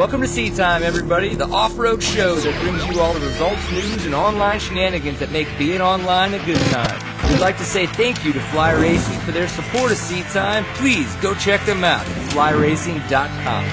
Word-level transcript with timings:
Welcome 0.00 0.22
to 0.22 0.28
Seat 0.28 0.54
Time, 0.54 0.82
everybody, 0.82 1.34
the 1.34 1.44
off-road 1.44 2.02
show 2.02 2.36
that 2.36 2.58
brings 2.62 2.86
you 2.86 3.02
all 3.02 3.12
the 3.12 3.20
results, 3.20 3.70
news, 3.70 4.06
and 4.06 4.14
online 4.14 4.58
shenanigans 4.58 5.18
that 5.18 5.30
make 5.30 5.46
being 5.58 5.82
online 5.82 6.32
a 6.32 6.42
good 6.46 6.56
time. 6.72 7.30
We'd 7.30 7.38
like 7.38 7.58
to 7.58 7.64
say 7.64 7.84
thank 7.84 8.24
you 8.24 8.32
to 8.32 8.40
Fly 8.40 8.72
Racing 8.72 9.18
for 9.18 9.32
their 9.32 9.46
support 9.46 9.92
of 9.92 9.98
Seat 9.98 10.24
Time. 10.28 10.64
Please 10.76 11.14
go 11.16 11.34
check 11.34 11.62
them 11.66 11.84
out 11.84 12.00
at 12.00 12.30
flyracing.com. 12.30 13.66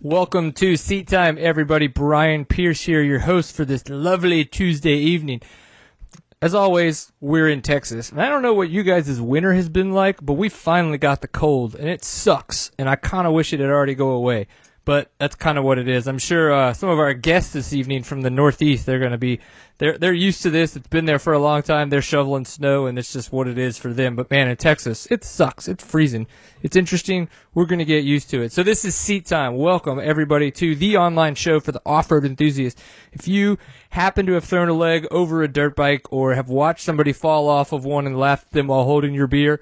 Welcome 0.00 0.52
to 0.52 0.78
Seat 0.78 1.08
Time, 1.08 1.36
everybody. 1.38 1.88
Brian 1.88 2.46
Pierce 2.46 2.80
here, 2.80 3.02
your 3.02 3.18
host 3.18 3.54
for 3.54 3.66
this 3.66 3.86
lovely 3.90 4.46
Tuesday 4.46 4.96
evening. 4.96 5.42
As 6.40 6.54
always, 6.54 7.10
we're 7.20 7.48
in 7.48 7.62
Texas. 7.62 8.12
And 8.12 8.22
I 8.22 8.28
don't 8.28 8.42
know 8.42 8.54
what 8.54 8.70
you 8.70 8.84
guys' 8.84 9.20
winter 9.20 9.54
has 9.54 9.68
been 9.68 9.92
like, 9.92 10.24
but 10.24 10.34
we 10.34 10.48
finally 10.48 10.96
got 10.96 11.20
the 11.20 11.26
cold, 11.26 11.74
and 11.74 11.88
it 11.88 12.04
sucks. 12.04 12.70
And 12.78 12.88
I 12.88 12.94
kind 12.94 13.26
of 13.26 13.32
wish 13.32 13.52
it 13.52 13.58
had 13.58 13.70
already 13.70 13.96
go 13.96 14.10
away. 14.10 14.46
But 14.88 15.10
that's 15.18 15.34
kind 15.34 15.58
of 15.58 15.64
what 15.64 15.78
it 15.78 15.86
is. 15.86 16.08
I'm 16.08 16.18
sure 16.18 16.50
uh, 16.50 16.72
some 16.72 16.88
of 16.88 16.98
our 16.98 17.12
guests 17.12 17.52
this 17.52 17.74
evening 17.74 18.04
from 18.04 18.22
the 18.22 18.30
Northeast, 18.30 18.86
they're 18.86 18.98
going 18.98 19.12
to 19.12 19.18
be 19.18 19.38
they're 19.76 19.98
they're 19.98 20.14
used 20.14 20.40
to 20.44 20.50
this. 20.50 20.76
It's 20.76 20.88
been 20.88 21.04
there 21.04 21.18
for 21.18 21.34
a 21.34 21.38
long 21.38 21.60
time. 21.60 21.90
They're 21.90 22.00
shoveling 22.00 22.46
snow, 22.46 22.86
and 22.86 22.98
it's 22.98 23.12
just 23.12 23.30
what 23.30 23.48
it 23.48 23.58
is 23.58 23.76
for 23.76 23.92
them. 23.92 24.16
But 24.16 24.30
man, 24.30 24.48
in 24.48 24.56
Texas, 24.56 25.06
it 25.10 25.24
sucks. 25.24 25.68
It's 25.68 25.84
freezing. 25.84 26.26
It's 26.62 26.74
interesting. 26.74 27.28
We're 27.52 27.66
going 27.66 27.80
to 27.80 27.84
get 27.84 28.04
used 28.04 28.30
to 28.30 28.40
it. 28.40 28.50
So 28.50 28.62
this 28.62 28.86
is 28.86 28.94
Seat 28.94 29.26
Time. 29.26 29.58
Welcome 29.58 30.00
everybody 30.02 30.50
to 30.52 30.74
the 30.74 30.96
online 30.96 31.34
show 31.34 31.60
for 31.60 31.72
the 31.72 31.82
off-road 31.84 32.24
enthusiast. 32.24 32.80
If 33.12 33.28
you 33.28 33.58
happen 33.90 34.24
to 34.24 34.32
have 34.32 34.44
thrown 34.44 34.70
a 34.70 34.72
leg 34.72 35.06
over 35.10 35.42
a 35.42 35.48
dirt 35.48 35.76
bike 35.76 36.10
or 36.10 36.32
have 36.32 36.48
watched 36.48 36.82
somebody 36.82 37.12
fall 37.12 37.50
off 37.50 37.72
of 37.72 37.84
one 37.84 38.06
and 38.06 38.18
at 38.22 38.50
them 38.52 38.68
while 38.68 38.84
holding 38.84 39.12
your 39.12 39.26
beer, 39.26 39.60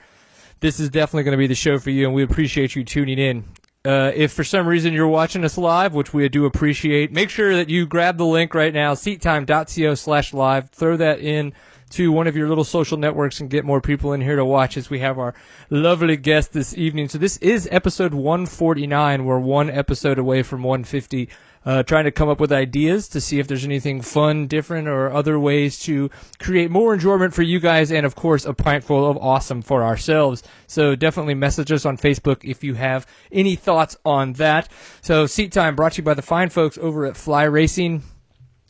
this 0.60 0.78
is 0.78 0.88
definitely 0.88 1.24
going 1.24 1.32
to 1.32 1.36
be 1.36 1.48
the 1.48 1.56
show 1.56 1.80
for 1.80 1.90
you, 1.90 2.06
and 2.06 2.14
we 2.14 2.22
appreciate 2.22 2.76
you 2.76 2.84
tuning 2.84 3.18
in. 3.18 3.42
Uh, 3.86 4.10
if 4.16 4.32
for 4.32 4.42
some 4.42 4.66
reason 4.66 4.92
you're 4.92 5.06
watching 5.06 5.44
us 5.44 5.56
live, 5.56 5.94
which 5.94 6.12
we 6.12 6.28
do 6.28 6.44
appreciate, 6.44 7.12
make 7.12 7.30
sure 7.30 7.54
that 7.54 7.70
you 7.70 7.86
grab 7.86 8.18
the 8.18 8.26
link 8.26 8.52
right 8.52 8.74
now, 8.74 8.94
seattime.co 8.94 9.94
slash 9.94 10.34
live. 10.34 10.68
Throw 10.70 10.96
that 10.96 11.20
in 11.20 11.52
to 11.90 12.10
one 12.10 12.26
of 12.26 12.36
your 12.36 12.48
little 12.48 12.64
social 12.64 12.98
networks 12.98 13.38
and 13.38 13.48
get 13.48 13.64
more 13.64 13.80
people 13.80 14.12
in 14.12 14.20
here 14.20 14.34
to 14.34 14.44
watch 14.44 14.76
as 14.76 14.90
we 14.90 14.98
have 14.98 15.20
our 15.20 15.34
lovely 15.70 16.16
guest 16.16 16.52
this 16.52 16.76
evening. 16.76 17.08
So 17.08 17.18
this 17.18 17.36
is 17.36 17.68
episode 17.70 18.12
149. 18.12 19.24
We're 19.24 19.38
one 19.38 19.70
episode 19.70 20.18
away 20.18 20.42
from 20.42 20.64
150 20.64 21.28
uh, 21.66 21.82
trying 21.82 22.04
to 22.04 22.12
come 22.12 22.28
up 22.28 22.40
with 22.40 22.52
ideas 22.52 23.08
to 23.08 23.20
see 23.20 23.38
if 23.38 23.48
there's 23.48 23.64
anything 23.64 24.00
fun, 24.00 24.46
different, 24.46 24.88
or 24.88 25.12
other 25.12 25.38
ways 25.38 25.78
to 25.80 26.08
create 26.38 26.70
more 26.70 26.94
enjoyment 26.94 27.34
for 27.34 27.42
you 27.42 27.60
guys, 27.60 27.92
and 27.92 28.06
of 28.06 28.14
course, 28.14 28.46
a 28.46 28.54
pint 28.54 28.84
full 28.84 29.10
of 29.10 29.16
awesome 29.18 29.60
for 29.60 29.82
ourselves. 29.82 30.42
So 30.68 30.94
definitely 30.94 31.34
message 31.34 31.72
us 31.72 31.84
on 31.84 31.98
Facebook 31.98 32.44
if 32.44 32.64
you 32.64 32.74
have 32.74 33.06
any 33.32 33.56
thoughts 33.56 33.96
on 34.04 34.34
that. 34.34 34.70
So 35.02 35.26
Seat 35.26 35.52
Time 35.52 35.76
brought 35.76 35.92
to 35.92 35.98
you 35.98 36.04
by 36.04 36.14
the 36.14 36.22
fine 36.22 36.48
folks 36.48 36.78
over 36.78 37.04
at 37.04 37.16
Fly 37.16 37.44
Racing. 37.44 38.02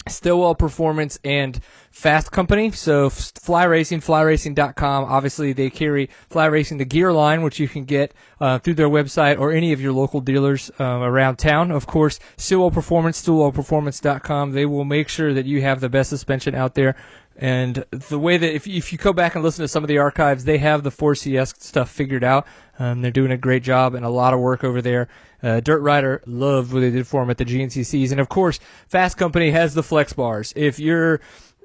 Stillwell 0.08 0.54
Performance 0.54 1.18
and 1.24 1.60
Fasst 1.92 2.30
Company. 2.30 2.70
So 2.72 3.10
Fly 3.10 3.64
Racing, 3.64 4.00
flyracing.com. 4.00 5.04
Obviously, 5.04 5.52
they 5.52 5.70
carry 5.70 6.10
Fly 6.28 6.46
Racing, 6.46 6.78
the 6.78 6.84
gear 6.84 7.12
line, 7.12 7.42
which 7.42 7.58
you 7.58 7.68
can 7.68 7.84
get 7.84 8.12
uh, 8.40 8.58
through 8.58 8.74
their 8.74 8.88
website 8.88 9.38
or 9.38 9.52
any 9.52 9.72
of 9.72 9.80
your 9.80 9.92
local 9.92 10.20
dealers 10.20 10.70
um, 10.78 11.02
around 11.02 11.36
town. 11.36 11.70
Of 11.70 11.86
course, 11.86 12.18
Stillwell 12.36 12.70
Performance, 12.70 13.22
stillwellperformance.com. 13.22 14.52
They 14.52 14.66
will 14.66 14.84
make 14.84 15.08
sure 15.08 15.32
that 15.34 15.46
you 15.46 15.62
have 15.62 15.80
the 15.80 15.88
best 15.88 16.10
suspension 16.10 16.54
out 16.54 16.74
there. 16.74 16.96
And 17.38 17.84
the 17.90 18.18
way 18.18 18.38
that 18.38 18.54
if, 18.54 18.66
if 18.66 18.92
you 18.92 18.98
go 18.98 19.12
back 19.12 19.34
and 19.34 19.44
listen 19.44 19.62
to 19.62 19.68
some 19.68 19.84
of 19.84 19.88
the 19.88 19.98
archives, 19.98 20.44
they 20.44 20.58
have 20.58 20.82
the 20.82 20.90
4CS 20.90 21.62
stuff 21.62 21.90
figured 21.90 22.24
out. 22.24 22.46
Um, 22.78 23.02
they're 23.02 23.10
doing 23.10 23.30
a 23.30 23.36
great 23.36 23.62
job 23.62 23.94
and 23.94 24.04
a 24.04 24.10
lot 24.10 24.34
of 24.34 24.40
work 24.40 24.64
over 24.64 24.82
there. 24.82 25.08
Uh, 25.42 25.60
Dirt 25.60 25.80
Rider 25.80 26.22
loved 26.26 26.72
what 26.72 26.80
they 26.80 26.90
did 26.90 27.06
for 27.06 27.22
him 27.22 27.30
at 27.30 27.38
the 27.38 27.44
GNCCs. 27.44 28.10
And 28.10 28.20
of 28.20 28.28
course, 28.28 28.58
Fasst 28.90 29.16
Company 29.16 29.50
has 29.50 29.74
the 29.74 29.82
flex 29.82 30.12
bars. 30.12 30.52
If 30.56 30.78
you're 30.78 31.20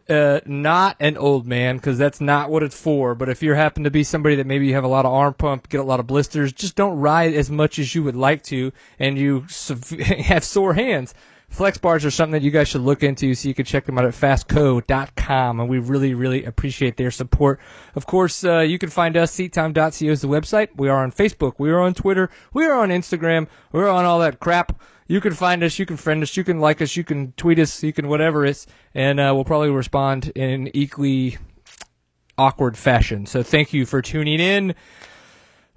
uh, 0.10 0.42
not 0.46 0.98
an 1.00 1.18
old 1.18 1.48
man, 1.48 1.78
because 1.78 1.98
that's 1.98 2.20
not 2.22 2.50
what 2.50 2.64
it's 2.64 2.80
for, 2.80 3.16
but 3.16 3.30
if 3.30 3.42
you 3.42 3.54
happen 3.54 3.84
to 3.84 3.92
be 3.92 4.04
somebody 4.04 4.36
that 4.36 4.48
maybe 4.48 4.68
you 4.68 4.74
have 4.74 4.84
a 4.84 4.90
lot 4.90 5.06
of 5.06 5.12
arm 5.14 5.34
pump, 5.34 5.70
get 5.70 5.80
a 5.80 5.84
lot 5.84 6.00
of 6.00 6.08
blisters, 6.08 6.52
just 6.52 6.76
don't 6.76 6.98
ride 6.98 7.34
as 7.34 7.50
much 7.50 7.80
as 7.80 7.96
you 7.96 8.04
would 8.04 8.16
like 8.16 8.44
to, 8.44 8.72
and 9.00 9.18
you 9.18 9.46
have 10.20 10.44
sore 10.44 10.74
hands. 10.74 11.14
Flex 11.52 11.78
bars 11.78 12.06
are 12.06 12.12
something 12.12 12.32
that 12.32 12.42
you 12.42 12.50
guys 12.50 12.70
should 12.70 12.82
look 12.82 13.04
into, 13.04 13.36
so 13.36 13.50
you 13.50 13.54
can 13.54 13.66
check 13.66 13.86
them 13.86 13.98
out 13.98 14.06
at 14.06 14.14
fasstco.com, 14.14 15.60
and 15.60 15.70
we 15.70 15.80
really, 15.80 16.14
really 16.14 16.46
appreciate 16.46 16.96
their 16.96 17.12
support. 17.12 17.60
Of 17.94 18.06
course, 18.08 18.46
uh, 18.46 18.60
you 18.60 18.80
can 18.80 18.90
find 18.90 19.18
us, 19.18 19.36
seattime.co 19.36 20.06
is 20.06 20.22
the 20.22 20.30
website. 20.30 20.70
We 20.78 20.88
are 20.88 21.04
on 21.04 21.12
Facebook. 21.12 21.56
We 21.58 21.70
are 21.70 21.82
on 21.82 21.94
Twitter. 21.94 22.30
We 22.54 22.66
are 22.66 22.78
on 22.78 22.88
Instagram. 22.88 23.48
We're 23.74 23.90
on 23.90 24.06
all 24.06 24.20
that 24.20 24.40
crap. 24.40 24.82
You 25.08 25.20
can 25.20 25.34
find 25.34 25.62
us, 25.62 25.78
you 25.78 25.86
can 25.86 25.98
friend 25.98 26.24
us, 26.24 26.38
you 26.38 26.46
can 26.46 26.62
like 26.62 26.82
us, 26.82 26.96
you 26.96 27.04
can 27.04 27.34
tweet 27.34 27.60
us, 27.60 27.84
you 27.84 27.92
can 27.92 28.08
whatever 28.08 28.46
it's, 28.46 28.66
and 28.96 29.20
uh, 29.20 29.34
we'll 29.36 29.44
probably 29.44 29.72
respond 29.72 30.32
in 30.36 30.70
equally 30.74 31.38
awkward 32.38 32.78
fashion. 32.78 33.26
So 33.26 33.44
thank 33.44 33.74
you 33.74 33.86
for 33.86 34.02
tuning 34.02 34.40
in. 34.40 34.74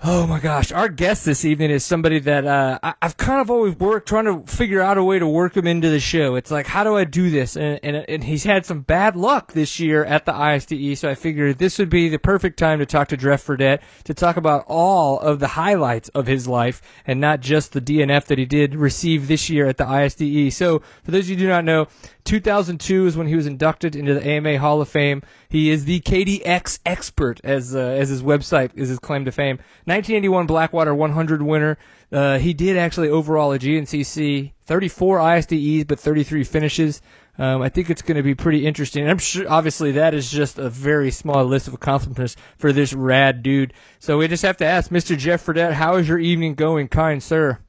Oh 0.03 0.27
my 0.27 0.39
gosh, 0.39 0.71
our 0.71 0.89
guest 0.89 1.25
this 1.25 1.47
evening 1.47 1.71
is 1.71 1.83
somebody 1.83 2.19
that 2.19 2.47
uh, 2.47 2.79
I, 2.83 2.95
have 3.01 3.17
kind 3.17 3.41
of 3.41 3.51
always 3.51 3.75
worked 3.77 4.07
trying 4.07 4.27
to 4.27 4.43
figure 4.53 4.83
out 4.83 4.99
a 4.99 5.05
way 5.05 5.19
to 5.19 5.27
work 5.27 5.57
him 5.57 5.67
into 5.67 5.89
the 5.89 6.01
show. 6.01 6.35
It's 6.35 6.51
like, 6.51 6.67
how 6.67 6.85
do 6.85 6.95
I 6.95 7.05
do 7.05 7.31
this? 7.31 7.57
And, 7.57 7.81
and, 7.83 8.05
and 8.09 8.23
he's 8.23 8.45
had 8.45 8.67
some 8.67 8.83
bad 8.83 9.17
luck 9.17 9.53
this 9.53 9.81
year 9.81 10.05
at 10.05 10.27
the 10.27 10.33
ISDE, 10.33 10.99
so 10.99 11.09
I 11.09 11.15
figured 11.15 11.57
this 11.57 11.79
would 11.79 11.89
be 11.89 12.11
the 12.11 12.19
perfect 12.19 12.59
time 12.59 12.81
to 12.81 12.87
talk 12.87 13.09
to 13.09 13.17
Jeff 13.17 13.47
Fredette 13.47 13.81
to 14.05 14.13
talk 14.13 14.37
about 14.37 14.65
all 14.67 15.21
of 15.21 15.39
the 15.41 15.49
highlights 15.49 16.11
of 16.11 16.27
his 16.27 16.47
life 16.47 16.83
and 17.07 17.19
not 17.19 17.41
just 17.41 17.73
the 17.73 17.81
DNF 17.81 18.27
that 18.27 18.37
he 18.37 18.45
did 18.45 18.75
receive 18.75 19.27
this 19.27 19.49
year 19.49 19.67
at 19.67 19.79
the 19.79 19.85
ISDE. 19.85 20.53
So, 20.53 20.81
for 21.03 21.13
those 21.13 21.25
of 21.25 21.31
you 21.31 21.37
who 21.37 21.43
do 21.45 21.49
not 21.49 21.65
know, 21.65 21.89
2002 22.25 23.07
is 23.07 23.17
when 23.17 23.27
he 23.27 23.37
was 23.37 23.47
inducted 23.47 23.95
into 23.95 24.15
the 24.15 24.27
AMA 24.27 24.59
Hall 24.59 24.81
of 24.81 24.89
Fame. 24.89 25.23
He 25.49 25.71
is 25.71 25.85
the 25.85 26.01
KDX 26.01 26.81
expert, 26.85 27.41
as 27.45 27.77
uh, 27.77 27.79
as 27.79 28.09
his 28.09 28.23
website 28.23 28.71
is 28.75 28.89
his 28.89 28.99
claim 28.99 29.25
to 29.27 29.33
fame. 29.33 29.59
1981 29.95 30.47
Blackwater 30.47 30.93
100 30.93 31.41
winner. 31.41 31.79
Uh, 32.11 32.39
he 32.39 32.53
did 32.53 32.77
actually 32.77 33.09
overall 33.09 33.53
a 33.53 33.59
GNCC, 33.61 34.53
34 34.65 35.19
ISDEs, 35.19 35.87
but 35.87 36.01
33 36.01 36.43
finishes. 36.43 37.01
Um, 37.39 37.63
I 37.63 37.69
think 37.69 37.91
it's 37.91 38.03
going 38.03 38.17
to 38.17 38.23
be 38.25 38.35
pretty 38.35 38.67
interesting. 38.67 39.09
I'm 39.09 39.19
sure, 39.19 39.49
obviously, 39.49 39.93
that 39.93 40.13
is 40.13 40.31
just 40.31 40.59
a 40.59 40.69
very 40.69 41.13
small 41.13 41.45
list 41.45 41.69
of 41.69 41.75
accomplishments 41.75 42.35
for 42.59 42.73
this 42.73 42.93
rad 42.93 43.45
dude. 43.45 43.73
So 44.01 44.19
we 44.19 44.27
just 44.27 44.43
have 44.43 44.57
to 44.59 44.65
ask, 44.65 44.91
Mr. 44.91 45.17
Jeff 45.17 45.47
Fredette, 45.47 45.73
how 45.73 45.97
is 45.97 46.09
your 46.09 46.19
evening 46.19 46.55
going, 46.55 46.89
kind 46.89 47.23
sir? 47.23 47.61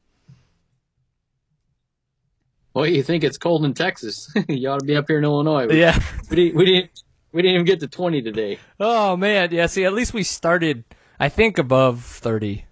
Well, 2.73 2.87
you 2.87 3.03
think 3.03 3.23
it's 3.23 3.37
cold 3.37 3.65
in 3.65 3.75
Texas? 3.75 4.31
you 4.49 4.67
ought 4.69 4.79
to 4.79 4.85
be 4.85 4.95
up 4.95 5.05
here 5.07 5.19
in 5.19 5.23
Illinois. 5.23 5.67
We, 5.67 5.79
yeah, 5.79 5.97
we 6.29 6.35
didn't, 6.35 6.55
we 6.55 6.65
didn't 6.65 6.91
we 7.31 7.41
didn't 7.41 7.55
even 7.55 7.65
get 7.65 7.79
to 7.81 7.87
twenty 7.87 8.21
today. 8.21 8.59
Oh 8.79 9.15
man, 9.15 9.49
yeah. 9.51 9.67
See, 9.67 9.85
at 9.85 9.93
least 9.93 10.13
we 10.13 10.23
started, 10.23 10.83
I 11.19 11.29
think, 11.29 11.57
above 11.57 12.03
thirty. 12.03 12.65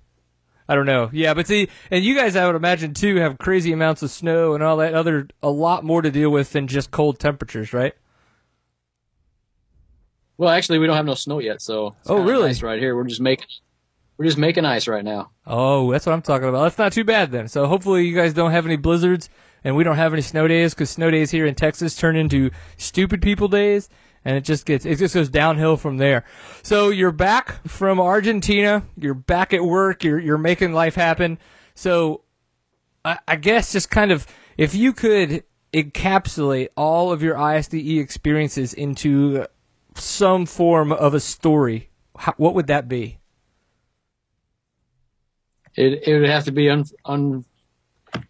I 0.68 0.76
don't 0.76 0.86
know. 0.86 1.10
Yeah, 1.12 1.34
but 1.34 1.48
see, 1.48 1.68
and 1.92 2.04
you 2.04 2.16
guys, 2.16 2.36
I 2.36 2.46
would 2.46 2.56
imagine 2.56 2.94
too, 2.94 3.18
have 3.18 3.38
crazy 3.38 3.74
amounts 3.74 4.02
of 4.02 4.12
snow 4.12 4.54
and 4.54 4.64
all 4.64 4.78
that 4.78 4.94
other, 4.94 5.28
a 5.42 5.50
lot 5.50 5.84
more 5.84 6.02
to 6.02 6.10
deal 6.10 6.30
with 6.30 6.52
than 6.54 6.68
just 6.68 6.90
cold 6.90 7.20
temperatures, 7.20 7.74
right? 7.74 7.94
Well, 10.38 10.50
actually, 10.50 10.80
we 10.80 10.88
don't 10.88 10.96
have 10.96 11.06
no 11.06 11.14
snow 11.14 11.40
yet, 11.40 11.62
so 11.62 11.96
oh 12.08 12.24
really? 12.24 12.48
Nice 12.48 12.64
right 12.64 12.80
here. 12.80 12.96
We're 12.96 13.04
just 13.04 13.22
making 13.22 13.48
we're 14.18 14.26
just 14.26 14.38
making 14.38 14.66
ice 14.66 14.88
right 14.88 15.04
now. 15.04 15.32
Oh, 15.46 15.92
that's 15.92 16.06
what 16.06 16.14
I'm 16.14 16.22
talking 16.22 16.48
about. 16.48 16.64
That's 16.64 16.78
not 16.78 16.94
too 16.94 17.04
bad 17.04 17.32
then. 17.32 17.48
So 17.48 17.66
hopefully 17.66 18.06
you 18.06 18.16
guys 18.16 18.34
don't 18.34 18.52
have 18.52 18.66
any 18.66 18.78
blizzards 18.78 19.30
and 19.64 19.76
we 19.76 19.84
don't 19.84 19.96
have 19.96 20.14
any 20.14 20.22
snow 20.22 20.48
days 20.48 20.74
because 20.74 20.90
snow 20.90 21.10
days 21.10 21.32
here 21.32 21.46
in 21.46 21.56
Texas 21.56 21.96
turn 21.96 22.16
into 22.16 22.52
stupid 22.78 23.22
people 23.22 23.48
days, 23.48 23.90
and 24.26 24.38
it 24.38 24.44
just 24.44 24.66
gets 24.66 24.86
it 24.86 24.98
just 24.98 25.14
goes 25.14 25.30
downhill 25.30 25.78
from 25.78 25.98
there. 25.98 26.26
So 26.62 26.90
you're 26.90 27.12
back 27.12 27.66
from 27.68 28.00
Argentina, 28.00 28.84
you're 28.98 29.14
back 29.14 29.54
at 29.54 29.64
work, 29.64 30.04
you're 30.04 30.20
you're 30.20 30.38
making 30.38 30.74
life 30.74 30.96
happen. 30.96 31.38
So 31.76 32.22
I, 33.04 33.20
I 33.28 33.36
guess 33.36 33.72
just 33.72 33.90
kind 33.90 34.12
of 34.12 34.26
if 34.58 34.76
you 34.76 34.94
could 34.94 35.44
encapsulate 35.74 36.70
all 36.78 37.12
of 37.12 37.24
your 37.24 37.36
ISDE 37.36 38.00
experiences 38.00 38.74
into 38.74 39.46
some 39.96 40.46
form 40.46 40.92
of 40.92 41.14
a 41.14 41.20
story, 41.20 41.90
how, 42.18 42.34
what 42.38 42.56
would 42.56 42.68
that 42.68 42.88
be? 42.88 43.18
It 45.76 46.08
it 46.08 46.20
would 46.20 46.30
have 46.30 46.46
to 46.46 46.52
be 46.52 46.70
un, 46.70 46.86
un 47.06 47.46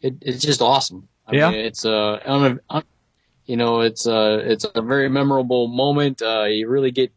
it, 0.02 0.16
it's 0.22 0.42
just 0.42 0.62
awesome. 0.62 1.08
I 1.28 1.36
yeah, 1.36 1.52
mean, 1.52 1.66
it's 1.66 1.86
a, 1.86 2.22
un, 2.26 2.60
un, 2.70 2.84
you 3.46 3.58
know, 3.58 3.82
it's 3.82 4.06
a, 4.06 4.40
it's 4.40 4.66
a 4.76 4.82
very 4.82 5.10
memorable 5.10 5.68
moment. 5.68 6.22
Uh, 6.22 6.44
you 6.44 6.68
really 6.68 6.92
get, 6.92 7.12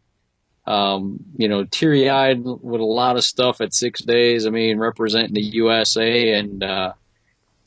um, 0.67 1.20
you 1.37 1.49
know, 1.49 1.64
teary 1.64 2.11
eyed 2.11 2.43
with 2.43 2.81
a 2.81 2.84
lot 2.84 3.17
of 3.17 3.25
stuff 3.25 3.61
at 3.61 3.75
six 3.75 4.02
days. 4.02 4.46
I 4.46 4.50
mean, 4.50 4.78
representing 4.78 5.34
the 5.34 5.43
USA 5.43 6.34
and, 6.34 6.62
uh, 6.62 6.93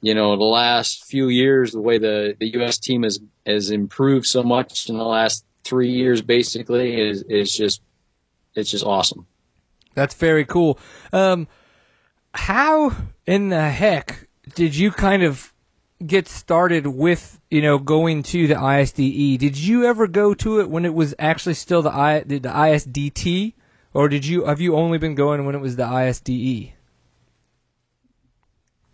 you 0.01 0.13
know, 0.13 0.35
the 0.35 0.43
last 0.43 1.05
few 1.05 1.27
years, 1.29 1.71
the 1.71 1.81
way 1.81 1.97
the, 1.97 2.35
the 2.39 2.53
U.S. 2.55 2.77
team 2.77 3.03
has, 3.03 3.19
has 3.45 3.71
improved 3.71 4.25
so 4.25 4.43
much 4.43 4.89
in 4.89 4.97
the 4.97 5.05
last 5.05 5.45
three 5.63 5.91
years, 5.91 6.21
basically, 6.21 6.99
is, 6.99 7.23
is 7.23 7.51
just, 7.51 7.81
it's 8.55 8.71
just 8.71 8.85
awesome. 8.85 9.25
That's 9.95 10.15
very 10.15 10.45
cool. 10.45 10.79
Um, 11.11 11.47
how 12.33 12.95
in 13.25 13.49
the 13.49 13.69
heck 13.69 14.27
did 14.55 14.75
you 14.75 14.91
kind 14.91 15.23
of 15.23 15.53
get 16.05 16.27
started 16.27 16.87
with 16.87 17.39
you 17.49 17.61
know 17.61 17.77
going 17.77 18.23
to 18.23 18.47
the 18.47 18.55
ISDE? 18.55 19.37
Did 19.37 19.57
you 19.57 19.85
ever 19.85 20.07
go 20.07 20.33
to 20.35 20.59
it 20.59 20.69
when 20.69 20.85
it 20.85 20.93
was 20.93 21.13
actually 21.19 21.55
still 21.55 21.81
the 21.81 21.91
I 21.91 22.21
the, 22.21 22.39
the 22.39 22.49
ISDT, 22.49 23.53
or 23.93 24.09
did 24.09 24.25
you 24.25 24.45
have 24.45 24.61
you 24.61 24.75
only 24.75 24.97
been 24.97 25.15
going 25.15 25.45
when 25.45 25.55
it 25.55 25.61
was 25.61 25.75
the 25.75 25.83
ISDE? 25.83 26.73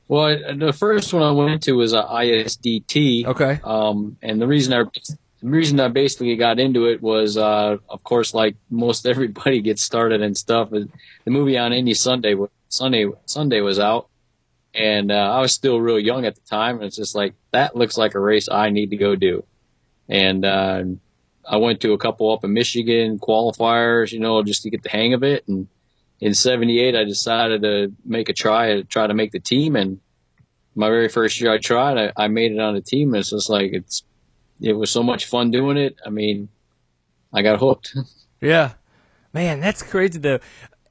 Well, 0.08 0.56
the 0.56 0.72
first 0.72 1.14
one 1.14 1.24
I 1.24 1.32
went 1.32 1.64
to 1.64 1.74
was 1.74 1.94
a 1.94 2.04
ISDT. 2.04 3.26
Okay. 3.26 3.60
Um, 3.64 4.18
and 4.22 4.40
the 4.40 4.48
reason 4.48 4.74
I 4.74 4.84
the 5.42 5.50
reason 5.50 5.80
I 5.80 5.88
basically 5.90 6.36
got 6.36 6.60
into 6.60 6.86
it 6.86 7.02
was, 7.02 7.38
uh, 7.38 7.78
of 7.90 8.04
course, 8.04 8.34
like 8.34 8.56
most 8.70 9.06
everybody 9.08 9.62
gets 9.62 9.82
started 9.82 10.22
and 10.22 10.38
stuff. 10.38 10.70
The 10.70 10.90
movie 11.26 11.58
on 11.58 11.74
Any 11.74 11.94
Sunday 11.94 12.36
Sunday 12.70 13.08
Sunday 13.26 13.62
was 13.62 13.80
out, 13.80 14.10
and 14.76 15.12
uh, 15.12 15.16
I 15.16 15.40
was 15.40 15.54
still 15.54 15.80
real 15.80 16.00
young 16.00 16.26
at 16.26 16.36
the 16.36 16.42
time, 16.42 16.76
and 16.76 16.86
it's 16.86 16.98
just 16.98 17.16
like 17.16 17.34
that 17.52 17.76
looks 17.76 17.98
like 17.98 18.14
a 18.14 18.20
race 18.20 18.50
I 18.50 18.70
need 18.70 18.90
to 18.90 18.98
go 18.98 19.16
do. 19.16 19.46
And 20.10 20.44
uh, 20.46 20.84
I 21.48 21.58
went 21.58 21.82
to 21.82 21.94
a 21.94 21.98
couple 21.98 22.32
up 22.32 22.44
in 22.44 22.54
Michigan 22.54 23.18
qualifiers, 23.18 24.12
you 24.12 24.20
know, 24.20 24.44
just 24.44 24.64
to 24.64 24.70
get 24.70 24.84
the 24.84 24.90
hang 24.90 25.14
of 25.14 25.24
it. 25.24 25.48
And 25.48 25.68
in 26.20 26.34
'78, 26.34 26.96
I 26.96 27.04
decided 27.06 27.62
to 27.62 27.94
make 28.04 28.30
a 28.30 28.34
try 28.34 28.76
to 28.76 28.84
try 28.84 29.08
to 29.08 29.14
make 29.14 29.32
the 29.32 29.40
team. 29.40 29.76
And 29.76 30.02
my 30.76 30.90
very 30.90 31.08
first 31.08 31.40
year 31.40 31.54
I 31.54 31.58
tried, 31.58 31.98
I, 31.98 32.26
I 32.26 32.28
made 32.28 32.52
it 32.52 32.60
on 32.60 32.76
the 32.76 32.82
team. 32.82 33.14
And 33.14 33.22
it's 33.22 33.30
just 33.30 33.50
like 33.50 33.72
it's 33.72 34.04
it 34.60 34.74
was 34.74 34.92
so 34.92 35.04
much 35.04 35.26
fun 35.26 35.52
doing 35.52 35.78
it. 35.78 35.96
I 36.06 36.10
mean, 36.10 36.50
I 37.34 37.42
got 37.42 37.60
hooked. 37.60 37.96
yeah, 38.42 38.74
man, 39.34 39.62
that's 39.62 39.82
crazy 39.82 40.20
though. 40.20 40.40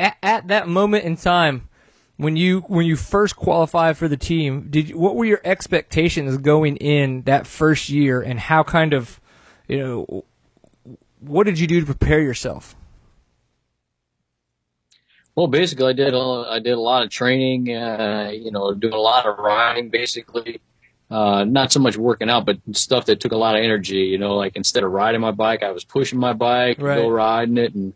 At, 0.00 0.16
at 0.22 0.48
that 0.48 0.68
moment 0.68 1.04
in 1.04 1.16
time, 1.16 1.68
when 2.16 2.36
you 2.36 2.60
when 2.68 2.86
you 2.86 2.96
first 2.96 3.36
qualified 3.36 3.96
for 3.96 4.08
the 4.08 4.16
team, 4.16 4.68
did 4.70 4.90
you, 4.90 4.98
what 4.98 5.16
were 5.16 5.24
your 5.24 5.40
expectations 5.44 6.36
going 6.38 6.76
in 6.76 7.22
that 7.22 7.46
first 7.46 7.88
year, 7.88 8.20
and 8.22 8.38
how 8.38 8.62
kind 8.62 8.92
of, 8.92 9.20
you 9.66 9.78
know, 9.78 10.24
what 11.20 11.44
did 11.44 11.58
you 11.58 11.66
do 11.66 11.80
to 11.80 11.86
prepare 11.86 12.20
yourself? 12.20 12.76
Well, 15.34 15.48
basically, 15.48 15.88
I 15.88 15.92
did 15.94 16.14
a, 16.14 16.18
I 16.18 16.60
did 16.60 16.74
a 16.74 16.80
lot 16.80 17.02
of 17.02 17.10
training, 17.10 17.74
uh, 17.74 18.30
you 18.32 18.52
know, 18.52 18.72
doing 18.72 18.94
a 18.94 18.98
lot 18.98 19.26
of 19.26 19.38
riding, 19.38 19.88
basically. 19.90 20.60
Uh, 21.10 21.44
not 21.44 21.70
so 21.70 21.80
much 21.80 21.96
working 21.96 22.30
out, 22.30 22.46
but 22.46 22.58
stuff 22.72 23.06
that 23.06 23.20
took 23.20 23.32
a 23.32 23.36
lot 23.36 23.56
of 23.56 23.62
energy. 23.62 23.98
You 23.98 24.18
know, 24.18 24.36
like 24.36 24.54
instead 24.56 24.84
of 24.84 24.92
riding 24.92 25.20
my 25.20 25.32
bike, 25.32 25.64
I 25.64 25.72
was 25.72 25.84
pushing 25.84 26.20
my 26.20 26.32
bike, 26.32 26.78
right. 26.80 26.96
go 26.96 27.08
riding 27.08 27.58
it, 27.58 27.74
and 27.74 27.92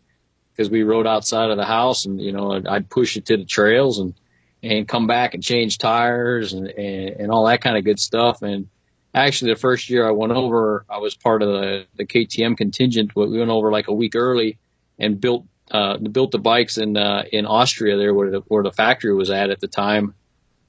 because 0.59 0.69
we 0.69 0.83
rode 0.83 1.07
outside 1.07 1.51
of 1.51 1.55
the 1.55 1.63
house, 1.63 2.03
and 2.03 2.19
you 2.19 2.33
know, 2.33 2.61
I'd 2.67 2.89
push 2.89 3.15
it 3.15 3.27
to 3.27 3.37
the 3.37 3.45
trails 3.45 3.97
and 3.97 4.13
and 4.61 4.85
come 4.85 5.07
back 5.07 5.33
and 5.33 5.41
change 5.41 5.77
tires 5.77 6.51
and 6.51 6.67
and, 6.67 7.09
and 7.11 7.31
all 7.31 7.45
that 7.45 7.61
kind 7.61 7.77
of 7.77 7.85
good 7.85 7.97
stuff. 7.97 8.41
And 8.41 8.67
actually, 9.15 9.53
the 9.53 9.59
first 9.59 9.89
year 9.89 10.05
I 10.05 10.11
went 10.11 10.33
over, 10.33 10.85
I 10.89 10.97
was 10.97 11.15
part 11.15 11.43
of 11.43 11.47
the 11.47 11.85
the 11.95 12.05
KTM 12.05 12.57
contingent. 12.57 13.15
We 13.15 13.39
went 13.39 13.49
over 13.49 13.71
like 13.71 13.87
a 13.87 13.93
week 13.93 14.15
early 14.17 14.57
and 14.99 15.21
built 15.21 15.45
uh, 15.71 15.97
built 15.97 16.31
the 16.31 16.39
bikes 16.39 16.77
in 16.77 16.97
uh, 16.97 17.23
in 17.31 17.45
Austria 17.45 17.95
there 17.95 18.13
where 18.13 18.29
the, 18.29 18.39
where 18.49 18.63
the 18.63 18.73
factory 18.73 19.15
was 19.15 19.29
at 19.29 19.51
at 19.51 19.61
the 19.61 19.69
time, 19.69 20.13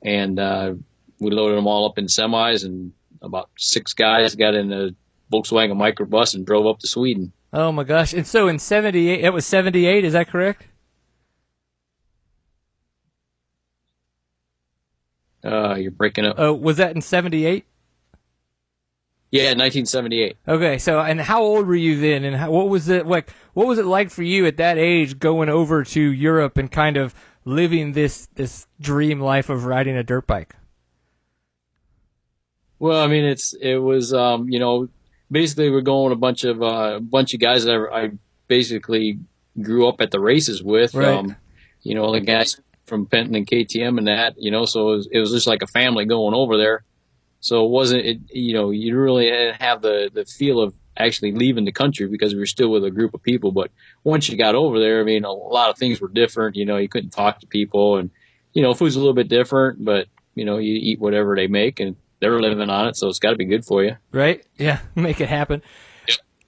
and 0.03 0.39
uh, 0.39 0.75
we 1.19 1.33
loaded 1.33 1.59
them 1.59 1.67
all 1.67 1.89
up 1.89 1.99
in 1.99 2.07
semis, 2.07 2.65
and 2.65 2.93
about 3.21 3.51
six 3.59 3.95
guys 3.95 4.37
got 4.37 4.55
in 4.55 4.73
a 4.73 4.91
Volkswagen 5.33 5.73
microbus 5.73 6.37
and 6.37 6.47
drove 6.47 6.69
up 6.69 6.79
to 6.79 6.87
Sweden. 6.87 7.33
Oh 7.53 7.73
my 7.73 7.85
gosh! 7.85 8.13
And 8.13 8.27
so 8.27 8.49
in 8.49 8.59
'78, 8.59 9.25
it 9.25 9.33
was 9.33 9.45
'78. 9.47 10.05
Is 10.05 10.13
that 10.13 10.29
correct? 10.29 10.67
Uh, 15.45 15.75
you're 15.75 15.91
breaking 15.91 16.27
up. 16.27 16.37
Oh, 16.39 16.53
was 16.53 16.77
that 16.77 16.95
in 16.95 17.01
'78? 17.01 17.65
Yeah, 19.33 19.51
1978. 19.51 20.37
Okay, 20.49 20.79
so 20.79 21.01
and 21.01 21.21
how 21.21 21.43
old 21.43 21.67
were 21.67 21.77
you 21.77 22.01
then, 22.01 22.25
and 22.25 22.35
how, 22.35 22.51
what 22.51 22.69
was 22.69 22.89
it 22.89 23.07
like? 23.07 23.31
What 23.55 23.69
was 23.69 23.79
it 23.79 23.87
like 23.87 24.11
for 24.11 24.25
you 24.25 24.47
at 24.47 24.57
that 24.57 24.77
age, 24.77 25.19
going 25.19 25.49
over 25.49 25.85
to 25.85 26.01
Europe 26.01 26.59
and 26.59 26.71
kind 26.71 26.97
of 26.97 27.15
living 27.45 27.93
this 27.93 28.27
this 28.35 28.67
dream 28.81 29.21
life 29.21 29.49
of 29.49 29.67
riding 29.67 29.97
a 29.97 30.03
dirt 30.03 30.27
bike? 30.27 30.57
Well, 32.81 33.01
I 33.01 33.07
mean, 33.07 33.25
it's 33.25 33.55
it 33.55 33.77
was 33.77 34.13
um, 34.13 34.49
you 34.49 34.59
know 34.59 34.89
basically 35.31 35.71
we're 35.71 35.81
going 35.81 36.13
a 36.13 36.17
bunch 36.17 36.45
of 36.45 36.63
uh, 36.63 36.97
a 36.97 37.01
bunch 37.01 37.35
of 37.35 37.41
guys 37.41 37.65
that 37.65 37.73
I, 37.73 38.03
I 38.03 38.11
basically 38.49 39.19
grew 39.61 39.89
up 39.89 40.01
at 40.01 40.11
the 40.11 40.21
races 40.21 40.63
with. 40.63 40.95
Right. 40.95 41.09
Um, 41.09 41.37
you 41.83 41.95
know, 41.95 42.13
the 42.13 42.21
guys 42.21 42.61
from 42.87 43.07
Penton 43.07 43.35
and 43.35 43.47
KTM 43.47 43.99
and 43.99 44.09
that. 44.09 44.35
You 44.37 44.51
know, 44.51 44.65
so 44.65 44.93
it 44.93 44.97
was, 44.97 45.09
it 45.13 45.19
was 45.19 45.31
just 45.31 45.47
like 45.47 45.63
a 45.63 45.67
family 45.67 46.05
going 46.05 46.35
over 46.35 46.57
there 46.57 46.85
so 47.41 47.65
it 47.65 47.71
wasn't, 47.71 48.07
it, 48.07 48.19
you 48.31 48.55
know, 48.55 48.71
you 48.71 48.97
really 48.99 49.25
didn't 49.25 49.61
have 49.61 49.81
the, 49.81 50.11
the 50.13 50.27
feel 50.27 50.61
of 50.61 50.75
actually 50.97 51.33
leaving 51.33 51.65
the 51.65 51.73
country 51.73 52.07
because 52.07 52.35
we 52.35 52.39
were 52.39 52.47
still 52.47 52.71
with 52.71 52.85
a 52.85 52.91
group 52.91 53.15
of 53.15 53.23
people. 53.23 53.51
But 53.51 53.71
once 54.05 54.29
you 54.29 54.37
got 54.37 54.55
over 54.55 54.79
there, 54.79 55.01
I 55.01 55.05
mean, 55.05 55.25
a 55.25 55.33
lot 55.33 55.71
of 55.71 55.79
things 55.79 56.01
were 56.01 56.09
different. 56.09 56.57
You 56.57 56.67
know, 56.67 56.77
you 56.77 56.89
couldn't 56.89 57.11
talk 57.11 57.41
to 57.41 57.47
people 57.47 57.97
and, 57.97 58.11
you 58.53 58.63
know, 58.63 58.75
food's 58.75 58.97
a 58.97 58.99
little 58.99 59.15
bit 59.15 59.29
different, 59.29 59.83
but, 59.85 60.07
you 60.35 60.45
know, 60.45 60.59
you 60.59 60.75
eat 60.75 61.01
whatever 61.01 61.35
they 61.35 61.47
make 61.47 61.81
and 61.81 61.97
they're 62.21 62.41
living 62.41 62.71
on 62.71 62.89
it. 62.89 62.97
So 62.97 63.09
it's 63.09 63.19
got 63.19 63.31
to 63.31 63.37
be 63.37 63.47
good 63.47 63.65
for 63.65 63.83
you. 63.83 63.97
Right. 64.13 64.45
Yeah. 64.57 64.81
Make 64.95 65.21
it 65.21 65.29
happen. 65.29 65.63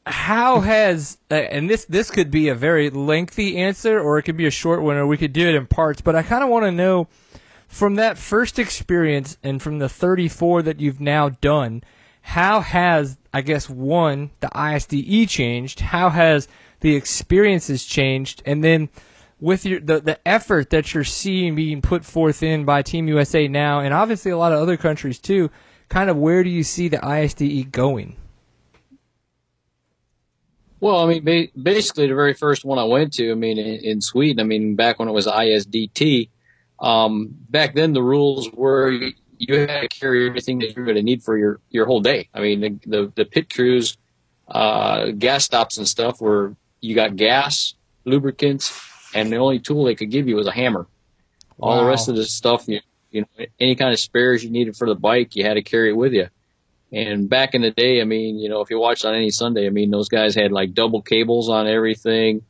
How 0.05 0.61
has, 0.61 1.19
uh, 1.31 1.35
and 1.35 1.71
this, 1.71 1.85
this 1.85 2.11
could 2.11 2.31
be 2.31 2.49
a 2.49 2.57
very 2.57 2.91
lengthy 2.91 3.57
answer 3.57 4.01
or 4.01 4.19
it 4.19 4.23
could 4.23 4.37
be 4.37 4.47
a 4.47 4.51
short 4.51 4.83
one 4.83 4.97
or 4.97 5.07
we 5.07 5.17
could 5.17 5.33
do 5.33 5.49
it 5.49 5.55
in 5.55 5.67
parts, 5.67 6.01
but 6.01 6.17
I 6.17 6.23
kind 6.23 6.43
of 6.43 6.51
want 6.51 6.65
to 6.65 6.73
know, 6.73 7.07
from 7.69 7.95
that 7.95 8.19
first 8.19 8.59
experience 8.59 9.39
and 9.43 9.63
from 9.63 9.79
the 9.79 9.89
34 9.89 10.63
that 10.63 10.81
you've 10.81 11.01
now 11.01 11.29
done, 11.29 11.85
how 12.21 12.61
has, 12.61 13.17
I 13.33 13.43
guess, 13.43 13.71
one, 13.71 14.31
the 14.41 14.49
ISDE 14.49 15.29
changed? 15.29 15.81
How 15.81 16.11
has 16.11 16.49
the 16.81 16.95
experiences 16.95 17.85
changed? 17.85 18.43
And 18.45 18.63
then 18.63 18.89
with 19.43 19.67
your, 19.67 19.81
the, 19.81 20.01
the 20.01 20.27
effort 20.27 20.71
that 20.71 20.95
you're 20.95 21.03
seeing 21.03 21.57
being 21.57 21.83
put 21.83 22.05
forth 22.05 22.45
in 22.45 22.65
by 22.65 22.81
Team 22.81 23.09
USA 23.09 23.49
now, 23.49 23.81
and 23.81 23.93
obviously 23.93 24.31
a 24.31 24.39
lot 24.39 24.53
of 24.53 24.61
other 24.61 24.77
countries 24.77 25.19
too, 25.19 25.51
kind 25.89 26.09
of 26.09 26.17
where 26.17 26.45
do 26.45 26.49
you 26.49 26.63
see 26.63 26.87
the 26.87 26.99
ISDE 26.99 27.73
going? 27.73 28.17
Well, 30.79 31.01
I 31.01 31.07
mean, 31.07 31.25
ba- 31.25 31.61
basically 31.61 32.07
the 32.07 32.15
very 32.15 32.35
first 32.35 32.65
one 32.65 32.79
I 32.79 32.85
went 32.85 33.15
to, 33.15 33.33
I 33.33 33.35
mean, 33.35 33.59
in, 33.59 34.01
Sweden, 34.01 34.39
I 34.39 34.45
mean, 34.45 34.77
back 34.77 35.01
when 35.01 35.09
it 35.09 35.13
was 35.13 35.27
ISDT, 35.27 36.31
um, 36.79 37.31
back 37.51 37.75
then, 37.75 37.95
the 37.95 38.03
rules 38.03 38.49
were 38.53 38.93
you 38.93 39.59
had 39.59 39.81
to 39.81 39.89
carry 39.89 40.29
everything 40.29 40.61
that 40.61 40.77
you're 40.77 40.85
going 40.85 40.97
to 40.97 41.03
need 41.03 41.25
for 41.25 41.37
your, 41.37 41.61
your 41.69 41.87
whole 41.87 42.01
day. 42.01 42.29
I 42.33 42.41
mean, 42.41 42.61
the, 42.61 42.79
the, 42.87 43.13
the 43.17 43.25
pit 43.25 43.53
crews, 43.53 43.97
uh, 44.47 45.11
gas 45.11 45.45
stops 45.45 45.79
and 45.79 45.89
stuff 45.89 46.21
where 46.21 46.55
you 46.81 46.95
got 46.95 47.17
gas, 47.17 47.75
lubricants, 48.05 48.92
and 49.15 49.31
the 49.33 49.37
only 49.37 49.59
tool 49.59 49.85
they 49.85 49.95
could 49.95 50.11
give 50.11 50.29
you 50.29 50.37
was 50.37 50.47
a 50.47 50.53
hammer. 50.53 50.87
Wow. 51.57 51.69
All 51.69 51.81
the 51.81 51.87
rest 51.87 52.09
of 52.09 52.17
the 52.17 52.25
stuff, 52.25 52.67
you, 52.67 52.81
you 53.11 53.23
know, 53.23 53.47
any 53.61 53.75
kind 53.75 53.93
of 53.93 54.01
spares 54.01 54.43
you 54.43 54.51
needed 54.51 54.77
for 54.77 54.89
the 54.89 54.95
bike, 54.95 55.37
you 55.37 55.45
had 55.45 55.55
to 55.55 55.63
carry 55.63 55.91
it 55.91 55.97
with 55.97 56.13
you. 56.13 56.29
And 56.93 57.29
back 57.29 57.55
in 57.55 57.63
the 57.63 57.71
day, 57.71 58.01
I 58.01 58.05
mean, 58.05 58.39
you 58.39 58.49
know, 58.49 58.61
if 58.61 58.71
you 58.71 58.79
watched 58.79 59.05
on 59.05 59.15
any 59.15 59.31
Sunday, 59.31 59.67
I 59.67 59.71
mean, 59.71 59.91
those 59.91 60.09
guys 60.09 60.35
had 60.35 60.53
like 60.53 60.75
double 60.75 61.01
cables 61.01 61.49
on 61.49 61.67
everything, 61.67 62.43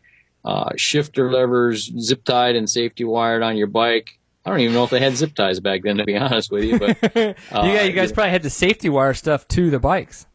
uh, 0.44 0.70
shifter 0.76 1.30
levers 1.30 1.92
zip 2.00 2.24
tied 2.24 2.56
and 2.56 2.68
safety 2.68 3.04
wired 3.04 3.42
on 3.42 3.56
your 3.56 3.68
bike. 3.68 4.18
I 4.44 4.50
don't 4.50 4.58
even 4.58 4.74
know 4.74 4.82
if 4.82 4.90
they 4.90 4.98
had 4.98 5.16
zip 5.16 5.36
ties 5.36 5.60
back 5.60 5.82
then, 5.82 5.98
to 5.98 6.04
be 6.04 6.16
honest 6.18 6.50
with 6.50 6.64
you. 6.64 6.78
But 6.78 7.16
uh, 7.16 7.34
yeah, 7.52 7.82
you 7.82 7.92
guys 7.92 8.10
probably 8.10 8.32
had 8.32 8.42
the 8.42 8.50
safety 8.50 8.88
wire 8.88 9.14
stuff 9.14 9.46
to 9.48 9.70
the 9.70 9.78
bikes. 9.78 10.26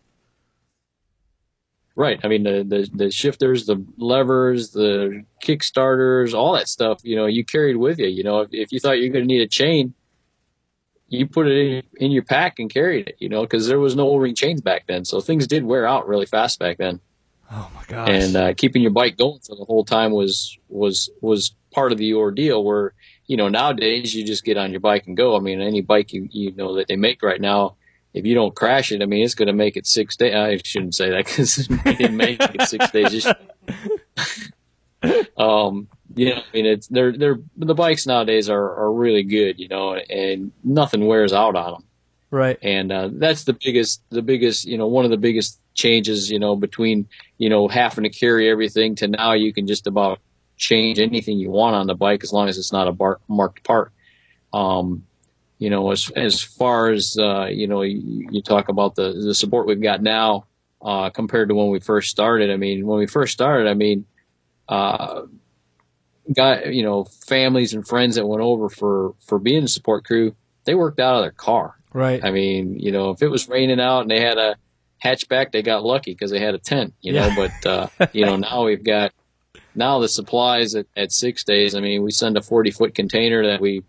Right. 1.97 2.19
I 2.23 2.27
mean, 2.27 2.43
the, 2.43 2.63
the, 2.63 2.89
the 2.93 3.11
shifters, 3.11 3.65
the 3.65 3.83
levers, 3.97 4.69
the 4.69 5.25
kick 5.41 5.63
starters, 5.63 6.35
all 6.35 6.53
that 6.53 6.67
stuff, 6.67 6.99
you 7.03 7.15
know, 7.15 7.25
you 7.25 7.43
carried 7.43 7.75
with 7.75 7.97
you. 7.97 8.05
You 8.05 8.23
know, 8.23 8.41
if, 8.41 8.49
if 8.51 8.71
you 8.71 8.79
thought 8.79 8.99
you 8.99 9.09
were 9.09 9.13
going 9.13 9.27
to 9.27 9.33
need 9.33 9.41
a 9.41 9.47
chain, 9.47 9.95
you 11.07 11.25
put 11.25 11.47
it 11.47 11.57
in, 11.57 11.83
in 11.95 12.11
your 12.11 12.21
pack 12.21 12.59
and 12.59 12.71
carried 12.71 13.07
it, 13.07 13.15
you 13.17 13.29
know, 13.29 13.41
because 13.41 13.67
there 13.67 13.79
was 13.79 13.95
no 13.95 14.07
O-ring 14.09 14.35
chains 14.35 14.61
back 14.61 14.85
then. 14.85 15.05
So 15.05 15.19
things 15.21 15.47
did 15.47 15.65
wear 15.65 15.87
out 15.87 16.07
really 16.07 16.27
fast 16.27 16.59
back 16.59 16.77
then. 16.77 16.99
Oh 17.51 17.71
my 17.73 17.83
gosh. 17.87 18.09
And 18.11 18.35
uh, 18.35 18.53
keeping 18.53 18.83
your 18.83 18.91
bike 18.91 19.17
going 19.17 19.39
for 19.39 19.55
the 19.55 19.65
whole 19.65 19.83
time 19.83 20.11
was 20.11 20.55
was 20.69 21.09
was 21.21 21.55
part 21.73 21.91
of 21.91 21.97
the 21.97 22.13
ordeal. 22.13 22.63
Where 22.63 22.93
you 23.25 23.37
know, 23.37 23.47
nowadays 23.47 24.13
you 24.13 24.25
just 24.25 24.43
get 24.43 24.57
on 24.57 24.71
your 24.71 24.81
bike 24.81 25.07
and 25.07 25.15
go. 25.15 25.35
I 25.35 25.39
mean, 25.39 25.61
any 25.61 25.81
bike 25.81 26.13
you, 26.13 26.27
you 26.29 26.51
know 26.51 26.75
that 26.75 26.87
they 26.87 26.97
make 26.97 27.23
right 27.23 27.39
now, 27.39 27.77
if 28.17 28.25
you 28.25 28.36
don't 28.36 28.55
crash 28.55 28.91
it, 28.91 29.01
I 29.01 29.05
mean, 29.05 29.24
it's 29.24 29.36
going 29.36 29.47
to 29.47 29.53
make 29.53 29.77
it 29.77 29.86
six 29.86 30.15
days. 30.15 30.33
I 30.33 30.57
shouldn't 30.63 30.95
say 30.95 31.09
that 31.12 31.25
because 31.25 31.59
it 31.69 31.97
didn't 31.97 32.17
make 32.17 32.39
it 32.41 32.62
six 32.63 32.91
days. 32.91 33.25
um, 35.38 35.88
you 36.15 36.29
know, 36.29 36.36
I 36.36 36.43
mean, 36.53 36.65
it's, 36.65 36.88
they're, 36.88 37.12
they're, 37.12 37.39
the 37.55 37.75
bikes 37.75 38.07
nowadays 38.07 38.50
are, 38.50 38.75
are 38.75 38.91
really 38.91 39.24
good, 39.24 39.59
you 39.59 39.67
know, 39.67 39.95
and 39.95 40.51
nothing 40.63 41.05
wears 41.05 41.33
out 41.33 41.55
on 41.55 41.74
them. 41.74 41.83
Right. 42.31 42.57
And, 42.62 42.91
uh, 42.91 43.09
that's 43.13 43.43
the 43.43 43.53
biggest, 43.53 44.01
the 44.09 44.21
biggest, 44.21 44.65
you 44.65 44.77
know, 44.77 44.88
one 44.88 45.05
of 45.05 45.12
the 45.12 45.17
biggest 45.17 45.59
changes, 45.75 46.29
you 46.29 46.39
know, 46.39 46.55
between, 46.55 47.07
you 47.38 47.50
know, 47.50 47.67
having 47.67 48.03
to 48.03 48.09
carry 48.09 48.50
everything 48.50 48.95
to 48.95 49.07
now 49.07 49.33
you 49.33 49.53
can 49.53 49.67
just 49.67 49.88
about 49.88 50.19
change 50.57 51.00
anything 51.00 51.38
you 51.38 51.51
want 51.51 51.75
on 51.75 51.88
the 51.88 51.95
bike 51.95 52.24
as 52.24 52.33
long 52.33 52.50
as 52.50 52.57
it's 52.57 52.74
not 52.74 52.88
a 52.88 52.91
bar- 52.91 53.19
marked 53.27 53.63
part. 53.63 53.91
Um, 54.51 55.05
you 55.59 55.69
know, 55.69 55.91
as 55.91 56.11
as 56.15 56.41
far 56.41 56.91
as 56.91 57.17
uh, 57.19 57.45
you 57.45 57.67
know, 57.67 57.81
you, 57.81 58.27
you, 58.31 58.41
talk 58.41 58.69
about 58.69 58.95
the 58.95 59.13
the 59.13 59.33
support 59.33 59.67
we've 59.67 59.81
got 59.81 60.01
now 60.03 60.45
uh, 60.81 61.09
compared 61.09 61.49
to 61.49 61.55
when 61.55 61.69
we 61.69 61.79
first 61.79 62.09
started. 62.09 62.51
I 62.51 62.57
mean, 62.57 62.85
when 62.85 62.99
we 62.99 63.07
first 63.07 63.33
started, 63.33 63.67
I 63.67 63.73
mean, 63.73 64.05
uh, 64.69 65.23
got 66.35 66.73
you 66.73 66.83
know, 66.83 67.05
families 67.05 67.73
and 67.73 67.87
friends 67.87 68.15
that 68.15 68.27
went 68.27 68.43
over 68.43 68.69
for 68.69 69.15
for 69.25 69.39
being 69.39 69.63
a 69.63 69.67
support 69.67 70.05
crew, 70.05 70.35
they 70.65 70.75
worked 70.75 70.99
out 70.99 71.15
of 71.15 71.23
their 71.23 71.31
car. 71.31 71.75
Right. 71.91 72.23
I 72.23 72.31
mean, 72.31 72.79
you 72.79 72.91
know, 72.91 73.11
if 73.11 73.23
it 73.23 73.29
was 73.29 73.49
raining 73.49 73.79
out 73.79 74.01
and 74.01 74.11
they 74.11 74.21
had 74.21 74.37
a 74.37 74.57
hatchback, 75.03 75.51
they 75.51 75.63
got 75.63 75.83
lucky 75.83 76.11
because 76.11 76.29
they 76.29 76.39
had 76.39 76.53
a 76.53 76.59
tent. 76.59 76.93
You 77.01 77.13
yeah. 77.13 77.29
know, 77.29 77.35
but 77.35 77.65
uh, 77.65 78.07
you 78.13 78.25
know, 78.25 78.35
now 78.35 78.65
we've 78.65 78.83
got 78.83 79.11
now 79.73 79.99
the 79.99 80.09
supplies 80.09 80.75
at, 80.75 80.85
at 80.95 81.11
six 81.11 81.43
days. 81.43 81.73
I 81.73 81.79
mean, 81.79 82.03
we 82.03 82.11
send 82.11 82.37
a 82.37 82.41
forty 82.43 82.69
foot 82.69 82.93
container 82.93 83.47
that 83.47 83.59
we 83.59 83.83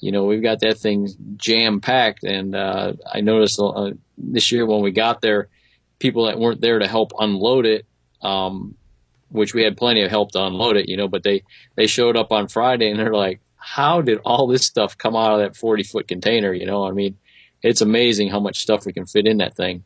you 0.00 0.12
know, 0.12 0.24
we've 0.24 0.42
got 0.42 0.60
that 0.60 0.78
thing 0.78 1.08
jam 1.36 1.80
packed. 1.80 2.24
And 2.24 2.54
uh, 2.54 2.94
I 3.12 3.20
noticed 3.20 3.60
uh, 3.60 3.92
this 4.18 4.52
year 4.52 4.66
when 4.66 4.82
we 4.82 4.90
got 4.90 5.20
there, 5.20 5.48
people 5.98 6.26
that 6.26 6.38
weren't 6.38 6.60
there 6.60 6.78
to 6.78 6.86
help 6.86 7.12
unload 7.18 7.66
it, 7.66 7.86
um, 8.22 8.74
which 9.30 9.54
we 9.54 9.62
had 9.62 9.76
plenty 9.76 10.02
of 10.02 10.10
help 10.10 10.32
to 10.32 10.44
unload 10.44 10.76
it, 10.76 10.88
you 10.88 10.96
know, 10.96 11.08
but 11.08 11.22
they 11.22 11.42
they 11.76 11.86
showed 11.86 12.16
up 12.16 12.32
on 12.32 12.48
Friday 12.48 12.90
and 12.90 12.98
they're 12.98 13.14
like, 13.14 13.40
"How 13.56 14.00
did 14.02 14.18
all 14.24 14.46
this 14.46 14.64
stuff 14.64 14.98
come 14.98 15.16
out 15.16 15.32
of 15.32 15.38
that 15.40 15.56
forty 15.56 15.82
foot 15.82 16.08
container?" 16.08 16.52
You 16.52 16.66
know, 16.66 16.86
I 16.86 16.92
mean, 16.92 17.16
it's 17.62 17.80
amazing 17.80 18.28
how 18.28 18.40
much 18.40 18.58
stuff 18.58 18.86
we 18.86 18.92
can 18.92 19.06
fit 19.06 19.26
in 19.26 19.38
that 19.38 19.56
thing. 19.56 19.84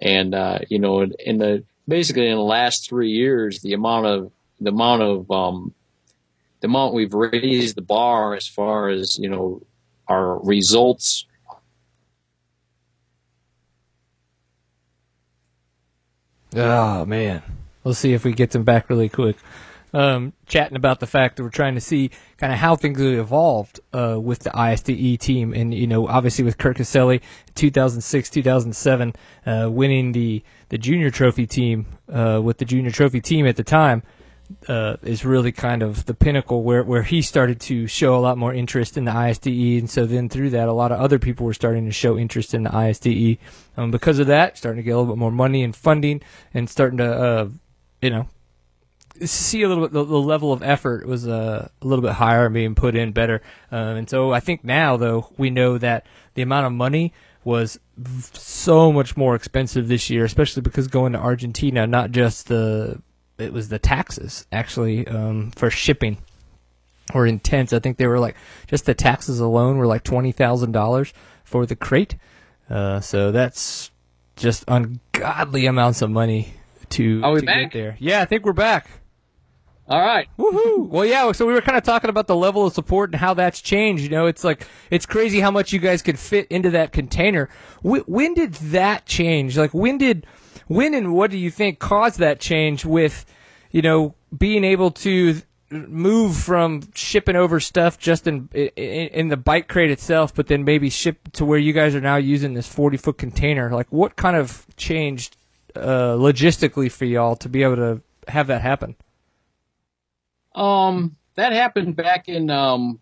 And 0.00 0.34
uh, 0.34 0.58
you 0.68 0.78
know, 0.78 1.02
in 1.02 1.38
the 1.38 1.64
basically 1.86 2.28
in 2.28 2.36
the 2.36 2.42
last 2.42 2.88
three 2.88 3.10
years, 3.10 3.60
the 3.60 3.72
amount 3.72 4.06
of 4.06 4.32
the 4.60 4.70
amount 4.70 5.02
of 5.02 5.30
um, 5.30 5.74
the 6.64 6.68
amount 6.68 6.94
we've 6.94 7.12
raised 7.12 7.76
the 7.76 7.82
bar 7.82 8.34
as 8.34 8.48
far 8.48 8.88
as 8.88 9.18
you 9.18 9.28
know 9.28 9.60
our 10.08 10.42
results. 10.42 11.26
Oh 16.56 17.04
man. 17.04 17.42
We'll 17.82 17.92
see 17.92 18.14
if 18.14 18.24
we 18.24 18.32
get 18.32 18.52
them 18.52 18.64
back 18.64 18.88
really 18.88 19.10
quick. 19.10 19.36
Um, 19.92 20.32
chatting 20.46 20.76
about 20.76 21.00
the 21.00 21.06
fact 21.06 21.36
that 21.36 21.42
we're 21.42 21.50
trying 21.50 21.74
to 21.74 21.82
see 21.82 22.10
kind 22.38 22.50
of 22.50 22.58
how 22.58 22.76
things 22.76 22.98
have 22.98 23.12
evolved 23.12 23.80
uh, 23.92 24.18
with 24.18 24.38
the 24.38 24.50
ISDE 24.50 25.18
team, 25.18 25.52
and 25.52 25.74
you 25.74 25.86
know, 25.86 26.08
obviously 26.08 26.44
with 26.44 26.56
Kurt 26.56 26.76
Caselli, 26.76 27.20
2006, 27.56 28.30
2007, 28.30 29.12
uh, 29.44 29.68
winning 29.70 30.12
the 30.12 30.42
the 30.70 30.78
junior 30.78 31.10
trophy 31.10 31.46
team 31.46 31.84
uh, 32.10 32.40
with 32.42 32.56
the 32.56 32.64
junior 32.64 32.90
trophy 32.90 33.20
team 33.20 33.46
at 33.46 33.56
the 33.56 33.62
time 33.62 34.02
uh, 34.68 34.96
is 35.02 35.24
really 35.24 35.52
kind 35.52 35.82
of 35.82 36.06
the 36.06 36.14
pinnacle 36.14 36.62
where, 36.62 36.82
where 36.82 37.02
he 37.02 37.22
started 37.22 37.60
to 37.60 37.86
show 37.86 38.16
a 38.16 38.20
lot 38.20 38.38
more 38.38 38.52
interest 38.52 38.96
in 38.96 39.04
the 39.04 39.10
ISDE. 39.10 39.78
And 39.78 39.90
so 39.90 40.06
then 40.06 40.28
through 40.28 40.50
that, 40.50 40.68
a 40.68 40.72
lot 40.72 40.92
of 40.92 41.00
other 41.00 41.18
people 41.18 41.46
were 41.46 41.54
starting 41.54 41.86
to 41.86 41.92
show 41.92 42.18
interest 42.18 42.54
in 42.54 42.62
the 42.62 42.70
ISDE. 42.70 43.38
Um, 43.76 43.90
because 43.90 44.18
of 44.18 44.26
that, 44.28 44.56
starting 44.56 44.82
to 44.82 44.82
get 44.82 44.92
a 44.92 44.98
little 44.98 45.12
bit 45.12 45.18
more 45.18 45.32
money 45.32 45.62
and 45.62 45.74
funding 45.74 46.22
and 46.52 46.68
starting 46.68 46.98
to, 46.98 47.12
uh, 47.12 47.48
you 48.00 48.10
know, 48.10 48.28
see 49.22 49.62
a 49.62 49.68
little 49.68 49.84
bit 49.84 49.92
the, 49.92 50.04
the 50.04 50.18
level 50.18 50.52
of 50.52 50.62
effort 50.62 51.06
was 51.06 51.26
uh, 51.26 51.68
a 51.80 51.86
little 51.86 52.02
bit 52.02 52.12
higher 52.12 52.46
and 52.46 52.54
being 52.54 52.74
put 52.74 52.96
in 52.96 53.12
better. 53.12 53.42
Um, 53.70 53.96
and 53.96 54.10
so 54.10 54.32
I 54.32 54.40
think 54.40 54.64
now, 54.64 54.96
though, 54.96 55.32
we 55.36 55.50
know 55.50 55.78
that 55.78 56.06
the 56.34 56.42
amount 56.42 56.66
of 56.66 56.72
money 56.72 57.12
was 57.44 57.78
so 58.32 58.90
much 58.90 59.16
more 59.16 59.34
expensive 59.34 59.86
this 59.86 60.10
year, 60.10 60.24
especially 60.24 60.62
because 60.62 60.88
going 60.88 61.12
to 61.12 61.18
Argentina, 61.18 61.86
not 61.86 62.10
just 62.10 62.48
the 62.48 63.00
it 63.38 63.52
was 63.52 63.68
the 63.68 63.78
taxes 63.78 64.46
actually 64.52 65.06
um, 65.06 65.50
for 65.52 65.70
shipping 65.70 66.18
were 67.12 67.26
intense. 67.26 67.72
I 67.72 67.78
think 67.80 67.96
they 67.98 68.06
were 68.06 68.18
like 68.18 68.36
just 68.66 68.86
the 68.86 68.94
taxes 68.94 69.40
alone 69.40 69.76
were 69.78 69.86
like 69.86 70.04
twenty 70.04 70.32
thousand 70.32 70.72
dollars 70.72 71.12
for 71.44 71.66
the 71.66 71.76
crate. 71.76 72.16
Uh, 72.70 73.00
so 73.00 73.30
that's 73.32 73.90
just 74.36 74.64
ungodly 74.68 75.66
amounts 75.66 76.02
of 76.02 76.10
money 76.10 76.54
to, 76.90 77.20
Are 77.22 77.32
we 77.32 77.40
to 77.40 77.46
back? 77.46 77.72
get 77.72 77.72
there. 77.72 77.96
Yeah, 78.00 78.22
I 78.22 78.24
think 78.24 78.44
we're 78.44 78.52
back. 78.52 78.88
All 79.86 80.00
right. 80.00 80.28
Woohoo! 80.38 80.88
well, 80.88 81.04
yeah. 81.04 81.30
So 81.32 81.44
we 81.46 81.52
were 81.52 81.60
kind 81.60 81.76
of 81.76 81.84
talking 81.84 82.08
about 82.08 82.26
the 82.26 82.34
level 82.36 82.66
of 82.66 82.72
support 82.72 83.10
and 83.12 83.20
how 83.20 83.34
that's 83.34 83.60
changed. 83.60 84.02
You 84.02 84.08
know, 84.08 84.26
it's 84.26 84.42
like 84.42 84.66
it's 84.90 85.04
crazy 85.04 85.40
how 85.40 85.50
much 85.50 85.72
you 85.72 85.78
guys 85.78 86.00
could 86.00 86.18
fit 86.18 86.46
into 86.48 86.70
that 86.70 86.92
container. 86.92 87.50
When, 87.82 88.00
when 88.02 88.32
did 88.34 88.54
that 88.54 89.04
change? 89.04 89.58
Like, 89.58 89.74
when 89.74 89.98
did 89.98 90.26
when 90.66 90.94
and 90.94 91.14
what 91.14 91.30
do 91.30 91.38
you 91.38 91.50
think 91.50 91.78
caused 91.78 92.18
that 92.18 92.40
change 92.40 92.84
with, 92.84 93.24
you 93.70 93.82
know, 93.82 94.14
being 94.36 94.64
able 94.64 94.90
to 94.90 95.40
move 95.70 96.36
from 96.36 96.82
shipping 96.94 97.36
over 97.36 97.58
stuff 97.58 97.98
just 97.98 98.26
in, 98.26 98.48
in, 98.54 98.68
in 98.76 99.28
the 99.28 99.36
bike 99.36 99.68
crate 99.68 99.90
itself, 99.90 100.34
but 100.34 100.46
then 100.46 100.64
maybe 100.64 100.90
ship 100.90 101.32
to 101.32 101.44
where 101.44 101.58
you 101.58 101.72
guys 101.72 101.94
are 101.94 102.00
now 102.00 102.16
using 102.16 102.54
this 102.54 102.68
40 102.68 102.96
foot 102.96 103.18
container? 103.18 103.70
Like, 103.70 103.90
what 103.90 104.16
kind 104.16 104.36
of 104.36 104.66
changed 104.76 105.36
uh, 105.74 106.14
logistically 106.14 106.90
for 106.90 107.04
y'all 107.04 107.36
to 107.36 107.48
be 107.48 107.62
able 107.62 107.76
to 107.76 108.02
have 108.28 108.46
that 108.46 108.62
happen? 108.62 108.96
Um, 110.54 111.16
that 111.34 111.52
happened 111.52 111.96
back 111.96 112.28
in 112.28 112.48
um, 112.50 113.00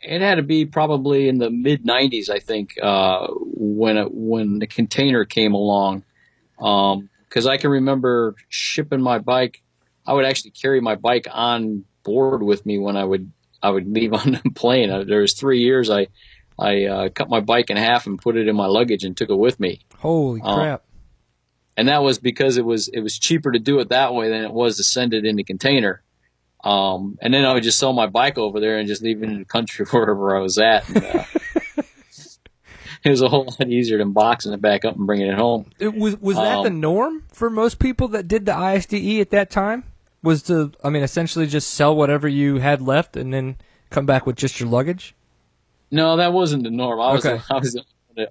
it 0.00 0.20
had 0.20 0.36
to 0.36 0.42
be 0.42 0.64
probably 0.64 1.28
in 1.28 1.38
the 1.38 1.50
mid 1.50 1.84
90s, 1.84 2.30
I 2.30 2.38
think, 2.38 2.78
uh, 2.82 3.28
when 3.30 3.96
it, 3.96 4.12
when 4.12 4.58
the 4.58 4.66
container 4.66 5.24
came 5.24 5.54
along. 5.54 6.04
Um, 6.60 7.08
cause 7.30 7.46
I 7.46 7.56
can 7.56 7.70
remember 7.70 8.34
shipping 8.48 9.00
my 9.00 9.18
bike. 9.18 9.62
I 10.06 10.14
would 10.14 10.24
actually 10.24 10.52
carry 10.52 10.80
my 10.80 10.94
bike 10.94 11.26
on 11.30 11.84
board 12.02 12.42
with 12.42 12.64
me 12.64 12.78
when 12.78 12.96
I 12.96 13.04
would, 13.04 13.30
I 13.62 13.70
would 13.70 13.88
leave 13.88 14.12
on 14.14 14.32
the 14.32 14.50
plane. 14.54 14.90
Uh, 14.90 15.04
there 15.04 15.20
was 15.20 15.34
three 15.34 15.60
years 15.60 15.90
I, 15.90 16.08
I, 16.58 16.84
uh, 16.84 17.08
cut 17.10 17.28
my 17.28 17.40
bike 17.40 17.70
in 17.70 17.76
half 17.76 18.06
and 18.06 18.20
put 18.20 18.36
it 18.36 18.48
in 18.48 18.56
my 18.56 18.66
luggage 18.66 19.04
and 19.04 19.16
took 19.16 19.30
it 19.30 19.38
with 19.38 19.60
me. 19.60 19.80
Holy 19.98 20.40
um, 20.42 20.58
crap. 20.58 20.84
And 21.76 21.88
that 21.88 22.02
was 22.02 22.18
because 22.18 22.56
it 22.56 22.64
was, 22.64 22.88
it 22.88 23.00
was 23.00 23.18
cheaper 23.18 23.52
to 23.52 23.58
do 23.60 23.78
it 23.78 23.90
that 23.90 24.12
way 24.12 24.28
than 24.28 24.44
it 24.44 24.52
was 24.52 24.78
to 24.78 24.84
send 24.84 25.14
it 25.14 25.24
in 25.24 25.36
the 25.36 25.44
container. 25.44 26.02
Um, 26.64 27.18
and 27.22 27.32
then 27.32 27.44
I 27.44 27.52
would 27.52 27.62
just 27.62 27.78
sell 27.78 27.92
my 27.92 28.06
bike 28.06 28.36
over 28.36 28.60
there 28.60 28.78
and 28.78 28.88
just 28.88 29.02
leave 29.02 29.22
it 29.22 29.28
in 29.28 29.38
the 29.38 29.44
country 29.44 29.86
wherever 29.90 30.36
I 30.36 30.40
was 30.40 30.58
at. 30.58 30.88
And, 30.88 31.04
uh, 31.04 31.24
it 33.04 33.10
was 33.10 33.22
a 33.22 33.28
whole 33.28 33.44
lot 33.44 33.68
easier 33.68 33.98
than 33.98 34.12
boxing 34.12 34.52
it 34.52 34.60
back 34.60 34.84
up 34.84 34.96
and 34.96 35.06
bringing 35.06 35.28
it 35.28 35.38
home. 35.38 35.66
It 35.78 35.94
was 35.94 36.16
was 36.18 36.36
that 36.36 36.58
um, 36.58 36.64
the 36.64 36.70
norm 36.70 37.24
for 37.32 37.50
most 37.50 37.78
people 37.78 38.08
that 38.08 38.28
did 38.28 38.46
the 38.46 38.52
ISDE 38.52 39.20
at 39.20 39.30
that 39.30 39.50
time? 39.50 39.84
Was 40.20 40.42
to, 40.44 40.72
I 40.82 40.90
mean, 40.90 41.04
essentially 41.04 41.46
just 41.46 41.70
sell 41.70 41.94
whatever 41.94 42.26
you 42.26 42.56
had 42.56 42.82
left 42.82 43.16
and 43.16 43.32
then 43.32 43.56
come 43.90 44.04
back 44.04 44.26
with 44.26 44.34
just 44.34 44.58
your 44.58 44.68
luggage? 44.68 45.14
No, 45.92 46.16
that 46.16 46.32
wasn't 46.32 46.64
the 46.64 46.70
norm. 46.70 47.00
I 47.00 47.12
was, 47.12 47.24
okay. 47.24 47.40
I 47.48 47.54
was, 47.54 47.80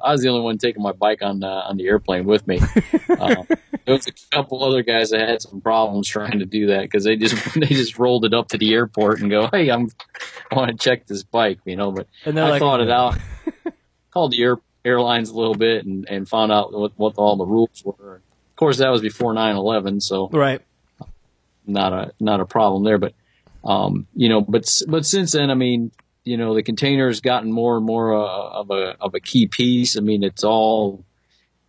I 0.03 0.11
was 0.11 0.21
the 0.21 0.27
only 0.27 0.41
one 0.41 0.57
taking 0.57 0.83
my 0.83 0.91
bike 0.91 1.21
on 1.21 1.39
the, 1.39 1.47
on 1.47 1.77
the 1.77 1.87
airplane 1.87 2.25
with 2.25 2.45
me. 2.45 2.59
um, 3.19 3.47
there 3.85 3.95
was 3.95 4.05
a 4.05 4.11
couple 4.31 4.65
other 4.65 4.83
guys 4.83 5.11
that 5.11 5.21
had 5.21 5.41
some 5.41 5.61
problems 5.61 6.09
trying 6.09 6.39
to 6.39 6.45
do 6.45 6.67
that 6.67 6.81
because 6.81 7.05
they 7.05 7.15
just 7.15 7.53
they 7.59 7.67
just 7.67 7.97
rolled 7.97 8.25
it 8.25 8.33
up 8.33 8.49
to 8.49 8.57
the 8.57 8.73
airport 8.73 9.21
and 9.21 9.31
go, 9.31 9.49
"Hey, 9.49 9.69
I'm 9.69 9.89
I 10.51 10.55
want 10.55 10.71
to 10.71 10.77
check 10.77 11.07
this 11.07 11.23
bike," 11.23 11.59
you 11.63 11.77
know. 11.77 11.91
But 11.91 12.07
I 12.25 12.31
like, 12.31 12.59
thought 12.59 12.81
it 12.81 12.91
out 12.91 13.17
called 14.17 14.31
the 14.31 14.41
air, 14.41 14.57
airlines 14.83 15.29
a 15.29 15.35
little 15.35 15.53
bit 15.53 15.85
and, 15.85 16.07
and 16.09 16.27
found 16.27 16.51
out 16.51 16.73
what, 16.73 16.91
what 16.95 17.13
all 17.17 17.35
the 17.35 17.45
rules 17.45 17.83
were. 17.85 18.15
Of 18.15 18.55
course, 18.55 18.77
that 18.79 18.89
was 18.89 19.01
before 19.01 19.35
9/11, 19.35 20.01
so 20.01 20.29
right, 20.29 20.61
not 21.67 21.93
a 21.93 22.13
not 22.19 22.39
a 22.39 22.45
problem 22.45 22.83
there. 22.83 22.97
But 22.97 23.13
um, 23.63 24.07
you 24.15 24.29
know, 24.29 24.41
but 24.41 24.67
but 24.87 25.05
since 25.05 25.33
then, 25.33 25.51
I 25.51 25.53
mean, 25.53 25.91
you 26.23 26.37
know, 26.37 26.55
the 26.55 26.63
container's 26.63 27.21
gotten 27.21 27.51
more 27.51 27.77
and 27.77 27.85
more 27.85 28.15
uh, 28.15 28.61
of 28.61 28.71
a 28.71 28.95
of 28.99 29.13
a 29.13 29.19
key 29.19 29.45
piece. 29.45 29.95
I 29.95 29.99
mean, 29.99 30.23
it's 30.23 30.43
all 30.43 31.05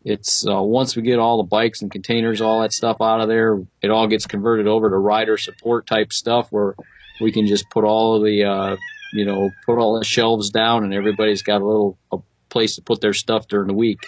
it's 0.02 0.46
uh, 0.48 0.62
once 0.62 0.96
we 0.96 1.02
get 1.02 1.18
all 1.18 1.36
the 1.36 1.48
bikes 1.48 1.82
and 1.82 1.90
containers, 1.90 2.40
all 2.40 2.62
that 2.62 2.72
stuff 2.72 2.96
out 3.02 3.20
of 3.20 3.28
there, 3.28 3.60
it 3.82 3.90
all 3.90 4.06
gets 4.06 4.26
converted 4.26 4.66
over 4.66 4.88
to 4.88 4.96
rider 4.96 5.36
support 5.36 5.86
type 5.86 6.14
stuff 6.14 6.50
where 6.50 6.74
we 7.20 7.30
can 7.30 7.46
just 7.46 7.68
put 7.68 7.84
all 7.84 8.16
of 8.16 8.24
the 8.24 8.44
uh, 8.44 8.76
you 9.12 9.26
know 9.26 9.50
put 9.66 9.76
all 9.76 9.98
the 9.98 10.04
shelves 10.06 10.48
down 10.48 10.84
and 10.84 10.94
everybody's 10.94 11.42
got 11.42 11.60
a 11.60 11.66
little 11.66 11.98
a 12.10 12.16
place 12.48 12.76
to 12.76 12.82
put 12.82 13.00
their 13.00 13.14
stuff 13.14 13.48
during 13.48 13.68
the 13.68 13.74
week. 13.74 14.06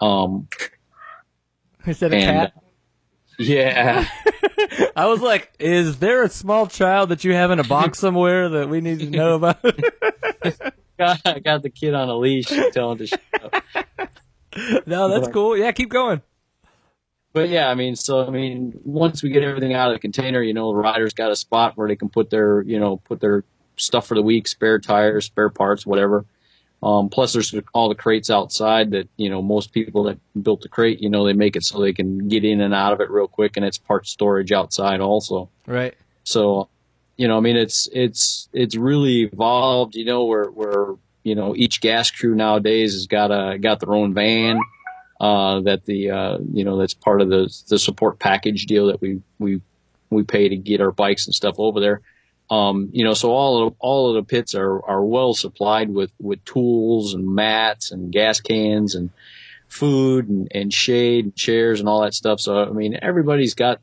Um, 0.00 0.48
Is 1.86 2.00
that 2.00 2.12
a 2.12 2.16
and, 2.16 2.24
cat? 2.24 2.62
Yeah. 3.38 4.08
I 4.96 5.06
was 5.06 5.20
like, 5.20 5.52
is 5.60 5.98
there 5.98 6.24
a 6.24 6.28
small 6.28 6.66
child 6.66 7.10
that 7.10 7.22
you 7.22 7.34
have 7.34 7.50
in 7.50 7.60
a 7.60 7.64
box 7.64 7.98
somewhere 8.00 8.48
that 8.48 8.68
we 8.68 8.80
need 8.80 9.00
to 9.00 9.10
know 9.10 9.34
about? 9.34 9.58
I 10.98 11.38
got 11.38 11.62
the 11.62 11.70
kid 11.70 11.94
on 11.94 12.08
a 12.08 12.16
leash 12.16 12.50
telling 12.72 12.98
to 12.98 13.06
shut 13.06 13.20
up. 13.42 13.62
No, 14.86 15.08
that's 15.08 15.28
cool. 15.28 15.56
Yeah, 15.56 15.70
keep 15.72 15.90
going. 15.90 16.22
But 17.36 17.50
yeah, 17.50 17.68
I 17.68 17.74
mean, 17.74 17.96
so 17.96 18.26
I 18.26 18.30
mean, 18.30 18.80
once 18.82 19.22
we 19.22 19.28
get 19.28 19.42
everything 19.42 19.74
out 19.74 19.90
of 19.90 19.96
the 19.96 20.00
container, 20.00 20.42
you 20.42 20.54
know, 20.54 20.72
the 20.72 20.78
rider's 20.78 21.12
got 21.12 21.30
a 21.30 21.36
spot 21.36 21.76
where 21.76 21.86
they 21.86 21.96
can 21.96 22.08
put 22.08 22.30
their, 22.30 22.62
you 22.62 22.80
know, 22.80 22.96
put 22.96 23.20
their 23.20 23.44
stuff 23.76 24.06
for 24.06 24.14
the 24.14 24.22
week, 24.22 24.48
spare 24.48 24.78
tires, 24.78 25.26
spare 25.26 25.50
parts, 25.50 25.84
whatever. 25.84 26.24
Um, 26.82 27.08
plus 27.08 27.32
there's 27.32 27.54
all 27.72 27.88
the 27.88 27.94
crates 27.94 28.30
outside 28.30 28.90
that, 28.90 29.08
you 29.16 29.30
know, 29.30 29.42
most 29.42 29.72
people 29.72 30.04
that 30.04 30.18
built 30.40 30.60
the 30.60 30.68
crate, 30.68 31.00
you 31.00 31.08
know, 31.08 31.26
they 31.26 31.32
make 31.32 31.56
it 31.56 31.64
so 31.64 31.80
they 31.80 31.92
can 31.92 32.28
get 32.28 32.44
in 32.44 32.60
and 32.60 32.74
out 32.74 32.92
of 32.92 33.00
it 33.00 33.10
real 33.10 33.28
quick 33.28 33.56
and 33.56 33.64
it's 33.64 33.78
part 33.78 34.06
storage 34.06 34.52
outside 34.52 35.00
also. 35.00 35.48
Right. 35.66 35.94
So, 36.24 36.68
you 37.16 37.28
know, 37.28 37.38
I 37.38 37.40
mean, 37.40 37.56
it's 37.56 37.88
it's 37.92 38.48
it's 38.52 38.76
really 38.76 39.22
evolved. 39.22 39.94
You 39.94 40.04
know, 40.04 40.24
where 40.24 40.44
where 40.44 40.94
you 41.24 41.34
know 41.34 41.56
each 41.56 41.80
gas 41.80 42.10
crew 42.10 42.34
nowadays 42.34 42.92
has 42.92 43.06
got 43.06 43.30
a 43.30 43.58
got 43.58 43.80
their 43.80 43.94
own 43.94 44.12
van 44.12 44.60
uh, 45.20 45.60
that 45.60 45.84
the 45.84 46.10
uh, 46.10 46.38
you 46.52 46.64
know 46.64 46.76
that's 46.76 46.94
part 46.94 47.22
of 47.22 47.28
the 47.28 47.52
the 47.68 47.78
support 47.78 48.18
package 48.18 48.66
deal 48.66 48.88
that 48.88 49.00
we 49.00 49.22
we 49.38 49.62
we 50.10 50.22
pay 50.24 50.48
to 50.48 50.56
get 50.56 50.80
our 50.80 50.92
bikes 50.92 51.26
and 51.26 51.34
stuff 51.34 51.56
over 51.58 51.80
there. 51.80 52.02
Um, 52.48 52.90
you 52.92 53.04
know, 53.04 53.14
so 53.14 53.32
all 53.32 53.66
of 53.66 53.74
all 53.78 54.10
of 54.10 54.14
the 54.14 54.22
pits 54.22 54.54
are 54.54 54.84
are 54.84 55.04
well 55.04 55.34
supplied 55.34 55.90
with 55.90 56.12
with 56.20 56.44
tools 56.44 57.14
and 57.14 57.34
mats 57.34 57.90
and 57.90 58.12
gas 58.12 58.40
cans 58.40 58.94
and 58.94 59.10
food 59.68 60.28
and, 60.28 60.48
and 60.52 60.72
shade 60.72 61.24
and 61.24 61.34
chairs 61.34 61.80
and 61.80 61.88
all 61.88 62.02
that 62.02 62.14
stuff. 62.14 62.40
So 62.40 62.62
I 62.62 62.70
mean, 62.70 62.98
everybody's 63.02 63.54
got 63.54 63.80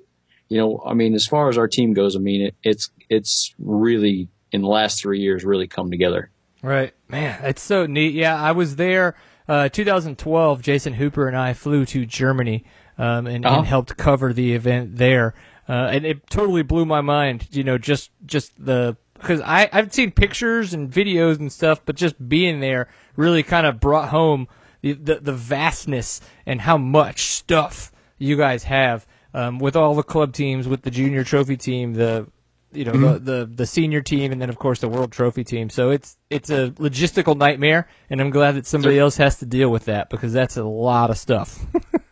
you 0.49 0.59
know, 0.59 0.83
I 0.85 0.93
mean, 0.93 1.15
as 1.15 1.25
far 1.25 1.49
as 1.49 1.57
our 1.57 1.67
team 1.67 1.93
goes, 1.93 2.15
I 2.15 2.19
mean, 2.19 2.43
it, 2.43 2.55
it's 2.63 2.91
it's 3.09 3.55
really 3.57 4.27
in 4.51 4.61
the 4.61 4.67
last 4.67 5.01
three 5.01 5.19
years 5.19 5.43
really 5.43 5.67
come 5.67 5.89
together. 5.89 6.29
Right, 6.61 6.93
man, 7.09 7.43
it's 7.43 7.61
so 7.61 7.87
neat. 7.87 8.13
Yeah, 8.13 8.39
I 8.39 8.51
was 8.51 8.75
there. 8.75 9.15
Uh, 9.47 9.67
2012, 9.67 10.61
Jason 10.61 10.93
Hooper 10.93 11.27
and 11.27 11.35
I 11.35 11.53
flew 11.53 11.85
to 11.87 12.05
Germany 12.05 12.63
um, 12.97 13.27
and, 13.27 13.45
uh-huh. 13.45 13.57
and 13.57 13.67
helped 13.67 13.97
cover 13.97 14.31
the 14.31 14.53
event 14.53 14.95
there, 14.95 15.33
uh, 15.67 15.89
and 15.91 16.05
it 16.05 16.29
totally 16.29 16.63
blew 16.63 16.85
my 16.85 17.01
mind. 17.01 17.47
You 17.51 17.63
know, 17.63 17.77
just 17.77 18.11
just 18.25 18.53
the 18.63 18.97
because 19.13 19.41
I 19.41 19.69
I've 19.71 19.93
seen 19.93 20.11
pictures 20.11 20.73
and 20.73 20.91
videos 20.91 21.39
and 21.39 21.51
stuff, 21.51 21.81
but 21.85 21.95
just 21.95 22.15
being 22.27 22.59
there 22.59 22.89
really 23.15 23.43
kind 23.43 23.65
of 23.65 23.79
brought 23.79 24.09
home 24.09 24.47
the, 24.81 24.93
the 24.93 25.15
the 25.15 25.33
vastness 25.33 26.21
and 26.45 26.59
how 26.59 26.77
much 26.77 27.23
stuff 27.23 27.91
you 28.17 28.37
guys 28.37 28.63
have 28.63 29.07
um, 29.33 29.59
with 29.59 29.75
all 29.75 29.95
the 29.95 30.03
club 30.03 30.33
teams, 30.33 30.67
with 30.67 30.81
the 30.81 30.91
junior 30.91 31.23
trophy 31.23 31.57
team, 31.57 31.93
the 31.93 32.27
you 32.71 32.85
know 32.85 32.91
mm-hmm. 32.91 33.25
the, 33.25 33.37
the 33.37 33.45
the 33.45 33.65
senior 33.65 34.01
team, 34.01 34.31
and 34.31 34.41
then 34.41 34.49
of 34.49 34.57
course 34.57 34.79
the 34.79 34.89
world 34.89 35.11
trophy 35.11 35.43
team. 35.43 35.69
So 35.69 35.89
it's 35.89 36.17
it's 36.29 36.49
a 36.49 36.71
logistical 36.71 37.37
nightmare, 37.37 37.87
and 38.09 38.19
I'm 38.19 38.29
glad 38.29 38.55
that 38.55 38.65
somebody 38.65 38.99
else 38.99 39.17
has 39.17 39.39
to 39.39 39.45
deal 39.45 39.69
with 39.69 39.85
that 39.85 40.09
because 40.09 40.33
that's 40.33 40.57
a 40.57 40.63
lot 40.63 41.09
of 41.09 41.17
stuff. 41.17 41.65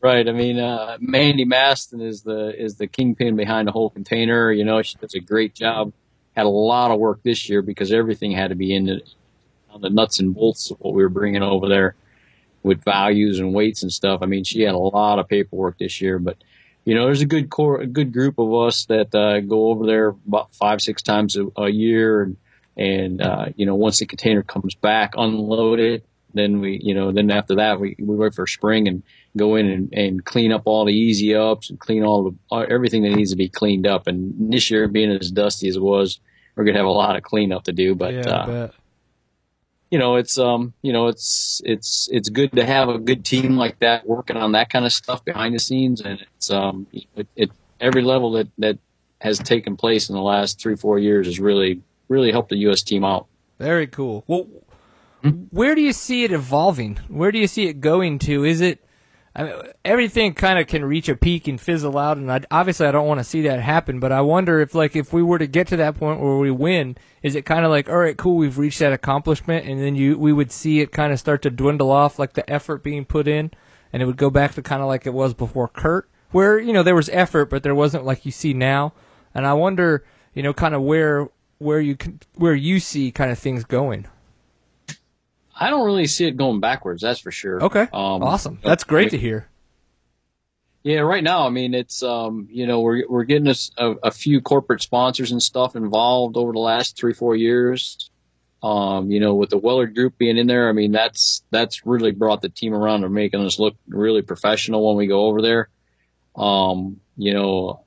right. 0.00 0.28
I 0.28 0.32
mean, 0.32 0.58
uh, 0.58 0.98
Mandy 1.00 1.44
Maston 1.44 2.00
is 2.00 2.22
the 2.22 2.54
is 2.56 2.76
the 2.76 2.86
kingpin 2.86 3.36
behind 3.36 3.68
the 3.68 3.72
whole 3.72 3.90
container. 3.90 4.52
You 4.52 4.64
know, 4.64 4.82
she 4.82 4.96
does 4.98 5.14
a 5.14 5.20
great 5.20 5.54
job. 5.54 5.92
Had 6.36 6.46
a 6.46 6.50
lot 6.50 6.90
of 6.90 6.98
work 6.98 7.22
this 7.22 7.48
year 7.48 7.62
because 7.62 7.92
everything 7.92 8.32
had 8.32 8.50
to 8.50 8.54
be 8.54 8.74
in 8.74 8.86
the, 8.86 9.00
on 9.70 9.80
the 9.80 9.90
nuts 9.90 10.20
and 10.20 10.34
bolts 10.34 10.70
of 10.70 10.78
what 10.80 10.92
we 10.92 11.02
were 11.02 11.08
bringing 11.08 11.42
over 11.42 11.68
there 11.68 11.94
with 12.62 12.84
values 12.84 13.38
and 13.38 13.54
weights 13.54 13.82
and 13.82 13.92
stuff. 13.92 14.20
I 14.22 14.26
mean, 14.26 14.44
she 14.44 14.62
had 14.62 14.74
a 14.74 14.78
lot 14.78 15.18
of 15.18 15.28
paperwork 15.28 15.78
this 15.78 16.00
year, 16.00 16.18
but 16.18 16.36
you 16.84 16.94
know, 16.94 17.04
there's 17.06 17.20
a 17.20 17.26
good 17.26 17.50
core, 17.50 17.80
a 17.80 17.86
good 17.86 18.12
group 18.12 18.38
of 18.38 18.52
us 18.54 18.84
that 18.86 19.14
uh, 19.14 19.40
go 19.40 19.68
over 19.68 19.86
there 19.86 20.08
about 20.08 20.54
five, 20.54 20.80
six 20.80 21.02
times 21.02 21.36
a, 21.36 21.46
a 21.56 21.68
year, 21.68 22.22
and 22.22 22.36
and 22.76 23.20
uh, 23.22 23.46
you 23.56 23.66
know, 23.66 23.74
once 23.74 23.98
the 23.98 24.06
container 24.06 24.42
comes 24.42 24.74
back, 24.74 25.14
unload 25.16 25.80
it. 25.80 26.04
Then 26.32 26.60
we, 26.60 26.78
you 26.82 26.94
know, 26.94 27.12
then 27.12 27.30
after 27.30 27.56
that, 27.56 27.80
we 27.80 27.96
we 27.98 28.14
wait 28.14 28.34
for 28.34 28.46
spring 28.46 28.86
and 28.86 29.02
go 29.36 29.56
in 29.56 29.66
and, 29.66 29.92
and 29.92 30.24
clean 30.24 30.52
up 30.52 30.62
all 30.64 30.84
the 30.84 30.92
easy 30.92 31.34
ups 31.34 31.70
and 31.70 31.78
clean 31.78 32.04
all 32.04 32.34
the 32.50 32.66
everything 32.70 33.02
that 33.02 33.10
needs 33.10 33.30
to 33.30 33.36
be 33.36 33.48
cleaned 33.48 33.86
up. 33.86 34.06
And 34.06 34.52
this 34.52 34.70
year, 34.70 34.88
being 34.88 35.10
as 35.10 35.30
dusty 35.30 35.68
as 35.68 35.76
it 35.76 35.82
was, 35.82 36.20
we're 36.54 36.64
gonna 36.64 36.78
have 36.78 36.86
a 36.86 36.90
lot 36.90 37.16
of 37.16 37.22
cleanup 37.22 37.64
to 37.64 37.72
do. 37.72 37.94
But 37.94 38.14
yeah, 38.14 38.28
uh, 38.28 38.68
you 39.90 39.98
know, 39.98 40.16
it's 40.16 40.38
um, 40.38 40.74
you 40.82 40.92
know, 40.92 41.06
it's 41.06 41.60
it's 41.64 42.08
it's 42.10 42.28
good 42.28 42.52
to 42.52 42.64
have 42.64 42.88
a 42.88 42.98
good 42.98 43.24
team 43.24 43.56
like 43.56 43.78
that 43.80 44.06
working 44.06 44.36
on 44.36 44.52
that 44.52 44.70
kind 44.70 44.84
of 44.84 44.92
stuff 44.92 45.24
behind 45.24 45.54
the 45.54 45.58
scenes, 45.58 46.00
and 46.00 46.20
it's 46.20 46.50
um, 46.50 46.86
it, 46.92 47.26
it 47.36 47.50
every 47.80 48.02
level 48.02 48.32
that 48.32 48.48
that 48.58 48.78
has 49.20 49.38
taken 49.38 49.76
place 49.76 50.08
in 50.08 50.14
the 50.14 50.22
last 50.22 50.60
three 50.60 50.76
four 50.76 50.98
years 50.98 51.26
has 51.26 51.38
really 51.38 51.82
really 52.08 52.32
helped 52.32 52.48
the 52.48 52.56
U.S. 52.58 52.82
team 52.82 53.04
out. 53.04 53.26
Very 53.58 53.86
cool. 53.86 54.24
Well, 54.26 54.48
hmm? 55.22 55.30
where 55.50 55.74
do 55.74 55.80
you 55.80 55.92
see 55.92 56.24
it 56.24 56.32
evolving? 56.32 56.98
Where 57.08 57.32
do 57.32 57.38
you 57.38 57.46
see 57.46 57.68
it 57.68 57.80
going 57.80 58.18
to? 58.20 58.44
Is 58.44 58.60
it 58.60 58.84
I 59.38 59.42
mean, 59.42 59.54
everything 59.84 60.32
kind 60.32 60.58
of 60.58 60.66
can 60.66 60.82
reach 60.82 61.10
a 61.10 61.14
peak 61.14 61.46
and 61.46 61.60
fizzle 61.60 61.98
out, 61.98 62.16
and 62.16 62.32
I, 62.32 62.40
obviously 62.50 62.86
I 62.86 62.90
don't 62.90 63.06
want 63.06 63.20
to 63.20 63.24
see 63.24 63.42
that 63.42 63.60
happen. 63.60 64.00
But 64.00 64.10
I 64.10 64.22
wonder 64.22 64.60
if, 64.60 64.74
like, 64.74 64.96
if 64.96 65.12
we 65.12 65.22
were 65.22 65.38
to 65.38 65.46
get 65.46 65.66
to 65.68 65.76
that 65.76 65.96
point 65.96 66.20
where 66.20 66.38
we 66.38 66.50
win, 66.50 66.96
is 67.22 67.34
it 67.34 67.44
kind 67.44 67.62
of 67.62 67.70
like, 67.70 67.86
all 67.90 67.98
right, 67.98 68.16
cool, 68.16 68.36
we've 68.36 68.56
reached 68.56 68.78
that 68.78 68.94
accomplishment, 68.94 69.66
and 69.66 69.78
then 69.78 69.94
you 69.94 70.18
we 70.18 70.32
would 70.32 70.50
see 70.50 70.80
it 70.80 70.90
kind 70.90 71.12
of 71.12 71.18
start 71.18 71.42
to 71.42 71.50
dwindle 71.50 71.90
off, 71.90 72.18
like 72.18 72.32
the 72.32 72.48
effort 72.50 72.82
being 72.82 73.04
put 73.04 73.28
in, 73.28 73.50
and 73.92 74.02
it 74.02 74.06
would 74.06 74.16
go 74.16 74.30
back 74.30 74.54
to 74.54 74.62
kind 74.62 74.80
of 74.80 74.88
like 74.88 75.06
it 75.06 75.12
was 75.12 75.34
before 75.34 75.68
Kurt, 75.68 76.08
where 76.30 76.58
you 76.58 76.72
know 76.72 76.82
there 76.82 76.94
was 76.94 77.10
effort, 77.10 77.50
but 77.50 77.62
there 77.62 77.74
wasn't 77.74 78.06
like 78.06 78.24
you 78.24 78.32
see 78.32 78.54
now. 78.54 78.94
And 79.34 79.46
I 79.46 79.52
wonder, 79.52 80.02
you 80.32 80.42
know, 80.42 80.54
kind 80.54 80.74
of 80.74 80.80
where 80.80 81.28
where 81.58 81.80
you 81.80 81.98
where 82.36 82.54
you 82.54 82.80
see 82.80 83.10
kind 83.10 83.30
of 83.30 83.38
things 83.38 83.64
going. 83.64 84.06
I 85.58 85.70
don't 85.70 85.86
really 85.86 86.06
see 86.06 86.26
it 86.26 86.36
going 86.36 86.60
backwards. 86.60 87.02
That's 87.02 87.20
for 87.20 87.30
sure. 87.30 87.64
Okay. 87.64 87.82
Um, 87.92 88.22
awesome. 88.22 88.58
That's 88.62 88.84
great 88.84 89.10
to 89.10 89.18
hear. 89.18 89.48
Yeah, 90.82 91.00
right 91.00 91.24
now, 91.24 91.44
I 91.44 91.50
mean, 91.50 91.74
it's 91.74 92.02
um, 92.04 92.46
you 92.48 92.66
know, 92.66 92.80
we're 92.80 93.08
we're 93.08 93.24
getting 93.24 93.48
a, 93.48 93.54
a, 93.76 93.90
a, 94.04 94.10
few 94.12 94.40
corporate 94.40 94.82
sponsors 94.82 95.32
and 95.32 95.42
stuff 95.42 95.74
involved 95.74 96.36
over 96.36 96.52
the 96.52 96.60
last 96.60 96.96
three 96.96 97.12
four 97.12 97.34
years. 97.34 98.08
Um, 98.62 99.10
you 99.10 99.18
know, 99.18 99.34
with 99.34 99.50
the 99.50 99.58
Weller 99.58 99.88
Group 99.88 100.16
being 100.16 100.38
in 100.38 100.46
there, 100.46 100.68
I 100.68 100.72
mean, 100.72 100.92
that's 100.92 101.42
that's 101.50 101.84
really 101.84 102.12
brought 102.12 102.40
the 102.40 102.48
team 102.50 102.72
around 102.72 103.02
and 103.02 103.12
making 103.12 103.44
us 103.44 103.58
look 103.58 103.74
really 103.88 104.22
professional 104.22 104.86
when 104.86 104.96
we 104.96 105.08
go 105.08 105.26
over 105.26 105.42
there. 105.42 105.68
Um, 106.36 107.00
you 107.16 107.34
know, 107.34 107.84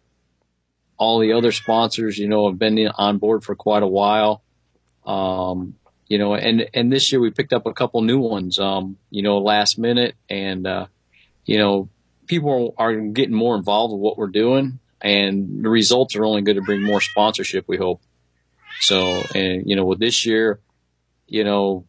all 0.97 1.19
the 1.19 1.33
other 1.33 1.53
sponsors, 1.53 2.17
you 2.17 2.27
know, 2.27 2.49
have 2.49 2.59
been 2.59 2.85
on 2.89 3.17
board 3.17 3.45
for 3.45 3.55
quite 3.55 3.83
a 3.83 3.87
while. 3.87 4.43
Um, 5.05 5.75
you 6.09 6.17
know, 6.17 6.33
and, 6.33 6.69
and 6.73 6.91
this 6.91 7.11
year 7.11 7.21
we 7.21 7.29
picked 7.29 7.53
up 7.53 7.67
a 7.67 7.73
couple 7.73 8.01
new 8.01 8.17
ones, 8.17 8.59
um, 8.59 8.97
you 9.11 9.21
know, 9.21 9.37
last 9.37 9.77
minute 9.77 10.15
and, 10.29 10.65
uh, 10.65 10.87
you 11.45 11.59
know, 11.59 11.87
people 12.25 12.73
are 12.77 12.95
getting 12.95 13.35
more 13.35 13.55
involved 13.55 13.93
with 13.93 14.01
what 14.01 14.17
we're 14.17 14.27
doing 14.27 14.79
and 15.01 15.63
the 15.63 15.69
results 15.69 16.15
are 16.15 16.25
only 16.25 16.41
going 16.41 16.57
to 16.57 16.63
bring 16.63 16.81
more 16.81 16.99
sponsorship, 16.99 17.65
we 17.67 17.77
hope. 17.77 18.01
So, 18.81 19.23
and, 19.35 19.69
you 19.69 19.75
know, 19.75 19.85
with 19.85 19.99
this 19.99 20.25
year, 20.25 20.59
you 21.27 21.43
know, 21.43 21.85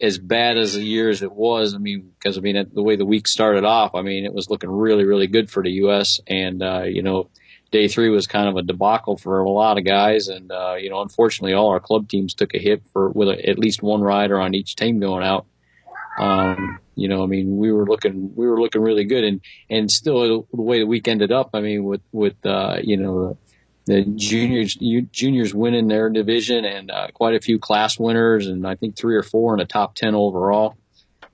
as 0.00 0.18
bad 0.18 0.56
as 0.56 0.74
the 0.74 0.82
year 0.82 1.10
as 1.10 1.22
it 1.22 1.32
was, 1.32 1.74
I 1.74 1.78
mean, 1.78 2.12
because 2.18 2.38
I 2.38 2.40
mean, 2.40 2.70
the 2.72 2.82
way 2.82 2.96
the 2.96 3.04
week 3.04 3.26
started 3.26 3.64
off, 3.64 3.94
I 3.94 4.02
mean, 4.02 4.24
it 4.24 4.32
was 4.32 4.48
looking 4.48 4.70
really, 4.70 5.04
really 5.04 5.26
good 5.26 5.50
for 5.50 5.62
the 5.62 5.72
U.S. 5.72 6.20
And, 6.26 6.62
uh, 6.62 6.82
you 6.84 7.02
know, 7.02 7.28
day 7.70 7.88
three 7.88 8.08
was 8.08 8.26
kind 8.26 8.48
of 8.48 8.56
a 8.56 8.62
debacle 8.62 9.16
for 9.16 9.40
a 9.40 9.50
lot 9.50 9.78
of 9.78 9.84
guys, 9.84 10.28
and 10.28 10.50
uh, 10.50 10.74
you 10.78 10.90
know, 10.90 11.00
unfortunately, 11.00 11.54
all 11.54 11.68
our 11.68 11.80
club 11.80 12.08
teams 12.08 12.34
took 12.34 12.54
a 12.54 12.58
hit 12.58 12.82
for 12.92 13.10
with 13.10 13.28
a, 13.28 13.48
at 13.48 13.58
least 13.58 13.82
one 13.82 14.00
rider 14.00 14.40
on 14.40 14.54
each 14.54 14.76
team 14.76 15.00
going 15.00 15.24
out. 15.24 15.46
Um, 16.18 16.78
you 16.96 17.08
know, 17.08 17.22
I 17.22 17.26
mean, 17.26 17.56
we 17.56 17.72
were 17.72 17.86
looking 17.86 18.34
we 18.34 18.46
were 18.46 18.60
looking 18.60 18.82
really 18.82 19.04
good, 19.04 19.24
and 19.24 19.40
and 19.68 19.90
still 19.90 20.46
the 20.52 20.62
way 20.62 20.80
the 20.80 20.86
week 20.86 21.08
ended 21.08 21.32
up, 21.32 21.50
I 21.54 21.60
mean, 21.60 21.84
with 21.84 22.02
with 22.12 22.44
uh, 22.44 22.78
you 22.82 22.96
know. 22.96 23.38
The 23.86 24.04
juniors, 24.04 24.76
juniors 25.10 25.52
winning 25.52 25.88
their 25.88 26.10
division, 26.10 26.64
and 26.64 26.92
uh, 26.92 27.08
quite 27.12 27.34
a 27.34 27.40
few 27.40 27.58
class 27.58 27.98
winners, 27.98 28.46
and 28.46 28.64
I 28.64 28.76
think 28.76 28.96
three 28.96 29.16
or 29.16 29.22
four 29.24 29.54
in 29.54 29.58
the 29.58 29.64
top 29.64 29.96
ten 29.96 30.14
overall 30.14 30.76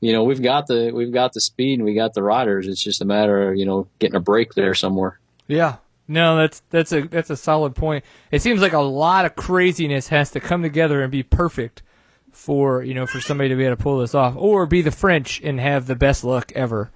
you 0.01 0.13
know 0.13 0.25
we've 0.25 0.43
got 0.43 0.67
the 0.67 0.91
we've 0.95 1.13
got 1.13 1.33
the 1.33 1.41
speed 1.41 1.79
and 1.79 1.85
we 1.85 1.95
got 1.95 2.15
the 2.15 2.23
riders. 2.23 2.67
It's 2.69 2.83
just 2.83 3.03
a 3.03 3.05
matter 3.05 3.51
of 3.51 3.57
you 3.57 3.67
know 3.67 3.89
getting 3.99 4.17
a 4.17 4.21
break 4.21 4.55
there 4.55 4.75
somewhere. 4.75 5.19
Yeah, 5.49 5.77
no, 6.09 6.37
that's 6.37 6.63
that's 6.71 6.93
a 6.93 7.03
that's 7.03 7.31
a 7.31 7.37
solid 7.37 7.75
point. 7.75 8.05
It 8.31 8.43
seems 8.43 8.61
like 8.61 8.73
a 8.73 8.81
lot 8.81 9.25
of 9.25 9.37
craziness 9.37 10.09
has 10.09 10.31
to 10.33 10.41
come 10.41 10.63
together 10.63 11.03
and 11.03 11.11
be 11.11 11.23
perfect 11.23 11.83
for 12.33 12.83
you 12.83 12.95
know 12.95 13.07
for 13.07 13.21
somebody 13.21 13.49
to 13.49 13.57
be 13.57 13.65
able 13.65 13.77
to 13.77 13.83
pull 13.83 13.99
this 13.99 14.15
off, 14.15 14.35
or 14.37 14.67
be 14.67 14.83
the 14.83 14.91
French 14.91 15.41
and 15.43 15.59
have 15.61 15.87
the 15.87 15.97
best 15.97 16.25
luck 16.25 16.53
ever. 16.55 16.91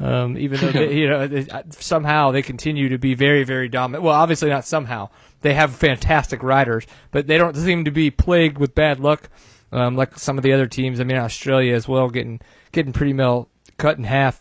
Um, 0.00 0.36
even 0.38 0.60
though 0.60 0.72
they, 0.72 0.94
you 0.98 1.08
know 1.08 1.26
they, 1.26 1.46
somehow 1.70 2.30
they 2.30 2.42
continue 2.42 2.90
to 2.90 2.98
be 2.98 3.14
very 3.14 3.44
very 3.44 3.68
dominant. 3.68 4.04
Well, 4.04 4.14
obviously 4.14 4.50
not 4.50 4.64
somehow. 4.64 5.10
They 5.40 5.54
have 5.54 5.74
fantastic 5.74 6.42
riders, 6.42 6.86
but 7.10 7.26
they 7.26 7.36
don't 7.36 7.56
seem 7.56 7.84
to 7.84 7.90
be 7.90 8.10
plagued 8.10 8.58
with 8.58 8.74
bad 8.74 8.98
luck 8.98 9.28
um, 9.74 9.96
like 9.96 10.16
some 10.18 10.38
of 10.38 10.44
the 10.44 10.52
other 10.52 10.66
teams. 10.66 11.00
I 11.00 11.04
mean, 11.04 11.16
Australia 11.16 11.74
as 11.74 11.88
well, 11.88 12.08
getting 12.08 12.40
getting 12.72 12.92
pretty 12.92 13.12
well 13.12 13.48
cut 13.76 13.98
in 13.98 14.04
half. 14.04 14.40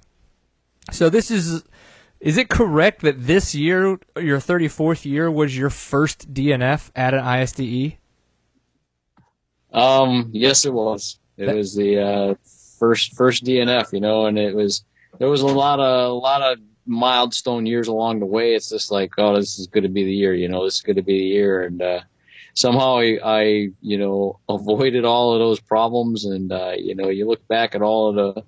So 0.92 1.10
this 1.10 1.32
is 1.32 1.64
is 2.24 2.38
it 2.38 2.48
correct 2.48 3.02
that 3.02 3.28
this 3.28 3.54
year, 3.54 4.00
your 4.16 4.40
34th 4.40 5.04
year, 5.04 5.30
was 5.30 5.58
your 5.58 5.70
first 5.70 6.34
DNF 6.34 6.90
at 6.96 7.14
an 7.14 7.20
ISDE? 7.20 7.98
Um, 9.74 10.30
yes, 10.32 10.64
it 10.66 10.72
was. 10.74 11.20
It 11.36 11.48
that- 11.48 11.56
was 11.56 11.76
the 11.76 12.00
uh, 12.00 12.36
first 12.80 13.16
first 13.16 13.44
DNF, 13.44 13.92
you 13.92 14.00
know, 14.00 14.26
and 14.26 14.38
it 14.40 14.56
was 14.56 14.86
there 15.20 15.28
was 15.28 15.42
a 15.42 15.48
lot 15.48 15.82
of 15.82 16.12
a 16.12 16.14
lot 16.14 16.42
of 16.42 16.60
milestone 16.86 17.66
years 17.66 17.90
along 17.90 18.22
the 18.22 18.26
way. 18.26 18.54
It's 18.54 18.70
just 18.70 18.90
like, 18.90 19.12
oh, 19.18 19.36
this 19.36 19.60
is 19.60 19.68
going 19.68 19.84
to 19.84 19.90
be 19.90 20.06
the 20.06 20.14
year, 20.14 20.34
you 20.34 20.48
know, 20.48 20.64
this 20.64 20.76
is 20.76 20.82
going 20.82 20.96
to 20.96 21.02
be 21.02 21.18
the 21.18 21.26
year, 21.26 21.64
and 21.64 21.82
uh, 21.82 22.00
somehow 22.54 23.00
I, 23.00 23.20
I, 23.22 23.42
you 23.82 23.98
know, 23.98 24.40
avoided 24.48 25.04
all 25.04 25.34
of 25.34 25.40
those 25.40 25.60
problems, 25.60 26.24
and 26.24 26.54
uh, 26.54 26.74
you 26.78 26.96
know, 26.96 27.10
you 27.10 27.28
look 27.28 27.46
back 27.50 27.76
at 27.76 27.82
all 27.82 28.10
of 28.10 28.16
the 28.16 28.44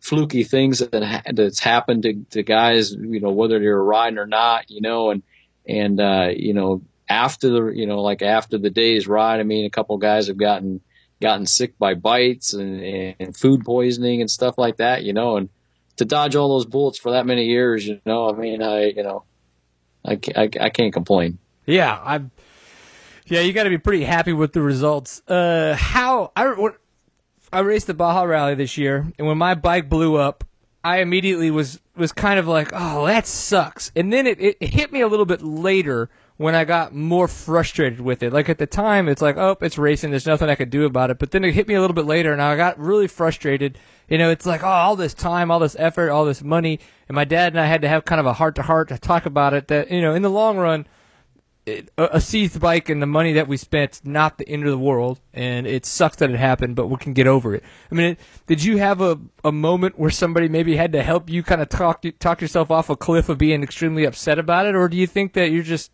fluky 0.00 0.44
things 0.44 0.78
that 0.78 1.22
that's 1.34 1.60
happened 1.60 2.02
to, 2.02 2.14
to 2.30 2.42
guys, 2.42 2.92
you 2.92 3.20
know, 3.20 3.30
whether 3.30 3.58
they're 3.58 3.82
riding 3.82 4.18
or 4.18 4.26
not, 4.26 4.70
you 4.70 4.80
know, 4.80 5.10
and 5.10 5.22
and 5.68 6.00
uh, 6.00 6.28
you 6.34 6.54
know, 6.54 6.82
after 7.08 7.48
the 7.50 7.66
you 7.66 7.86
know 7.86 8.00
like 8.00 8.22
after 8.22 8.58
the 8.58 8.70
day's 8.70 9.06
ride, 9.06 9.40
I 9.40 9.44
mean, 9.44 9.66
a 9.66 9.70
couple 9.70 9.96
guys 9.98 10.28
have 10.28 10.38
gotten 10.38 10.80
gotten 11.20 11.46
sick 11.46 11.78
by 11.78 11.94
bites 11.94 12.54
and, 12.54 13.14
and 13.18 13.36
food 13.36 13.64
poisoning 13.64 14.22
and 14.22 14.30
stuff 14.30 14.56
like 14.56 14.78
that, 14.78 15.04
you 15.04 15.12
know, 15.12 15.36
and 15.36 15.50
to 15.96 16.06
dodge 16.06 16.34
all 16.34 16.48
those 16.48 16.64
bullets 16.64 16.98
for 16.98 17.12
that 17.12 17.26
many 17.26 17.44
years, 17.44 17.86
you 17.86 18.00
know, 18.06 18.30
I 18.30 18.32
mean, 18.32 18.62
I 18.62 18.86
you 18.86 19.02
know, 19.02 19.24
I 20.04 20.18
I, 20.34 20.48
I 20.60 20.70
can't 20.70 20.92
complain. 20.92 21.38
Yeah, 21.66 21.98
I'm. 22.02 22.30
Yeah, 23.26 23.42
you 23.42 23.52
got 23.52 23.62
to 23.62 23.70
be 23.70 23.78
pretty 23.78 24.02
happy 24.02 24.32
with 24.32 24.52
the 24.52 24.60
results. 24.60 25.22
Uh, 25.28 25.76
how 25.76 26.32
I 26.34 26.72
I 27.52 27.60
raced 27.60 27.88
the 27.88 27.94
Baja 27.94 28.22
Rally 28.22 28.54
this 28.54 28.78
year, 28.78 29.12
and 29.18 29.26
when 29.26 29.38
my 29.38 29.54
bike 29.54 29.88
blew 29.88 30.16
up, 30.16 30.44
I 30.84 31.00
immediately 31.00 31.50
was 31.50 31.80
was 31.96 32.12
kind 32.12 32.38
of 32.38 32.46
like, 32.46 32.70
oh, 32.72 33.06
that 33.06 33.26
sucks. 33.26 33.92
And 33.94 34.12
then 34.12 34.26
it, 34.26 34.38
it 34.40 34.62
hit 34.62 34.92
me 34.92 35.02
a 35.02 35.08
little 35.08 35.26
bit 35.26 35.42
later 35.42 36.08
when 36.38 36.54
I 36.54 36.64
got 36.64 36.94
more 36.94 37.28
frustrated 37.28 38.00
with 38.00 38.22
it. 38.22 38.32
Like 38.32 38.48
at 38.48 38.56
the 38.56 38.66
time, 38.66 39.08
it's 39.08 39.20
like, 39.20 39.36
oh, 39.36 39.58
it's 39.60 39.76
racing. 39.76 40.10
There's 40.10 40.26
nothing 40.26 40.48
I 40.48 40.54
could 40.54 40.70
do 40.70 40.86
about 40.86 41.10
it. 41.10 41.18
But 41.18 41.32
then 41.32 41.44
it 41.44 41.52
hit 41.52 41.68
me 41.68 41.74
a 41.74 41.80
little 41.80 41.94
bit 41.94 42.06
later, 42.06 42.32
and 42.32 42.40
I 42.40 42.56
got 42.56 42.78
really 42.78 43.08
frustrated. 43.08 43.78
You 44.08 44.16
know, 44.16 44.30
it's 44.30 44.46
like, 44.46 44.62
oh, 44.62 44.68
all 44.68 44.96
this 44.96 45.12
time, 45.12 45.50
all 45.50 45.58
this 45.58 45.76
effort, 45.78 46.10
all 46.10 46.24
this 46.24 46.42
money, 46.42 46.80
and 47.08 47.14
my 47.14 47.24
dad 47.24 47.52
and 47.52 47.60
I 47.60 47.66
had 47.66 47.82
to 47.82 47.88
have 47.88 48.04
kind 48.04 48.20
of 48.20 48.26
a 48.26 48.32
heart 48.32 48.54
to 48.54 48.62
heart 48.62 48.88
to 48.88 48.98
talk 48.98 49.26
about 49.26 49.52
it. 49.52 49.68
That 49.68 49.90
you 49.90 50.00
know, 50.00 50.14
in 50.14 50.22
the 50.22 50.30
long 50.30 50.56
run 50.56 50.86
it, 51.70 51.90
a 51.96 52.20
seized 52.20 52.60
bike 52.60 52.88
and 52.88 53.00
the 53.00 53.06
money 53.06 53.34
that 53.34 53.48
we 53.48 53.56
spent 53.56 54.00
not 54.04 54.38
the 54.38 54.48
end 54.48 54.64
of 54.64 54.70
the 54.70 54.78
world, 54.78 55.20
and 55.32 55.66
it 55.66 55.86
sucks 55.86 56.16
that 56.16 56.30
it 56.30 56.36
happened, 56.36 56.76
but 56.76 56.88
we 56.88 56.96
can 56.96 57.12
get 57.12 57.26
over 57.26 57.54
it. 57.54 57.62
I 57.90 57.94
mean, 57.94 58.16
did 58.46 58.62
you 58.62 58.78
have 58.78 59.00
a, 59.00 59.18
a 59.44 59.52
moment 59.52 59.98
where 59.98 60.10
somebody 60.10 60.48
maybe 60.48 60.76
had 60.76 60.92
to 60.92 61.02
help 61.02 61.30
you 61.30 61.42
kind 61.42 61.60
of 61.60 61.68
talk 61.68 62.04
talk 62.18 62.40
yourself 62.40 62.70
off 62.70 62.90
a 62.90 62.96
cliff 62.96 63.28
of 63.28 63.38
being 63.38 63.62
extremely 63.62 64.04
upset 64.04 64.38
about 64.38 64.66
it, 64.66 64.74
or 64.74 64.88
do 64.88 64.96
you 64.96 65.06
think 65.06 65.34
that 65.34 65.50
you're 65.50 65.62
just, 65.62 65.92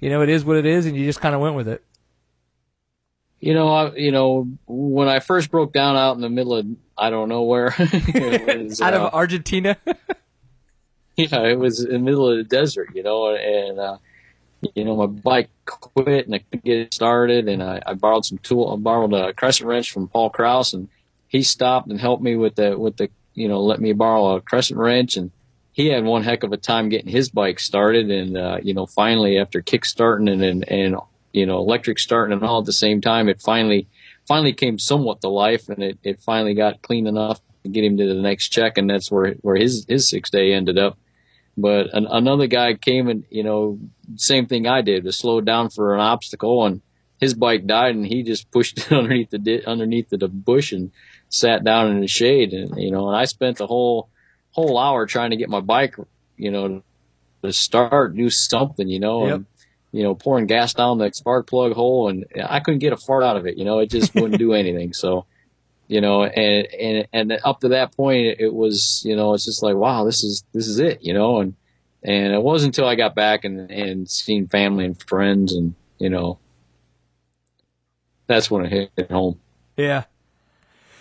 you 0.00 0.08
know, 0.08 0.22
it 0.22 0.28
is 0.28 0.44
what 0.44 0.56
it 0.56 0.66
is, 0.66 0.86
and 0.86 0.96
you 0.96 1.04
just 1.04 1.20
kind 1.20 1.34
of 1.34 1.40
went 1.40 1.56
with 1.56 1.68
it? 1.68 1.84
You 3.40 3.54
know, 3.54 3.68
I, 3.68 3.94
you 3.94 4.12
know, 4.12 4.48
when 4.66 5.08
I 5.08 5.20
first 5.20 5.50
broke 5.50 5.72
down 5.72 5.96
out 5.96 6.14
in 6.14 6.22
the 6.22 6.30
middle 6.30 6.54
of 6.54 6.66
I 6.96 7.10
don't 7.10 7.28
know 7.28 7.42
where, 7.42 7.74
was, 7.78 8.80
out 8.80 8.94
uh, 8.94 8.98
of 8.98 9.14
Argentina. 9.14 9.76
yeah, 11.16 11.42
it 11.42 11.58
was 11.58 11.84
in 11.84 11.92
the 11.92 11.98
middle 11.98 12.30
of 12.30 12.38
the 12.38 12.44
desert, 12.44 12.90
you 12.94 13.02
know, 13.02 13.34
and. 13.34 13.78
uh 13.78 13.98
you 14.74 14.84
know, 14.84 14.96
my 14.96 15.06
bike 15.06 15.50
quit 15.64 16.26
and 16.26 16.34
I 16.34 16.38
couldn't 16.38 16.64
get 16.64 16.78
it 16.78 16.94
started. 16.94 17.48
And 17.48 17.62
I, 17.62 17.80
I 17.84 17.94
borrowed 17.94 18.24
some 18.24 18.38
tool, 18.38 18.72
I 18.72 18.76
borrowed 18.76 19.12
a 19.12 19.32
crescent 19.32 19.68
wrench 19.68 19.90
from 19.90 20.08
Paul 20.08 20.30
Kraus 20.30 20.72
and 20.72 20.88
he 21.28 21.42
stopped 21.42 21.88
and 21.88 22.00
helped 22.00 22.22
me 22.22 22.36
with 22.36 22.54
the, 22.54 22.78
with 22.78 22.96
the, 22.96 23.10
you 23.34 23.48
know, 23.48 23.62
let 23.62 23.80
me 23.80 23.92
borrow 23.92 24.36
a 24.36 24.40
crescent 24.40 24.78
wrench. 24.78 25.16
And 25.16 25.30
he 25.72 25.88
had 25.88 26.04
one 26.04 26.22
heck 26.22 26.42
of 26.42 26.52
a 26.52 26.56
time 26.56 26.88
getting 26.88 27.10
his 27.10 27.28
bike 27.28 27.60
started. 27.60 28.10
And, 28.10 28.36
uh, 28.36 28.58
you 28.62 28.74
know, 28.74 28.86
finally 28.86 29.38
after 29.38 29.60
kick 29.60 29.84
starting 29.84 30.28
and, 30.28 30.42
and, 30.42 30.68
and, 30.68 30.96
you 31.32 31.46
know, 31.46 31.58
electric 31.58 31.98
starting 31.98 32.32
and 32.32 32.42
all 32.42 32.60
at 32.60 32.64
the 32.64 32.72
same 32.72 33.00
time, 33.00 33.28
it 33.28 33.42
finally, 33.42 33.88
finally 34.26 34.52
came 34.52 34.78
somewhat 34.78 35.20
to 35.20 35.28
life 35.28 35.68
and 35.68 35.82
it, 35.82 35.98
it 36.02 36.20
finally 36.22 36.54
got 36.54 36.82
clean 36.82 37.06
enough 37.06 37.40
to 37.62 37.68
get 37.68 37.84
him 37.84 37.96
to 37.98 38.06
the 38.06 38.14
next 38.14 38.48
check. 38.48 38.78
And 38.78 38.88
that's 38.88 39.10
where, 39.10 39.32
where 39.42 39.56
his, 39.56 39.84
his 39.88 40.08
six 40.08 40.30
day 40.30 40.52
ended 40.54 40.78
up. 40.78 40.98
But 41.56 41.94
an, 41.94 42.06
another 42.06 42.46
guy 42.46 42.74
came 42.74 43.08
and, 43.08 43.24
you 43.30 43.42
know, 43.42 43.78
same 44.16 44.46
thing 44.46 44.66
I 44.66 44.82
did, 44.82 45.04
to 45.04 45.12
slow 45.12 45.40
down 45.40 45.70
for 45.70 45.94
an 45.94 46.00
obstacle 46.00 46.66
and 46.66 46.82
his 47.18 47.32
bike 47.32 47.66
died 47.66 47.94
and 47.94 48.06
he 48.06 48.22
just 48.22 48.50
pushed 48.50 48.78
it 48.78 48.92
underneath 48.92 49.30
the, 49.30 49.38
di- 49.38 49.64
underneath 49.64 50.10
the, 50.10 50.18
the 50.18 50.28
bush 50.28 50.72
and 50.72 50.92
sat 51.28 51.64
down 51.64 51.90
in 51.90 52.00
the 52.00 52.08
shade. 52.08 52.52
And, 52.52 52.80
you 52.80 52.90
know, 52.90 53.08
and 53.08 53.16
I 53.16 53.24
spent 53.24 53.58
the 53.58 53.66
whole, 53.66 54.10
whole 54.50 54.78
hour 54.78 55.06
trying 55.06 55.30
to 55.30 55.36
get 55.36 55.48
my 55.48 55.60
bike, 55.60 55.96
you 56.36 56.50
know, 56.50 56.82
to 57.42 57.52
start, 57.52 58.14
do 58.14 58.28
something, 58.28 58.88
you 58.88 59.00
know, 59.00 59.26
yep. 59.26 59.34
and, 59.36 59.46
you 59.92 60.02
know, 60.02 60.14
pouring 60.14 60.46
gas 60.46 60.74
down 60.74 60.98
the 60.98 61.10
spark 61.12 61.46
plug 61.46 61.72
hole 61.72 62.08
and 62.10 62.26
I 62.44 62.60
couldn't 62.60 62.80
get 62.80 62.92
a 62.92 62.98
fart 62.98 63.22
out 63.24 63.38
of 63.38 63.46
it, 63.46 63.56
you 63.56 63.64
know, 63.64 63.78
it 63.78 63.90
just 63.90 64.14
wouldn't 64.14 64.38
do 64.38 64.52
anything. 64.52 64.92
So, 64.92 65.24
you 65.88 66.00
know, 66.00 66.24
and, 66.24 66.66
and, 66.74 67.08
and 67.12 67.40
up 67.44 67.60
to 67.60 67.68
that 67.68 67.96
point, 67.96 68.36
it 68.38 68.52
was, 68.52 69.02
you 69.04 69.16
know, 69.16 69.34
it's 69.34 69.44
just 69.44 69.62
like, 69.62 69.76
wow, 69.76 70.04
this 70.04 70.24
is, 70.24 70.44
this 70.52 70.66
is 70.66 70.78
it, 70.78 70.98
you 71.02 71.14
know, 71.14 71.40
and, 71.40 71.54
and 72.02 72.32
it 72.32 72.42
wasn't 72.42 72.76
until 72.76 72.88
I 72.88 72.94
got 72.94 73.14
back 73.14 73.44
and, 73.44 73.70
and 73.70 74.08
seen 74.08 74.48
family 74.48 74.84
and 74.84 75.00
friends 75.00 75.52
and, 75.52 75.74
you 75.98 76.10
know, 76.10 76.38
that's 78.26 78.50
when 78.50 78.66
it 78.66 78.90
hit 78.96 79.10
home. 79.10 79.38
Yeah. 79.76 80.04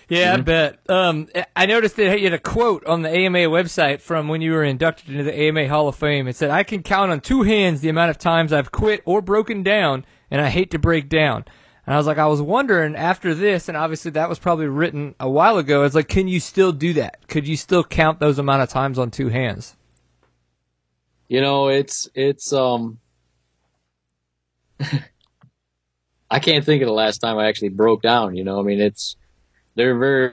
Yeah, 0.08 0.34
mm-hmm. 0.34 0.42
I 0.42 0.44
bet. 0.44 0.80
Um, 0.90 1.28
I 1.56 1.66
noticed 1.66 1.96
that 1.96 2.20
you 2.20 2.26
had 2.26 2.34
a 2.34 2.40
quote 2.40 2.86
on 2.86 3.02
the 3.02 3.10
AMA 3.10 3.40
website 3.40 4.02
from 4.02 4.28
when 4.28 4.42
you 4.42 4.52
were 4.52 4.64
inducted 4.64 5.10
into 5.10 5.24
the 5.24 5.36
AMA 5.36 5.68
Hall 5.68 5.88
of 5.88 5.96
Fame. 5.96 6.28
It 6.28 6.36
said, 6.36 6.52
I 6.52 6.64
can 6.64 6.84
count 6.84 7.12
on 7.12 7.22
two 7.22 7.42
hands 7.42 7.82
the 7.82 7.90
amount 7.90 8.12
of 8.12 8.20
times 8.20 8.54
I've 8.54 8.72
quit 8.72 9.02
or 9.06 9.22
broken 9.22 9.64
down, 9.64 10.06
and 10.30 10.42
I 10.42 10.50
hate 10.50 10.70
to 10.72 10.80
break 10.80 11.10
down. 11.10 11.46
And 11.86 11.94
I 11.94 11.98
was 11.98 12.08
like, 12.08 12.18
I 12.18 12.26
was 12.26 12.42
wondering 12.42 12.96
after 12.96 13.36
this, 13.36 13.68
and 13.70 13.78
obviously 13.78 14.12
that 14.12 14.28
was 14.28 14.40
probably 14.40 14.68
written 14.68 15.14
a 15.20 15.30
while 15.30 15.58
ago. 15.58 15.84
It's 15.84 15.94
like, 15.94 16.08
can 16.08 16.28
you 16.28 16.40
still 16.40 16.72
do 16.72 16.94
that? 16.94 17.28
Could 17.28 17.48
you 17.48 17.56
still 17.56 17.84
count 17.84 18.20
those 18.20 18.40
amount 18.40 18.64
of 18.64 18.70
times 18.70 18.98
on 18.98 19.12
two 19.12 19.30
hands? 19.30 19.76
You 21.28 21.42
know, 21.42 21.68
it's 21.68 22.10
it's 22.16 22.52
um. 22.54 23.00
I 26.32 26.40
can't 26.40 26.66
think 26.66 26.82
of 26.82 26.88
the 26.88 26.94
last 26.94 27.20
time 27.20 27.38
I 27.38 27.48
actually 27.48 27.70
broke 27.70 28.02
down. 28.02 28.36
You 28.36 28.44
know, 28.44 28.60
I 28.60 28.64
mean, 28.64 28.82
it's 28.82 29.16
they're 29.76 29.98
very, 29.98 30.32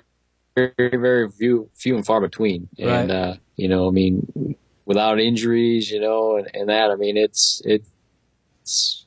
very, 0.54 0.72
very 0.76 1.30
few, 1.30 1.68
few 1.74 1.96
and 1.96 2.04
far 2.04 2.20
between. 2.20 2.68
And 2.78 2.88
right. 2.88 3.10
uh, 3.10 3.34
you 3.56 3.68
know, 3.68 3.88
I 3.88 3.90
mean, 3.90 4.56
without 4.86 5.20
injuries, 5.20 5.90
you 5.90 6.00
know, 6.00 6.36
and, 6.36 6.48
and 6.54 6.68
that, 6.70 6.90
I 6.90 6.96
mean, 6.96 7.16
it's 7.16 7.60
it's 7.64 9.01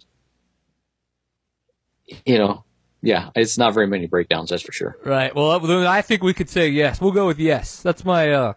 you 2.25 2.37
know, 2.37 2.63
yeah, 3.01 3.29
it's 3.35 3.57
not 3.57 3.73
very 3.73 3.87
many 3.87 4.07
breakdowns, 4.07 4.49
that's 4.49 4.63
for 4.63 4.71
sure. 4.71 4.97
Right. 5.05 5.33
Well, 5.35 5.87
I 5.87 6.01
think 6.01 6.23
we 6.23 6.33
could 6.33 6.49
say 6.49 6.69
yes. 6.69 6.99
We'll 6.99 7.11
go 7.11 7.27
with 7.27 7.39
yes. 7.39 7.81
That's 7.81 8.03
my 8.03 8.31
uh, 8.31 8.53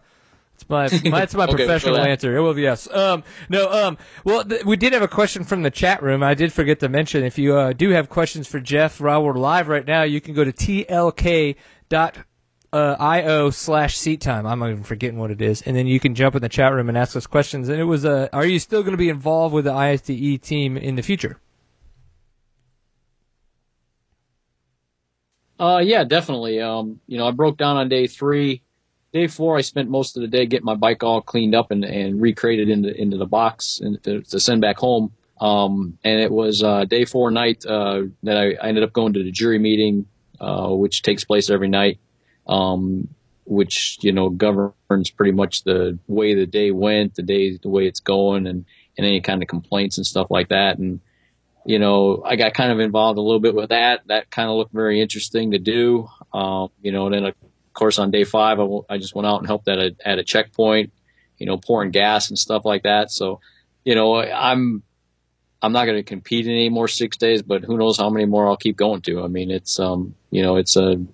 that's 0.67 1.03
my, 1.03 1.09
my 1.11 1.19
that's 1.19 1.35
my 1.35 1.43
okay, 1.45 1.55
professional 1.55 1.99
answer. 1.99 2.35
It 2.35 2.41
will 2.41 2.53
be 2.53 2.63
yes. 2.63 2.91
Um, 2.91 3.23
no. 3.49 3.69
Um, 3.71 3.97
well, 4.23 4.43
th- 4.43 4.65
we 4.65 4.75
did 4.75 4.93
have 4.93 5.03
a 5.03 5.07
question 5.07 5.43
from 5.43 5.63
the 5.63 5.71
chat 5.71 6.01
room. 6.01 6.23
I 6.23 6.33
did 6.33 6.51
forget 6.51 6.79
to 6.79 6.89
mention. 6.89 7.23
If 7.23 7.37
you 7.37 7.55
uh, 7.55 7.73
do 7.73 7.89
have 7.91 8.09
questions 8.09 8.47
for 8.47 8.59
Jeff 8.59 8.99
while 8.99 9.23
we're 9.23 9.33
live 9.33 9.67
right 9.67 9.85
now, 9.85 10.03
you 10.03 10.19
can 10.19 10.33
go 10.33 10.43
to 10.43 10.51
tlk 10.51 11.55
dot 11.89 12.17
uh, 12.73 13.51
slash 13.51 13.97
seat 13.97 14.21
time. 14.21 14.45
I'm 14.45 14.63
even 14.63 14.83
forgetting 14.83 15.17
what 15.19 15.31
it 15.31 15.41
is, 15.41 15.61
and 15.61 15.75
then 15.75 15.87
you 15.87 15.99
can 15.99 16.15
jump 16.15 16.35
in 16.35 16.41
the 16.41 16.49
chat 16.49 16.73
room 16.73 16.89
and 16.89 16.97
ask 16.97 17.15
us 17.15 17.27
questions. 17.27 17.69
And 17.69 17.79
it 17.79 17.85
was, 17.85 18.05
uh, 18.05 18.29
are 18.33 18.45
you 18.45 18.59
still 18.59 18.81
going 18.81 18.93
to 18.93 18.97
be 18.97 19.09
involved 19.09 19.53
with 19.53 19.65
the 19.65 19.73
ISDE 19.73 20.41
team 20.41 20.77
in 20.77 20.95
the 20.95 21.01
future? 21.01 21.39
Uh, 25.59 25.81
yeah, 25.83 26.05
definitely. 26.05 26.61
Um, 26.61 27.01
you 27.05 27.17
know, 27.17 27.27
I 27.27 27.31
broke 27.31 27.57
down 27.57 27.77
on 27.77 27.89
day 27.89 28.07
three. 28.07 28.61
Day 29.11 29.27
four, 29.27 29.57
I 29.57 29.61
spent 29.61 29.89
most 29.89 30.15
of 30.15 30.21
the 30.21 30.27
day 30.27 30.45
getting 30.45 30.65
my 30.65 30.75
bike 30.75 31.03
all 31.03 31.21
cleaned 31.21 31.55
up 31.55 31.71
and, 31.71 31.83
and 31.83 32.21
recreated 32.21 32.69
into 32.69 32.95
into 32.95 33.17
the 33.17 33.25
box 33.25 33.79
and 33.79 34.01
to, 34.03 34.21
to 34.21 34.39
send 34.39 34.61
back 34.61 34.77
home. 34.77 35.11
Um, 35.41 35.97
and 36.03 36.19
it 36.19 36.31
was 36.31 36.63
uh, 36.63 36.85
day 36.85 37.05
four 37.05 37.31
night 37.31 37.65
uh, 37.65 38.03
that 38.23 38.37
I, 38.37 38.53
I, 38.61 38.67
ended 38.67 38.83
up 38.83 38.93
going 38.93 39.13
to 39.13 39.23
the 39.23 39.31
jury 39.31 39.57
meeting, 39.57 40.05
uh, 40.39 40.67
which 40.67 41.01
takes 41.01 41.23
place 41.23 41.49
every 41.49 41.69
night, 41.69 41.97
um, 42.45 43.07
which 43.45 43.97
you 44.01 44.11
know 44.11 44.29
governs 44.29 45.09
pretty 45.09 45.31
much 45.31 45.63
the 45.63 45.97
way 46.07 46.35
the 46.35 46.45
day 46.45 46.71
went, 46.71 47.15
the 47.15 47.23
day 47.23 47.57
the 47.57 47.69
way 47.69 47.87
it's 47.87 48.01
going, 48.01 48.47
and 48.47 48.65
and 48.97 49.07
any 49.07 49.21
kind 49.21 49.41
of 49.41 49.47
complaints 49.47 49.97
and 49.97 50.05
stuff 50.05 50.27
like 50.29 50.49
that. 50.49 50.77
And 50.77 50.99
you 51.65 51.79
know, 51.79 52.23
I 52.25 52.35
got 52.35 52.53
kind 52.53 52.71
of 52.71 52.79
involved 52.79 53.17
a 53.17 53.21
little 53.21 53.39
bit 53.39 53.55
with 53.55 53.69
that. 53.69 54.01
That 54.07 54.31
kind 54.31 54.49
of 54.49 54.55
looked 54.55 54.73
very 54.73 55.01
interesting 55.01 55.51
to 55.51 55.59
do. 55.59 56.07
Um, 56.33 56.69
you 56.81 56.91
know, 56.91 57.05
and 57.05 57.15
then 57.15 57.25
of 57.25 57.35
course 57.73 57.99
on 57.99 58.11
day 58.11 58.23
five, 58.23 58.59
I, 58.59 58.63
w- 58.63 58.85
I 58.89 58.97
just 58.97 59.15
went 59.15 59.27
out 59.27 59.39
and 59.39 59.47
helped 59.47 59.67
at 59.67 59.77
a, 59.77 59.95
at 60.05 60.19
a 60.19 60.23
checkpoint, 60.23 60.91
you 61.37 61.45
know, 61.45 61.57
pouring 61.57 61.91
gas 61.91 62.29
and 62.29 62.37
stuff 62.37 62.65
like 62.65 62.83
that. 62.83 63.11
So, 63.11 63.39
you 63.83 63.95
know, 63.95 64.15
I'm, 64.17 64.83
I'm 65.61 65.73
not 65.73 65.85
going 65.85 65.97
to 65.97 66.03
compete 66.03 66.47
in 66.47 66.53
any 66.53 66.69
more 66.69 66.87
six 66.87 67.17
days, 67.17 67.41
but 67.41 67.63
who 67.63 67.77
knows 67.77 67.97
how 67.97 68.09
many 68.09 68.25
more 68.25 68.47
I'll 68.47 68.57
keep 68.57 68.77
going 68.77 69.01
to. 69.01 69.23
I 69.23 69.27
mean, 69.27 69.51
it's, 69.51 69.79
um, 69.79 70.15
you 70.31 70.41
know, 70.41 70.55
it's 70.55 70.77
a 70.77 71.05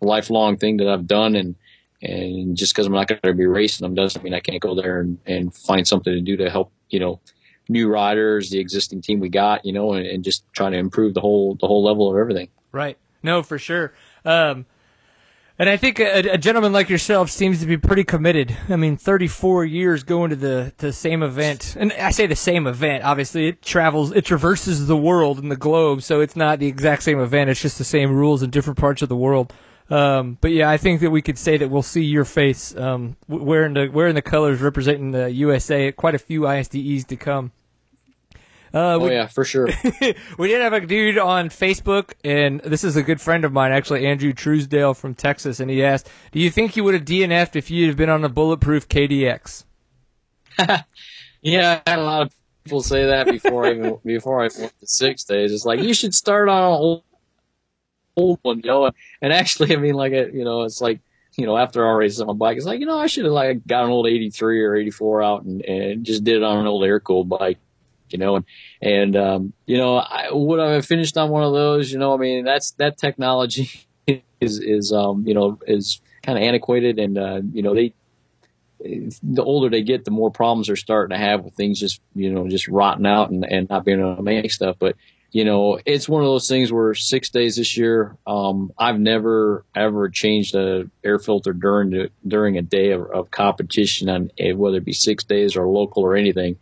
lifelong 0.00 0.56
thing 0.56 0.78
that 0.78 0.88
I've 0.88 1.06
done 1.06 1.36
and, 1.36 1.54
and 2.02 2.56
just 2.56 2.74
because 2.74 2.86
I'm 2.86 2.92
not 2.92 3.08
going 3.08 3.20
to 3.22 3.32
be 3.32 3.46
racing 3.46 3.84
them 3.84 3.94
doesn't 3.94 4.22
mean 4.22 4.34
I 4.34 4.40
can't 4.40 4.60
go 4.60 4.74
there 4.74 5.00
and, 5.00 5.18
and 5.26 5.54
find 5.54 5.86
something 5.86 6.12
to 6.12 6.20
do 6.20 6.36
to 6.36 6.50
help, 6.50 6.72
you 6.90 7.00
know, 7.00 7.20
new 7.68 7.88
riders, 7.88 8.50
the 8.50 8.58
existing 8.58 9.02
team 9.02 9.20
we 9.20 9.28
got, 9.28 9.64
you 9.64 9.72
know, 9.72 9.92
and, 9.92 10.06
and 10.06 10.24
just 10.24 10.44
trying 10.52 10.72
to 10.72 10.78
improve 10.78 11.14
the 11.14 11.20
whole 11.20 11.54
the 11.54 11.66
whole 11.66 11.82
level 11.82 12.10
of 12.10 12.16
everything. 12.16 12.48
Right. 12.72 12.98
No, 13.22 13.42
for 13.42 13.58
sure. 13.58 13.92
Um, 14.24 14.66
and 15.58 15.70
I 15.70 15.78
think 15.78 16.00
a, 16.00 16.32
a, 16.32 16.38
gentleman 16.38 16.74
like 16.74 16.90
yourself 16.90 17.30
seems 17.30 17.60
to 17.60 17.66
be 17.66 17.78
pretty 17.78 18.04
committed. 18.04 18.54
I 18.68 18.76
mean, 18.76 18.98
34 18.98 19.64
years 19.64 20.02
going 20.02 20.28
to 20.30 20.36
the 20.36 20.72
to 20.78 20.86
the 20.86 20.92
same 20.92 21.22
event, 21.22 21.76
and 21.78 21.92
I 21.94 22.10
say 22.10 22.26
the 22.26 22.36
same 22.36 22.66
event. 22.66 23.04
Obviously, 23.04 23.48
it 23.48 23.62
travels, 23.62 24.12
it 24.12 24.26
traverses 24.26 24.86
the 24.86 24.96
world 24.96 25.38
and 25.38 25.50
the 25.50 25.56
globe, 25.56 26.02
so 26.02 26.20
it's 26.20 26.36
not 26.36 26.58
the 26.58 26.66
exact 26.66 27.04
same 27.04 27.20
event. 27.20 27.48
It's 27.48 27.62
just 27.62 27.78
the 27.78 27.84
same 27.84 28.14
rules 28.14 28.42
in 28.42 28.50
different 28.50 28.78
parts 28.78 29.00
of 29.00 29.08
the 29.08 29.16
world. 29.16 29.52
Um, 29.88 30.36
but 30.40 30.50
yeah, 30.50 30.68
I 30.68 30.76
think 30.78 31.00
that 31.00 31.10
we 31.10 31.22
could 31.22 31.38
say 31.38 31.56
that 31.58 31.68
we'll 31.70 31.82
see 31.82 32.02
your 32.02 32.24
face 32.24 32.76
um, 32.76 33.16
wearing 33.28 33.74
the 33.74 33.88
wearing 33.88 34.14
the 34.14 34.22
colors 34.22 34.60
representing 34.60 35.12
the 35.12 35.30
USA 35.30 35.88
at 35.88 35.96
quite 35.96 36.14
a 36.14 36.18
few 36.18 36.40
ISDEs 36.42 37.06
to 37.08 37.16
come. 37.16 37.52
Uh, 38.74 38.98
Oh 39.00 39.08
yeah, 39.08 39.26
for 39.26 39.44
sure. 39.44 39.68
we 40.38 40.48
did 40.48 40.60
have 40.60 40.72
a 40.72 40.80
dude 40.80 41.18
on 41.18 41.48
Facebook, 41.50 42.14
and 42.24 42.60
this 42.60 42.82
is 42.82 42.96
a 42.96 43.02
good 43.02 43.20
friend 43.20 43.44
of 43.44 43.52
mine, 43.52 43.72
actually, 43.72 44.06
Andrew 44.06 44.32
Truesdale 44.32 44.92
from 44.92 45.14
Texas, 45.14 45.60
and 45.60 45.70
he 45.70 45.84
asked, 45.84 46.10
"Do 46.32 46.40
you 46.40 46.50
think 46.50 46.76
you 46.76 46.82
would 46.82 46.94
have 46.94 47.04
DNF'd 47.04 47.54
if 47.54 47.70
you'd 47.70 47.88
have 47.88 47.96
been 47.96 48.10
on 48.10 48.24
a 48.24 48.28
bulletproof 48.28 48.88
KDX?" 48.88 49.64
Yeah, 51.42 51.80
I 51.86 51.90
had 51.90 51.98
a 52.00 52.02
lot 52.02 52.22
of 52.22 52.34
people 52.64 52.82
say 52.82 53.06
that 53.06 53.26
before 53.26 53.66
I 53.66 53.70
even 53.70 53.98
before 54.04 54.40
I 54.40 54.48
went 54.58 54.72
to 54.80 54.86
six 54.86 55.22
days. 55.22 55.52
It's 55.52 55.64
like 55.64 55.80
you 55.80 55.94
should 55.94 56.12
start 56.12 56.48
on 56.48 56.72
an 56.72 57.02
old, 58.16 58.38
one, 58.42 58.58
you 58.60 58.66
know. 58.66 58.90
And 59.22 59.32
actually, 59.32 59.74
I 59.74 59.78
mean, 59.78 59.94
like 59.94 60.12
it, 60.12 60.34
you 60.34 60.44
know, 60.44 60.62
it's 60.62 60.80
like 60.80 61.00
you 61.36 61.46
know, 61.46 61.56
after 61.56 61.86
I 61.86 61.92
race 61.92 62.18
on 62.18 62.26
my 62.26 62.32
bike, 62.32 62.56
it's 62.56 62.66
like 62.66 62.80
you 62.80 62.86
know, 62.86 62.98
I 62.98 63.06
should 63.06 63.24
have 63.24 63.32
like 63.32 63.66
got 63.66 63.84
an 63.84 63.90
old 63.90 64.06
'83 64.06 64.62
or 64.62 64.76
'84 64.76 65.22
out 65.22 65.42
and 65.44 65.62
and 65.62 66.04
just 66.04 66.24
did 66.24 66.36
it 66.36 66.42
on 66.42 66.58
an 66.58 66.66
old 66.66 66.84
air 66.84 67.00
cooled 67.00 67.28
bike, 67.28 67.58
you 68.10 68.18
know. 68.18 68.36
And 68.36 68.44
and 68.80 69.16
um, 69.16 69.52
you 69.66 69.76
know, 69.76 69.96
I 69.96 70.28
would 70.32 70.60
I 70.60 70.72
have 70.72 70.86
finished 70.86 71.16
on 71.16 71.30
one 71.30 71.42
of 71.42 71.52
those? 71.52 71.92
You 71.92 71.98
know, 71.98 72.14
I 72.14 72.16
mean, 72.16 72.44
that's 72.44 72.72
that 72.72 72.98
technology 72.98 73.70
is 74.40 74.60
is 74.60 74.92
um 74.92 75.26
you 75.26 75.34
know 75.34 75.58
is 75.66 76.00
kind 76.22 76.38
of 76.38 76.44
antiquated, 76.44 76.98
and 76.98 77.18
uh, 77.18 77.40
you 77.52 77.62
know 77.62 77.74
they 77.74 77.92
the 78.78 79.42
older 79.42 79.68
they 79.68 79.82
get, 79.82 80.04
the 80.04 80.10
more 80.10 80.30
problems 80.30 80.66
they're 80.66 80.76
starting 80.76 81.16
to 81.16 81.22
have 81.22 81.44
with 81.44 81.54
things 81.54 81.80
just, 81.80 82.00
you 82.14 82.30
know, 82.30 82.48
just 82.48 82.68
rotting 82.68 83.06
out 83.06 83.30
and, 83.30 83.44
and 83.44 83.68
not 83.68 83.84
being 83.84 84.00
able 84.00 84.16
to 84.16 84.22
make 84.22 84.52
stuff. 84.52 84.76
But, 84.78 84.96
you 85.36 85.44
know, 85.44 85.78
it's 85.84 86.08
one 86.08 86.22
of 86.22 86.28
those 86.28 86.48
things 86.48 86.72
where 86.72 86.94
six 86.94 87.28
days 87.28 87.56
this 87.56 87.76
year, 87.76 88.16
um, 88.26 88.72
I've 88.78 88.98
never 88.98 89.66
ever 89.74 90.08
changed 90.08 90.54
a 90.54 90.88
air 91.04 91.18
filter 91.18 91.52
during 91.52 91.90
the, 91.90 92.10
during 92.26 92.56
a 92.56 92.62
day 92.62 92.92
of, 92.92 93.10
of 93.10 93.30
competition 93.30 94.08
on 94.08 94.30
eh, 94.38 94.52
whether 94.52 94.78
it 94.78 94.86
be 94.86 94.94
six 94.94 95.24
days 95.24 95.54
or 95.54 95.68
local 95.68 96.04
or 96.04 96.16
anything. 96.16 96.56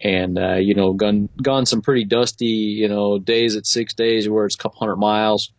And, 0.00 0.36
uh, 0.36 0.56
you 0.56 0.74
know, 0.74 0.94
gone, 0.94 1.28
gone 1.40 1.64
some 1.64 1.80
pretty 1.80 2.06
dusty, 2.06 2.46
you 2.46 2.88
know, 2.88 3.20
days 3.20 3.54
at 3.54 3.66
six 3.66 3.94
days 3.94 4.28
where 4.28 4.46
it's 4.46 4.56
a 4.56 4.58
couple 4.58 4.80
hundred 4.80 4.96
miles. 4.96 5.52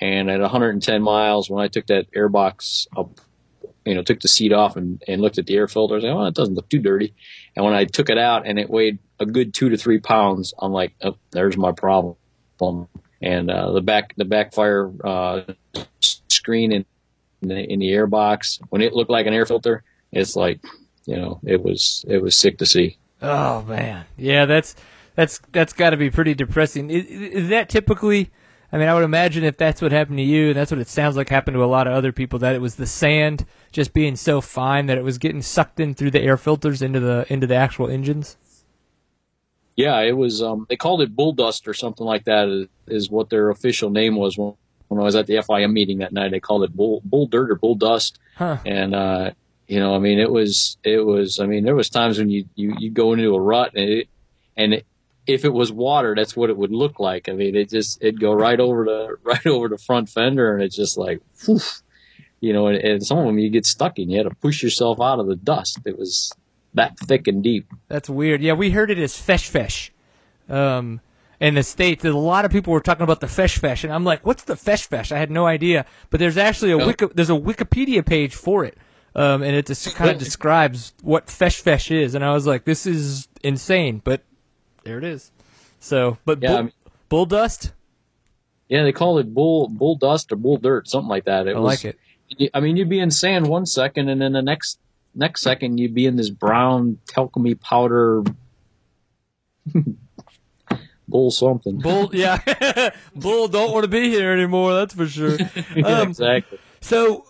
And 0.00 0.30
at 0.30 0.40
110 0.40 1.02
miles, 1.02 1.50
when 1.50 1.64
I 1.64 1.66
took 1.66 1.88
that 1.88 2.12
airbox 2.12 2.86
up 2.96 3.18
you 3.84 3.94
know, 3.94 4.02
took 4.02 4.20
the 4.20 4.28
seat 4.28 4.52
off 4.52 4.76
and, 4.76 5.02
and 5.06 5.20
looked 5.20 5.38
at 5.38 5.46
the 5.46 5.56
air 5.56 5.68
filter. 5.68 5.94
I 5.94 5.96
was 5.96 6.04
like, 6.04 6.12
oh, 6.14 6.24
it 6.26 6.34
doesn't 6.34 6.54
look 6.54 6.68
too 6.68 6.80
dirty. 6.80 7.14
And 7.54 7.64
when 7.64 7.74
I 7.74 7.84
took 7.84 8.10
it 8.10 8.18
out 8.18 8.46
and 8.46 8.58
it 8.58 8.70
weighed 8.70 8.98
a 9.20 9.26
good 9.26 9.54
two 9.54 9.68
to 9.68 9.76
three 9.76 9.98
pounds, 9.98 10.54
I'm 10.58 10.72
like, 10.72 10.94
oh, 11.02 11.16
there's 11.30 11.56
my 11.56 11.72
problem. 11.72 12.16
And, 13.20 13.50
uh, 13.50 13.72
the 13.72 13.82
back, 13.82 14.14
the 14.16 14.24
backfire, 14.24 14.90
uh, 15.04 15.42
screen 16.00 16.72
in, 16.72 16.84
in 17.42 17.48
the, 17.48 17.72
in 17.72 17.78
the 17.78 17.92
air 17.92 18.06
box, 18.06 18.60
when 18.70 18.82
it 18.82 18.92
looked 18.92 19.10
like 19.10 19.26
an 19.26 19.34
air 19.34 19.46
filter, 19.46 19.82
it's 20.12 20.36
like, 20.36 20.60
you 21.06 21.16
know, 21.16 21.40
it 21.44 21.62
was, 21.62 22.04
it 22.08 22.22
was 22.22 22.36
sick 22.36 22.58
to 22.58 22.66
see. 22.66 22.98
Oh 23.22 23.62
man, 23.62 24.04
yeah, 24.18 24.44
that's 24.44 24.74
that's 25.14 25.40
that's 25.50 25.72
got 25.72 25.90
to 25.90 25.96
be 25.96 26.10
pretty 26.10 26.34
depressing. 26.34 26.90
Is, 26.90 27.06
is 27.06 27.48
that 27.48 27.70
typically? 27.70 28.30
I 28.74 28.76
mean, 28.76 28.88
I 28.88 28.94
would 28.94 29.04
imagine 29.04 29.44
if 29.44 29.56
that's 29.56 29.80
what 29.80 29.92
happened 29.92 30.18
to 30.18 30.24
you, 30.24 30.48
and 30.48 30.56
that's 30.56 30.72
what 30.72 30.80
it 30.80 30.88
sounds 30.88 31.16
like 31.16 31.28
happened 31.28 31.54
to 31.54 31.62
a 31.62 31.64
lot 31.64 31.86
of 31.86 31.92
other 31.92 32.10
people, 32.10 32.40
that 32.40 32.56
it 32.56 32.60
was 32.60 32.74
the 32.74 32.88
sand 32.88 33.46
just 33.70 33.92
being 33.92 34.16
so 34.16 34.40
fine 34.40 34.86
that 34.86 34.98
it 34.98 35.04
was 35.04 35.16
getting 35.16 35.42
sucked 35.42 35.78
in 35.78 35.94
through 35.94 36.10
the 36.10 36.20
air 36.20 36.36
filters 36.36 36.82
into 36.82 36.98
the 36.98 37.24
into 37.28 37.46
the 37.46 37.54
actual 37.54 37.88
engines. 37.88 38.36
Yeah, 39.76 40.00
it 40.00 40.16
was. 40.16 40.42
Um, 40.42 40.66
they 40.68 40.74
called 40.74 41.02
it 41.02 41.14
bull 41.14 41.30
dust 41.30 41.68
or 41.68 41.74
something 41.74 42.04
like 42.04 42.24
that. 42.24 42.48
Is, 42.48 42.66
is 42.88 43.10
what 43.10 43.30
their 43.30 43.50
official 43.50 43.90
name 43.90 44.16
was 44.16 44.36
when, 44.36 44.54
when 44.88 45.00
I 45.00 45.04
was 45.04 45.14
at 45.14 45.28
the 45.28 45.34
FIM 45.34 45.72
meeting 45.72 45.98
that 45.98 46.12
night. 46.12 46.32
They 46.32 46.40
called 46.40 46.64
it 46.64 46.74
bull 46.74 47.00
bull 47.04 47.28
dirt 47.28 47.52
or 47.52 47.54
bull 47.54 47.76
dust. 47.76 48.18
Huh. 48.34 48.58
And 48.66 48.92
uh, 48.92 49.30
you 49.68 49.78
know, 49.78 49.94
I 49.94 50.00
mean, 50.00 50.18
it 50.18 50.32
was 50.32 50.78
it 50.82 50.98
was. 50.98 51.38
I 51.38 51.46
mean, 51.46 51.62
there 51.62 51.76
was 51.76 51.90
times 51.90 52.18
when 52.18 52.28
you 52.28 52.46
you 52.56 52.74
you 52.80 52.90
go 52.90 53.12
into 53.12 53.36
a 53.36 53.40
rut 53.40 53.74
and 53.76 53.88
it, 53.88 54.08
and 54.56 54.74
it, 54.74 54.86
if 55.26 55.44
it 55.44 55.52
was 55.52 55.72
water, 55.72 56.14
that's 56.14 56.36
what 56.36 56.50
it 56.50 56.56
would 56.56 56.72
look 56.72 57.00
like. 57.00 57.28
I 57.28 57.32
mean, 57.32 57.56
it 57.56 57.70
just 57.70 57.98
it'd 58.02 58.20
go 58.20 58.32
right 58.32 58.58
over 58.58 58.84
the 58.84 59.16
right 59.22 59.46
over 59.46 59.68
the 59.68 59.78
front 59.78 60.08
fender, 60.08 60.54
and 60.54 60.62
it's 60.62 60.76
just 60.76 60.96
like, 60.96 61.20
whew, 61.44 61.60
you 62.40 62.52
know. 62.52 62.66
And, 62.66 62.76
and 62.78 63.06
some 63.06 63.18
of 63.18 63.26
them 63.26 63.38
you 63.38 63.50
get 63.50 63.66
stuck 63.66 63.98
in. 63.98 64.10
You 64.10 64.18
had 64.18 64.28
to 64.28 64.34
push 64.36 64.62
yourself 64.62 65.00
out 65.00 65.20
of 65.20 65.26
the 65.26 65.36
dust. 65.36 65.78
It 65.84 65.98
was 65.98 66.32
that 66.74 66.98
thick 66.98 67.26
and 67.26 67.42
deep. 67.42 67.66
That's 67.88 68.10
weird. 68.10 68.42
Yeah, 68.42 68.52
we 68.54 68.70
heard 68.70 68.90
it 68.90 68.98
as 68.98 69.14
fesh 69.14 69.50
fesh. 69.50 69.90
Um, 70.52 71.00
in 71.40 71.54
the 71.54 71.62
states, 71.62 72.04
a 72.04 72.12
lot 72.12 72.44
of 72.44 72.52
people 72.52 72.72
were 72.72 72.80
talking 72.80 73.02
about 73.02 73.20
the 73.20 73.26
fesh 73.26 73.58
fesh, 73.58 73.84
and 73.84 73.92
I'm 73.92 74.04
like, 74.04 74.24
"What's 74.26 74.44
the 74.44 74.54
fesh 74.54 74.88
fesh?" 74.88 75.10
I 75.10 75.18
had 75.18 75.30
no 75.30 75.46
idea. 75.46 75.86
But 76.10 76.20
there's 76.20 76.36
actually 76.36 76.72
a. 76.72 76.78
Wiki, 76.78 77.06
there's 77.14 77.30
a 77.30 77.34
Wikipedia 77.34 78.04
page 78.04 78.34
for 78.34 78.64
it, 78.64 78.76
um, 79.14 79.42
and 79.42 79.56
it 79.56 79.66
just 79.66 79.94
kind 79.94 80.10
of 80.10 80.18
describes 80.24 80.92
what 81.02 81.26
fesh 81.26 81.62
fesh 81.62 81.90
is. 81.90 82.14
And 82.14 82.24
I 82.24 82.32
was 82.32 82.46
like, 82.46 82.64
"This 82.64 82.86
is 82.86 83.28
insane," 83.42 84.00
but 84.04 84.22
there 84.84 84.98
it 84.98 85.04
is. 85.04 85.30
So, 85.80 86.18
but 86.24 86.42
Yeah, 86.42 86.48
bull, 86.50 86.58
I 86.58 86.62
mean- 86.62 86.72
bull 87.08 87.26
dust, 87.26 87.72
Yeah, 88.68 88.82
they 88.84 88.92
call 88.92 89.18
it 89.18 89.32
bull 89.34 89.68
bull 89.68 89.96
dust 89.96 90.32
or 90.32 90.36
bull 90.36 90.56
dirt, 90.58 90.88
something 90.88 91.08
like 91.08 91.24
that. 91.24 91.46
It 91.46 91.56
I 91.56 91.58
was, 91.58 91.84
like 91.84 91.96
it. 92.38 92.50
I 92.54 92.60
mean, 92.60 92.76
you'd 92.76 92.88
be 92.88 93.00
in 93.00 93.10
sand 93.10 93.46
one 93.46 93.66
second, 93.66 94.08
and 94.08 94.20
then 94.20 94.32
the 94.32 94.42
next 94.42 94.78
next 95.14 95.42
second 95.42 95.78
you'd 95.78 95.94
be 95.94 96.06
in 96.06 96.16
this 96.16 96.30
brown 96.30 96.98
talcumy 97.06 97.60
powder 97.60 98.22
bull 101.08 101.30
something. 101.30 101.78
Bull, 101.78 102.10
yeah, 102.12 102.38
bull 103.14 103.48
don't 103.48 103.72
want 103.72 103.84
to 103.84 103.88
be 103.88 104.08
here 104.08 104.32
anymore. 104.32 104.74
That's 104.74 104.94
for 104.94 105.06
sure. 105.06 105.36
Yeah, 105.76 106.00
Um, 106.00 106.08
exactly. 106.08 106.58
So, 106.80 107.26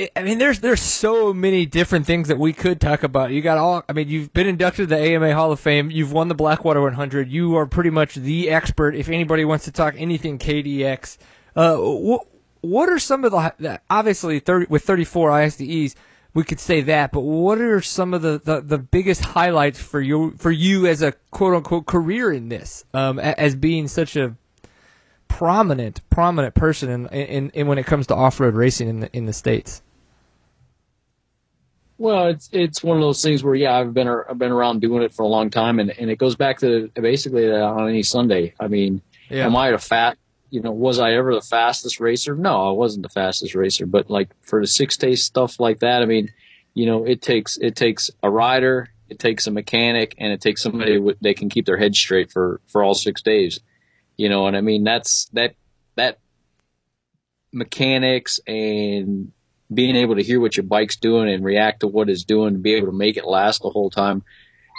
I- 0.00 0.22
mean, 0.22 0.38
there's 0.38 0.60
there's 0.60 0.80
so 0.80 1.34
many 1.34 1.66
different 1.66 2.06
things 2.06 2.28
that 2.28 2.38
we 2.38 2.52
could 2.52 2.80
talk 2.80 3.02
about. 3.02 3.32
You 3.32 3.42
got 3.42 3.58
all. 3.58 3.82
I 3.88 3.92
mean, 3.92 4.08
you've 4.08 4.32
been 4.32 4.46
inducted 4.46 4.88
to 4.88 4.94
the 4.94 5.00
AMA 5.00 5.34
Hall 5.34 5.50
of 5.50 5.58
Fame. 5.58 5.90
You've 5.90 6.12
won 6.12 6.28
the 6.28 6.36
Blackwater 6.36 6.80
100. 6.80 7.28
You 7.28 7.56
are 7.56 7.66
pretty 7.66 7.90
much 7.90 8.14
the 8.14 8.48
expert. 8.48 8.94
If 8.94 9.08
anybody 9.08 9.44
wants 9.44 9.64
to 9.64 9.72
talk 9.72 9.94
anything 9.98 10.38
KDX, 10.38 11.18
uh, 11.56 11.76
what 11.76 12.26
what 12.60 12.88
are 12.88 13.00
some 13.00 13.24
of 13.24 13.32
the 13.32 13.52
the- 13.58 13.80
obviously 13.90 14.38
30, 14.38 14.66
with 14.68 14.84
34 14.84 15.30
ISDEs. 15.30 15.94
We 16.34 16.44
could 16.44 16.60
say 16.60 16.82
that, 16.82 17.10
but 17.10 17.22
what 17.22 17.58
are 17.58 17.80
some 17.80 18.14
of 18.14 18.22
the, 18.22 18.40
the, 18.44 18.60
the 18.60 18.78
biggest 18.78 19.24
highlights 19.24 19.80
for 19.80 20.00
you 20.00 20.34
for 20.38 20.52
you 20.52 20.86
as 20.86 21.02
a 21.02 21.12
quote 21.32 21.54
unquote 21.54 21.86
career 21.86 22.30
in 22.30 22.48
this, 22.50 22.84
um, 22.94 23.18
as 23.18 23.56
being 23.56 23.88
such 23.88 24.14
a 24.14 24.36
prominent 25.26 26.00
prominent 26.10 26.54
person 26.54 26.90
in, 26.90 27.06
in, 27.08 27.50
in 27.50 27.66
when 27.66 27.78
it 27.78 27.86
comes 27.86 28.06
to 28.08 28.14
off 28.14 28.38
road 28.38 28.54
racing 28.54 28.88
in 28.88 29.00
the 29.00 29.16
in 29.16 29.26
the 29.26 29.32
states. 29.32 29.82
Well, 31.98 32.28
it's 32.28 32.48
it's 32.52 32.82
one 32.82 32.96
of 32.96 33.02
those 33.02 33.22
things 33.22 33.42
where 33.42 33.56
yeah, 33.56 33.76
I've 33.76 33.92
been 33.92 34.08
I've 34.08 34.38
been 34.38 34.52
around 34.52 34.80
doing 34.80 35.02
it 35.02 35.12
for 35.12 35.24
a 35.24 35.28
long 35.28 35.50
time, 35.50 35.80
and 35.80 35.90
and 35.90 36.10
it 36.10 36.16
goes 36.16 36.36
back 36.36 36.60
to 36.60 36.90
basically 36.94 37.50
uh, 37.50 37.66
on 37.66 37.88
any 37.88 38.04
Sunday. 38.04 38.54
I 38.58 38.68
mean, 38.68 39.02
am 39.30 39.56
I 39.56 39.70
a 39.70 39.78
fat? 39.78 40.16
You 40.50 40.62
know, 40.62 40.70
was 40.70 41.00
I 41.00 41.14
ever 41.14 41.34
the 41.34 41.40
fastest 41.40 41.98
racer? 41.98 42.36
No, 42.36 42.68
I 42.68 42.70
wasn't 42.70 43.02
the 43.02 43.08
fastest 43.10 43.54
racer. 43.56 43.84
But 43.84 44.08
like 44.08 44.30
for 44.42 44.60
the 44.60 44.66
six 44.68 44.96
day 44.96 45.16
stuff 45.16 45.58
like 45.58 45.80
that, 45.80 46.00
I 46.02 46.06
mean, 46.06 46.32
you 46.72 46.86
know, 46.86 47.04
it 47.04 47.20
takes 47.20 47.58
it 47.58 47.74
takes 47.74 48.10
a 48.22 48.30
rider, 48.30 48.90
it 49.08 49.18
takes 49.18 49.48
a 49.48 49.50
mechanic, 49.50 50.14
and 50.18 50.32
it 50.32 50.40
takes 50.40 50.62
somebody 50.62 50.98
with, 50.98 51.18
they 51.20 51.34
can 51.34 51.48
keep 51.50 51.66
their 51.66 51.76
head 51.76 51.96
straight 51.96 52.30
for 52.30 52.60
for 52.68 52.84
all 52.84 52.94
six 52.94 53.22
days. 53.22 53.58
You 54.16 54.28
know, 54.28 54.46
and 54.46 54.56
I 54.56 54.60
mean 54.60 54.84
that's 54.84 55.28
that 55.32 55.56
that 55.96 56.18
mechanics 57.52 58.38
and 58.46 59.32
being 59.72 59.96
able 59.96 60.16
to 60.16 60.22
hear 60.22 60.40
what 60.40 60.56
your 60.56 60.64
bike's 60.64 60.96
doing 60.96 61.28
and 61.28 61.44
react 61.44 61.80
to 61.80 61.88
what 61.88 62.08
it's 62.08 62.24
doing 62.24 62.54
to 62.54 62.58
be 62.58 62.74
able 62.74 62.86
to 62.86 62.96
make 62.96 63.16
it 63.16 63.26
last 63.26 63.62
the 63.62 63.70
whole 63.70 63.90
time. 63.90 64.22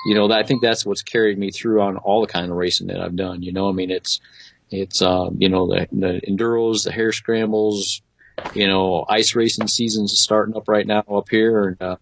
You 0.05 0.15
know, 0.15 0.31
I 0.31 0.43
think 0.43 0.61
that's 0.61 0.85
what's 0.85 1.03
carried 1.03 1.37
me 1.37 1.51
through 1.51 1.81
on 1.81 1.97
all 1.97 2.21
the 2.21 2.27
kind 2.27 2.49
of 2.49 2.57
racing 2.57 2.87
that 2.87 3.01
I've 3.01 3.15
done. 3.15 3.43
You 3.43 3.51
know, 3.51 3.69
I 3.69 3.73
mean, 3.73 3.91
it's, 3.91 4.21
it's, 4.71 5.01
um, 5.01 5.35
you 5.39 5.49
know, 5.49 5.67
the, 5.67 5.87
the 5.91 6.21
enduros, 6.27 6.85
the 6.85 6.91
hare 6.91 7.11
scrambles, 7.11 8.01
you 8.53 8.67
know, 8.67 9.05
ice 9.09 9.35
racing 9.35 9.67
seasons 9.67 10.17
starting 10.17 10.55
up 10.55 10.67
right 10.67 10.87
now 10.87 11.03
up 11.11 11.27
here. 11.29 11.67
And, 11.67 11.81
uh, 11.81 11.95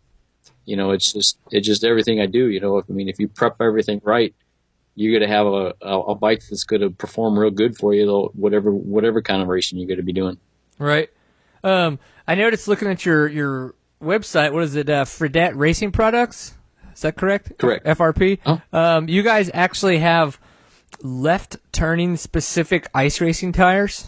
you 0.66 0.78
know, 0.78 0.92
it's 0.92 1.12
just, 1.12 1.40
it's 1.52 1.66
just 1.66 1.84
everything 1.84 2.22
I 2.22 2.28
do. 2.28 2.48
You 2.50 2.60
know, 2.60 2.80
I 2.80 2.92
mean, 2.92 3.10
if 3.10 3.20
you 3.20 3.28
prep 3.28 3.62
everything 3.62 4.00
right, 4.04 4.36
you're 4.96 5.18
going 5.18 5.30
to 5.30 5.36
have 5.36 5.48
a, 5.48 5.74
a, 5.82 6.00
a 6.00 6.16
bike 6.16 6.42
that's 6.50 6.64
going 6.64 6.82
to 6.82 6.90
perform 6.90 7.38
real 7.38 7.52
good 7.52 7.78
for 7.78 7.94
you, 7.94 8.06
though, 8.06 8.32
whatever, 8.36 8.72
whatever 8.72 9.22
kind 9.22 9.42
of 9.42 9.48
racing 9.48 9.80
you're 9.80 9.88
going 9.88 9.98
to 9.98 10.04
be 10.04 10.14
doing. 10.14 10.38
Right. 10.78 11.10
Um, 11.64 12.00
I 12.28 12.36
noticed 12.36 12.68
looking 12.68 12.88
at 12.88 13.06
your 13.06 13.28
your 13.28 13.76
website. 14.02 14.52
What 14.52 14.64
is 14.64 14.76
it? 14.76 14.90
Uh, 14.90 15.06
Fredette 15.06 15.54
Racing 15.56 15.92
Products. 15.92 16.54
Is 16.94 17.02
that 17.02 17.16
correct? 17.16 17.58
Correct. 17.58 17.86
FRP. 17.86 18.40
Oh. 18.46 18.62
Um, 18.74 19.08
you 19.08 19.22
guys 19.22 19.52
actually 19.54 20.00
have 20.00 20.40
left 21.02 21.58
turning 21.72 22.18
specific 22.18 22.90
ice 22.94 23.22
racing 23.22 23.52
tires. 23.52 24.08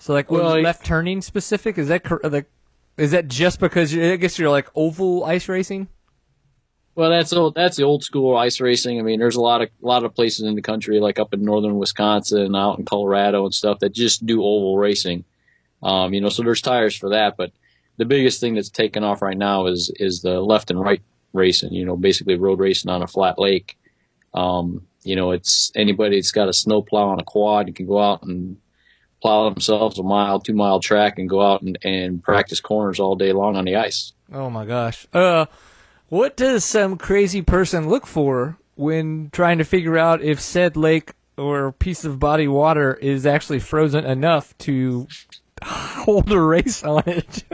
So 0.00 0.12
like 0.12 0.30
Well, 0.30 0.60
left 0.60 0.84
turning 0.84 1.22
specific? 1.22 1.78
Is 1.78 1.88
that 1.88 2.04
cor- 2.04 2.20
like 2.24 2.50
is 2.96 3.12
that 3.12 3.28
just 3.28 3.60
because 3.60 3.92
you 3.92 4.12
I 4.12 4.16
guess 4.16 4.38
you're 4.38 4.50
like 4.50 4.68
oval 4.74 5.24
ice 5.24 5.48
racing? 5.48 5.88
Well, 6.94 7.10
that's 7.10 7.32
old, 7.32 7.54
that's 7.54 7.76
the 7.76 7.84
old 7.84 8.02
school 8.02 8.36
ice 8.36 8.60
racing. 8.60 8.98
I 8.98 9.02
mean, 9.02 9.20
there's 9.20 9.36
a 9.36 9.40
lot 9.40 9.62
of 9.62 9.68
a 9.82 9.86
lot 9.86 10.02
of 10.02 10.14
places 10.16 10.44
in 10.46 10.56
the 10.56 10.62
country, 10.62 10.98
like 10.98 11.20
up 11.20 11.32
in 11.32 11.44
northern 11.44 11.78
Wisconsin 11.78 12.42
and 12.42 12.56
out 12.56 12.78
in 12.80 12.84
Colorado 12.84 13.44
and 13.44 13.54
stuff, 13.54 13.78
that 13.80 13.92
just 13.92 14.26
do 14.26 14.42
oval 14.42 14.76
racing. 14.76 15.24
Um, 15.82 16.12
you 16.12 16.20
know, 16.20 16.28
so 16.28 16.42
there's 16.42 16.62
tires 16.62 16.96
for 16.96 17.10
that, 17.10 17.36
but 17.36 17.52
the 17.96 18.04
biggest 18.04 18.40
thing 18.40 18.54
that's 18.54 18.70
taken 18.70 19.04
off 19.04 19.22
right 19.22 19.36
now 19.36 19.66
is 19.66 19.92
is 19.96 20.22
the 20.22 20.40
left 20.40 20.70
and 20.70 20.80
right 20.80 21.02
racing. 21.32 21.72
You 21.72 21.84
know, 21.84 21.96
basically 21.96 22.36
road 22.36 22.58
racing 22.58 22.90
on 22.90 23.02
a 23.02 23.06
flat 23.06 23.38
lake. 23.38 23.78
Um, 24.34 24.86
you 25.02 25.16
know, 25.16 25.30
it's 25.30 25.72
anybody 25.74 26.16
that's 26.16 26.32
got 26.32 26.48
a 26.48 26.52
snow 26.52 26.82
plow 26.82 27.08
on 27.08 27.20
a 27.20 27.24
quad, 27.24 27.74
can 27.74 27.86
go 27.86 27.98
out 27.98 28.22
and 28.22 28.58
plow 29.20 29.48
themselves 29.48 29.98
a 29.98 30.02
mile, 30.02 30.40
two 30.40 30.54
mile 30.54 30.80
track 30.80 31.18
and 31.18 31.28
go 31.28 31.42
out 31.42 31.62
and, 31.62 31.78
and 31.82 32.22
practice 32.22 32.60
corners 32.60 33.00
all 33.00 33.16
day 33.16 33.32
long 33.32 33.56
on 33.56 33.64
the 33.64 33.76
ice. 33.76 34.12
Oh 34.32 34.50
my 34.50 34.64
gosh. 34.64 35.06
Uh, 35.12 35.46
what 36.08 36.36
does 36.36 36.64
some 36.64 36.96
crazy 36.96 37.42
person 37.42 37.88
look 37.88 38.06
for 38.06 38.58
when 38.76 39.30
trying 39.32 39.58
to 39.58 39.64
figure 39.64 39.98
out 39.98 40.22
if 40.22 40.40
said 40.40 40.76
lake 40.76 41.12
or 41.36 41.72
piece 41.72 42.04
of 42.04 42.18
body 42.18 42.48
water 42.48 42.94
is 42.94 43.26
actually 43.26 43.58
frozen 43.58 44.04
enough 44.04 44.56
to 44.58 45.06
hold 45.64 46.30
a 46.30 46.40
race 46.40 46.82
on 46.84 47.02
it? 47.06 47.44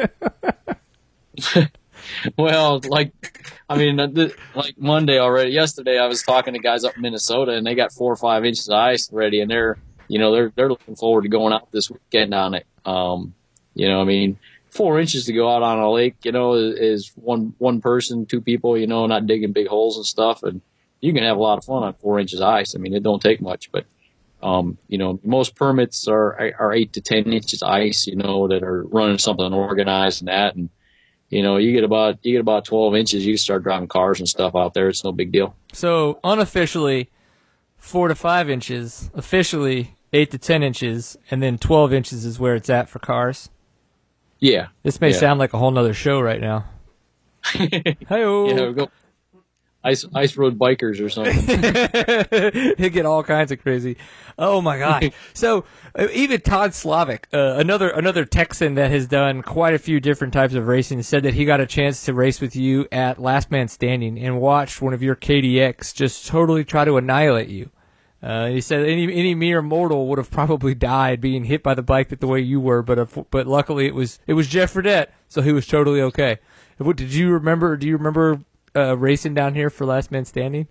well, 2.39 2.81
like, 2.89 3.13
I 3.69 3.77
mean, 3.77 3.97
like 4.55 4.79
Monday 4.79 5.19
already, 5.19 5.51
yesterday 5.51 5.99
I 5.99 6.07
was 6.07 6.23
talking 6.23 6.55
to 6.55 6.61
guys 6.61 6.85
up 6.85 6.97
in 6.97 7.03
Minnesota 7.03 7.53
and 7.53 7.67
they 7.67 7.75
got 7.75 7.93
four 7.93 8.13
or 8.13 8.17
five 8.17 8.45
inches 8.45 8.69
of 8.69 8.75
ice 8.75 9.13
ready 9.13 9.41
and 9.41 9.51
they're, 9.51 9.79
you 10.09 10.19
know, 10.19 10.33
they're, 10.33 10.53
they're 10.55 10.69
looking 10.69 10.97
forward 10.97 11.23
to 11.23 11.29
going 11.29 11.53
out 11.53 11.71
this 11.73 11.91
weekend 11.91 12.35
on 12.35 12.55
it. 12.55 12.67
Um, 12.85 13.35
you 13.75 13.89
know, 13.89 14.01
I 14.01 14.05
mean, 14.05 14.39
four 14.71 15.01
inches 15.01 15.27
to 15.27 15.33
go 15.33 15.49
out 15.49 15.63
on 15.63 15.79
a 15.79 15.91
lake, 15.91 16.17
you 16.25 16.33
know, 16.33 16.55
is, 16.55 16.79
is 16.79 17.13
one, 17.17 17.55
one 17.59 17.81
person, 17.81 18.27
two 18.27 18.41
people, 18.41 18.77
you 18.77 18.87
know, 18.87 19.07
not 19.07 19.27
digging 19.27 19.53
big 19.53 19.69
holes 19.69 19.97
and 19.97 20.05
stuff. 20.07 20.43
And 20.43 20.61
you 21.01 21.13
can 21.13 21.23
have 21.23 21.37
a 21.37 21.41
lot 21.41 21.59
of 21.59 21.65
fun 21.65 21.83
on 21.83 21.95
four 21.95 22.19
inches 22.19 22.41
of 22.41 22.49
ice. 22.49 22.75
I 22.75 22.79
mean, 22.79 22.95
it 22.95 23.03
don't 23.03 23.23
take 23.23 23.41
much, 23.41 23.71
but, 23.73 23.87
um, 24.45 24.77
you 24.89 24.99
know, 24.99 25.19
most 25.25 25.57
permits 25.57 26.07
are, 26.07 26.53
are 26.59 26.73
eight 26.73 26.93
to 26.93 27.01
10 27.01 27.33
inches 27.33 27.63
ice, 27.63 28.07
you 28.07 28.15
know, 28.15 28.47
that 28.49 28.63
are 28.63 28.85
running 28.85 29.17
something 29.17 29.55
organized 29.55 30.21
and 30.21 30.29
that. 30.29 30.55
And, 30.55 30.69
you 31.31 31.43
know, 31.43 31.57
you 31.57 31.73
get 31.73 31.83
about, 31.83 32.19
you 32.23 32.33
get 32.33 32.43
about 32.43 32.67
12 32.67 32.95
inches, 32.95 33.25
you 33.25 33.39
start 33.39 33.63
driving 33.63 33.89
cars 33.89 34.21
and 34.21 34.29
stuff 34.29 34.55
out 34.55 34.75
there. 34.75 34.91
It's 34.91 35.03
no 35.03 35.13
big 35.13 35.33
deal. 35.33 35.57
So 35.73 36.21
unofficially, 36.23 37.11
four 37.79 38.09
to 38.09 38.15
five 38.15 38.51
inches, 38.51 39.11
officially 39.15 39.95
eight 40.13 40.31
to 40.33 40.39
10 40.39 40.63
inches, 40.63 41.17
and 41.31 41.43
then 41.43 41.57
12 41.57 41.95
inches 41.95 42.27
is 42.27 42.39
where 42.39 42.55
it's 42.55 42.69
at 42.69 42.91
for 42.91 42.99
cars. 42.99 43.49
Yeah. 44.41 44.69
This 44.83 45.01
may 45.01 45.13
yeah. 45.13 45.17
sound 45.17 45.41
like 45.41 45.55
a 45.55 45.59
whole 45.59 45.71
nother 45.71 45.95
show 45.95 46.21
right 46.21 46.41
now. 46.41 46.67
Hey, 47.47 47.97
yeah, 48.09 48.73
go 48.73 48.91
ice 49.85 50.05
ice 50.15 50.37
road 50.37 50.59
bikers 50.59 51.05
or 51.05 51.09
something. 51.09 52.75
He'll 52.79 52.91
get 52.91 53.07
all 53.07 53.23
kinds 53.23 53.53
of 53.53 53.63
crazy. 53.63 53.97
Oh 54.39 54.61
my 54.61 54.79
god! 54.79 55.13
so 55.35 55.65
uh, 55.97 56.09
even 56.13 56.41
Todd 56.41 56.75
Slavic, 56.75 57.29
uh, 57.33 57.55
another 57.59 57.91
another 57.91 58.25
Texan 58.25 58.75
that 58.75 58.91
has 58.91 59.07
done 59.07 59.43
quite 59.43 59.75
a 59.75 59.79
few 59.79 60.01
different 60.01 60.33
types 60.33 60.55
of 60.55 60.67
racing, 60.67 61.03
said 61.03 61.23
that 61.25 61.35
he 61.35 61.45
got 61.45 61.61
a 61.61 61.67
chance 61.67 62.05
to 62.07 62.15
race 62.15 62.41
with 62.41 62.57
you 62.57 62.89
at 62.91 63.21
Last 63.21 63.51
Man 63.51 63.69
Standing 63.69 64.19
and 64.19 64.41
watched 64.41 64.81
one 64.81 64.95
of 64.95 65.03
your 65.03 65.15
KDX 65.15 65.95
just 65.95 66.27
totally 66.27 66.65
try 66.65 66.85
to 66.85 66.97
annihilate 66.97 67.49
you. 67.49 67.71
Uh, 68.23 68.47
he 68.47 68.61
said 68.63 68.87
any 68.87 69.05
any 69.13 69.35
mere 69.35 69.61
mortal 69.61 70.09
would 70.09 70.17
have 70.17 70.31
probably 70.31 70.75
died 70.75 71.21
being 71.21 71.45
hit 71.45 71.63
by 71.63 71.75
the 71.75 71.83
bike 71.83 72.09
that 72.09 72.21
the 72.21 72.27
way 72.27 72.41
you 72.41 72.59
were, 72.59 72.83
but 72.83 72.99
uh, 72.99 73.07
but 73.31 73.47
luckily 73.47 73.87
it 73.87 73.95
was 73.95 74.19
it 74.27 74.33
was 74.33 74.49
Jeff 74.49 74.73
Fredette, 74.73 75.09
so 75.29 75.43
he 75.43 75.53
was 75.53 75.67
totally 75.67 76.01
okay. 76.01 76.39
What 76.79 76.97
did 76.97 77.13
you 77.13 77.31
remember? 77.31 77.77
Do 77.77 77.87
you 77.87 77.97
remember 77.97 78.41
uh, 78.77 78.97
racing 78.97 79.35
down 79.35 79.55
here 79.55 79.71
for 79.71 79.87
Last 79.87 80.11
Man 80.11 80.25
Standing? 80.25 80.69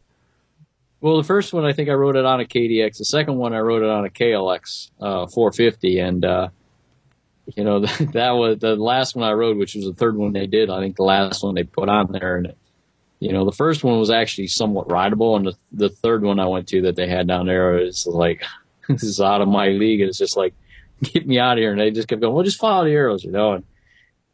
Well, 1.02 1.18
the 1.18 1.24
first 1.24 1.54
one 1.54 1.66
I 1.66 1.74
think 1.74 1.90
I 1.90 1.94
rode 1.94 2.16
it 2.16 2.26
on 2.26 2.40
a 2.40 2.46
KDX. 2.46 2.98
The 2.98 3.06
second 3.06 3.36
one 3.36 3.54
I 3.54 3.60
rode 3.60 3.84
it 3.84 3.90
on 3.90 4.06
a 4.06 4.10
KLX 4.10 4.92
uh, 5.02 5.28
450, 5.28 6.00
and 6.00 6.24
uh, 6.24 6.48
you 7.56 7.64
know 7.64 7.80
that 8.14 8.32
was 8.32 8.60
the 8.60 8.76
last 8.76 9.16
one 9.16 9.28
I 9.28 9.34
rode, 9.34 9.58
which 9.58 9.76
was 9.76 9.86
the 9.86 9.94
third 9.94 10.16
one 10.16 10.32
they 10.34 10.48
did. 10.48 10.70
I 10.70 10.80
think 10.80 10.96
the 10.96 11.04
last 11.04 11.44
one 11.44 11.56
they 11.56 11.64
put 11.64 11.90
on 11.90 12.12
there, 12.12 12.38
and 12.38 12.54
you 13.20 13.34
know 13.34 13.44
the 13.44 13.52
first 13.52 13.84
one 13.84 14.00
was 14.00 14.12
actually 14.12 14.48
somewhat 14.48 14.90
rideable, 14.90 15.36
and 15.36 15.48
the, 15.48 15.56
the 15.74 15.90
third 15.90 16.24
one 16.24 16.40
I 16.40 16.48
went 16.48 16.68
to 16.70 16.84
that 16.84 16.96
they 16.96 17.08
had 17.08 17.28
down 17.28 17.48
there 17.48 17.78
is 17.78 18.08
like 18.08 18.44
this 18.88 19.04
is 19.04 19.20
out 19.20 19.42
of 19.42 19.50
my 19.50 19.68
league, 19.68 20.00
and 20.00 20.10
it's 20.10 20.18
just 20.18 20.38
like 20.38 20.54
get 21.02 21.28
me 21.28 21.38
out 21.38 21.58
of 21.58 21.62
here, 21.62 21.72
and 21.72 21.82
they 21.82 21.92
just 21.92 22.08
kept 22.08 22.22
going, 22.22 22.34
well, 22.34 22.46
just 22.46 22.60
follow 22.60 22.86
the 22.86 22.92
arrows, 22.92 23.26
you 23.26 23.32
know, 23.32 23.54
and 23.54 23.66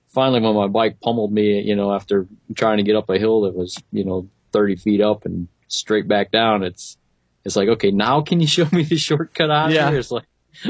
finally 0.10 0.42
when 0.42 0.56
my 0.56 0.68
bike 0.68 1.00
pummeled 1.02 1.32
me, 1.32 1.62
you 1.62 1.76
know, 1.76 1.94
after 1.94 2.28
trying 2.56 2.78
to 2.78 2.84
get 2.84 2.96
up 2.96 3.10
a 3.10 3.18
hill 3.18 3.42
that 3.42 3.56
was, 3.56 3.78
you 3.92 4.04
know, 4.04 4.28
30 4.52 4.76
feet 4.78 5.02
up 5.02 5.26
and 5.26 5.48
straight 5.68 6.08
back 6.08 6.32
down, 6.32 6.64
it's, 6.64 6.98
it's 7.46 7.56
like, 7.56 7.70
okay, 7.70 7.92
now 7.92 8.22
can 8.22 8.40
you 8.40 8.48
show 8.56 8.68
me 8.72 8.84
the 8.84 8.98
shortcut 8.98 9.50
out 9.52 9.72
Yeah. 9.72 9.90
here? 9.90 10.00
It's 10.00 10.12
like, 10.12 10.26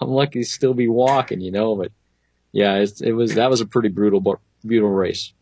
I'm 0.00 0.08
lucky 0.08 0.40
to 0.40 0.44
still 0.44 0.74
be 0.74 0.88
walking, 0.88 1.40
you 1.40 1.50
know, 1.52 1.74
but 1.76 1.92
yeah, 2.52 2.76
it's, 2.76 3.00
it 3.00 3.12
was, 3.12 3.34
that 3.34 3.50
was 3.50 3.60
a 3.60 3.66
pretty 3.66 3.88
brutal, 3.88 4.20
brutal 4.64 4.90
race. 4.90 5.32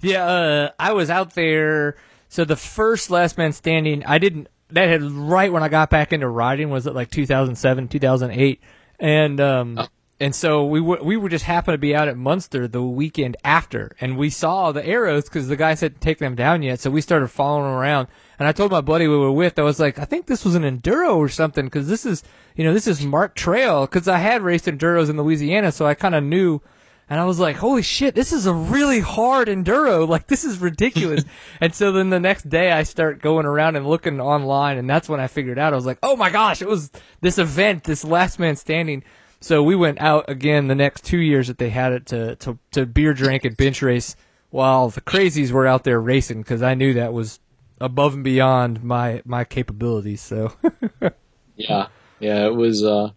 Yeah, 0.00 0.24
uh, 0.24 0.70
I 0.78 0.92
was 0.94 1.10
out 1.10 1.34
there. 1.34 1.96
So 2.28 2.44
the 2.44 2.56
first 2.56 3.10
Last 3.10 3.38
Man 3.38 3.52
Standing, 3.52 4.04
I 4.04 4.18
didn't. 4.18 4.48
That 4.70 4.88
had 4.88 5.02
right 5.02 5.52
when 5.52 5.62
I 5.62 5.68
got 5.68 5.90
back 5.90 6.12
into 6.14 6.26
riding 6.26 6.70
was 6.70 6.86
it 6.86 6.94
like 6.94 7.10
2007, 7.10 7.88
2008, 7.88 8.60
and 8.98 9.38
um, 9.40 9.78
Oh. 9.78 9.86
And 10.22 10.36
so 10.36 10.64
we 10.64 10.80
were 10.80 11.02
we 11.02 11.16
were 11.16 11.28
just 11.28 11.46
happened 11.46 11.74
to 11.74 11.78
be 11.78 11.96
out 11.96 12.06
at 12.06 12.14
Muenster 12.14 12.70
the 12.70 12.80
weekend 12.80 13.36
after, 13.42 13.96
and 14.00 14.16
we 14.16 14.30
saw 14.30 14.70
the 14.70 14.86
arrows 14.86 15.24
because 15.24 15.48
the 15.48 15.56
guys 15.56 15.80
hadn't 15.80 16.00
taken 16.00 16.24
them 16.24 16.36
down 16.36 16.62
yet. 16.62 16.78
So 16.78 16.92
we 16.92 17.00
started 17.00 17.26
following 17.26 17.64
them 17.64 17.72
around, 17.72 18.06
and 18.38 18.46
I 18.46 18.52
told 18.52 18.70
my 18.70 18.82
buddy 18.82 19.08
we 19.08 19.16
were 19.16 19.32
with, 19.32 19.58
I 19.58 19.62
was 19.62 19.80
like, 19.80 19.98
I 19.98 20.04
think 20.04 20.26
this 20.26 20.44
was 20.44 20.54
an 20.54 20.62
enduro 20.62 21.16
or 21.16 21.28
something 21.28 21.64
because 21.64 21.88
this 21.88 22.06
is 22.06 22.22
you 22.54 22.62
know 22.62 22.72
this 22.72 22.86
is 22.86 23.04
Mark 23.04 23.34
Trail 23.34 23.84
because 23.84 24.06
I 24.06 24.18
had 24.18 24.42
raced 24.42 24.66
enduros 24.66 25.10
in 25.10 25.16
Louisiana, 25.16 25.72
so 25.72 25.86
I 25.86 25.94
kind 25.94 26.14
of 26.14 26.22
knew. 26.22 26.62
And 27.10 27.20
I 27.20 27.24
was 27.24 27.40
like, 27.40 27.56
holy 27.56 27.82
shit, 27.82 28.14
this 28.14 28.32
is 28.32 28.46
a 28.46 28.54
really 28.54 29.00
hard 29.00 29.48
enduro. 29.48 30.08
Like, 30.12 30.28
this 30.28 30.44
is 30.44 30.58
ridiculous. 30.58 31.24
and 31.60 31.74
so 31.74 31.90
then 31.90 32.10
the 32.10 32.20
next 32.20 32.48
day 32.48 32.70
I 32.70 32.84
start 32.84 33.20
going 33.20 33.44
around 33.44 33.74
and 33.74 33.88
looking 33.88 34.20
online, 34.20 34.78
and 34.78 34.88
that's 34.88 35.08
when 35.08 35.18
I 35.18 35.26
figured 35.26 35.58
out. 35.58 35.72
I 35.72 35.76
was 35.76 35.84
like, 35.84 35.98
oh 36.02 36.14
my 36.14 36.30
gosh, 36.30 36.62
it 36.62 36.68
was 36.68 36.92
this 37.20 37.38
event, 37.38 37.82
this 37.82 38.04
last 38.04 38.38
man 38.38 38.54
standing. 38.54 39.02
So 39.42 39.62
we 39.64 39.74
went 39.74 40.00
out 40.00 40.30
again 40.30 40.68
the 40.68 40.76
next 40.76 41.04
two 41.04 41.18
years 41.18 41.48
that 41.48 41.58
they 41.58 41.68
had 41.68 41.92
it 41.92 42.06
to, 42.06 42.36
to, 42.36 42.58
to 42.72 42.86
beer 42.86 43.12
drink 43.12 43.44
and 43.44 43.56
bench 43.56 43.82
race 43.82 44.14
while 44.50 44.88
the 44.90 45.00
crazies 45.00 45.50
were 45.50 45.66
out 45.66 45.82
there 45.82 46.00
racing 46.00 46.42
because 46.42 46.62
I 46.62 46.74
knew 46.74 46.94
that 46.94 47.12
was 47.12 47.40
above 47.80 48.14
and 48.14 48.22
beyond 48.22 48.84
my, 48.84 49.20
my 49.24 49.42
capabilities. 49.42 50.20
So, 50.20 50.52
Yeah. 51.56 51.88
Yeah. 52.20 52.46
It 52.46 52.54
was, 52.54 52.84
uh, 52.84 53.10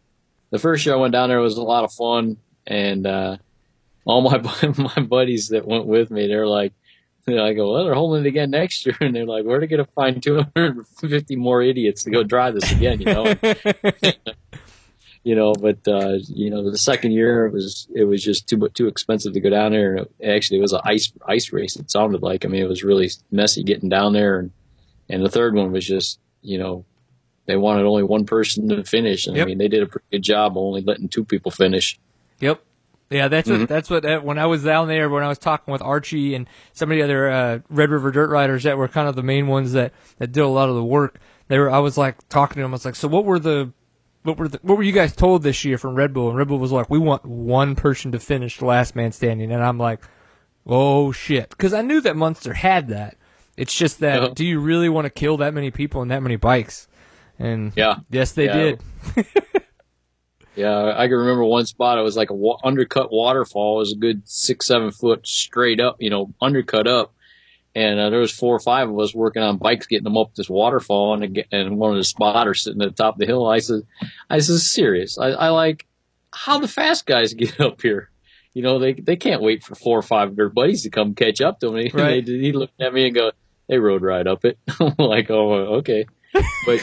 the 0.50 0.58
first 0.58 0.86
year 0.86 0.96
I 0.96 0.98
went 0.98 1.12
down 1.12 1.30
there 1.30 1.40
was 1.40 1.58
a 1.58 1.64
lot 1.64 1.84
of 1.84 1.94
fun 1.94 2.38
and, 2.66 3.06
uh, 3.06 3.38
all 4.04 4.22
my, 4.22 4.38
my 4.98 5.04
buddies 5.04 5.50
that 5.50 5.68
went 5.68 5.86
with 5.86 6.10
me, 6.10 6.28
they're 6.28 6.48
like, 6.48 6.74
I 7.28 7.54
go, 7.54 7.72
well, 7.74 7.86
they're 7.86 7.96
holding 7.96 8.24
it 8.24 8.28
again 8.28 8.52
next 8.52 8.86
year. 8.86 8.96
And 9.02 9.16
they're 9.16 9.26
like, 9.26 9.46
where 9.46 9.58
are 9.58 9.60
they 9.60 9.68
going 9.68 9.84
to 9.84 9.92
find 9.92 10.22
250 10.22 11.36
more 11.36 11.62
idiots 11.62 12.04
to 12.04 12.12
go 12.12 12.24
drive 12.24 12.56
this 12.56 12.72
again, 12.72 13.00
you 13.00 13.06
know? 13.06 13.36
You 15.26 15.36
know, 15.36 15.54
but, 15.54 15.80
uh, 15.88 16.20
you 16.28 16.52
know, 16.52 16.70
the 16.70 16.78
second 16.78 17.12
year 17.12 17.48
it 17.48 17.52
was, 17.52 17.88
it 17.96 18.04
was 18.04 18.24
just 18.24 18.48
too, 18.48 18.70
too 18.76 18.88
expensive 18.88 19.34
to 19.34 19.40
go 19.42 19.50
down 19.50 19.72
there. 19.72 19.96
And 19.96 20.08
it, 20.20 20.30
actually 20.30 20.60
it 20.60 20.62
was 20.62 20.72
an 20.74 20.82
ice, 20.86 21.12
ice 21.28 21.52
race. 21.52 21.76
It 21.76 21.90
sounded 21.90 22.22
like, 22.22 22.46
I 22.46 22.48
mean, 22.48 22.62
it 22.62 22.70
was 22.70 22.84
really 22.84 23.10
messy 23.32 23.64
getting 23.64 23.90
down 23.90 24.14
there. 24.14 24.38
And, 24.38 24.52
and 25.10 25.26
the 25.26 25.30
third 25.30 25.56
one 25.56 25.72
was 25.72 25.84
just, 25.86 26.20
you 26.44 26.60
know, 26.60 26.86
they 27.48 27.58
wanted 27.58 27.86
only 27.86 28.04
one 28.04 28.26
person 28.26 28.70
to 28.70 28.84
finish. 28.84 29.26
And 29.26 29.36
Yep. 29.36 29.46
I 29.46 29.50
mean, 29.50 29.58
they 29.58 29.68
did 29.68 29.82
a 29.82 29.88
pretty 29.88 30.06
good 30.12 30.22
job 30.22 30.58
only 30.58 30.82
letting 30.82 31.10
two 31.10 31.26
people 31.26 31.50
finish. 31.50 32.00
Yep. 32.40 32.62
Yeah, 33.10 33.28
that's 33.28 33.50
what 33.50 33.60
Mhm. 33.62 33.68
that's 33.68 33.90
what 33.90 34.06
uh, 34.06 34.20
when 34.20 34.38
I 34.40 34.46
was 34.48 34.64
down 34.64 34.88
there 34.88 35.10
when 35.10 35.24
I 35.24 35.28
was 35.28 35.38
talking 35.40 35.72
with 35.72 35.82
Archie 35.82 36.34
and 36.36 36.48
some 36.74 36.92
of 36.92 36.98
the 36.98 37.04
other 37.04 37.30
uh, 37.32 37.60
Red 37.70 37.90
River 37.92 38.12
dirt 38.12 38.30
riders 38.32 38.64
that 38.64 38.78
were 38.80 38.88
kind 38.88 39.08
of 39.08 39.16
the 39.16 39.22
main 39.24 39.46
ones 39.48 39.74
that 39.74 39.92
that 40.18 40.32
did 40.32 40.42
a 40.42 40.48
lot 40.48 40.70
of 40.70 40.76
the 40.76 40.84
work. 40.84 41.20
They 41.48 41.58
were 41.60 41.70
I 41.70 41.80
was 41.80 41.98
like 42.00 42.28
talking 42.30 42.56
to 42.56 42.62
them. 42.62 42.72
I 42.72 42.74
was 42.74 42.86
like, 42.86 42.96
so 42.96 43.08
what 43.08 43.24
were 43.26 43.38
the 43.38 43.72
what 44.26 44.38
were 44.38 44.48
the, 44.50 44.60
what 44.62 44.78
were 44.78 44.84
you 44.84 44.92
guys 44.92 45.16
told 45.16 45.44
this 45.44 45.64
year 45.64 45.78
from 45.78 45.96
Red 45.96 46.14
Bull? 46.14 46.30
And 46.30 46.38
Red 46.38 46.48
Bull 46.50 46.60
was 46.60 46.72
like, 46.72 46.90
we 46.90 47.00
want 47.00 47.26
one 47.26 47.76
person 47.76 48.12
to 48.12 48.20
finish 48.20 48.58
the 48.58 48.66
last 48.66 48.96
man 48.96 49.12
standing. 49.12 49.52
And 49.52 49.64
I'm 49.64 49.78
like, 49.78 50.02
oh 50.68 51.12
shit, 51.12 51.50
because 51.50 51.74
I 51.74 51.82
knew 51.82 52.02
that 52.02 52.16
Muenster 52.16 52.54
had 52.54 52.90
that. 52.90 53.18
It's 53.58 53.74
just 53.74 54.00
that 54.00 54.18
Uh-huh. 54.22 54.34
do 54.36 54.46
you 54.46 54.60
really 54.60 54.90
want 54.90 55.06
to 55.06 55.10
kill 55.10 55.38
that 55.38 55.54
many 55.54 55.72
people 55.72 56.02
and 56.02 56.12
that 56.12 56.22
many 56.22 56.36
bikes? 56.36 56.88
And 57.40 57.72
Yeah. 57.76 57.98
yes, 58.10 58.34
they 58.34 58.46
Yeah. 58.46 58.54
did. 58.54 58.82
Yeah, 60.56 60.94
I 60.98 61.08
can 61.08 61.18
remember 61.18 61.44
one 61.44 61.66
spot. 61.66 61.98
It 61.98 62.02
was 62.02 62.16
like 62.16 62.30
a 62.30 62.34
wa- 62.34 62.60
undercut 62.64 63.12
waterfall. 63.12 63.76
It 63.76 63.80
was 63.80 63.92
a 63.92 63.98
good 63.98 64.22
six, 64.26 64.66
seven 64.68 64.92
foot 64.92 65.28
straight 65.28 65.82
up, 65.82 65.98
you 66.00 66.10
know, 66.10 66.34
undercut 66.42 66.88
up. 66.88 67.14
And 67.76 68.00
uh, 68.00 68.10
there 68.10 68.22
was 68.22 68.32
four 68.32 68.56
or 68.56 68.60
five 68.62 68.90
of 68.90 68.98
us 69.00 69.14
working 69.14 69.44
on 69.44 69.58
bikes, 69.58 69.86
getting 69.86 70.06
them 70.06 70.18
up 70.18 70.34
this 70.34 70.50
waterfall, 70.50 71.22
and 71.22 71.44
and 71.52 71.78
one 71.78 71.92
of 71.92 71.98
the 71.98 72.04
spotters 72.06 72.64
sitting 72.64 72.82
at 72.82 72.96
the 72.96 73.04
top 73.04 73.16
of 73.16 73.20
the 73.20 73.26
hill. 73.26 73.46
I 73.48 73.60
said, 73.60 73.82
"I 74.30 74.40
said, 74.40 74.60
serious. 74.60 75.18
I, 75.18 75.32
I 75.32 75.50
like 75.50 75.86
how 76.34 76.60
the 76.60 76.68
fast 76.70 77.06
guys 77.06 77.34
get 77.36 77.60
up 77.60 77.82
here. 77.82 78.10
You 78.54 78.62
know, 78.64 78.80
they 78.80 78.94
they 78.94 79.18
can't 79.18 79.42
wait 79.42 79.64
for 79.64 79.76
four 79.76 80.00
or 80.00 80.02
five 80.04 80.30
of 80.30 80.36
their 80.38 80.48
buddies 80.50 80.84
to 80.84 80.90
come 80.90 81.16
catch 81.16 81.42
up 81.42 81.60
to 81.60 81.66
them. 81.68 81.76
And 81.76 81.92
he, 81.92 81.98
Right. 81.98 82.26
he 82.26 82.54
looked 82.54 82.80
at 82.80 82.94
me 82.94 83.08
and 83.08 83.14
go, 83.16 83.32
"They 83.68 83.78
rode 83.78 84.04
right 84.04 84.26
up 84.26 84.46
it." 84.46 84.58
I'm 84.80 84.96
like, 84.98 85.30
"Oh, 85.30 85.52
okay." 85.80 86.06
But 86.66 86.80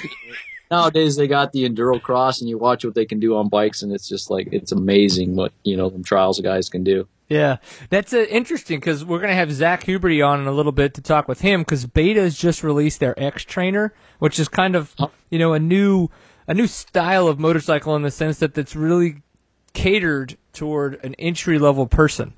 nowadays 0.70 1.16
they 1.16 1.26
got 1.26 1.52
the 1.52 1.68
enduro 1.68 2.00
cross 2.02 2.40
and 2.40 2.48
you 2.50 2.58
watch 2.58 2.84
what 2.84 2.94
they 2.94 3.04
can 3.06 3.20
do 3.20 3.36
on 3.36 3.48
bikes 3.48 3.82
and 3.82 3.92
it's 3.92 4.08
just 4.08 4.30
like 4.30 4.48
it's 4.52 4.72
amazing 4.72 5.36
what 5.36 5.52
you 5.64 5.76
know 5.76 5.90
them 5.90 6.02
trials 6.02 6.40
guys 6.40 6.68
can 6.70 6.82
do 6.84 7.06
Yeah, 7.32 7.56
that's 7.88 8.12
uh, 8.12 8.26
interesting 8.28 8.78
because 8.78 9.06
we're 9.06 9.20
gonna 9.20 9.34
have 9.34 9.50
Zack 9.50 9.84
Huberty 9.84 10.26
on 10.26 10.40
in 10.40 10.46
a 10.46 10.52
little 10.52 10.72
bit 10.72 10.92
to 10.94 11.00
talk 11.00 11.28
with 11.28 11.40
him 11.40 11.62
because 11.62 11.86
Beta's 11.86 12.36
just 12.36 12.62
released 12.62 13.00
their 13.00 13.18
X 13.18 13.42
Trainer, 13.44 13.94
which 14.18 14.38
is 14.38 14.48
kind 14.48 14.76
of 14.76 14.94
you 15.30 15.38
know 15.38 15.54
a 15.54 15.58
new 15.58 16.08
a 16.46 16.52
new 16.52 16.66
style 16.66 17.28
of 17.28 17.38
motorcycle 17.38 17.96
in 17.96 18.02
the 18.02 18.10
sense 18.10 18.38
that 18.40 18.58
it's 18.58 18.76
really 18.76 19.22
catered 19.72 20.36
toward 20.52 21.02
an 21.04 21.14
entry 21.14 21.58
level 21.58 21.86
person. 21.86 22.34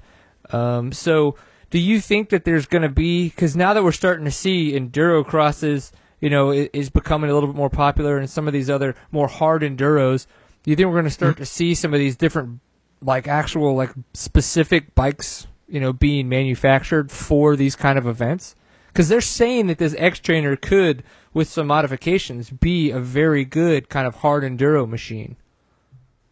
Um, 0.50 0.92
so, 0.92 1.34
do 1.70 1.80
you 1.80 2.00
think 2.00 2.28
that 2.28 2.44
there's 2.44 2.66
going 2.66 2.82
to 2.82 2.88
be 2.88 3.30
because 3.30 3.56
now 3.56 3.74
that 3.74 3.82
we're 3.82 3.90
starting 3.90 4.26
to 4.26 4.30
see 4.30 4.78
enduro 4.78 5.26
crosses, 5.26 5.90
you 6.20 6.30
know, 6.30 6.50
is, 6.50 6.68
is 6.72 6.90
becoming 6.90 7.30
a 7.30 7.34
little 7.34 7.48
bit 7.48 7.56
more 7.56 7.70
popular, 7.70 8.16
and 8.16 8.30
some 8.30 8.46
of 8.46 8.52
these 8.52 8.70
other 8.70 8.94
more 9.10 9.26
hard 9.26 9.62
enduros, 9.62 10.26
do 10.62 10.70
you 10.70 10.76
think 10.76 10.86
we're 10.86 10.94
going 10.94 11.04
to 11.04 11.10
start 11.10 11.38
to 11.38 11.46
see 11.46 11.74
some 11.74 11.92
of 11.92 11.98
these 11.98 12.16
different, 12.16 12.60
like 13.04 13.28
actual 13.28 13.74
like 13.74 13.90
specific 14.14 14.94
bikes, 14.94 15.46
you 15.68 15.80
know, 15.80 15.92
being 15.92 16.28
manufactured 16.28 17.10
for 17.10 17.56
these 17.56 17.76
kind 17.76 17.98
of 17.98 18.06
events? 18.06 18.56
Because 18.88 19.08
they're 19.08 19.20
saying 19.20 19.66
that 19.66 19.78
this 19.78 19.94
X 19.98 20.20
Trainer 20.20 20.54
could, 20.56 21.02
with 21.32 21.48
some 21.48 21.66
modifications, 21.66 22.50
be 22.50 22.90
a 22.90 23.00
very 23.00 23.44
good 23.44 23.88
kind 23.88 24.06
of 24.06 24.16
hard 24.16 24.44
enduro 24.44 24.88
machine. 24.88 25.36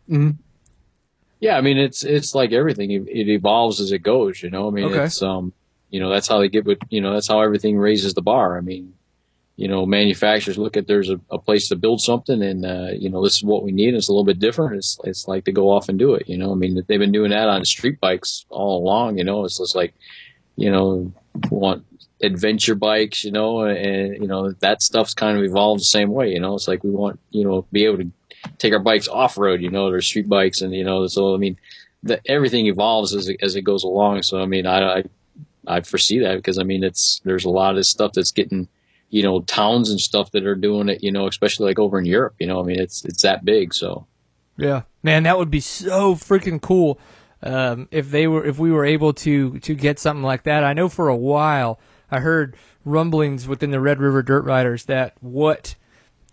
Mm-hmm. 0.09 0.31
Yeah, 1.41 1.57
I 1.57 1.61
mean 1.61 1.77
it's 1.77 2.05
it's 2.05 2.35
like 2.37 2.53
everything; 2.53 2.93
it, 2.93 3.09
it 3.09 3.29
evolves 3.29 3.81
as 3.81 3.91
it 3.91 3.99
goes. 3.99 4.43
You 4.43 4.51
know, 4.51 4.69
I 4.69 4.71
mean 4.71 4.85
Okay. 4.85 5.05
it's 5.05 5.21
um, 5.23 5.53
you 5.91 5.99
know 5.99 6.09
that's 6.09 6.29
how 6.29 6.39
they 6.39 6.49
get 6.49 6.65
with 6.65 6.79
you 6.89 7.01
know 7.01 7.13
that's 7.15 7.27
how 7.27 7.41
everything 7.41 7.77
raises 7.77 8.15
the 8.15 8.23
bar. 8.23 8.57
I 8.57 8.61
mean, 8.61 8.95
you 9.57 9.69
know, 9.69 9.85
manufacturers 9.85 10.59
look 10.59 10.77
at 10.77 10.87
there's 10.87 11.11
a, 11.11 11.21
a 11.31 11.39
place 11.39 11.69
to 11.69 11.77
build 11.77 12.01
something, 12.01 12.43
and 12.43 12.65
uh, 12.65 12.91
you 12.93 13.11
know 13.11 13.23
this 13.23 13.37
is 13.37 13.45
what 13.45 13.63
we 13.63 13.73
need. 13.73 13.95
It's 13.95 14.09
a 14.09 14.13
little 14.13 14.25
bit 14.25 14.39
different. 14.39 14.77
It's 14.77 14.99
it's 15.05 15.29
like 15.29 15.45
to 15.45 15.53
go 15.53 15.71
off 15.71 15.89
and 15.89 15.99
do 15.99 16.15
it. 16.15 16.29
You 16.29 16.39
know, 16.39 16.53
I 16.53 16.55
mean 16.55 16.83
they've 16.87 16.99
been 16.99 17.13
doing 17.13 17.31
that 17.31 17.49
on 17.49 17.65
street 17.65 18.01
bikes 18.01 18.47
all 18.49 18.83
along. 18.83 19.19
You 19.19 19.25
know, 19.25 19.45
it's 19.45 19.59
just 19.59 19.75
like 19.75 19.95
you 20.57 20.71
know 20.71 21.13
want 21.51 21.85
adventure 22.23 22.75
bikes. 22.75 23.25
You 23.25 23.33
know, 23.33 23.61
and 23.65 24.15
you 24.23 24.27
know 24.27 24.53
that 24.61 24.83
stuff's 24.83 25.15
kind 25.15 25.37
of 25.37 25.45
evolved 25.45 25.81
the 25.81 25.87
same 25.87 26.11
way. 26.11 26.31
You 26.31 26.41
know, 26.41 26.55
it's 26.55 26.69
like 26.69 26.83
we 26.83 26.91
want 26.91 27.21
you 27.31 27.45
know 27.45 27.67
be 27.73 27.85
able 27.85 27.99
to 27.99 28.11
take 28.59 28.73
our 28.73 28.81
bikes 28.81 29.09
off 29.09 29.39
road. 29.39 29.61
You 29.61 29.71
know, 29.71 29.91
they're 29.91 30.01
street 30.01 30.29
bikes, 30.29 30.63
and 30.63 30.75
you 30.75 30.85
know, 30.85 31.07
so 31.07 31.35
I 31.35 31.37
mean, 31.37 31.59
the, 32.03 32.21
everything 32.27 32.67
evolves 32.67 33.15
as 33.15 33.31
as 33.43 33.55
it 33.55 33.63
goes 33.63 33.85
along. 33.85 34.23
So 34.23 34.41
I 34.41 34.47
mean, 34.47 34.67
I, 34.67 34.99
I 34.99 35.05
I 35.67 35.81
foresee 35.81 36.21
that 36.21 36.37
because 36.37 36.59
I 36.59 36.65
mean, 36.65 36.85
it's 36.85 37.21
there's 37.25 37.45
a 37.45 37.51
lot 37.51 37.77
of 37.77 37.87
stuff 37.87 38.13
that's 38.13 38.33
getting, 38.33 38.69
you 39.13 39.23
know, 39.23 39.43
towns 39.43 39.91
and 39.91 40.01
stuff 40.01 40.33
that 40.33 40.45
are 40.45 40.57
doing 40.57 40.89
it. 40.89 41.05
You 41.05 41.13
know, 41.13 41.29
especially 41.29 41.67
like 41.67 41.79
over 41.79 41.99
in 41.99 42.07
Europe. 42.07 42.35
You 42.41 42.49
know, 42.49 42.61
I 42.61 42.65
mean, 42.65 42.81
it's 42.81 43.05
it's 43.05 43.23
that 43.23 43.45
big. 43.45 43.73
So 43.73 44.07
Yeah, 44.57 44.83
man, 45.03 45.23
that 45.23 45.39
would 45.39 45.51
be 45.51 45.61
so 45.61 46.17
freaking 46.17 46.61
cool 46.61 46.99
um, 47.43 47.89
if 47.91 48.11
they 48.11 48.27
were 48.27 48.45
if 48.45 48.59
we 48.59 48.73
were 48.73 48.85
able 48.85 49.13
to 49.13 49.59
to 49.61 49.75
get 49.75 49.99
something 49.99 50.25
like 50.25 50.45
that. 50.45 50.65
I 50.65 50.73
know 50.73 50.89
for 50.89 51.09
a 51.09 51.17
while 51.17 51.79
I 52.11 52.21
heard 52.21 52.57
rumblings 52.85 53.47
within 53.47 53.71
the 53.71 53.81
Red 53.81 54.01
River 54.01 54.23
Dirt 54.23 54.45
Riders 54.45 54.87
that 54.87 55.15
what 55.21 55.77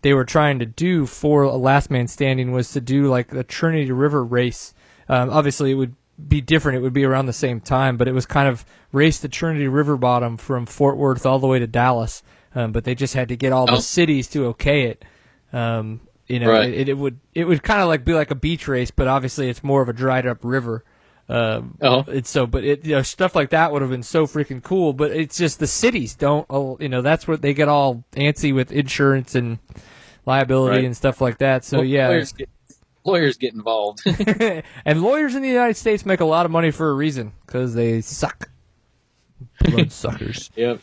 they 0.01 0.13
were 0.13 0.25
trying 0.25 0.59
to 0.59 0.65
do 0.65 1.05
for 1.05 1.43
a 1.43 1.55
Last 1.55 1.91
Man 1.91 2.07
Standing 2.07 2.51
was 2.51 2.71
to 2.73 2.81
do 2.81 3.07
like 3.07 3.33
a 3.33 3.43
Trinity 3.43 3.91
River 3.91 4.23
race. 4.23 4.73
Um, 5.07 5.29
obviously, 5.29 5.71
it 5.71 5.75
would 5.75 5.95
be 6.27 6.41
different. 6.41 6.77
It 6.77 6.81
would 6.81 6.93
be 6.93 7.05
around 7.05 7.25
the 7.25 7.33
same 7.33 7.59
time, 7.59 7.97
but 7.97 8.07
it 8.07 8.13
was 8.13 8.25
kind 8.25 8.47
of 8.47 8.65
race 8.91 9.19
the 9.19 9.27
Trinity 9.27 9.67
River 9.67 9.97
bottom 9.97 10.37
from 10.37 10.65
Fort 10.65 10.97
Worth 10.97 11.25
all 11.25 11.39
the 11.39 11.47
way 11.47 11.59
to 11.59 11.67
Dallas. 11.67 12.23
Um, 12.55 12.71
but 12.71 12.83
they 12.83 12.95
just 12.95 13.13
had 13.13 13.29
to 13.29 13.35
get 13.35 13.51
all 13.53 13.65
Oh. 13.69 13.75
the 13.75 13.81
cities 13.81 14.27
to 14.29 14.47
okay 14.47 14.83
it. 14.83 15.05
Um, 15.53 16.01
you 16.27 16.39
know, 16.39 16.49
Right. 16.51 16.69
it, 16.73 16.89
it 16.89 16.97
would 16.97 17.19
it 17.33 17.45
would 17.45 17.63
kind 17.63 17.81
of 17.81 17.87
like 17.87 18.05
be 18.05 18.13
like 18.13 18.31
a 18.31 18.35
beach 18.35 18.67
race, 18.67 18.91
but 18.91 19.07
obviously 19.07 19.49
it's 19.49 19.63
more 19.63 19.81
of 19.81 19.89
a 19.89 19.93
dried 19.93 20.25
up 20.27 20.39
river. 20.43 20.83
Um, 21.27 21.77
Oh. 21.81 22.03
it's 22.07 22.29
so, 22.29 22.47
but 22.47 22.63
it 22.63 22.85
you 22.85 22.95
know 22.95 23.01
stuff 23.03 23.35
like 23.35 23.51
that 23.51 23.71
would 23.71 23.81
have 23.83 23.91
been 23.91 24.01
so 24.03 24.25
freaking 24.25 24.63
cool. 24.63 24.93
But 24.93 25.11
it's 25.11 25.37
just 25.37 25.59
the 25.59 25.67
cities 25.67 26.15
don't, 26.15 26.47
you 26.81 26.89
know, 26.89 27.01
that's 27.03 27.27
where 27.27 27.37
they 27.37 27.53
get 27.53 27.67
all 27.67 28.03
antsy 28.13 28.53
with 28.53 28.71
insurance 28.71 29.35
and 29.35 29.59
liability 30.25 30.77
Right. 30.77 30.85
and 30.85 30.97
stuff 30.97 31.21
like 31.21 31.37
that. 31.39 31.63
So 31.65 31.81
yeah, 31.81 32.07
lawyers 32.09 32.33
get, 32.33 32.49
lawyers 33.05 33.37
get 33.37 33.53
involved. 33.53 34.01
and 34.85 35.01
lawyers 35.03 35.35
in 35.35 35.41
the 35.43 35.47
United 35.49 35.77
States 35.77 36.03
make 36.05 36.19
a 36.19 36.25
lot 36.25 36.45
of 36.47 36.51
money 36.51 36.71
for 36.71 36.89
a 36.89 36.93
reason 36.93 37.33
because 37.45 37.73
they 37.75 38.01
suck. 38.01 38.49
Blood 39.61 39.91
suckers. 39.91 40.49
Yep. 40.55 40.79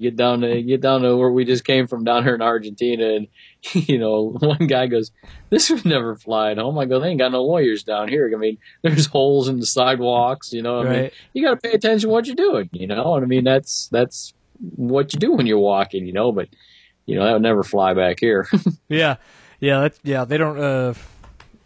Get 0.00 0.16
down 0.16 0.42
to 0.42 0.62
get 0.62 0.80
down 0.80 1.02
to 1.02 1.16
where 1.16 1.30
we 1.30 1.44
just 1.44 1.64
came 1.64 1.86
from 1.88 2.04
down 2.04 2.22
here 2.22 2.34
in 2.34 2.42
Argentina, 2.42 3.14
and 3.16 3.26
you 3.72 3.98
know, 3.98 4.36
one 4.38 4.66
guy 4.68 4.86
goes, 4.86 5.10
"This 5.50 5.70
would 5.70 5.84
never 5.84 6.14
fly 6.14 6.52
at 6.52 6.58
home." 6.58 6.78
I 6.78 6.84
go, 6.84 7.00
"They 7.00 7.08
ain't 7.08 7.18
got 7.18 7.32
no 7.32 7.42
lawyers 7.42 7.82
down 7.82 8.08
here. 8.08 8.30
I 8.32 8.38
mean, 8.38 8.58
there's 8.82 9.06
holes 9.06 9.48
in 9.48 9.58
the 9.58 9.66
sidewalks. 9.66 10.52
You 10.52 10.62
know, 10.62 10.80
I 10.80 10.84
mean, 10.84 11.10
you 11.32 11.44
got 11.44 11.60
to 11.60 11.68
pay 11.68 11.74
attention 11.74 12.08
to 12.08 12.12
what 12.12 12.26
you're 12.26 12.36
doing. 12.36 12.68
You 12.72 12.86
know, 12.86 13.16
and 13.16 13.24
I 13.24 13.26
mean, 13.26 13.44
that's 13.44 13.88
that's 13.90 14.32
what 14.76 15.12
you 15.12 15.18
do 15.18 15.32
when 15.32 15.46
you're 15.46 15.58
walking. 15.58 16.06
You 16.06 16.12
know, 16.12 16.30
but 16.32 16.48
you 17.06 17.16
know 17.16 17.24
that 17.24 17.32
would 17.32 17.42
never 17.42 17.62
fly 17.62 17.94
back 17.94 18.18
here. 18.20 18.48
Yeah, 18.88 19.16
yeah, 19.60 19.80
that's 19.80 19.98
yeah. 20.04 20.24
They 20.24 20.38
don't. 20.38 20.58
Uh, 20.58 20.94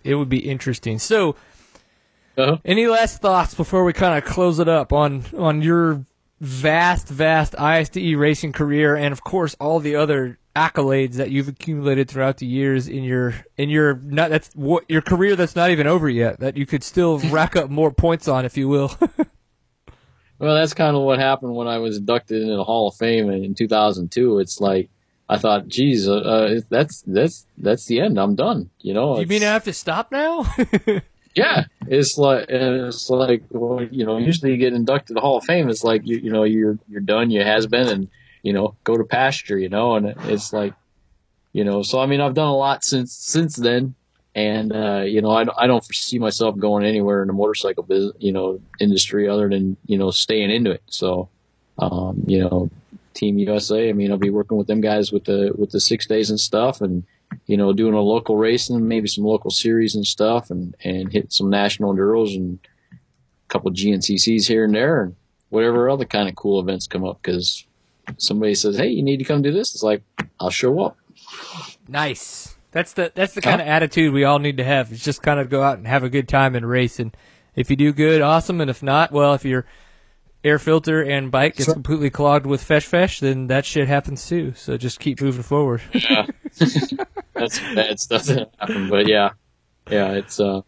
it 0.03 0.15
would 0.15 0.29
be 0.29 0.39
interesting. 0.49 0.99
So, 0.99 1.37
Uh-huh. 2.37 2.57
any 2.65 2.87
last 2.87 3.21
thoughts 3.21 3.55
before 3.55 3.85
we 3.85 3.93
kind 3.93 4.17
of 4.17 4.25
close 4.29 4.59
it 4.59 4.69
up 4.69 4.93
on 4.93 5.25
on 5.37 5.63
your 5.63 6.05
vast, 6.43 7.09
vast 7.09 7.55
ISDE 7.55 8.19
racing 8.19 8.53
career, 8.53 8.97
and 8.97 9.13
of 9.13 9.23
course 9.23 9.55
all 9.61 9.79
the 9.79 9.95
other 9.97 10.39
accolades 10.55 11.15
that 11.15 11.31
you've 11.31 11.49
accumulated 11.49 12.11
throughout 12.11 12.37
the 12.37 12.47
years 12.47 12.87
in 12.87 13.05
your 13.05 13.35
in 13.57 13.71
your 13.71 13.95
not 13.95 14.29
that's 14.29 14.51
what 14.55 14.85
your 14.91 15.01
career 15.01 15.35
that's 15.35 15.57
not 15.57 15.71
even 15.71 15.87
over 15.87 16.11
yet 16.11 16.41
that 16.41 16.59
you 16.59 16.67
could 16.67 16.85
still 16.85 17.19
rack 17.31 17.57
up 17.57 17.71
more 17.71 17.91
points 17.91 18.29
on 18.29 18.45
if 18.45 18.57
you 18.57 18.69
will. 18.69 18.95
Well, 20.39 20.57
that's 20.57 20.75
kind 20.75 20.97
of 20.97 21.05
what 21.05 21.21
happened 21.21 21.55
when 21.55 21.69
I 21.69 21.79
was 21.79 21.99
inducted 21.99 22.43
into 22.43 22.57
the 22.57 22.65
Hall 22.65 22.89
of 22.89 22.97
Fame 22.97 23.31
in, 23.31 23.45
in 23.45 23.55
2002. 23.55 24.41
It's 24.41 24.61
like 24.61 24.91
I 25.29 25.39
thought, 25.39 25.69
geez, 25.69 26.09
uh, 26.09 26.17
uh, 26.17 26.61
that's 26.69 27.03
that's 27.03 27.47
that's 27.57 27.87
the 27.87 28.01
end. 28.01 28.19
I'm 28.19 28.35
done. 28.35 28.69
You 28.81 28.93
know. 28.93 29.21
you 29.21 29.27
mean 29.29 29.45
I 29.45 29.53
have 29.53 29.63
to 29.65 29.73
stop 29.73 30.11
now? 30.11 30.53
Yeah, 31.35 31.65
it's 31.87 32.19
like 32.19 32.47
it's 32.49 33.09
like 33.09 33.43
well, 33.51 33.83
you 33.85 34.05
know. 34.05 34.19
Usually, 34.19 34.53
you 34.53 34.59
get 34.59 34.75
inducted 34.75 35.09
to 35.09 35.15
the 35.15 35.21
Hall 35.21 35.39
of 35.39 35.45
Fame. 35.45 35.69
It's 35.69 35.85
like 35.85 36.03
you 36.05 36.19
you 36.19 36.31
know 36.31 36.45
you're 36.45 36.79
you're 36.89 37.01
done. 37.01 37.31
You 37.31 37.43
has 37.43 37.67
been, 37.67 37.89
and 37.89 38.09
you 38.43 38.53
know 38.53 38.75
go 38.85 38.97
to 38.97 39.05
pasture. 39.05 39.59
You 39.59 39.69
know, 39.69 39.97
and 39.97 40.15
it's 40.25 40.53
like 40.53 40.75
you 41.53 41.65
know. 41.65 41.83
So 41.83 42.01
I 42.01 42.07
mean, 42.07 42.21
I've 42.21 42.35
done 42.35 42.49
a 42.49 42.57
lot 42.57 42.85
since 42.85 43.15
since 43.15 43.57
then, 43.57 43.95
and 44.35 44.73
uh, 44.75 45.05
you 45.07 45.23
know 45.23 45.31
I 45.31 45.47
I 45.57 45.67
don't 45.67 45.85
foresee 45.85 46.19
myself 46.19 46.59
going 46.59 46.85
anywhere 46.85 47.23
in 47.23 47.29
the 47.29 47.35
motorcycle 47.35 47.83
business 47.83 48.15
you 48.19 48.33
know 48.33 48.61
industry 48.79 49.29
other 49.29 49.49
than 49.49 49.79
you 49.87 49.97
know 49.97 50.11
staying 50.11 50.51
into 50.51 50.71
it. 50.71 50.83
So 50.89 51.31
um, 51.79 52.23
you 52.27 52.41
know, 52.41 52.71
Team 53.15 53.39
USA. 53.39 53.89
I 53.89 53.93
mean, 53.93 54.11
I'll 54.11 54.19
be 54.19 54.31
working 54.31 54.59
with 54.59 54.67
them 54.67 54.81
guys 54.81 55.13
with 55.13 55.25
the 55.25 55.53
with 55.57 55.71
the 55.71 55.81
six 55.81 56.07
days 56.07 56.31
and 56.31 56.39
stuff, 56.41 56.81
and 56.81 57.05
you 57.47 57.57
know, 57.57 57.73
doing 57.73 57.95
a 57.95 58.01
local 58.01 58.37
racing, 58.37 58.87
maybe 58.87 59.09
some 59.09 59.25
local 59.25 59.51
series 59.51 59.95
and 59.95 60.07
stuff, 60.07 60.51
and 60.51 60.75
and 60.85 61.13
hit 61.13 61.33
some 61.33 61.51
national 61.51 61.95
enduros 61.95 62.37
and 62.37 62.59
a 62.93 62.97
couple 63.49 63.71
GNCCs 63.71 64.47
here 64.47 64.65
and 64.65 64.75
there, 64.75 65.03
and 65.03 65.17
whatever 65.51 65.89
other 65.91 66.05
kind 66.05 66.29
of 66.29 66.35
cool 66.35 66.61
events 66.61 66.87
come 66.87 67.05
up. 67.05 67.21
Because 67.23 67.67
somebody 68.19 68.55
says, 68.55 68.77
"Hey, 68.77 68.89
you 68.89 69.03
need 69.03 69.19
to 69.19 69.25
come 69.25 69.43
do 69.43 69.53
this," 69.53 69.75
it's 69.75 69.83
like 69.83 70.03
I'll 70.41 70.51
show 70.51 70.81
up. 70.81 70.97
Nice. 71.89 72.57
That's 72.73 72.95
the 72.95 73.13
that's 73.15 73.35
the 73.35 73.43
kind 73.43 73.61
of 73.61 73.67
attitude 73.67 74.13
we 74.13 74.25
all 74.25 74.39
need 74.39 74.57
to 74.57 74.65
have. 74.65 74.93
Is 74.93 75.05
just 75.05 75.23
kind 75.23 75.39
of 75.39 75.51
go 75.51 75.63
out 75.63 75.77
and 75.79 75.87
have 75.87 76.05
a 76.05 76.09
good 76.09 76.27
time 76.29 76.55
and 76.55 76.67
race. 76.69 76.99
And 76.99 77.15
if 77.55 77.69
you 77.71 77.77
do 77.77 77.93
good, 77.93 78.23
awesome. 78.23 78.61
And 78.61 78.71
if 78.71 78.83
not, 78.83 79.13
well, 79.13 79.35
if 79.35 79.45
your 79.45 79.67
air 80.45 80.59
filter 80.59 81.03
and 81.03 81.31
bike 81.31 81.57
gets 81.57 81.67
Sure. 81.67 81.75
completely 81.75 82.11
clogged 82.11 82.47
with 82.47 82.63
fesh 82.67 82.89
fesh, 82.89 83.21
then 83.21 83.47
that 83.49 83.65
shit 83.65 83.89
happens 83.89 84.27
too. 84.27 84.53
So 84.55 84.77
just 84.77 84.99
keep 85.01 85.21
moving 85.21 85.43
forward. 85.43 85.83
yeah, 85.93 86.27
That's 87.35 87.59
bad 87.75 87.99
stuff 88.01 88.25
that 88.25 88.51
happened, 88.59 88.91
but 88.91 89.07
yeah, 89.09 89.31
yeah, 89.91 90.13
it's 90.13 90.39
uh, 90.41 90.61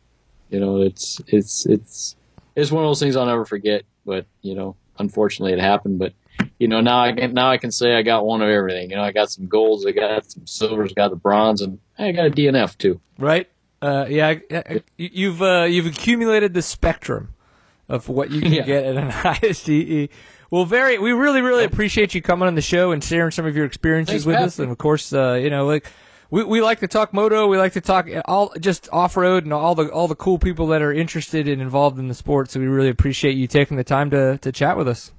you 0.50 0.60
know, 0.60 0.80
it's 0.82 1.20
it's 1.26 1.66
it's 1.66 2.16
it's 2.56 2.70
one 2.70 2.84
of 2.84 2.88
those 2.88 3.00
things 3.00 3.16
I'll 3.16 3.26
never 3.26 3.44
forget. 3.44 3.82
But 4.06 4.26
you 4.42 4.54
know, 4.54 4.76
unfortunately, 4.98 5.52
it 5.52 5.60
happened. 5.60 5.98
But 5.98 6.14
you 6.58 6.68
know, 6.68 6.80
now 6.80 7.00
I 7.04 7.12
can 7.12 7.34
now 7.34 7.50
I 7.50 7.58
can 7.58 7.70
say 7.70 7.94
I 7.94 8.02
got 8.02 8.24
one 8.24 8.42
of 8.42 8.48
everything. 8.48 8.90
You 8.90 8.96
know, 8.96 9.02
I 9.02 9.12
got 9.12 9.30
some 9.30 9.46
golds, 9.46 9.84
I 9.86 9.92
got 9.92 10.30
some 10.30 10.46
silvers, 10.46 10.92
got 10.92 11.10
the 11.10 11.16
bronze, 11.16 11.60
and 11.60 11.78
I 11.98 12.12
got 12.12 12.26
a 12.26 12.30
DNF 12.30 12.78
too. 12.78 13.00
right? 13.18 13.48
Uh, 13.82 14.06
yeah, 14.08 14.28
I- 14.28 14.40
I- 14.56 14.82
you've 14.96 15.42
uh, 15.42 15.64
you've 15.68 15.86
accumulated 15.86 16.54
the 16.54 16.62
spectrum 16.62 17.34
of 17.88 18.08
what 18.08 18.30
you 18.30 18.40
can 18.42 18.52
Yeah. 18.52 18.62
get 18.62 18.84
at 18.84 18.96
an 18.96 19.10
ISDE. 19.42 20.10
Well, 20.50 20.64
very, 20.64 20.98
we 20.98 21.12
really, 21.12 21.40
really 21.42 21.64
appreciate 21.64 22.14
you 22.14 22.22
coming 22.22 22.46
on 22.46 22.54
the 22.54 22.62
show 22.62 22.92
and 22.92 23.02
sharing 23.02 23.30
some 23.32 23.44
of 23.46 23.56
your 23.56 23.64
experiences 23.66 24.12
Thanks, 24.24 24.26
with 24.26 24.36
Pat. 24.36 24.44
us. 24.44 24.58
And 24.58 24.70
of 24.70 24.78
course, 24.78 25.12
uh, 25.12 25.34
you 25.34 25.50
know, 25.50 25.66
like 25.66 25.86
we, 26.30 26.44
we 26.44 26.60
like 26.62 26.80
to 26.80 26.88
talk 26.88 27.12
moto, 27.12 27.48
we 27.48 27.58
like 27.58 27.72
to 27.72 27.80
talk 27.80 28.06
all 28.26 28.52
just 28.60 28.88
off 28.92 29.16
road 29.16 29.44
and 29.44 29.52
all 29.52 29.74
the 29.74 29.88
all 29.90 30.06
the 30.06 30.14
cool 30.14 30.38
people 30.38 30.68
that 30.68 30.80
are 30.82 30.92
interested 30.92 31.48
and 31.48 31.60
involved 31.60 31.98
in 31.98 32.06
the 32.08 32.14
sport. 32.14 32.50
So 32.50 32.60
we 32.60 32.66
really 32.66 32.88
appreciate 32.88 33.36
you 33.36 33.46
taking 33.48 33.76
the 33.76 33.84
time 33.84 34.10
to 34.10 34.38
to 34.38 34.52
chat 34.52 34.76
with 34.76 34.86
us. 34.86 35.12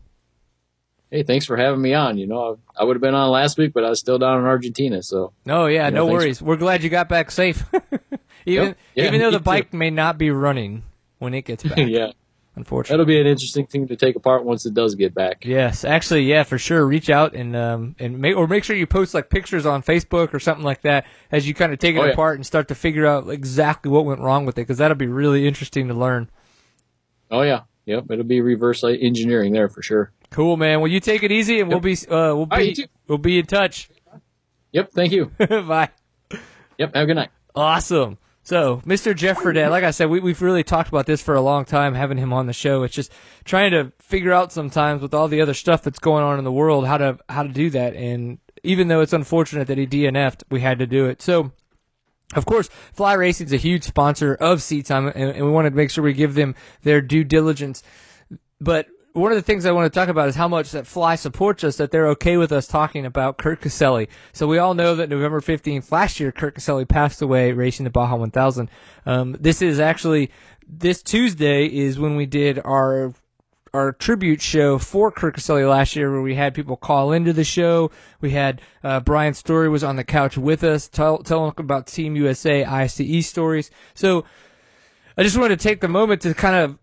Hey, 1.12 1.24
thanks 1.24 1.46
for 1.46 1.56
having 1.58 1.82
me 1.82 1.94
on. 1.94 2.18
You 2.18 2.28
know, 2.28 2.58
I, 2.78 2.82
I 2.82 2.84
would 2.86 2.96
have 2.96 3.02
been 3.02 3.14
on 3.14 3.30
last 3.30 3.58
week, 3.58 3.74
but 3.74 3.84
I 3.84 3.90
was 3.90 4.00
still 4.00 4.18
down 4.18 4.40
in 4.40 4.46
Argentina. 4.46 5.04
So 5.04 5.34
No, 5.46 5.66
yeah, 5.68 5.84
Yeah, 5.86 5.90
no 5.90 6.08
thanks. 6.08 6.22
worries. 6.24 6.42
We're 6.42 6.56
glad 6.58 6.82
you 6.84 6.90
got 6.90 7.10
back 7.10 7.30
safe. 7.32 7.64
even 8.46 8.68
Yep. 8.70 8.78
Yeah, 8.96 9.06
even 9.06 9.20
though 9.20 9.32
the 9.32 9.38
too. 9.38 9.44
bike 9.44 9.74
may 9.74 9.90
not 9.92 10.18
be 10.18 10.32
running 10.32 10.84
when 11.20 11.34
it 11.34 11.44
gets 11.46 11.64
back. 11.64 11.78
yeah, 11.78 12.12
Unfortunately, 12.58 12.94
that'll 12.94 13.06
be 13.06 13.20
an 13.20 13.28
interesting 13.28 13.66
thing 13.68 13.88
to 13.90 13.98
take 13.98 14.16
apart 14.16 14.46
once 14.46 14.66
it 14.66 14.74
does 14.74 14.96
get 14.96 15.14
back. 15.14 15.44
Yes, 15.44 15.84
actually, 15.84 16.24
yeah, 16.24 16.44
for 16.44 16.58
sure. 16.58 16.86
Reach 16.86 17.10
out 17.10 17.34
and 17.36 17.54
um 17.56 17.96
and 18.00 18.18
make 18.20 18.38
or 18.38 18.48
make 18.48 18.64
sure 18.64 18.76
you 18.78 18.88
post 18.88 19.14
like 19.14 19.30
pictures 19.30 19.66
on 19.66 19.84
Facebook 19.84 20.34
or 20.34 20.40
something 20.40 20.64
like 20.64 20.82
that 20.84 21.06
as 21.32 21.46
you 21.48 21.54
kind 21.54 21.74
of 21.74 21.80
take 21.80 21.96
it 21.96 22.00
Oh, 22.00 22.06
yeah. 22.06 22.12
apart 22.14 22.36
and 22.38 22.46
start 22.46 22.70
to 22.70 22.76
figure 22.76 23.06
out 23.06 23.30
exactly 23.30 23.92
what 23.92 24.06
went 24.06 24.22
wrong 24.22 24.46
with 24.46 24.58
it 24.58 24.62
because 24.62 24.78
that'll 24.78 24.96
be 24.96 25.08
really 25.08 25.46
interesting 25.46 25.90
to 25.90 25.94
learn. 25.94 26.30
Oh 27.30 27.42
yeah, 27.42 27.62
yep. 27.86 28.06
It'll 28.10 28.24
be 28.24 28.40
reverse 28.40 28.84
engineering 28.86 29.52
there 29.52 29.68
for 29.68 29.82
sure. 29.82 30.14
Cool, 30.30 30.56
man. 30.56 30.80
Well, 30.80 30.92
you 30.92 31.00
take 31.02 31.24
it 31.24 31.32
easy 31.34 31.60
and 31.60 31.70
we'll 31.70 31.82
be 31.82 31.94
uh 32.10 32.34
we'll 32.36 32.46
be 32.46 32.74
too. 32.74 32.86
we'll 33.08 33.18
be 33.18 33.38
in 33.40 33.46
touch. 33.48 33.90
Yep. 34.72 34.92
Thank 34.92 35.12
you. 35.12 35.26
Bye. 35.40 35.90
yep. 36.78 36.94
Have 36.96 37.04
a 37.04 37.06
good 37.06 37.16
night. 37.16 37.30
Awesome. 37.54 38.18
So, 38.46 38.78
Mr. 38.86 39.16
Jeff 39.16 39.40
Fredette, 39.40 39.72
like 39.72 39.84
I 39.84 39.90
said, 39.90 40.08
we, 40.08 40.20
we've 40.20 40.44
really 40.44 40.64
talked 40.64 40.88
about 40.88 41.08
this 41.08 41.20
for 41.20 41.34
a 41.34 41.42
long 41.42 41.66
time, 41.66 41.96
having 41.96 42.20
him 42.20 42.32
on 42.32 42.46
the 42.46 42.54
show. 42.54 42.84
It's 42.84 42.94
just 42.94 43.12
trying 43.44 43.72
to 43.72 43.92
figure 43.98 44.32
out 44.32 44.52
sometimes 44.52 45.02
with 45.02 45.16
all 45.16 45.28
the 45.28 45.42
other 45.42 45.56
stuff 45.56 45.82
that's 45.82 45.98
going 45.98 46.24
on 46.24 46.38
in 46.38 46.44
the 46.44 46.52
world 46.52 46.86
how 46.86 47.00
to 47.00 47.18
how 47.28 47.42
to 47.42 47.50
do 47.50 47.72
that. 47.72 47.96
And 47.96 48.38
even 48.64 48.88
though 48.88 49.02
it's 49.02 49.14
unfortunate 49.14 49.66
that 49.68 49.80
he 49.80 49.88
DNF'd, 49.88 50.44
we 50.52 50.62
had 50.62 50.78
to 50.78 50.86
do 50.86 51.08
it. 51.08 51.24
So, 51.24 51.54
of 52.36 52.46
course, 52.46 52.68
Fly 52.94 53.14
Racing 53.14 53.48
is 53.48 53.54
a 53.54 53.58
huge 53.58 53.84
sponsor 53.84 54.36
of 54.36 54.62
Seat 54.62 54.86
Time, 54.86 55.08
and, 55.08 55.32
and 55.32 55.44
we 55.44 55.50
wanted 55.50 55.72
to 55.72 55.76
make 55.76 55.90
sure 55.90 56.04
we 56.04 56.14
give 56.14 56.36
them 56.36 56.54
their 56.84 57.02
due 57.02 57.24
diligence. 57.24 57.82
But 58.62 58.86
one 59.16 59.32
of 59.32 59.38
the 59.38 59.42
things 59.42 59.66
I 59.66 59.72
want 59.72 59.92
to 59.92 59.98
talk 59.98 60.10
about 60.10 60.28
is 60.28 60.36
how 60.36 60.50
much 60.50 60.72
that 60.72 60.86
Fly 60.86 61.16
supports 61.16 61.64
us, 61.64 61.78
that 61.78 61.90
they're 61.90 62.10
okay 62.10 62.36
with 62.36 62.52
us 62.52 62.68
talking 62.68 63.06
about 63.06 63.38
Kurt 63.38 63.62
Caselli. 63.62 64.10
So 64.34 64.46
we 64.46 64.58
all 64.58 64.74
know 64.74 64.96
that 64.96 65.08
November 65.08 65.40
15th 65.40 65.90
last 65.90 66.20
year, 66.20 66.34
Kurt 66.34 66.56
Caselli 66.56 66.84
passed 66.84 67.22
away 67.22 67.54
racing 67.54 67.86
the 67.86 67.90
Baja 67.90 68.18
1000. 68.18 68.70
Um, 69.06 69.38
this 69.40 69.62
is 69.62 69.80
actually, 69.80 70.32
this 70.68 71.02
Tuesday 71.02 71.66
is 71.66 71.98
when 71.98 72.18
we 72.18 72.26
did 72.26 72.60
our 72.60 73.14
our 73.74 73.92
tribute 73.92 74.42
show 74.42 74.78
for 74.78 75.12
Kurt 75.12 75.34
Caselli 75.34 75.66
last 75.66 75.98
year, 75.98 76.10
where 76.10 76.22
we 76.22 76.36
had 76.36 76.54
people 76.54 76.78
call 76.78 77.12
into 77.12 77.34
the 77.34 77.44
show. 77.44 77.92
We 78.22 78.32
had 78.32 78.62
uh, 78.84 79.02
Brian 79.02 79.34
Story 79.34 79.68
was 79.68 79.84
on 79.84 79.98
the 79.98 80.04
couch 80.06 80.38
with 80.38 80.64
us, 80.64 80.88
tell 80.88 81.18
telling 81.18 81.54
about 81.58 81.88
Team 81.88 82.16
USA 82.16 82.64
ICE 82.64 83.28
stories. 83.28 83.72
So 83.94 84.24
I 85.18 85.24
just 85.24 85.38
wanted 85.38 85.60
to 85.60 85.64
take 85.64 85.82
the 85.82 85.90
moment 85.90 86.22
to 86.22 86.34
kind 86.34 86.56
of 86.56 86.80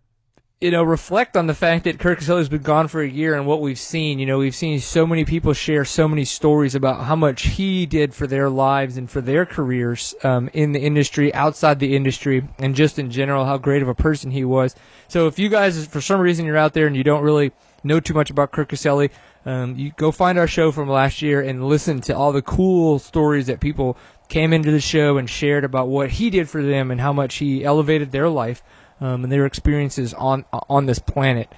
you 0.62 0.70
know, 0.70 0.84
reflect 0.84 1.36
on 1.36 1.48
the 1.48 1.54
fact 1.54 1.82
that 1.82 1.98
Kurt 1.98 2.18
Caselli's 2.18 2.48
been 2.48 2.62
gone 2.62 2.86
for 2.86 3.02
a 3.02 3.08
year 3.08 3.34
and 3.34 3.48
what 3.48 3.60
we've 3.60 3.80
seen. 3.80 4.20
You 4.20 4.26
know, 4.26 4.38
we've 4.38 4.54
seen 4.54 4.78
so 4.78 5.04
many 5.04 5.24
people 5.24 5.54
share 5.54 5.84
so 5.84 6.06
many 6.06 6.24
stories 6.24 6.76
about 6.76 7.02
how 7.02 7.16
much 7.16 7.42
he 7.42 7.84
did 7.84 8.14
for 8.14 8.28
their 8.28 8.48
lives 8.48 8.96
and 8.96 9.10
for 9.10 9.20
their 9.20 9.44
careers 9.44 10.14
um, 10.22 10.48
in 10.52 10.70
the 10.70 10.78
industry, 10.78 11.34
outside 11.34 11.80
the 11.80 11.96
industry, 11.96 12.46
and 12.60 12.76
just 12.76 13.00
in 13.00 13.10
general, 13.10 13.44
how 13.44 13.58
great 13.58 13.82
of 13.82 13.88
a 13.88 13.94
person 13.94 14.30
he 14.30 14.44
was. 14.44 14.76
So 15.08 15.26
if 15.26 15.36
you 15.36 15.48
guys, 15.48 15.84
for 15.84 16.00
some 16.00 16.20
reason, 16.20 16.46
you're 16.46 16.56
out 16.56 16.74
there 16.74 16.86
and 16.86 16.94
you 16.94 17.02
don't 17.02 17.24
really 17.24 17.50
know 17.82 17.98
too 17.98 18.14
much 18.14 18.30
about 18.30 18.52
Kurt 18.52 18.68
Caselli, 18.68 19.10
um, 19.44 19.74
you 19.76 19.90
go 19.96 20.12
find 20.12 20.38
our 20.38 20.46
show 20.46 20.70
from 20.70 20.88
last 20.88 21.22
year 21.22 21.40
and 21.42 21.66
listen 21.66 22.00
to 22.02 22.16
all 22.16 22.30
the 22.30 22.40
cool 22.40 23.00
stories 23.00 23.48
that 23.48 23.58
people 23.58 23.96
came 24.28 24.52
into 24.52 24.70
the 24.70 24.80
show 24.80 25.18
and 25.18 25.28
shared 25.28 25.64
about 25.64 25.88
what 25.88 26.08
he 26.08 26.30
did 26.30 26.48
for 26.48 26.62
them 26.62 26.92
and 26.92 27.00
how 27.00 27.12
much 27.12 27.34
he 27.34 27.64
elevated 27.64 28.12
their 28.12 28.28
life 28.28 28.62
um, 29.02 29.24
and 29.24 29.32
their 29.32 29.44
experiences 29.44 30.14
on 30.14 30.44
on 30.52 30.86
this 30.86 30.98
planet. 30.98 31.52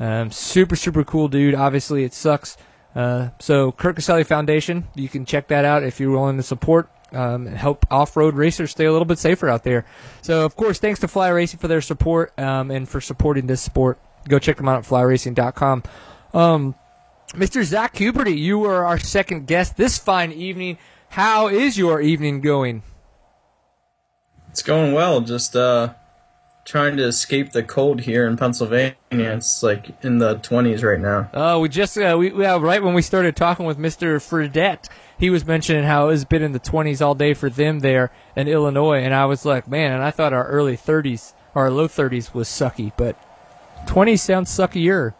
Um, 0.00 0.30
super 0.30 0.76
super 0.76 1.04
cool 1.04 1.28
dude. 1.28 1.54
Obviously, 1.54 2.04
it 2.04 2.12
sucks. 2.12 2.56
Uh, 2.94 3.28
so 3.38 3.72
Kurt 3.72 3.96
Caselli 3.96 4.24
Foundation, 4.24 4.88
you 4.94 5.08
can 5.08 5.26
check 5.26 5.48
that 5.48 5.66
out 5.66 5.82
if 5.82 6.00
you're 6.00 6.10
willing 6.10 6.38
to 6.38 6.42
support 6.42 6.88
um, 7.12 7.46
and 7.46 7.54
help 7.54 7.84
off-road 7.90 8.34
racers 8.34 8.70
stay 8.70 8.86
a 8.86 8.92
little 8.92 9.04
bit 9.04 9.18
safer 9.18 9.50
out 9.50 9.64
there. 9.64 9.84
So 10.22 10.46
of 10.46 10.56
course, 10.56 10.78
thanks 10.78 11.00
to 11.00 11.08
Fly 11.08 11.28
Racing 11.28 11.60
for 11.60 11.68
their 11.68 11.82
support 11.82 12.32
um, 12.38 12.70
and 12.70 12.88
for 12.88 13.02
supporting 13.02 13.46
this 13.46 13.60
sport. 13.60 13.98
Go 14.26 14.38
check 14.38 14.56
them 14.56 14.66
out 14.66 14.78
at 14.78 14.84
flyracing.com. 14.84 15.82
Um, 16.32 16.74
Mr. 17.32 17.62
Zack 17.64 17.94
Huberty, 17.96 18.38
you 18.38 18.58
were 18.58 18.86
our 18.86 18.98
second 18.98 19.46
guest 19.46 19.76
this 19.76 19.98
fine 19.98 20.32
evening. 20.32 20.78
How 21.10 21.48
is 21.48 21.76
your 21.76 22.00
evening 22.00 22.40
going? 22.40 22.82
It's 24.50 24.62
going 24.62 24.94
well. 24.94 25.20
Just 25.20 25.54
uh, 25.54 25.92
trying 26.66 26.98
to 26.98 27.04
escape 27.04 27.52
the 27.52 27.62
cold 27.62 28.00
here 28.00 28.26
in 28.26 28.36
Pennsylvania. 28.36 28.96
It's 29.10 29.62
like 29.62 30.04
in 30.04 30.18
the 30.18 30.36
20s 30.36 30.82
right 30.82 31.00
now. 31.00 31.30
Oh, 31.32 31.60
we 31.60 31.70
just 31.70 31.96
uh, 31.96 32.16
we 32.18 32.32
well, 32.32 32.60
right 32.60 32.82
when 32.82 32.92
we 32.92 33.00
started 33.00 33.36
talking 33.36 33.64
with 33.64 33.78
Mr. 33.78 34.16
Fredette, 34.16 34.90
he 35.18 35.30
was 35.30 35.46
mentioning 35.46 35.84
how 35.84 36.08
it's 36.08 36.24
been 36.24 36.42
in 36.42 36.52
the 36.52 36.60
20s 36.60 37.00
all 37.00 37.14
day 37.14 37.32
for 37.32 37.48
them 37.48 37.78
there 37.78 38.10
in 38.34 38.48
Illinois, 38.48 38.98
and 38.98 39.14
I 39.14 39.24
was 39.24 39.46
like, 39.46 39.66
man, 39.66 39.92
and 39.92 40.02
I 40.02 40.10
thought 40.10 40.34
our 40.34 40.46
early 40.46 40.76
30s 40.76 41.32
our 41.54 41.70
low 41.70 41.88
30s 41.88 42.34
was 42.34 42.48
sucky, 42.48 42.92
but 42.98 43.16
20s 43.86 44.20
sounds 44.20 44.50
suckier. 44.50 45.14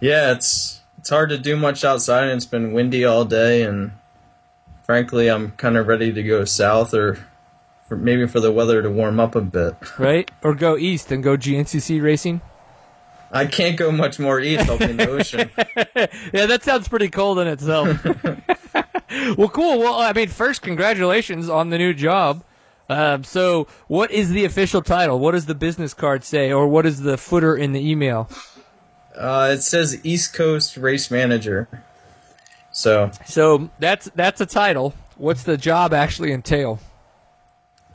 Yeah, 0.00 0.32
it's 0.32 0.80
it's 0.98 1.10
hard 1.10 1.30
to 1.30 1.38
do 1.38 1.56
much 1.56 1.84
outside, 1.84 2.24
and 2.24 2.32
it's 2.32 2.46
been 2.46 2.72
windy 2.72 3.04
all 3.04 3.24
day. 3.24 3.62
And 3.62 3.92
frankly, 4.82 5.28
I'm 5.30 5.52
kind 5.52 5.76
of 5.76 5.86
ready 5.86 6.12
to 6.12 6.22
go 6.22 6.44
south, 6.44 6.94
or 6.94 7.24
maybe 7.96 8.26
for 8.26 8.40
the 8.40 8.52
weather 8.52 8.82
to 8.82 8.90
warm 8.90 9.18
up 9.20 9.34
a 9.34 9.40
bit. 9.40 9.74
Right? 9.98 10.30
Or 10.42 10.54
go 10.54 10.76
east 10.76 11.10
and 11.12 11.22
go 11.22 11.36
GNCC 11.36 12.02
racing. 12.02 12.40
I 13.32 13.46
can't 13.46 13.76
go 13.76 13.92
much 13.92 14.18
more 14.18 14.40
east. 14.40 14.68
I'll 14.68 14.78
be 14.78 14.86
in 14.86 14.96
the 14.96 15.08
ocean. 15.18 15.50
yeah, 16.34 16.46
that 16.46 16.62
sounds 16.64 16.88
pretty 16.88 17.08
cold 17.08 17.38
in 17.38 17.46
itself. 17.46 18.04
well, 19.36 19.48
cool. 19.48 19.78
Well, 19.78 19.94
I 19.94 20.12
mean, 20.12 20.28
first, 20.28 20.62
congratulations 20.62 21.48
on 21.48 21.70
the 21.70 21.78
new 21.78 21.94
job. 21.94 22.42
Um, 22.88 23.22
so, 23.22 23.68
what 23.86 24.10
is 24.10 24.30
the 24.30 24.44
official 24.44 24.82
title? 24.82 25.20
What 25.20 25.32
does 25.32 25.46
the 25.46 25.54
business 25.54 25.94
card 25.94 26.24
say, 26.24 26.50
or 26.50 26.66
what 26.66 26.86
is 26.86 27.02
the 27.02 27.16
footer 27.16 27.56
in 27.56 27.72
the 27.72 27.88
email? 27.88 28.28
Uh, 29.16 29.50
it 29.52 29.62
says 29.62 30.00
East 30.04 30.34
Coast 30.34 30.76
Race 30.76 31.08
Manager. 31.10 31.68
So 32.72 33.10
So 33.26 33.70
that's 33.78 34.10
that's 34.14 34.40
a 34.40 34.46
title. 34.46 34.94
What's 35.16 35.42
the 35.44 35.56
job 35.56 35.92
actually 35.92 36.32
entail? 36.32 36.80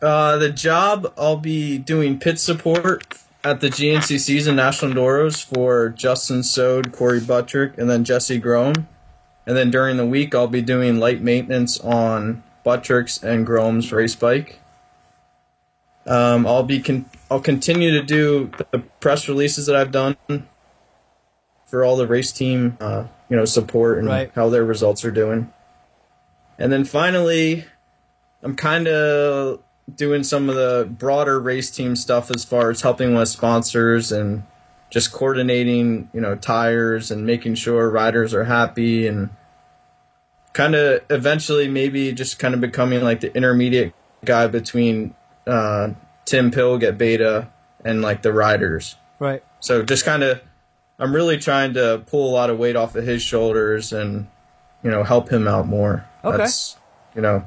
Uh, 0.05 0.37
the 0.37 0.51
job 0.51 1.11
I'll 1.17 1.35
be 1.37 1.79
doing 1.79 2.19
pit 2.19 2.39
support 2.39 3.17
at 3.43 3.59
the 3.59 3.69
GNCCs 3.69 4.45
and 4.45 4.55
National 4.55 4.91
Enduros 4.91 5.43
for 5.43 5.89
Justin 5.89 6.43
Soule, 6.43 6.83
Corey 6.83 7.19
Buttrick, 7.19 7.75
and 7.79 7.89
then 7.89 8.03
Jesse 8.03 8.39
Groemm. 8.39 8.85
And 9.47 9.57
then 9.57 9.71
during 9.71 9.97
the 9.97 10.05
week, 10.05 10.35
I'll 10.35 10.47
be 10.47 10.61
doing 10.61 10.99
light 10.99 11.21
maintenance 11.21 11.79
on 11.79 12.43
Buttrick's 12.63 13.23
and 13.23 13.47
Groemm's 13.47 13.91
race 13.91 14.15
bike. 14.15 14.59
Um, 16.05 16.45
I'll 16.45 16.61
be 16.61 16.81
con- 16.81 17.09
I'll 17.31 17.39
continue 17.39 17.99
to 17.99 18.03
do 18.03 18.51
the 18.69 18.83
press 18.99 19.27
releases 19.27 19.65
that 19.65 19.75
I've 19.75 19.91
done 19.91 20.17
for 21.65 21.83
all 21.83 21.97
the 21.97 22.05
race 22.05 22.31
team, 22.31 22.77
uh, 22.79 23.05
you 23.27 23.35
know, 23.37 23.45
support 23.45 23.97
and 23.97 24.07
Right. 24.07 24.31
how 24.35 24.49
their 24.49 24.63
results 24.63 25.03
are 25.03 25.09
doing. 25.09 25.51
And 26.59 26.71
then 26.71 26.85
finally, 26.85 27.65
I'm 28.43 28.55
kind 28.55 28.87
of 28.87 29.61
doing 29.93 30.23
some 30.23 30.49
of 30.49 30.55
the 30.55 30.89
broader 30.89 31.39
race 31.39 31.69
team 31.69 31.95
stuff 31.95 32.31
as 32.31 32.43
far 32.43 32.71
as 32.71 32.81
helping 32.81 33.13
with 33.13 33.29
sponsors 33.29 34.11
and 34.11 34.43
just 34.89 35.11
coordinating, 35.11 36.09
you 36.13 36.21
know, 36.21 36.35
tires 36.35 37.11
and 37.11 37.25
making 37.25 37.55
sure 37.55 37.89
riders 37.89 38.33
are 38.33 38.45
happy 38.45 39.07
and 39.07 39.29
kind 40.53 40.73
of 40.73 41.01
eventually 41.09 41.67
maybe 41.67 42.13
just 42.13 42.39
kind 42.39 42.53
of 42.53 42.61
becoming 42.61 43.01
like 43.03 43.19
the 43.19 43.35
intermediate 43.35 43.93
guy 44.23 44.47
between 44.47 45.13
uh, 45.45 45.89
Tim 46.25 46.49
Pilg 46.49 46.81
at 46.83 46.97
Beta 46.97 47.49
and 47.83 48.01
like 48.01 48.21
the 48.21 48.33
riders. 48.33 48.95
Right. 49.19 49.43
So 49.59 49.83
just 49.83 50.05
kind 50.05 50.23
of, 50.23 50.41
I'm 50.97 51.13
really 51.13 51.37
trying 51.37 51.73
to 51.73 52.03
pull 52.07 52.29
a 52.29 52.33
lot 52.33 52.49
of 52.49 52.57
weight 52.57 52.75
off 52.75 52.95
of 52.95 53.05
his 53.05 53.21
shoulders 53.21 53.91
and, 53.91 54.27
you 54.81 54.89
know, 54.89 55.03
help 55.03 55.29
him 55.29 55.47
out 55.47 55.67
more. 55.67 56.05
Okay. 56.23 56.37
That's, 56.37 56.77
you 57.15 57.21
know, 57.21 57.43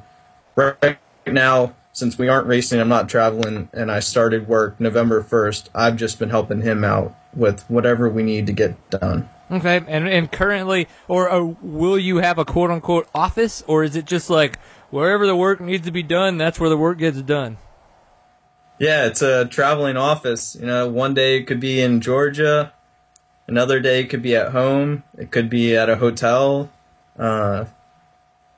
right 0.55 0.99
now, 1.26 1.74
since 1.99 2.16
we 2.16 2.28
aren't 2.28 2.46
racing, 2.46 2.80
I'm 2.80 2.88
not 2.88 3.09
traveling, 3.09 3.68
and 3.72 3.90
I 3.90 4.01
started 4.01 4.46
work 4.49 4.78
November 4.80 5.22
1st, 5.22 5.68
I've 5.74 5.96
just 5.96 6.18
been 6.18 6.30
helping 6.30 6.62
him 6.62 6.84
out 6.84 7.14
with 7.34 7.68
whatever 7.68 8.09
we 8.09 8.22
need 8.22 8.46
to 8.46 8.53
get 8.53 8.90
done. 8.90 9.28
Okay. 9.51 9.80
And 9.86 10.07
and 10.09 10.30
currently, 10.30 10.88
or, 11.09 11.30
or 11.30 11.57
will 11.62 11.99
you 11.99 12.18
have 12.18 12.38
a 12.38 12.44
quote 12.44 12.70
unquote 12.70 13.09
office, 13.14 13.62
or 13.66 13.82
is 13.82 13.96
it 13.96 14.05
just 14.05 14.28
like 14.30 14.59
wherever 14.90 15.26
the 15.26 15.34
work 15.36 15.61
needs 15.61 15.86
to 15.86 15.90
be 15.90 16.03
done, 16.03 16.36
that's 16.38 16.61
where 16.61 16.68
the 16.70 16.76
work 16.76 16.99
gets 16.99 17.20
done? 17.22 17.57
Yeah, 18.78 19.07
it's 19.07 19.22
a 19.22 19.46
traveling 19.46 19.96
office. 19.96 20.55
You 20.55 20.66
know, 20.66 20.88
one 20.88 21.14
day 21.14 21.38
it 21.38 21.44
could 21.46 21.59
be 21.61 21.80
in 21.80 22.01
Georgia, 22.01 22.72
another 23.49 23.80
day 23.80 24.01
it 24.01 24.07
could 24.11 24.22
be 24.22 24.36
at 24.36 24.53
home, 24.53 25.03
it 25.16 25.30
could 25.32 25.51
be 25.51 25.76
at 25.76 25.88
a 25.90 25.96
hotel. 25.96 26.70
Uh, 27.18 27.64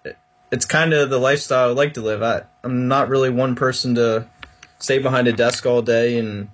it- 0.05 0.19
it's 0.53 0.67
kind 0.67 0.93
of 0.93 1.09
the 1.09 1.19
lifestyle 1.19 1.69
I 1.71 1.73
like 1.73 1.95
to 1.95 2.03
live. 2.03 2.23
I, 2.23 2.43
I'm 2.63 2.89
not 2.89 3.09
really 3.09 3.31
one 3.31 3.55
person 3.55 3.95
to 3.97 4.27
stay 4.79 4.99
behind 4.99 5.29
a 5.29 5.33
desk 5.33 5.67
all 5.67 5.83
day 5.83 6.19
and, 6.19 6.49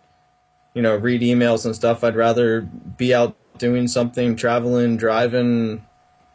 you 0.74 0.82
know, 0.82 0.96
read 0.96 1.22
emails 1.22 1.64
and 1.64 1.74
stuff. 1.74 2.04
I'd 2.04 2.16
rather 2.16 2.62
be 2.62 3.14
out 3.14 3.36
doing 3.58 3.88
something, 3.88 4.36
traveling, 4.36 4.96
driving. 4.96 5.84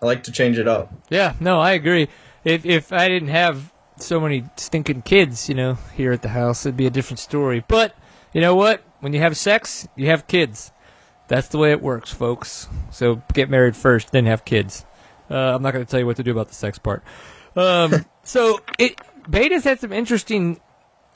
I 0.02 0.06
like 0.06 0.24
to 0.24 0.32
change 0.32 0.58
it 0.58 0.68
up. 0.68 0.92
Yeah. 1.10 1.34
No, 1.40 1.60
I 1.60 1.72
agree. 1.72 2.08
If 2.44 2.66
if 2.66 2.92
I 2.92 3.08
didn't 3.08 3.30
have 3.30 3.72
so 3.98 4.20
many 4.20 4.46
stinking 4.56 5.04
kids, 5.04 5.48
you 5.48 5.56
know, 5.56 5.78
here 5.96 6.12
at 6.12 6.24
the 6.24 6.30
house, 6.30 6.66
it'd 6.66 6.76
be 6.76 6.88
a 6.88 6.90
different 6.90 7.20
story. 7.20 7.64
But 7.68 7.96
you 8.34 8.42
know 8.42 8.56
what? 8.56 8.84
when 9.02 9.14
you 9.14 9.20
have 9.20 9.36
sex, 9.36 9.88
you 9.96 10.08
have 10.08 10.28
kids. 10.28 10.72
That's 11.28 11.50
the 11.50 11.58
way 11.58 11.72
it 11.72 11.82
works, 11.82 12.12
folks. 12.12 12.68
So 12.92 13.22
get 13.34 13.50
married 13.50 13.76
first, 13.76 14.12
then 14.12 14.26
have 14.26 14.46
kids. 14.46 14.86
Uh, 15.30 15.36
I'm 15.36 15.62
not 15.62 15.74
going 15.74 15.84
to 15.84 15.90
tell 15.90 16.00
you 16.00 16.06
what 16.06 16.18
to 16.18 16.24
do 16.24 16.32
about 16.32 16.48
the 16.48 16.56
sex 16.56 16.80
part. 16.80 17.04
Um, 17.56 18.06
so 18.24 18.62
it 18.80 19.00
Beta's 19.30 19.64
had 19.64 19.80
some 19.80 19.92
interesting 19.94 20.60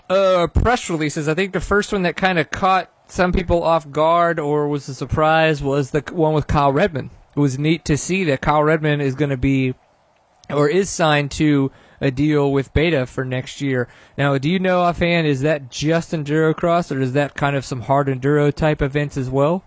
uh, 0.10 0.48
press 0.48 0.90
releases. 0.90 1.28
I 1.28 1.34
think 1.34 1.54
the 1.54 1.60
first 1.62 1.92
one 1.92 2.04
that 2.04 2.16
kind 2.16 2.40
of 2.40 2.52
caught 2.52 2.92
some 3.08 3.32
people 3.32 3.64
off 3.64 3.90
guard 3.92 4.40
or 4.40 4.68
was 4.68 4.88
a 4.90 4.94
surprise 4.94 5.62
was 5.62 5.92
the 5.92 6.04
one 6.12 6.34
with 6.34 6.48
Kyle 6.48 6.72
Redmond. 6.72 7.12
It 7.36 7.40
was 7.40 7.60
neat 7.60 7.86
to 7.86 7.98
see 7.98 8.24
that 8.26 8.42
Kyle 8.42 8.64
Redmond 8.64 9.02
is 9.02 9.16
going 9.16 9.30
to 9.30 9.38
be 9.38 9.74
or 10.50 10.70
is 10.70 10.90
signed 10.90 11.32
to 11.32 11.72
a 12.02 12.12
deal 12.12 12.52
with 12.52 12.74
Beta 12.74 13.06
for 13.06 13.26
next 13.26 13.62
year. 13.62 13.88
Now, 14.18 14.38
do 14.38 14.50
you 14.50 14.60
know 14.60 14.82
offhand, 14.82 15.28
is 15.28 15.42
that 15.42 15.70
just 15.72 16.12
enduro 16.12 16.56
cross 16.56 16.92
or 16.92 17.02
is 17.02 17.14
that 17.14 17.36
kind 17.36 17.56
of 17.56 17.66
some 17.66 17.82
hard 17.82 18.08
enduro 18.08 18.54
type 18.54 18.82
events 18.82 19.18
as 19.18 19.30
well? 19.30 19.64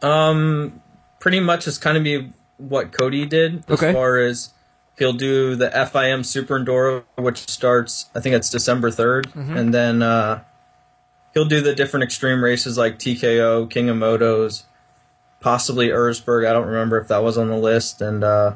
Um, 0.00 0.80
pretty 1.20 1.40
much 1.40 1.68
it's 1.68 1.78
kind 1.78 1.96
of 1.96 2.04
be 2.04 2.32
what 2.56 2.92
Cody 2.92 3.26
did 3.26 3.64
as 3.68 3.82
Okay. 3.82 3.92
far 3.92 4.18
as 4.18 4.52
he'll 4.98 5.12
do 5.12 5.54
the 5.56 5.68
FIM 5.70 6.24
Super 6.24 6.58
Enduro, 6.58 7.04
which 7.16 7.48
starts 7.48 8.10
I 8.14 8.20
think 8.20 8.34
it's 8.34 8.50
December 8.50 8.90
3rd, 8.90 9.26
Mm-hmm. 9.32 9.56
and 9.56 9.74
then 9.74 10.02
uh, 10.02 10.42
he'll 11.34 11.44
do 11.46 11.60
the 11.60 11.74
different 11.74 12.04
extreme 12.04 12.42
races 12.42 12.76
like 12.78 12.98
TKO, 12.98 13.68
King 13.70 13.88
of 13.88 13.96
Motos, 13.96 14.64
possibly 15.40 15.88
Erzberg. 15.88 16.48
I 16.48 16.52
don't 16.52 16.66
remember 16.66 16.98
if 17.00 17.08
that 17.08 17.22
was 17.22 17.38
on 17.38 17.48
the 17.48 17.56
list, 17.56 18.00
and 18.00 18.22
uh, 18.22 18.54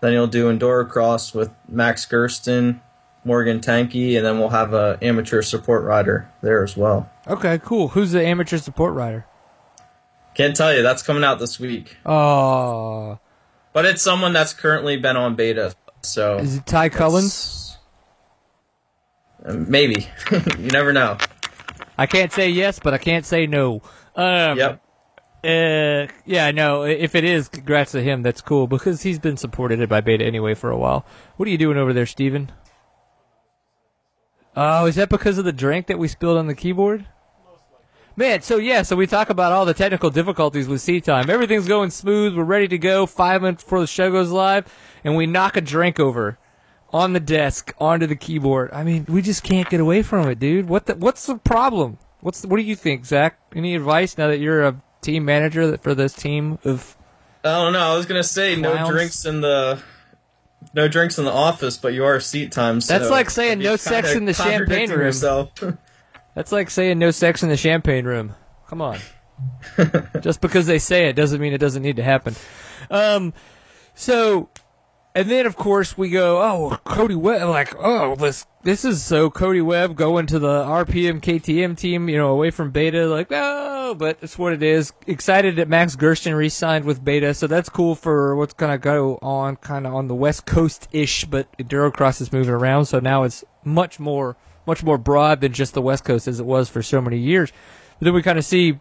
then 0.00 0.12
he'll 0.12 0.26
do 0.26 0.50
Enduro 0.50 0.88
Cross 0.88 1.34
with 1.34 1.50
Max 1.68 2.04
Gersten, 2.06 2.80
Morgan 3.24 3.60
Tanke, 3.60 4.16
and 4.16 4.24
then 4.24 4.38
we'll 4.38 4.48
have 4.48 4.72
a 4.74 4.98
amateur 5.02 5.42
support 5.42 5.84
rider 5.84 6.28
there 6.42 6.62
as 6.64 6.76
well. 6.76 7.08
Okay, 7.26 7.58
cool. 7.62 7.88
Who's 7.88 8.12
the 8.12 8.24
amateur 8.24 8.56
support 8.58 8.94
rider? 8.94 9.26
Can't 10.34 10.56
tell 10.56 10.74
you 10.74 10.82
that's 10.82 11.02
coming 11.02 11.22
out 11.24 11.38
this 11.38 11.58
week. 11.60 11.96
Oh, 12.06 13.18
But 13.72 13.84
it's 13.84 14.02
someone 14.02 14.32
that's 14.32 14.52
currently 14.52 14.96
been 14.96 15.16
on 15.16 15.36
beta, 15.36 15.74
so 16.02 16.38
is 16.38 16.56
it 16.56 16.66
Ty 16.66 16.88
Cullins? 16.88 17.78
uh, 19.44 19.52
maybe 19.54 20.08
you 20.58 20.70
never 20.70 20.92
know. 20.92 21.16
I 21.96 22.06
can't 22.06 22.32
say 22.32 22.48
yes, 22.50 22.78
but 22.78 22.94
I 22.94 22.98
can't 22.98 23.24
say 23.26 23.46
no. 23.46 23.82
Um, 24.16 24.58
Yep. 24.58 24.82
Uh, 25.42 26.12
yeah, 26.26 26.50
no. 26.50 26.82
If 26.82 27.14
it 27.14 27.24
is, 27.24 27.48
congrats 27.48 27.92
to 27.92 28.02
him. 28.02 28.22
That's 28.22 28.42
cool 28.42 28.66
because 28.66 29.02
he's 29.02 29.18
been 29.18 29.38
supported 29.38 29.88
by 29.88 30.02
Beta 30.02 30.22
anyway 30.24 30.52
for 30.54 30.70
a 30.70 30.76
while. 30.76 31.06
What 31.36 31.46
are 31.48 31.50
you 31.50 31.56
doing 31.56 31.78
over 31.78 31.94
there, 31.94 32.04
Steven? 32.04 32.52
Oh, 34.54 34.84
is 34.86 34.96
that 34.96 35.08
because 35.08 35.38
of 35.38 35.44
the 35.46 35.52
drink 35.52 35.86
that 35.86 35.98
we 35.98 36.08
spilled 36.08 36.36
on 36.36 36.46
the 36.46 36.54
keyboard? 36.54 37.06
Man, 38.20 38.42
so 38.42 38.58
yeah, 38.58 38.82
so 38.82 38.96
we 38.96 39.06
talk 39.06 39.30
about 39.30 39.52
all 39.52 39.64
the 39.64 39.72
technical 39.72 40.10
difficulties 40.10 40.68
with 40.68 40.82
Seat 40.82 41.04
Time. 41.04 41.30
Everything's 41.30 41.66
going 41.66 41.88
smooth. 41.88 42.36
We're 42.36 42.44
ready 42.44 42.68
to 42.68 42.76
go. 42.76 43.06
Five 43.06 43.40
minutes 43.40 43.64
before 43.64 43.80
the 43.80 43.86
show 43.86 44.10
goes 44.10 44.30
live, 44.30 44.70
and 45.02 45.16
we 45.16 45.24
knock 45.24 45.56
a 45.56 45.62
drink 45.62 45.98
over 45.98 46.36
on 46.92 47.14
the 47.14 47.20
desk 47.20 47.72
onto 47.80 48.06
the 48.06 48.16
keyboard. 48.16 48.72
I 48.74 48.84
mean, 48.84 49.06
we 49.08 49.22
just 49.22 49.42
can't 49.42 49.70
get 49.70 49.80
away 49.80 50.02
from 50.02 50.28
it, 50.28 50.38
dude. 50.38 50.68
What 50.68 50.84
the, 50.84 50.96
what's 50.96 51.24
the 51.24 51.36
problem? 51.36 51.96
What's 52.20 52.42
the, 52.42 52.48
what 52.48 52.58
do 52.58 52.62
you 52.62 52.76
think, 52.76 53.06
Zack? 53.06 53.38
Any 53.56 53.74
advice 53.74 54.18
now 54.18 54.28
that 54.28 54.38
you're 54.38 54.64
a 54.64 54.82
team 55.00 55.24
manager 55.24 55.78
for 55.78 55.94
this 55.94 56.12
team 56.12 56.58
of? 56.62 56.94
I 57.42 57.62
don't 57.62 57.72
know. 57.72 57.94
I 57.94 57.96
was 57.96 58.04
gonna 58.04 58.22
say 58.22 58.54
no 58.54 58.86
drinks 58.86 59.24
in 59.24 59.40
the 59.40 59.82
no 60.74 60.88
drinks 60.88 61.16
in 61.16 61.24
the 61.24 61.32
office, 61.32 61.78
but 61.78 61.94
you 61.94 62.04
are 62.04 62.20
seat 62.20 62.52
time. 62.52 62.82
So 62.82 62.98
That's 62.98 63.10
like 63.10 63.30
saying 63.30 63.60
no 63.60 63.76
sex 63.76 64.12
in 64.12 64.26
the 64.26 64.34
champagne 64.34 64.90
room. 64.90 65.06
Yourself. 65.06 65.52
That's 66.34 66.52
like 66.52 66.70
saying 66.70 66.98
no 66.98 67.10
sex 67.10 67.42
in 67.42 67.48
the 67.48 67.56
champagne 67.56 68.04
room. 68.04 68.34
Come 68.68 68.80
on. 68.80 68.98
Just 70.20 70.40
because 70.40 70.66
they 70.66 70.78
say 70.78 71.08
it 71.08 71.16
doesn't 71.16 71.40
mean 71.40 71.52
it 71.52 71.58
doesn't 71.58 71.82
need 71.82 71.96
to 71.96 72.02
happen. 72.02 72.34
Um, 72.90 73.32
so, 73.94 74.48
and 75.14 75.30
then 75.30 75.46
of 75.46 75.56
course 75.56 75.98
we 75.98 76.10
go, 76.10 76.40
oh, 76.40 76.78
Cody 76.84 77.14
Webb, 77.14 77.48
like, 77.48 77.74
oh, 77.78 78.14
this, 78.16 78.46
this 78.62 78.84
is 78.84 79.02
so 79.02 79.28
Cody 79.30 79.60
Webb 79.60 79.96
going 79.96 80.26
to 80.26 80.38
the 80.38 80.64
RPM 80.64 81.20
KTM 81.20 81.76
team, 81.76 82.08
you 82.08 82.16
know, 82.16 82.30
away 82.30 82.50
from 82.50 82.70
Beta, 82.70 83.06
like, 83.06 83.28
oh, 83.30 83.94
but 83.94 84.18
it's 84.22 84.38
what 84.38 84.52
it 84.52 84.62
is. 84.62 84.92
Excited 85.06 85.56
that 85.56 85.68
Max 85.68 85.96
Gersten 85.96 86.34
re-signed 86.34 86.84
with 86.84 87.04
Beta, 87.04 87.34
so 87.34 87.46
that's 87.46 87.68
cool 87.68 87.94
for 87.94 88.36
what's 88.36 88.54
gonna 88.54 88.78
go 88.78 89.18
on, 89.20 89.56
kind 89.56 89.86
of 89.86 89.94
on 89.94 90.06
the 90.06 90.14
West 90.14 90.46
Coast-ish, 90.46 91.24
but 91.24 91.48
Endurocross 91.58 92.20
is 92.20 92.32
moving 92.32 92.54
around, 92.54 92.84
so 92.84 93.00
now 93.00 93.24
it's 93.24 93.44
much 93.64 93.98
more, 93.98 94.36
much 94.66 94.82
more 94.82 94.98
broad 94.98 95.40
than 95.40 95.52
just 95.52 95.74
the 95.74 95.82
West 95.82 96.04
Coast 96.04 96.28
as 96.28 96.40
it 96.40 96.46
was 96.46 96.68
for 96.68 96.82
so 96.82 97.00
many 97.00 97.18
years. 97.18 97.52
But 97.98 98.06
then 98.06 98.14
we 98.14 98.22
kind 98.22 98.38
of 98.38 98.44
see 98.44 98.78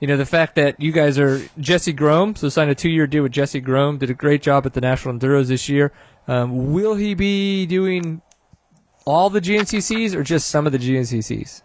you 0.00 0.06
know, 0.06 0.16
the 0.16 0.26
fact 0.26 0.54
that 0.54 0.80
you 0.80 0.92
guys 0.92 1.18
are 1.18 1.40
Jesse 1.58 1.92
Groemm, 1.92 2.36
so 2.36 2.48
signed 2.48 2.70
a 2.70 2.74
two-year 2.74 3.06
deal 3.06 3.22
with 3.22 3.32
Jesse 3.32 3.60
Groemm, 3.60 3.98
did 3.98 4.08
a 4.08 4.14
great 4.14 4.40
job 4.40 4.64
at 4.64 4.72
the 4.72 4.80
National 4.80 5.14
Enduros 5.14 5.48
this 5.48 5.68
year. 5.68 5.92
Um, 6.26 6.72
will 6.72 6.94
he 6.94 7.14
be 7.14 7.66
doing 7.66 8.22
all 9.04 9.28
the 9.28 9.42
GNCCs 9.42 10.14
or 10.14 10.22
just 10.22 10.48
some 10.48 10.66
of 10.66 10.72
the 10.72 10.78
GNCCs? 10.78 11.62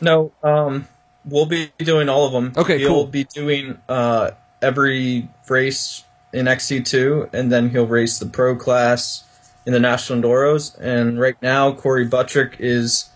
No, 0.00 0.32
um, 0.42 0.88
we'll 1.24 1.46
be 1.46 1.70
doing 1.78 2.08
all 2.08 2.26
of 2.26 2.32
them. 2.32 2.52
Okay, 2.56 2.78
he'll 2.78 2.88
cool. 2.88 3.06
be 3.06 3.22
doing 3.22 3.78
uh, 3.88 4.32
every 4.60 5.28
race 5.48 6.02
in 6.32 6.46
XC2, 6.46 7.32
and 7.34 7.52
then 7.52 7.70
he'll 7.70 7.86
race 7.86 8.18
the 8.18 8.26
pro 8.26 8.56
class 8.56 9.22
in 9.66 9.72
the 9.72 9.80
National 9.80 10.20
Enduros. 10.20 10.78
And 10.80 11.20
right 11.20 11.36
now, 11.42 11.72
Corey 11.72 12.04
Buttrick 12.06 12.56
is 12.58 13.08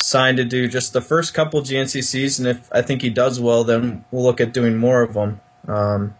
signed 0.00 0.36
to 0.36 0.44
do 0.44 0.68
just 0.68 0.92
the 0.92 1.00
first 1.00 1.34
couple 1.34 1.62
GNCCs, 1.62 2.38
and 2.38 2.46
if 2.48 2.68
I 2.72 2.82
think 2.82 3.02
he 3.02 3.10
does 3.10 3.40
well, 3.40 3.64
then 3.64 4.04
we'll 4.10 4.22
look 4.24 4.40
at 4.40 4.52
doing 4.52 4.76
more 4.76 5.02
of 5.02 5.14
them. 5.14 5.40
Um, 5.66 6.14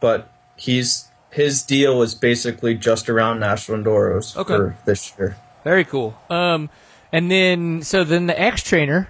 but 0.00 0.28
he's 0.56 1.08
his 1.30 1.62
deal 1.62 2.02
is 2.02 2.14
basically 2.14 2.74
just 2.74 3.08
around 3.08 3.40
National 3.40 3.78
Enduros 3.78 4.36
Okay. 4.36 4.54
for 4.54 4.76
this 4.84 5.12
year. 5.18 5.36
Very 5.64 5.84
cool. 5.84 6.14
Um, 6.28 6.68
and 7.12 7.30
then 7.30 7.82
so 7.82 8.04
then 8.04 8.26
the 8.26 8.38
X 8.38 8.62
trainer 8.62 9.08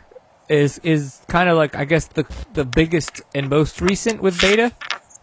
is 0.49 0.79
is 0.81 1.21
kind 1.29 1.49
of 1.49 1.57
like 1.57 1.75
I 1.75 1.85
guess 1.85 2.07
the 2.07 2.27
the 2.53 2.65
biggest 2.65 3.23
and 3.35 3.49
most 3.49 3.81
recent 3.81 4.23
with 4.23 4.41
Beta. 4.41 4.73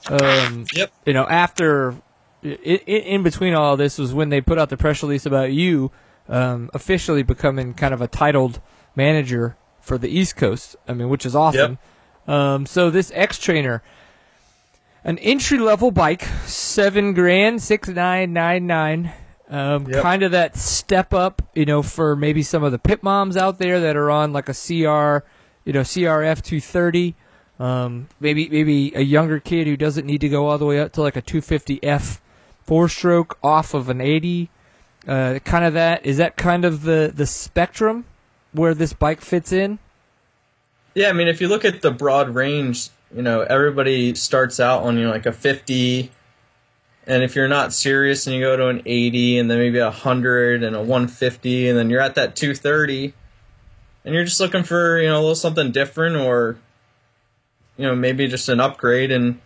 Um, 0.10 0.66
Yep. 0.74 0.92
you 1.06 1.14
know, 1.14 1.28
after 1.28 1.94
in 2.44 3.24
between 3.24 3.54
all 3.54 3.76
this 3.78 3.98
was 3.98 4.14
when 4.14 4.30
they 4.30 4.42
put 4.42 4.58
out 4.58 4.70
the 4.70 4.78
press 4.78 5.04
release 5.04 5.26
about 5.26 5.52
you 5.52 5.92
um, 6.30 6.70
officially 6.74 7.24
becoming 7.24 7.74
kind 7.74 7.94
of 7.94 8.02
a 8.02 8.08
titled 8.08 8.62
manager 8.96 9.58
for 9.82 9.98
the 9.98 10.08
East 10.08 10.36
Coast. 10.36 10.76
I 10.88 10.94
mean, 10.94 11.10
which 11.10 11.26
is 11.26 11.36
awesome. 11.36 11.78
Um, 12.28 12.66
so 12.66 12.90
this 12.90 13.12
X 13.16 13.40
trainer, 13.40 13.82
an 15.04 15.18
entry 15.20 15.58
level 15.58 15.92
bike, 15.92 16.24
seven 16.46 17.14
grand, 17.14 17.62
six 17.62 17.90
nine 17.90 18.34
nine 18.34 18.68
nine. 18.68 19.12
Um, 19.50 19.88
Yep. 19.88 20.04
Kind 20.04 20.22
of 20.22 20.32
that 20.34 20.56
step 20.56 21.12
up, 21.12 21.42
you 21.56 21.66
know, 21.66 21.82
for 21.82 22.16
maybe 22.16 22.44
some 22.44 22.64
of 22.64 22.72
the 22.72 22.78
pit 22.78 23.02
moms 23.02 23.36
out 23.36 23.58
there 23.58 23.80
that 23.80 23.96
are 23.96 24.12
on 24.12 24.32
like 24.32 24.48
a 24.48 24.54
CR, 24.54 25.26
you 25.66 25.74
know, 25.74 25.82
CRF 25.82 26.44
230. 26.44 27.16
Um, 27.60 28.08
maybe 28.20 28.48
maybe 28.48 28.94
a 28.96 29.02
younger 29.02 29.40
kid 29.40 29.66
who 29.66 29.76
doesn't 29.76 30.06
need 30.06 30.22
to 30.22 30.30
go 30.30 30.48
all 30.48 30.60
the 30.60 30.66
way 30.68 30.80
up 30.80 30.94
to 30.94 31.02
like 31.02 31.16
a 31.18 31.22
250F 31.22 32.20
four 32.70 32.88
stroke 32.88 33.40
off 33.42 33.74
of 33.74 33.90
an 33.90 34.00
80. 34.00 34.48
Uh, 35.08 35.40
kind 35.44 35.66
of 35.66 35.74
that 35.74 36.06
is 36.06 36.18
that 36.18 36.38
kind 36.38 36.64
of 36.64 36.84
the 36.84 37.12
the 37.14 37.26
spectrum 37.26 38.06
where 38.52 38.76
this 38.76 38.94
bike 38.94 39.22
fits 39.22 39.52
in. 39.52 39.80
Yeah, 40.94 41.10
I 41.10 41.14
mean, 41.14 41.28
if 41.28 41.42
you 41.42 41.48
look 41.48 41.66
at 41.66 41.82
the 41.82 41.90
broad 41.90 42.36
range, 42.36 42.90
you 43.16 43.24
know, 43.24 43.42
everybody 43.42 44.14
starts 44.14 44.60
out 44.60 44.84
on 44.84 44.98
you 45.00 45.06
know 45.06 45.10
like 45.10 45.26
a 45.26 45.32
50, 45.32 46.12
and 47.08 47.24
if 47.24 47.36
you're 47.36 47.48
not 47.48 47.74
serious 47.74 48.28
and 48.28 48.36
you 48.36 48.42
go 48.44 48.56
to 48.56 48.68
an 48.68 48.84
80, 48.86 49.40
and 49.40 49.50
then 49.50 49.58
maybe 49.58 49.80
a 49.80 49.86
100 49.86 50.62
and 50.62 50.76
a 50.76 50.80
150, 50.80 51.70
and 51.70 51.78
then 51.78 51.90
you're 51.90 52.02
at 52.02 52.16
that 52.16 52.36
230, 52.36 53.16
and 54.06 54.14
you're 54.14 54.26
just 54.26 54.40
looking 54.40 54.62
for 54.62 55.02
you 55.02 55.08
know 55.08 55.18
a 55.18 55.22
little 55.22 55.34
something 55.34 55.72
different, 55.72 56.18
or 56.18 56.60
you 57.78 57.88
know 57.88 57.96
maybe 57.96 58.28
just 58.28 58.48
an 58.48 58.60
upgrade. 58.60 59.12
And 59.12 59.42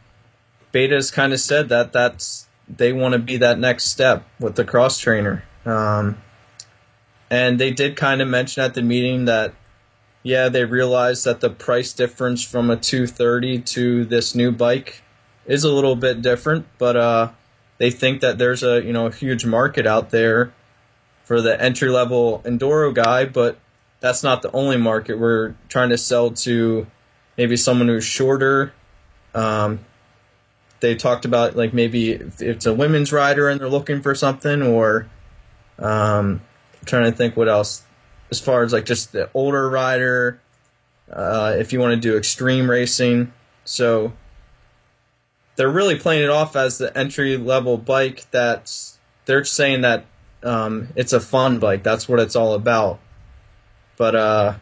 Beta's 0.73 1.09
kind 1.09 1.31
of 1.31 1.39
said 1.39 1.69
that 1.69 1.93
that's 1.93 2.49
they 2.67 2.93
want 2.93 3.13
to 3.13 3.19
be 3.19 3.37
that 3.37 3.59
next 3.59 3.85
step 3.85 4.25
with 4.39 4.55
the 4.55 4.65
cross 4.65 4.99
trainer. 4.99 5.43
Um, 5.65 6.17
and 7.29 7.59
they 7.59 7.71
did 7.71 7.95
kind 7.95 8.21
of 8.21 8.27
mention 8.27 8.63
at 8.63 8.73
the 8.73 8.81
meeting 8.81 9.25
that 9.25 9.53
yeah, 10.23 10.47
they 10.47 10.63
realized 10.63 11.25
that 11.25 11.41
the 11.41 11.49
price 11.49 11.91
difference 11.91 12.43
from 12.43 12.69
a 12.69 12.77
230 12.77 13.59
to 13.59 14.05
this 14.05 14.33
new 14.33 14.51
bike 14.51 15.03
is 15.45 15.65
a 15.65 15.71
little 15.71 15.97
bit 15.97 16.21
different, 16.21 16.65
but 16.77 16.95
uh, 16.95 17.29
they 17.77 17.91
think 17.91 18.21
that 18.21 18.37
there's 18.37 18.63
a 18.63 18.81
you 18.81 18.93
know 18.93 19.07
a 19.07 19.11
huge 19.11 19.45
market 19.45 19.85
out 19.85 20.09
there 20.11 20.53
for 21.25 21.41
the 21.41 21.61
entry 21.61 21.89
level 21.89 22.41
enduro 22.45 22.93
guy, 22.93 23.25
but 23.25 23.57
that's 23.99 24.23
not 24.23 24.41
the 24.41 24.51
only 24.53 24.77
market. 24.77 25.19
We're 25.19 25.55
trying 25.67 25.89
to 25.89 25.97
sell 25.97 26.31
to 26.31 26.87
maybe 27.37 27.57
someone 27.57 27.89
who's 27.89 28.05
shorter. 28.05 28.73
Um, 29.35 29.79
they 30.83 30.95
talked 30.95 31.23
about 31.23 31.55
like 31.55 31.73
maybe 31.73 32.11
if 32.11 32.41
it's 32.41 32.65
a 32.65 32.73
women's 32.73 33.13
rider 33.13 33.47
and 33.47 33.59
they're 33.59 33.69
looking 33.69 34.01
for 34.01 34.13
something, 34.13 34.61
or 34.61 35.07
um, 35.79 36.41
trying 36.85 37.05
to 37.05 37.11
think 37.11 37.37
what 37.37 37.47
else 37.47 37.83
as 38.29 38.39
far 38.41 38.63
as 38.63 38.73
like 38.73 38.85
just 38.85 39.13
the 39.13 39.29
older 39.33 39.69
rider. 39.69 40.39
uh, 41.11 41.55
if 41.57 41.73
you 41.73 41.79
want 41.79 41.93
to 41.93 41.99
do 41.99 42.17
extreme 42.17 42.69
racing. 42.69 43.31
So 43.65 44.13
they're 45.55 45.69
really 45.71 45.97
playing 45.97 46.23
it 46.23 46.29
off 46.29 46.55
as 46.55 46.77
the 46.77 46.95
entry 46.97 47.37
level 47.37 47.77
bike. 47.77 48.29
That's 48.31 48.97
they're 49.25 49.43
saying 49.43 49.81
that 49.81 50.05
um, 50.43 50.89
it's 50.95 51.13
a 51.13 51.19
fun 51.19 51.59
bike. 51.59 51.83
That's 51.83 52.09
what 52.09 52.19
it's 52.19 52.35
all 52.35 52.53
about. 52.53 52.99
But 53.97 54.15
uh, 54.15 54.53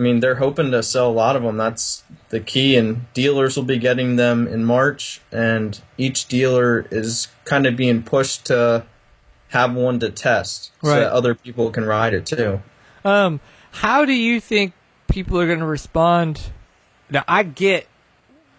I 0.00 0.02
mean, 0.02 0.20
they're 0.20 0.36
hoping 0.36 0.70
to 0.70 0.82
sell 0.82 1.10
a 1.10 1.12
lot 1.12 1.36
of 1.36 1.42
them. 1.42 1.58
That's 1.58 2.02
the 2.30 2.40
key, 2.40 2.74
and 2.76 3.12
dealers 3.12 3.54
will 3.54 3.64
be 3.64 3.76
getting 3.76 4.16
them 4.16 4.48
in 4.48 4.64
March. 4.64 5.20
And 5.30 5.78
each 5.98 6.26
dealer 6.26 6.86
is 6.90 7.28
kind 7.44 7.66
of 7.66 7.76
being 7.76 8.02
pushed 8.02 8.46
to 8.46 8.86
have 9.48 9.74
one 9.74 10.00
to 10.00 10.08
test, 10.08 10.72
so 10.82 10.88
that 10.88 11.12
other 11.12 11.34
people 11.34 11.70
can 11.70 11.84
ride 11.84 12.14
it 12.14 12.24
too. 12.24 12.62
Um, 13.04 13.40
how 13.72 14.06
do 14.06 14.14
you 14.14 14.40
think 14.40 14.72
people 15.06 15.38
are 15.38 15.46
going 15.46 15.58
to 15.58 15.66
respond? 15.66 16.40
Now, 17.10 17.22
I 17.28 17.42
get 17.42 17.86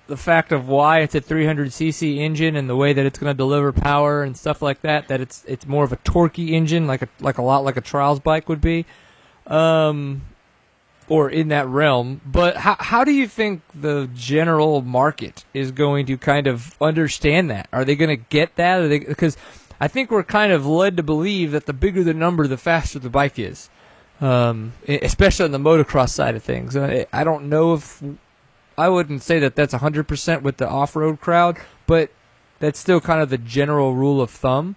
the 0.06 0.18
fact 0.18 0.52
of 0.52 0.68
why 0.68 1.00
it's 1.00 1.16
a 1.16 1.22
300cc 1.22 2.18
engine 2.18 2.56
and 2.56 2.70
the 2.70 2.76
way 2.76 2.94
that 2.94 3.04
it's 3.04 3.18
going 3.18 3.34
to 3.34 3.38
deliver 3.38 3.72
power 3.72 4.22
and 4.22 4.38
stuff 4.38 4.62
like 4.62 4.82
that. 4.82 5.08
That 5.08 5.22
it's 5.22 5.44
it's 5.48 5.66
more 5.66 5.84
of 5.84 5.92
a 5.92 5.98
torquey 5.98 6.52
engine, 6.52 6.86
like 6.86 7.02
a 7.02 7.08
like 7.20 7.40
a 7.40 7.42
lot 7.42 7.64
like 7.64 7.78
a 7.78 7.82
trials 7.82 8.20
bike 8.20 8.48
would 8.48 8.62
be, 8.62 8.86
um, 9.48 10.22
or 11.12 11.30
in 11.30 11.50
that 11.50 11.68
realm. 11.68 12.22
But 12.26 12.58
how 12.58 12.76
how 12.80 13.04
do 13.04 13.12
you 13.12 13.28
think 13.28 13.62
the 13.76 14.10
general 14.16 14.82
market 14.82 15.46
is 15.54 15.72
going 15.72 16.06
to 16.08 16.18
kind 16.18 16.48
of 16.48 16.76
understand 16.82 17.50
that? 17.50 17.68
Are 17.74 17.84
they 17.84 17.96
going 17.96 18.16
to 18.16 18.26
get 18.30 18.56
that? 18.56 18.88
Because 18.88 19.36
I 19.80 19.88
think 19.88 20.10
we're 20.10 20.24
kind 20.24 20.52
of 20.52 20.66
led 20.66 20.98
to 20.98 21.04
believe 21.04 21.52
that 21.52 21.66
the 21.66 21.74
bigger 21.74 22.04
the 22.04 22.14
number, 22.14 22.48
the 22.48 22.58
faster 22.58 23.00
the 23.00 23.10
bike 23.10 23.38
is 23.38 23.70
um, 24.22 24.74
especially 24.88 25.46
on 25.46 25.52
the 25.52 25.58
motocross 25.58 26.10
side 26.10 26.36
of 26.36 26.44
things. 26.44 26.76
Uh, 26.76 27.06
I 27.12 27.24
don't 27.24 27.50
know 27.50 27.74
if 27.74 28.02
I 28.78 28.88
wouldn't 28.88 29.24
say 29.24 29.40
that 29.40 29.56
that's 29.56 29.74
100% 29.74 30.42
with 30.44 30.58
the 30.58 30.70
off-road 30.70 31.20
crowd, 31.20 31.58
but 31.88 32.12
that's 32.60 32.80
still 32.80 33.02
kind 33.02 33.22
of 33.22 33.30
the 33.30 33.40
general 33.40 33.96
rule 33.96 34.22
of 34.22 34.30
thumb. 34.30 34.76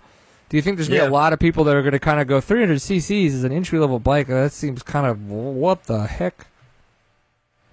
Do 0.49 0.57
you 0.57 0.63
think 0.63 0.77
there's 0.77 0.89
going 0.89 1.01
to 1.01 1.07
be 1.07 1.11
a 1.11 1.13
lot 1.13 1.33
of 1.33 1.39
people 1.39 1.65
that 1.65 1.75
are 1.75 1.83
going 1.83 1.93
to 1.93 1.99
kind 1.99 2.21
of 2.21 2.27
go 2.27 2.41
300 2.41 2.77
cc's 2.77 3.35
is 3.35 3.45
an 3.45 3.53
entry-level 3.53 3.99
bike? 3.99 4.29
Uh, 4.29 4.43
That 4.43 4.53
seems 4.53 4.83
kind 4.83 5.07
of 5.07 5.31
what 5.31 5.85
the 5.85 6.07
heck? 6.07 6.47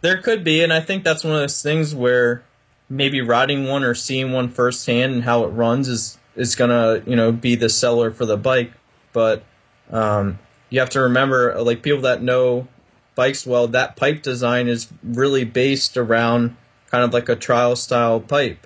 There 0.01 0.17
could 0.17 0.43
be, 0.43 0.63
and 0.63 0.73
I 0.73 0.79
think 0.79 1.03
that's 1.03 1.23
one 1.23 1.33
of 1.33 1.39
those 1.39 1.61
things 1.61 1.93
where 1.93 2.43
maybe 2.89 3.21
riding 3.21 3.67
one 3.67 3.83
or 3.83 3.93
seeing 3.93 4.31
one 4.31 4.49
firsthand 4.49 5.13
and 5.13 5.23
how 5.23 5.43
it 5.43 5.49
runs 5.49 5.87
is 5.87 6.17
is 6.35 6.55
gonna 6.55 7.03
you 7.05 7.15
know 7.15 7.31
be 7.31 7.55
the 7.55 7.69
seller 7.69 8.09
for 8.11 8.25
the 8.25 8.37
bike. 8.37 8.71
But 9.13 9.43
um, 9.91 10.39
you 10.69 10.79
have 10.79 10.89
to 10.91 11.01
remember, 11.01 11.61
like 11.61 11.83
people 11.83 12.01
that 12.01 12.23
know 12.23 12.67
bikes 13.13 13.45
well, 13.45 13.67
that 13.67 13.95
pipe 13.95 14.23
design 14.23 14.67
is 14.67 14.87
really 15.03 15.43
based 15.43 15.97
around 15.97 16.55
kind 16.89 17.03
of 17.03 17.13
like 17.13 17.29
a 17.29 17.35
trial 17.35 17.75
style 17.75 18.19
pipe, 18.19 18.65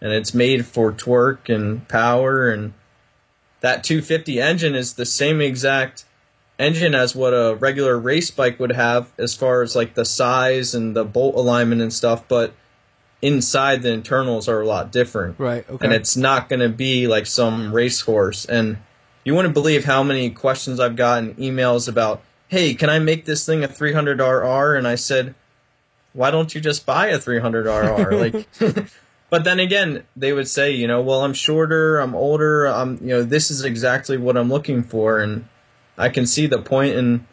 and 0.00 0.12
it's 0.12 0.32
made 0.32 0.64
for 0.64 0.92
torque 0.92 1.48
and 1.48 1.88
power, 1.88 2.50
and 2.50 2.72
that 3.60 3.84
250 3.84 4.40
engine 4.40 4.74
is 4.74 4.94
the 4.94 5.06
same 5.06 5.40
exact 5.40 6.04
engine 6.58 6.94
as 6.94 7.14
what 7.14 7.32
a 7.32 7.56
regular 7.56 7.98
race 7.98 8.30
bike 8.30 8.58
would 8.58 8.72
have 8.72 9.12
as 9.18 9.34
far 9.34 9.62
as 9.62 9.76
like 9.76 9.94
the 9.94 10.04
size 10.04 10.74
and 10.74 10.94
the 10.96 11.04
bolt 11.04 11.34
alignment 11.36 11.80
and 11.80 11.92
stuff, 11.92 12.26
but 12.28 12.52
inside 13.22 13.82
the 13.82 13.92
internals 13.92 14.48
are 14.48 14.60
a 14.60 14.66
lot 14.66 14.92
different. 14.92 15.38
Right. 15.38 15.68
Okay. 15.68 15.84
And 15.84 15.94
it's 15.94 16.16
not 16.16 16.48
going 16.48 16.60
to 16.60 16.68
be 16.68 17.06
like 17.06 17.26
some 17.26 17.72
racehorse. 17.72 18.44
And 18.44 18.78
you 19.24 19.34
wouldn't 19.34 19.54
believe 19.54 19.84
how 19.84 20.02
many 20.02 20.30
questions 20.30 20.80
I've 20.80 20.96
gotten 20.96 21.34
emails 21.34 21.88
about, 21.88 22.22
hey, 22.48 22.74
can 22.74 22.90
I 22.90 22.98
make 22.98 23.24
this 23.24 23.44
thing 23.44 23.64
a 23.64 23.68
300RR? 23.68 24.78
And 24.78 24.86
I 24.86 24.94
said, 24.94 25.34
why 26.12 26.30
don't 26.30 26.54
you 26.54 26.60
just 26.60 26.86
buy 26.86 27.08
a 27.08 27.18
300RR? 27.18 28.32
like, 28.72 28.88
but 29.30 29.44
then 29.44 29.60
again, 29.60 30.04
they 30.16 30.32
would 30.32 30.48
say, 30.48 30.72
you 30.72 30.86
know, 30.86 31.00
well, 31.02 31.22
I'm 31.24 31.34
shorter, 31.34 31.98
I'm 31.98 32.14
older, 32.14 32.66
I'm, 32.66 32.94
you 33.02 33.08
know, 33.08 33.22
this 33.22 33.50
is 33.50 33.64
exactly 33.64 34.16
what 34.16 34.36
I'm 34.36 34.48
looking 34.48 34.82
for. 34.82 35.20
And 35.20 35.46
I 35.96 36.08
can 36.08 36.26
see 36.26 36.46
the 36.46 36.60
point 36.62 36.94
in 36.96 37.26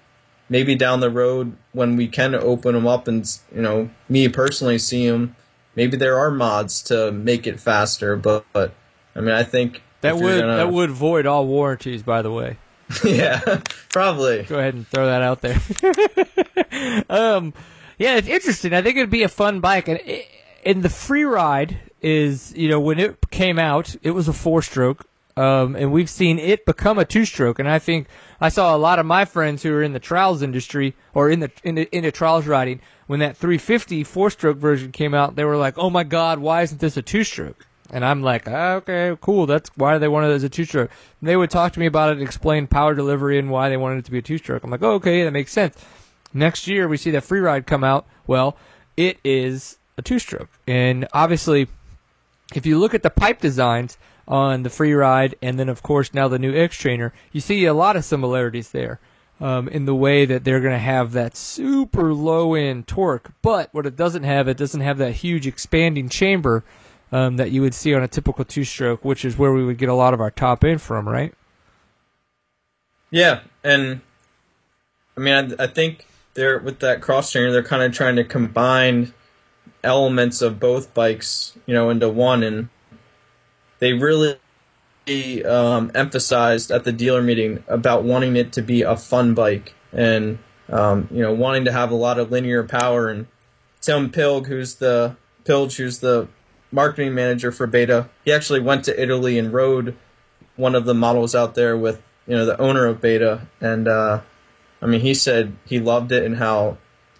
maybe 0.49 0.75
down 0.75 0.99
the 0.99 1.09
road 1.09 1.55
when 1.71 1.95
we 1.95 2.07
can 2.07 2.35
open 2.35 2.75
them 2.75 2.85
up 2.87 3.07
and, 3.07 3.25
you 3.53 3.61
know, 3.61 3.89
me 4.09 4.27
personally 4.27 4.77
see 4.77 5.09
them, 5.09 5.35
maybe 5.75 5.97
there 5.97 6.17
are 6.19 6.29
mods 6.31 6.81
to 6.83 7.11
make 7.11 7.47
it 7.47 7.59
faster, 7.59 8.15
but, 8.15 8.45
but 8.53 8.73
I 9.15 9.21
mean, 9.21 9.33
I 9.33 9.43
think 9.43 9.81
that 10.01 10.17
would 10.17 10.41
gonna- 10.41 10.57
that 10.57 10.71
would 10.71 10.91
void 10.91 11.25
all 11.25 11.47
warranties, 11.47 12.03
by 12.03 12.21
the 12.21 12.31
way. 12.31 12.57
yeah, 13.03 13.61
probably. 13.89 14.43
Go 14.43 14.59
ahead 14.59 14.75
and 14.75 14.87
throw 14.87 15.07
that 15.07 15.23
out 15.23 15.41
there. 15.41 15.59
um, 17.09 17.53
yeah, 17.97 18.17
it's 18.17 18.27
interesting. 18.27 18.73
I 18.73 18.81
think 18.83 18.97
it'd 18.97 19.09
be 19.09 19.23
a 19.23 19.27
fun 19.29 19.59
bike, 19.59 19.87
and 19.87 19.99
and 20.65 20.81
the 20.81 20.89
Freeride 20.89 21.77
is, 22.01 22.53
you 22.55 22.67
know, 22.67 22.79
when 22.79 22.99
it 22.99 23.29
came 23.29 23.59
out, 23.59 23.95
it 24.01 24.11
was 24.11 24.27
a 24.27 24.33
four 24.33 24.61
stroke, 24.63 25.05
um, 25.37 25.75
and 25.75 25.91
we've 25.91 26.09
seen 26.09 26.39
it 26.39 26.65
become 26.65 26.97
a 26.97 27.05
two 27.05 27.25
stroke. 27.25 27.59
And 27.59 27.69
I 27.69 27.77
think 27.77 28.07
I 28.41 28.49
saw 28.49 28.75
a 28.75 28.77
lot 28.77 28.97
of 28.97 29.05
my 29.05 29.25
friends 29.25 29.63
who 29.63 29.73
are 29.73 29.83
in 29.83 29.93
the 29.93 29.99
trials 29.99 30.41
industry 30.41 30.95
or 31.13 31.29
in 31.29 31.39
the 31.39 31.51
in 31.63 31.75
the, 31.75 31.95
in 31.95 32.03
the 32.03 32.11
trials 32.11 32.47
riding 32.47 32.81
when 33.07 33.19
that 33.19 33.37
350 33.37 34.03
four 34.03 34.29
stroke 34.31 34.57
version 34.57 34.91
came 34.91 35.13
out. 35.13 35.35
They 35.35 35.45
were 35.45 35.57
like, 35.57 35.77
"Oh 35.77 35.89
my 35.89 36.03
God, 36.03 36.39
why 36.39 36.63
isn't 36.63 36.81
this 36.81 36.97
a 36.97 37.01
two 37.01 37.23
stroke?" 37.23 37.67
And 37.91 38.03
I'm 38.03 38.23
like, 38.23 38.47
ah, 38.47 38.73
okay, 38.73 39.15
cool. 39.21 39.45
That's 39.45 39.69
why 39.75 39.99
they 39.99 40.07
wanted 40.07 40.31
it 40.31 40.35
as 40.35 40.43
a 40.43 40.49
two 40.49 40.65
stroke. 40.65 40.89
They 41.21 41.37
would 41.37 41.51
talk 41.51 41.73
to 41.73 41.79
me 41.79 41.85
about 41.85 42.09
it 42.09 42.13
and 42.13 42.23
explain 42.23 42.65
power 42.65 42.95
delivery 42.95 43.37
and 43.37 43.51
why 43.51 43.69
they 43.69 43.77
wanted 43.77 43.99
it 43.99 44.05
to 44.05 44.11
be 44.11 44.17
a 44.17 44.23
two 44.23 44.39
stroke. 44.39 44.63
I'm 44.63 44.71
like, 44.71 44.81
oh, 44.81 44.93
okay, 44.93 45.23
that 45.23 45.31
makes 45.31 45.51
sense. 45.51 45.77
Next 46.33 46.67
year 46.67 46.87
we 46.87 46.97
see 46.97 47.11
that 47.11 47.23
Freeride 47.23 47.67
come 47.67 47.83
out. 47.83 48.07
Well, 48.25 48.57
it 48.97 49.19
is 49.23 49.77
a 49.97 50.01
two 50.01 50.19
stroke. 50.19 50.49
And 50.67 51.07
obviously, 51.13 51.67
if 52.53 52.65
you 52.65 52.79
look 52.79 52.93
at 52.93 53.03
the 53.03 53.09
pipe 53.09 53.41
designs 53.41 53.97
on 54.27 54.63
the 54.63 54.69
Freeride 54.69 55.35
and 55.41 55.59
then 55.59 55.69
of 55.69 55.83
course 55.83 56.13
now 56.13 56.27
the 56.27 56.39
new 56.39 56.55
X 56.55 56.77
trainer, 56.77 57.13
you 57.31 57.41
see 57.41 57.65
a 57.65 57.73
lot 57.73 57.95
of 57.95 58.05
similarities 58.05 58.71
there. 58.71 58.99
Um, 59.41 59.67
in 59.67 59.83
the 59.83 59.93
way 59.93 60.23
that 60.23 60.45
they're 60.45 60.61
going 60.61 60.71
to 60.71 60.79
have 60.79 61.11
that 61.11 61.35
super 61.35 62.13
low 62.13 62.53
end 62.53 62.87
torque, 62.87 63.31
but 63.41 63.67
what 63.73 63.85
it 63.85 63.97
doesn't 63.97 64.23
have, 64.23 64.47
it 64.47 64.55
doesn't 64.55 64.79
have 64.79 64.97
that 64.99 65.11
huge 65.11 65.45
expanding 65.45 66.07
chamber 66.07 66.63
um, 67.11 67.35
that 67.35 67.51
you 67.51 67.61
would 67.61 67.73
see 67.73 67.93
on 67.93 68.01
a 68.01 68.07
typical 68.07 68.45
two 68.45 68.63
stroke, 68.63 69.03
which 69.03 69.25
is 69.25 69.37
where 69.37 69.51
we 69.51 69.65
would 69.65 69.77
get 69.77 69.89
a 69.89 69.93
lot 69.93 70.13
of 70.13 70.21
our 70.21 70.31
top 70.31 70.63
end 70.63 70.81
from, 70.81 71.05
right? 71.05 71.33
Yeah, 73.11 73.41
and 73.61 73.99
I 75.17 75.19
mean, 75.19 75.33
I, 75.59 75.63
I 75.63 75.67
think 75.67 76.07
they're 76.33 76.59
with 76.59 76.79
that 76.79 77.01
cross 77.01 77.31
trainer, 77.31 77.51
they're 77.51 77.61
kind 77.61 77.83
of 77.83 77.93
trying 77.93 78.15
to 78.15 78.23
combine 78.23 79.13
elements 79.85 80.41
of 80.41 80.59
both 80.59 80.93
bikes, 80.93 81.57
you 81.65 81.73
know, 81.73 81.89
into 81.89 82.09
one, 82.09 82.43
and 82.43 82.69
they 83.79 83.93
really 83.93 84.37
um, 85.45 85.91
emphasized 85.93 86.71
at 86.71 86.83
the 86.83 86.91
dealer 86.91 87.21
meeting 87.21 87.63
about 87.67 88.03
wanting 88.03 88.35
it 88.35 88.53
to 88.53 88.61
be 88.61 88.81
a 88.81 88.97
fun 88.97 89.33
bike 89.33 89.73
and 89.93 90.39
um, 90.69 91.07
you 91.11 91.21
know 91.21 91.33
wanting 91.33 91.65
to 91.65 91.71
have 91.71 91.91
a 91.91 91.95
lot 91.95 92.19
of 92.19 92.31
linear 92.31 92.63
power. 92.63 93.09
And 93.09 93.27
Tim 93.81 94.09
Pilg, 94.09 94.47
who's 94.47 94.75
the 94.75 95.15
Pilge, 95.43 95.77
who's 95.77 95.99
the 95.99 96.27
marketing 96.71 97.13
manager 97.13 97.51
for 97.51 97.67
Beta, 97.67 98.09
he 98.23 98.31
actually 98.31 98.59
went 98.59 98.83
to 98.85 99.01
Italy 99.01 99.37
and 99.37 99.53
rode 99.53 99.95
one 100.55 100.75
of 100.75 100.85
the 100.85 100.93
models 100.93 101.35
out 101.35 101.55
there 101.55 101.77
with 101.77 102.01
you 102.27 102.35
know 102.35 102.45
the 102.45 102.59
owner 102.59 102.85
of 102.85 103.01
Beta, 103.01 103.47
and 103.61 103.87
uh, 103.87 104.21
I 104.81 104.85
mean 104.87 105.01
he 105.01 105.13
said 105.13 105.55
he 105.65 105.79
loved 105.79 106.11
it 106.11 106.23
and 106.23 106.37
how 106.37 106.77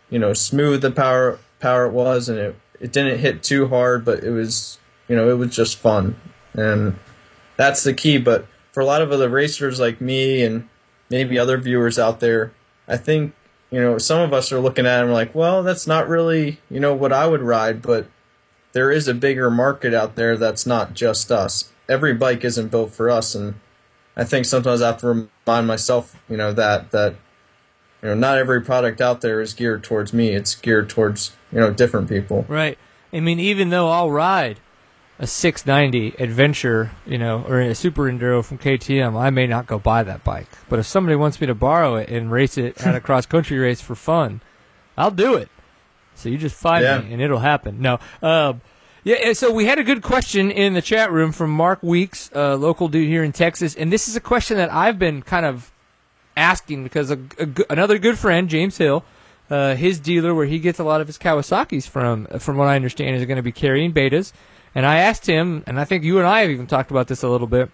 you 0.10 0.20
know 0.20 0.34
smooth 0.34 0.82
the 0.82 0.92
power 0.92 1.40
power 1.66 1.88
it 1.88 1.94
was, 1.94 2.30
and 2.30 2.38
it 2.38 2.56
it 2.80 2.92
didn't 2.92 3.18
hit 3.18 3.42
too 3.42 3.68
hard, 3.68 4.06
but 4.06 4.24
it 4.24 4.30
was 4.30 4.78
you 5.08 5.16
know 5.16 5.30
it 5.32 5.38
was 5.40 5.56
just 5.56 5.80
fun, 5.80 6.16
and 6.54 7.00
that's 7.58 7.84
the 7.84 7.94
key. 7.94 8.20
But 8.20 8.46
for 8.72 8.82
a 8.82 8.86
lot 8.86 9.02
of 9.02 9.12
other 9.12 9.30
racers 9.30 9.80
like 9.80 10.00
me 10.00 10.44
and 10.44 10.70
maybe 11.10 11.40
other 11.40 11.58
viewers 11.58 11.98
out 11.98 12.20
there, 12.20 12.54
I 12.88 12.98
think 12.98 13.34
you 13.72 13.82
know 13.82 13.98
some 13.98 14.22
of 14.22 14.32
us 14.32 14.52
are 14.52 14.60
looking 14.60 14.86
at 14.86 15.00
it 15.00 15.06
and 15.06 15.14
like, 15.14 15.34
well, 15.34 15.64
that's 15.64 15.88
not 15.88 16.08
really 16.08 16.60
you 16.70 16.80
know 16.80 16.94
what 16.94 17.12
I 17.12 17.26
would 17.26 17.42
ride, 17.42 17.82
but 17.82 18.06
there 18.74 18.92
is 18.92 19.08
a 19.08 19.16
bigger 19.16 19.50
market 19.50 19.94
out 19.96 20.16
there 20.16 20.38
that's 20.38 20.68
not 20.68 20.94
just 20.94 21.32
us. 21.32 21.72
Every 21.90 22.14
bike 22.14 22.46
isn't 22.46 22.70
built 22.70 22.92
for 22.92 23.10
us, 23.10 23.34
and 23.34 23.56
I 24.16 24.24
think 24.24 24.46
sometimes 24.46 24.84
I 24.84 24.88
have 24.88 25.02
to 25.02 25.08
remind 25.48 25.66
myself, 25.66 26.16
you 26.30 26.38
know, 26.38 26.54
that 26.54 26.92
that 26.92 27.16
you 28.06 28.12
know 28.12 28.16
not 28.16 28.38
every 28.38 28.62
product 28.62 29.02
out 29.02 29.22
there 29.22 29.42
is 29.42 29.54
geared 29.56 29.84
towards 29.84 30.14
me. 30.14 30.30
It's 30.30 30.54
geared 30.54 30.90
towards 30.90 31.36
you 31.52 31.60
know 31.60 31.74
different 31.74 32.08
people. 32.08 32.46
Right. 32.48 32.78
I 33.12 33.20
mean, 33.20 33.40
even 33.40 33.70
though 33.70 33.90
I'll 33.90 34.12
ride 34.12 34.60
a 35.18 35.26
690 35.26 36.22
Adventure, 36.22 36.92
you 37.08 37.18
know, 37.18 37.44
or 37.48 37.60
a 37.62 37.74
Super 37.74 38.04
Enduro 38.04 38.44
from 38.46 38.60
KTM, 38.60 39.18
I 39.20 39.32
may 39.32 39.48
not 39.48 39.66
go 39.66 39.80
buy 39.80 40.04
that 40.04 40.24
bike. 40.24 40.48
But 40.70 40.78
if 40.80 40.86
somebody 40.86 41.16
wants 41.16 41.42
me 41.42 41.48
to 41.48 41.56
borrow 41.56 41.96
it 41.96 42.10
and 42.10 42.32
race 42.32 42.58
it 42.60 42.80
at 42.86 42.94
a 42.94 43.00
cross 43.08 43.26
country 43.26 43.58
race 43.58 43.82
for 43.82 43.96
fun, 43.96 44.42
I'll 44.98 45.12
do 45.12 45.34
it. 45.36 45.50
So 46.14 46.30
you 46.30 46.38
just 46.38 46.56
find 46.56 46.84
Yeah. 46.84 47.00
me 47.02 47.14
and 47.14 47.22
it'll 47.22 47.40
happen. 47.40 47.82
No. 47.82 48.00
Um, 48.22 48.62
yeah, 49.04 49.34
so 49.34 49.52
we 49.52 49.66
had 49.66 49.80
a 49.80 49.84
good 49.84 50.02
question 50.04 50.52
in 50.52 50.74
the 50.74 50.82
chat 50.82 51.12
room 51.12 51.32
from 51.32 51.50
Mark 51.50 51.82
Weeks, 51.82 52.30
a 52.34 52.56
local 52.56 52.88
dude 52.88 53.08
here 53.08 53.24
in 53.24 53.32
Texas, 53.32 53.74
and 53.76 53.92
this 53.94 54.08
is 54.08 54.16
a 54.16 54.22
question 54.22 54.58
that 54.58 54.72
I've 54.74 55.00
been 55.00 55.22
kind 55.22 55.46
of 55.46 55.72
asking 56.36 56.84
because 56.84 57.12
a, 57.12 57.20
a 57.40 57.48
another 57.70 57.98
good 57.98 58.18
friend, 58.18 58.50
James 58.50 58.78
Hill, 58.78 59.04
uh, 59.50 59.76
his 59.76 60.00
dealer, 60.00 60.34
where 60.34 60.46
he 60.46 60.60
gets 60.60 60.80
a 60.80 60.84
lot 60.84 61.02
of 61.02 61.08
his 61.08 61.18
Kawasaki's 61.18 61.86
from, 61.86 62.26
from 62.40 62.58
what 62.58 62.68
I 62.68 62.76
understand, 62.76 63.16
is 63.16 63.26
going 63.26 63.38
to 63.38 63.44
be 63.44 63.52
carrying 63.52 63.94
betas. 63.94 64.34
And 64.74 64.86
I 64.86 64.98
asked 64.98 65.26
him, 65.26 65.64
and 65.68 65.80
I 65.80 65.86
think 65.86 66.04
you 66.04 66.18
and 66.18 66.28
I 66.28 66.42
have 66.42 66.50
even 66.50 66.68
talked 66.68 66.92
about 66.92 67.08
this 67.08 67.24
a 67.24 67.30
little 67.30 67.48
bit, 67.48 67.70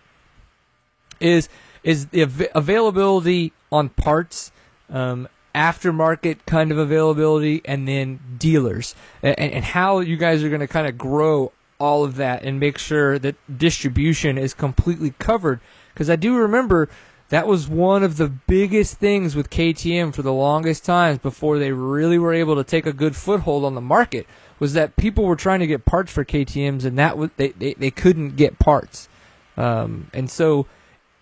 is 1.20 1.50
is 1.84 2.08
the 2.08 2.24
av- 2.24 2.48
availability 2.54 3.54
on 3.72 3.90
parts, 3.90 4.52
um, 4.90 5.28
aftermarket 5.56 6.46
kind 6.46 6.72
of 6.72 6.78
availability, 6.78 7.62
and 7.66 7.88
then 7.88 8.20
dealers, 8.38 8.94
and, 9.24 9.40
and 9.40 9.64
how 9.64 10.00
you 10.00 10.16
guys 10.18 10.44
are 10.44 10.50
going 10.50 10.62
to 10.62 10.68
kind 10.68 10.88
of 10.88 10.98
grow 10.98 11.52
all 11.80 12.04
of 12.04 12.18
that 12.18 12.44
and 12.44 12.60
make 12.60 12.78
sure 12.78 13.18
that 13.18 13.36
distribution 13.58 14.38
is 14.38 14.54
completely 14.54 15.16
covered. 15.18 15.60
Because 15.94 16.10
I 16.10 16.16
do 16.16 16.38
remember 16.38 16.88
that 17.32 17.48
was 17.48 17.66
one 17.66 18.04
of 18.04 18.18
the 18.18 18.28
biggest 18.28 18.98
things 18.98 19.38
with 19.38 19.50
KTM 19.50 20.14
for 20.14 20.22
the 20.22 20.34
longest 20.34 20.84
times 20.84 21.18
before 21.18 21.58
they 21.58 21.72
really 21.72 22.20
were 22.20 22.34
able 22.34 22.58
to 22.58 22.64
take 22.64 22.86
a 22.86 22.92
good 22.92 23.16
foothold 23.16 23.64
on 23.64 23.74
the 23.74 23.80
market 23.80 24.28
was 24.60 24.74
that 24.74 24.98
people 24.98 25.24
were 25.24 25.38
trying 25.38 25.62
to 25.62 25.68
get 25.68 25.86
parts 25.86 26.12
for 26.12 26.26
KTM's 26.26 26.84
and 26.84 27.00
that 27.00 27.18
was, 27.18 27.30
they, 27.38 27.50
they, 27.50 27.74
they 27.76 27.90
couldn't 27.90 28.36
get 28.36 28.60
parts. 28.60 29.08
Um, 29.56 30.08
and 30.14 30.30
so 30.30 30.68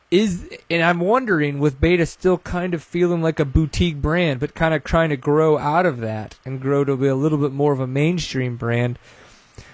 is 0.10 0.50
and 0.68 0.82
I'm 0.82 1.00
wondering 1.00 1.60
with 1.60 1.80
Beta 1.80 2.08
still 2.08 2.40
kind 2.40 2.74
of 2.74 2.82
feeling 2.82 3.22
like 3.22 3.40
a 3.40 3.46
boutique 3.46 4.02
brand, 4.02 4.40
but 4.40 4.56
kind 4.56 4.74
of 4.74 4.84
trying 4.84 5.10
to 5.10 5.18
grow 5.18 5.60
out 5.60 5.86
of 5.86 6.00
that 6.00 6.40
and 6.44 6.60
grow 6.60 6.84
to 6.84 6.98
be 6.98 7.06
a 7.06 7.16
little 7.16 7.38
bit 7.38 7.52
more 7.52 7.72
of 7.72 7.80
a 7.80 7.86
mainstream 7.86 8.58
brand. 8.58 8.98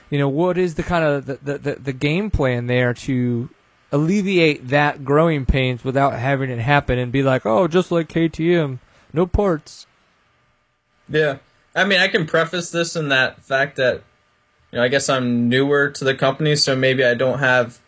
You 0.10 0.20
know, 0.20 0.28
what 0.28 0.58
is 0.58 0.76
the 0.76 0.84
kind 0.84 1.06
of 1.06 1.26
the, 1.28 1.36
the, 1.36 1.58
the, 1.58 1.76
the 1.76 1.94
game 1.94 2.30
plan 2.30 2.68
there 2.68 2.94
to 2.94 3.50
alleviate 3.96 4.68
that 4.68 5.06
growing 5.06 5.46
pains 5.46 5.84
without 5.86 6.14
having 6.14 6.50
it 6.50 6.60
happen 6.60 7.00
and 7.00 7.14
be 7.14 7.24
like, 7.24 7.46
oh, 7.46 7.66
just 7.66 7.92
like 7.92 8.10
KTM, 8.10 8.80
no 9.14 9.26
parts. 9.26 9.88
Yeah. 11.08 11.38
I 11.74 11.86
mean, 11.86 12.00
I 12.00 12.10
can 12.10 12.26
preface 12.26 12.72
this 12.72 12.98
in 12.98 13.10
that 13.10 13.42
fact 13.42 13.78
that, 13.78 14.04
you 14.72 14.78
know, 14.78 14.84
I 14.84 14.90
guess 14.90 15.08
I'm 15.08 15.48
newer 15.48 15.90
to 15.92 16.04
the 16.04 16.14
company, 16.14 16.58
so 16.58 16.76
maybe 16.76 17.06
I 17.06 17.14
don't 17.14 17.40
have 17.40 17.80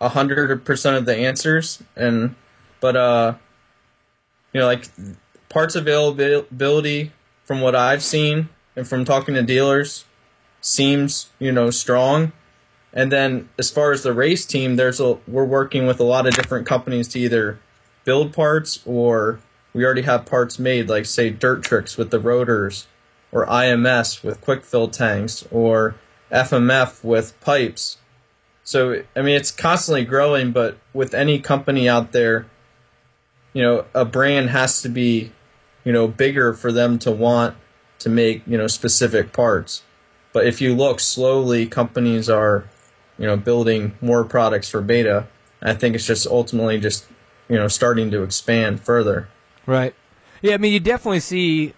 a 0.00 0.08
hundred 0.08 0.64
percent 0.64 0.96
of 0.96 1.04
the 1.04 1.16
answers. 1.16 1.82
And, 1.96 2.36
but, 2.80 2.94
uh, 2.94 3.34
you 4.52 4.60
know, 4.60 4.66
like 4.66 4.88
parts 5.48 5.74
availability 5.74 7.10
from 7.42 7.60
what 7.60 7.74
I've 7.74 8.04
seen 8.04 8.50
and 8.76 8.86
from 8.86 9.04
talking 9.04 9.34
to 9.34 9.42
dealers 9.42 10.04
seems, 10.60 11.30
you 11.40 11.50
know, 11.50 11.70
strong. 11.70 12.30
And 12.96 13.12
then 13.12 13.50
as 13.58 13.70
far 13.70 13.92
as 13.92 14.02
the 14.02 14.14
race 14.14 14.46
team, 14.46 14.76
there's 14.76 15.00
a 15.00 15.18
we're 15.28 15.44
working 15.44 15.86
with 15.86 16.00
a 16.00 16.04
lot 16.04 16.26
of 16.26 16.34
different 16.34 16.66
companies 16.66 17.08
to 17.08 17.20
either 17.20 17.60
build 18.04 18.32
parts 18.32 18.80
or 18.86 19.38
we 19.74 19.84
already 19.84 20.02
have 20.02 20.24
parts 20.24 20.58
made, 20.58 20.88
like 20.88 21.04
say 21.04 21.28
Dirt 21.28 21.62
Tricks 21.62 21.98
with 21.98 22.10
the 22.10 22.18
rotors, 22.18 22.86
or 23.30 23.44
IMS 23.44 24.24
with 24.24 24.40
quick 24.40 24.64
fill 24.64 24.88
tanks, 24.88 25.46
or 25.50 25.96
FMF 26.32 27.04
with 27.04 27.38
pipes. 27.42 27.98
So 28.64 29.02
I 29.14 29.20
mean, 29.20 29.36
it's 29.36 29.50
constantly 29.50 30.06
growing, 30.06 30.52
but 30.52 30.78
with 30.94 31.12
any 31.12 31.38
company 31.38 31.90
out 31.90 32.12
there, 32.12 32.46
you 33.52 33.62
know, 33.62 33.84
a 33.92 34.06
brand 34.06 34.48
has 34.48 34.80
to 34.80 34.88
be, 34.88 35.32
you 35.84 35.92
know, 35.92 36.08
bigger 36.08 36.54
for 36.54 36.72
them 36.72 36.98
to 37.00 37.10
want 37.10 37.56
to 37.98 38.08
make 38.08 38.42
you 38.46 38.56
know 38.56 38.68
specific 38.68 39.34
parts. 39.34 39.82
But 40.32 40.46
if 40.46 40.62
you 40.62 40.74
look 40.74 41.00
slowly, 41.00 41.66
companies 41.66 42.30
are 42.30 42.64
you 43.18 43.26
know, 43.26 43.36
building 43.36 43.96
more 44.00 44.24
products 44.24 44.68
for 44.68 44.80
beta. 44.80 45.26
I 45.62 45.74
think 45.74 45.94
it's 45.94 46.06
just 46.06 46.26
ultimately 46.26 46.78
just, 46.78 47.06
you 47.48 47.56
know, 47.56 47.68
starting 47.68 48.10
to 48.10 48.22
expand 48.22 48.80
further. 48.80 49.28
Right. 49.66 49.94
Yeah, 50.42 50.54
I 50.54 50.58
mean, 50.58 50.72
you 50.72 50.80
definitely 50.80 51.20
see. 51.20 51.72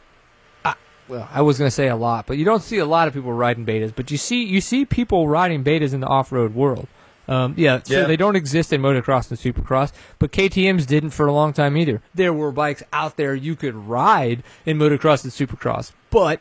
Uh, 0.65 0.75
well, 1.09 1.29
I 1.33 1.43
was 1.43 1.59
going 1.59 1.69
to 1.69 1.75
say 1.75 1.89
a 1.89 1.97
lot, 1.97 2.27
but 2.27 2.37
you 2.39 2.45
don't 2.45 2.63
see 2.63 2.79
a 2.79 2.85
lot 2.87 3.09
of 3.09 3.15
people 3.15 3.33
riding 3.33 3.65
betas. 3.65 3.93
But 3.95 4.11
you 4.11 4.17
see, 4.17 4.43
you 4.45 4.61
see 4.61 4.85
people 4.85 5.29
riding 5.29 5.63
betas 5.65 5.95
in 5.95 6.01
the 6.01 6.07
off-road 6.09 6.55
world. 6.55 6.89
Um, 7.29 7.55
yeah, 7.59 7.81
so 7.85 8.01
Yeah. 8.01 8.07
they 8.07 8.17
don't 8.17 8.37
exist 8.37 8.73
in 8.73 8.81
motocross 8.81 9.31
and 9.31 9.39
supercross, 9.39 9.93
but 10.19 10.33
KTM's 10.33 10.87
didn't 10.87 11.11
for 11.11 11.27
a 11.27 11.33
long 11.33 11.53
time 11.53 11.77
either. 11.77 12.01
There 12.15 12.33
were 12.33 12.51
bikes 12.51 12.83
out 12.91 13.17
there 13.19 13.35
you 13.35 13.55
could 13.55 13.75
ride 13.75 14.43
in 14.65 14.79
motocross 14.79 15.25
and 15.25 15.33
supercross, 15.33 15.93
but 16.11 16.41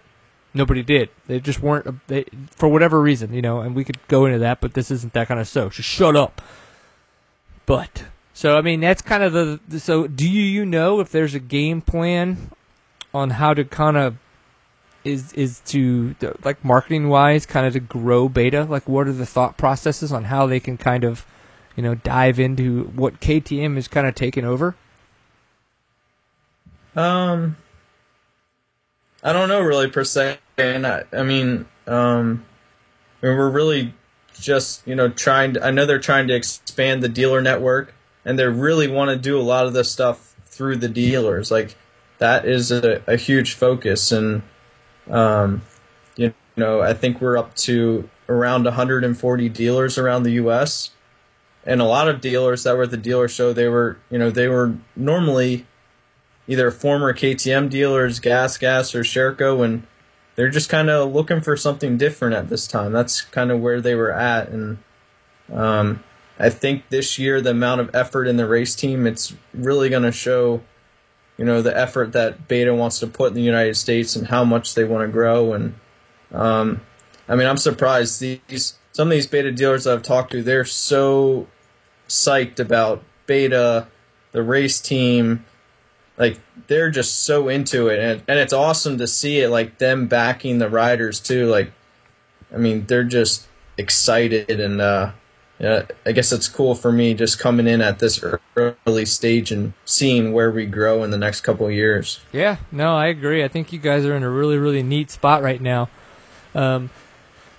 nobody 0.57 0.83
did. 0.83 1.09
They 1.27 1.39
just 1.39 1.61
weren't 1.61 2.07
they, 2.07 2.25
for 2.51 2.67
whatever 2.67 2.99
reason, 2.99 3.33
you 3.33 3.41
know. 3.41 3.61
And 3.61 3.75
we 3.75 3.83
could 3.83 3.99
go 4.07 4.25
into 4.25 4.39
that, 4.39 4.61
but 4.61 4.73
this 4.73 4.91
isn't 4.91 5.13
that 5.13 5.27
kind 5.27 5.39
of 5.39 5.47
show. 5.47 5.69
Just 5.69 5.87
shut 5.87 6.15
up. 6.15 6.41
But 7.65 8.05
so 8.33 8.57
I 8.57 8.61
mean, 8.61 8.79
that's 8.79 9.01
kind 9.01 9.23
of 9.23 9.33
the, 9.33 9.79
so. 9.79 10.07
Do 10.07 10.29
you 10.29 10.41
you 10.41 10.65
know 10.65 10.99
if 10.99 11.11
there's 11.11 11.33
a 11.33 11.39
game 11.39 11.81
plan 11.81 12.51
on 13.13 13.31
how 13.31 13.53
to 13.53 13.63
kind 13.63 13.97
of 13.97 14.17
is 15.03 15.33
is 15.33 15.61
to 15.67 16.15
like 16.43 16.63
marketing 16.63 17.09
wise, 17.09 17.45
kind 17.45 17.65
of 17.65 17.73
to 17.73 17.79
grow 17.79 18.29
beta? 18.29 18.63
Like, 18.65 18.87
what 18.87 19.07
are 19.07 19.13
the 19.13 19.25
thought 19.25 19.57
processes 19.57 20.11
on 20.11 20.25
how 20.25 20.45
they 20.47 20.59
can 20.59 20.77
kind 20.77 21.03
of 21.03 21.25
you 21.75 21.83
know 21.83 21.95
dive 21.95 22.39
into 22.39 22.83
what 22.95 23.19
KTM 23.19 23.77
is 23.77 23.87
kind 23.87 24.07
of 24.07 24.15
taking 24.15 24.45
over? 24.45 24.75
Um, 26.95 27.57
I 29.23 29.33
don't 29.33 29.49
know 29.49 29.61
really 29.61 29.89
per 29.89 30.03
se, 30.03 30.37
and 30.57 30.85
I, 30.85 31.03
I 31.11 31.23
mean, 31.23 31.65
um, 31.87 32.45
I 33.21 33.27
mean, 33.27 33.37
we're 33.37 33.49
really 33.49 33.93
just 34.39 34.85
you 34.87 34.95
know 34.95 35.09
trying. 35.09 35.53
To, 35.53 35.65
I 35.65 35.71
know 35.71 35.85
they're 35.85 35.99
trying 35.99 36.27
to 36.27 36.35
expand 36.35 37.01
the 37.01 37.09
dealer 37.09 37.41
network, 37.41 37.93
and 38.25 38.37
they 38.37 38.47
really 38.47 38.87
want 38.87 39.09
to 39.09 39.17
do 39.17 39.39
a 39.39 39.41
lot 39.41 39.65
of 39.65 39.73
this 39.73 39.91
stuff 39.91 40.35
through 40.45 40.77
the 40.77 40.89
dealers. 40.89 41.51
Like 41.51 41.75
that 42.19 42.45
is 42.45 42.71
a, 42.71 43.01
a 43.07 43.17
huge 43.17 43.53
focus, 43.53 44.11
and 44.11 44.43
um, 45.09 45.61
you 46.15 46.33
know, 46.55 46.81
I 46.81 46.93
think 46.93 47.21
we're 47.21 47.37
up 47.37 47.55
to 47.55 48.09
around 48.29 48.65
140 48.65 49.49
dealers 49.49 49.97
around 49.97 50.23
the 50.23 50.31
U.S. 50.31 50.91
And 51.65 51.81
a 51.81 51.85
lot 51.85 52.07
of 52.07 52.21
dealers 52.21 52.63
that 52.63 52.77
were 52.77 52.83
at 52.83 52.91
the 52.91 52.97
dealer 52.97 53.27
show, 53.27 53.51
they 53.51 53.67
were, 53.67 53.97
you 54.09 54.17
know, 54.17 54.31
they 54.31 54.47
were 54.47 54.75
normally 54.95 55.65
either 56.47 56.71
former 56.71 57.13
KTM 57.13 57.69
dealers, 57.69 58.19
Gas 58.19 58.57
Gas 58.57 58.95
or 58.95 59.01
Sherco, 59.01 59.63
and 59.63 59.85
they're 60.35 60.49
just 60.49 60.69
kind 60.69 60.89
of 60.89 61.13
looking 61.13 61.41
for 61.41 61.57
something 61.57 61.97
different 61.97 62.35
at 62.35 62.49
this 62.49 62.67
time. 62.67 62.91
That's 62.91 63.21
kind 63.21 63.51
of 63.51 63.59
where 63.59 63.81
they 63.81 63.95
were 63.95 64.11
at, 64.11 64.49
and 64.49 64.77
um, 65.51 66.03
I 66.39 66.49
think 66.49 66.89
this 66.89 67.17
year 67.17 67.41
the 67.41 67.51
amount 67.51 67.81
of 67.81 67.95
effort 67.95 68.27
in 68.27 68.37
the 68.37 68.47
race 68.47 68.75
team, 68.75 69.07
it's 69.07 69.33
really 69.53 69.89
going 69.89 70.03
to 70.03 70.11
show, 70.11 70.61
you 71.37 71.45
know, 71.45 71.61
the 71.61 71.75
effort 71.75 72.13
that 72.13 72.47
Beta 72.47 72.73
wants 72.73 72.99
to 72.99 73.07
put 73.07 73.29
in 73.29 73.33
the 73.33 73.41
United 73.41 73.75
States 73.75 74.15
and 74.15 74.27
how 74.27 74.43
much 74.43 74.75
they 74.75 74.83
want 74.83 75.07
to 75.07 75.11
grow. 75.11 75.53
And 75.53 75.75
um, 76.31 76.81
I 77.27 77.35
mean, 77.35 77.47
I'm 77.47 77.57
surprised 77.57 78.19
these 78.19 78.75
some 78.91 79.09
of 79.09 79.11
these 79.11 79.27
Beta 79.27 79.51
dealers 79.51 79.85
I've 79.85 80.01
talked 80.01 80.31
to, 80.31 80.41
they're 80.41 80.65
so 80.65 81.47
psyched 82.07 82.59
about 82.59 83.03
Beta, 83.27 83.87
the 84.31 84.41
race 84.41 84.81
team 84.81 85.45
like 86.17 86.39
they're 86.67 86.89
just 86.89 87.23
so 87.23 87.47
into 87.47 87.87
it 87.87 87.99
and, 87.99 88.23
and 88.27 88.39
it's 88.39 88.53
awesome 88.53 88.97
to 88.97 89.07
see 89.07 89.39
it 89.39 89.49
like 89.49 89.77
them 89.77 90.07
backing 90.07 90.57
the 90.57 90.69
riders 90.69 91.19
too 91.19 91.47
like 91.47 91.71
i 92.53 92.57
mean 92.57 92.85
they're 92.87 93.03
just 93.03 93.47
excited 93.77 94.59
and 94.59 94.81
uh 94.81 95.11
yeah, 95.59 95.85
I 96.05 96.11
guess 96.11 96.31
it's 96.31 96.47
cool 96.47 96.75
for 96.75 96.91
me 96.91 97.13
just 97.15 97.39
coming 97.39 97.67
in 97.67 97.81
at 97.81 97.97
this 97.99 98.23
early 98.55 99.05
stage 99.05 99.51
and 99.51 99.73
seeing 99.85 100.31
where 100.31 100.51
we 100.51 100.67
grow 100.67 101.03
in 101.03 101.09
the 101.09 101.17
next 101.17 101.41
couple 101.41 101.65
of 101.65 101.73
years. 101.73 102.19
Yeah, 102.31 102.57
no, 102.71 102.95
I 102.95 103.07
agree. 103.07 103.43
I 103.43 103.47
think 103.47 103.73
you 103.73 103.79
guys 103.79 104.05
are 104.05 104.15
in 104.15 104.23
a 104.23 104.29
really, 104.29 104.57
really 104.57 104.83
neat 104.83 105.09
spot 105.09 105.41
right 105.41 105.59
now. 105.59 105.89
Um, 106.53 106.91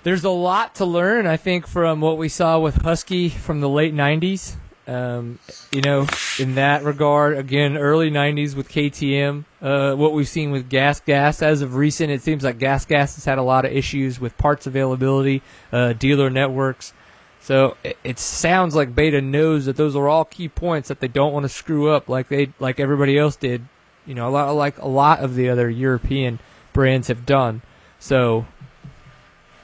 there's 0.05 0.25
a 0.25 0.31
lot 0.31 0.77
to 0.77 0.85
learn, 0.85 1.27
I 1.27 1.37
think, 1.37 1.67
from 1.67 2.01
what 2.01 2.19
we 2.19 2.29
saw 2.29 2.61
with 2.61 2.83
Husky 2.83 3.29
from 3.29 3.61
the 3.61 3.69
late 3.69 3.95
90s. 3.95 4.57
Um, 4.89 5.39
you 5.71 5.83
know, 5.83 6.07
in 6.39 6.55
that 6.55 6.83
regard, 6.83 7.37
again, 7.37 7.77
early 7.77 8.11
90s 8.11 8.57
with 8.57 8.71
KTM, 8.71 9.45
uh, 9.61 9.95
what 9.95 10.15
we've 10.15 10.27
seen 10.27 10.51
with 10.51 10.71
Gas 10.71 11.01
Gas 11.01 11.43
as 11.43 11.61
of 11.61 11.75
recent, 11.75 12.11
it 12.11 12.23
seems 12.23 12.43
like 12.43 12.59
Gas 12.59 12.87
Gas 12.87 13.17
has 13.17 13.27
had 13.27 13.37
a 13.37 13.43
lot 13.43 13.67
of 13.67 13.73
issues 13.73 14.19
with 14.19 14.39
parts 14.39 14.67
availability, 14.67 15.43
uh, 15.73 15.93
dealer 15.93 16.31
networks. 16.31 16.95
So 17.43 17.77
it, 17.85 17.99
it 18.03 18.19
sounds 18.19 18.75
like 18.75 18.95
Beta 18.95 19.21
knows 19.21 19.67
that 19.67 19.77
those 19.77 19.95
are 19.95 20.09
all 20.09 20.25
key 20.25 20.49
points 20.49 20.89
that 20.89 21.01
they 21.01 21.09
don't 21.09 21.35
want 21.35 21.45
to 21.45 21.51
screw 21.51 21.91
up 21.91 22.09
like 22.09 22.29
they 22.29 22.53
like 22.59 22.81
everybody 22.81 23.19
else 23.19 23.37
did. 23.37 23.69
You 24.07 24.15
know, 24.15 24.27
a 24.27 24.31
lot 24.31 24.51
like 24.53 24.79
a 24.79 24.89
lot 24.89 25.21
of 25.21 25.35
the 25.35 25.51
other 25.51 25.69
European 25.69 26.39
brands 26.73 27.09
have 27.09 27.27
done. 27.27 27.61
So 27.99 28.47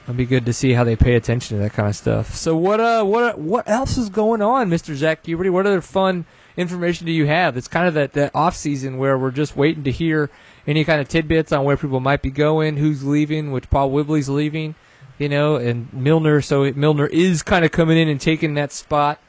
it'll 0.05 0.15
be 0.15 0.25
good 0.25 0.45
to 0.45 0.53
see 0.53 0.73
how 0.73 0.83
they 0.83 0.95
pay 0.95 1.15
attention 1.15 1.57
to 1.57 1.63
that 1.63 1.73
kind 1.73 1.89
of 1.89 1.95
stuff. 1.95 2.35
So 2.35 2.55
what 2.55 2.79
uh 2.79 3.03
what 3.03 3.39
what 3.39 3.67
else 3.67 3.97
is 3.97 4.09
going 4.09 4.41
on, 4.41 4.69
Mr. 4.69 4.93
Zack 4.93 5.23
Huberty? 5.23 5.49
What 5.49 5.65
other 5.65 5.81
fun 5.81 6.25
information 6.55 7.07
do 7.07 7.11
you 7.11 7.25
have? 7.25 7.57
It's 7.57 7.67
kind 7.67 7.87
of 7.87 7.95
that 7.95 8.13
that 8.13 8.31
off 8.35 8.55
season 8.55 8.97
where 8.97 9.17
we're 9.17 9.31
just 9.31 9.57
waiting 9.57 9.83
to 9.83 9.91
hear 9.91 10.29
any 10.67 10.85
kind 10.85 11.01
of 11.01 11.09
tidbits 11.09 11.51
on 11.51 11.63
where 11.63 11.75
people 11.75 11.99
might 11.99 12.21
be 12.21 12.29
going, 12.29 12.77
who's 12.77 13.03
leaving, 13.03 13.51
which 13.51 13.69
Paul 13.69 13.89
Whibley's 13.89 14.29
leaving, 14.29 14.75
you 15.17 15.27
know, 15.27 15.55
and 15.55 15.91
Milner. 15.91 16.39
So 16.41 16.71
Milner 16.73 17.07
is 17.07 17.41
kind 17.41 17.65
of 17.65 17.71
coming 17.71 17.97
in 17.97 18.07
and 18.07 18.21
taking 18.21 18.53
that 18.53 18.71
spot 18.71 19.19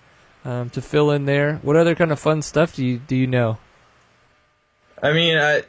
um, 0.44 0.68
to 0.70 0.82
fill 0.82 1.10
in 1.10 1.24
there. 1.24 1.56
What 1.62 1.76
other 1.76 1.94
kind 1.94 2.12
of 2.12 2.20
fun 2.20 2.42
stuff 2.42 2.76
do 2.76 2.84
you 2.84 2.98
do 2.98 3.16
you 3.16 3.26
know? 3.26 3.58
I 5.02 5.14
mean, 5.14 5.38
I 5.38 5.62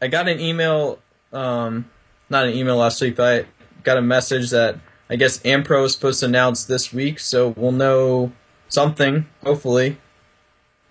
I 0.00 0.08
got 0.08 0.26
an 0.26 0.40
email 0.40 0.98
um, 1.34 1.90
not 2.32 2.46
an 2.46 2.54
email 2.54 2.76
last 2.76 3.00
week, 3.00 3.16
but 3.16 3.44
I 3.44 3.46
got 3.82 3.98
a 3.98 4.02
message 4.02 4.50
that 4.50 4.78
I 5.10 5.16
guess 5.16 5.38
Ampro 5.40 5.84
is 5.84 5.92
supposed 5.92 6.20
to 6.20 6.26
announce 6.26 6.64
this 6.64 6.92
week, 6.92 7.18
so 7.18 7.48
we'll 7.56 7.72
know 7.72 8.32
something 8.68 9.26
hopefully. 9.44 9.98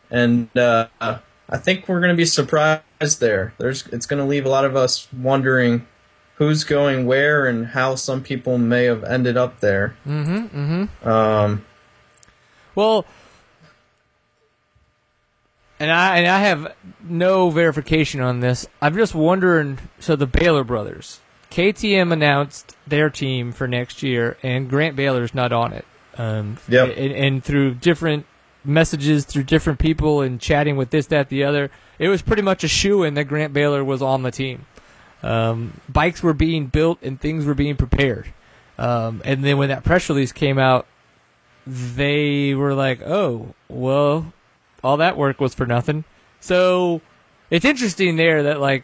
And 0.09 0.55
uh, 0.57 0.87
I 0.99 1.57
think 1.57 1.87
we're 1.87 1.99
going 1.99 2.11
to 2.11 2.17
be 2.17 2.25
surprised 2.25 3.19
there. 3.19 3.53
There's 3.57 3.87
it's 3.87 4.05
going 4.05 4.21
to 4.21 4.27
leave 4.27 4.45
a 4.45 4.49
lot 4.49 4.65
of 4.65 4.75
us 4.75 5.07
wondering 5.13 5.87
who's 6.35 6.63
going 6.63 7.05
where 7.05 7.45
and 7.45 7.67
how 7.67 7.95
some 7.95 8.23
people 8.23 8.57
may 8.57 8.85
have 8.85 9.03
ended 9.03 9.37
up 9.37 9.59
there. 9.59 9.95
Mm-hmm. 10.07 10.37
Mm-hmm. 10.57 11.07
Um, 11.07 11.65
Well, 12.75 13.05
and 15.79 15.91
I 15.91 16.17
and 16.17 16.27
I 16.27 16.39
have 16.39 16.75
no 17.03 17.49
verification 17.49 18.21
on 18.21 18.39
this. 18.39 18.67
I'm 18.81 18.95
just 18.95 19.15
wondering. 19.15 19.79
So 19.99 20.15
the 20.15 20.27
Baylor 20.27 20.63
brothers, 20.63 21.19
KTM 21.51 22.11
announced 22.11 22.75
their 22.87 23.09
team 23.09 23.51
for 23.51 23.67
next 23.67 24.01
year, 24.01 24.37
and 24.41 24.69
Grant 24.69 24.95
Baylor's 24.95 25.33
not 25.35 25.51
on 25.51 25.73
it. 25.73 25.85
Um, 26.17 26.57
Yep. 26.67 26.97
And, 26.97 27.11
and 27.13 27.43
through 27.43 27.75
different 27.75 28.25
messages, 28.63 29.25
through 29.25 29.43
different 29.43 29.79
people, 29.79 30.21
and 30.21 30.39
chatting 30.39 30.77
with 30.77 30.89
this, 30.89 31.07
that, 31.07 31.29
the 31.29 31.43
other, 31.43 31.69
it 31.99 32.07
was 32.07 32.21
pretty 32.21 32.41
much 32.41 32.63
a 32.63 32.67
shoe 32.67 33.03
in 33.03 33.13
that 33.15 33.25
Grant 33.25 33.53
Baylor 33.53 33.83
was 33.83 34.01
on 34.01 34.23
the 34.23 34.31
team. 34.31 34.65
Um, 35.23 35.79
bikes 35.87 36.23
were 36.23 36.33
being 36.33 36.67
built 36.67 36.99
and 37.03 37.19
things 37.19 37.45
were 37.45 37.53
being 37.53 37.75
prepared. 37.75 38.33
Um, 38.77 39.21
and 39.23 39.43
then 39.43 39.57
when 39.57 39.69
that 39.69 39.83
press 39.83 40.09
release 40.09 40.31
came 40.31 40.57
out, 40.57 40.87
they 41.67 42.55
were 42.55 42.73
like, 42.73 43.03
"Oh, 43.03 43.53
well, 43.69 44.33
all 44.83 44.97
that 44.97 45.17
work 45.17 45.39
was 45.39 45.53
for 45.53 45.67
nothing." 45.67 46.05
So 46.39 47.01
it's 47.51 47.65
interesting 47.65 48.15
there 48.15 48.41
that 48.43 48.59
like 48.59 48.83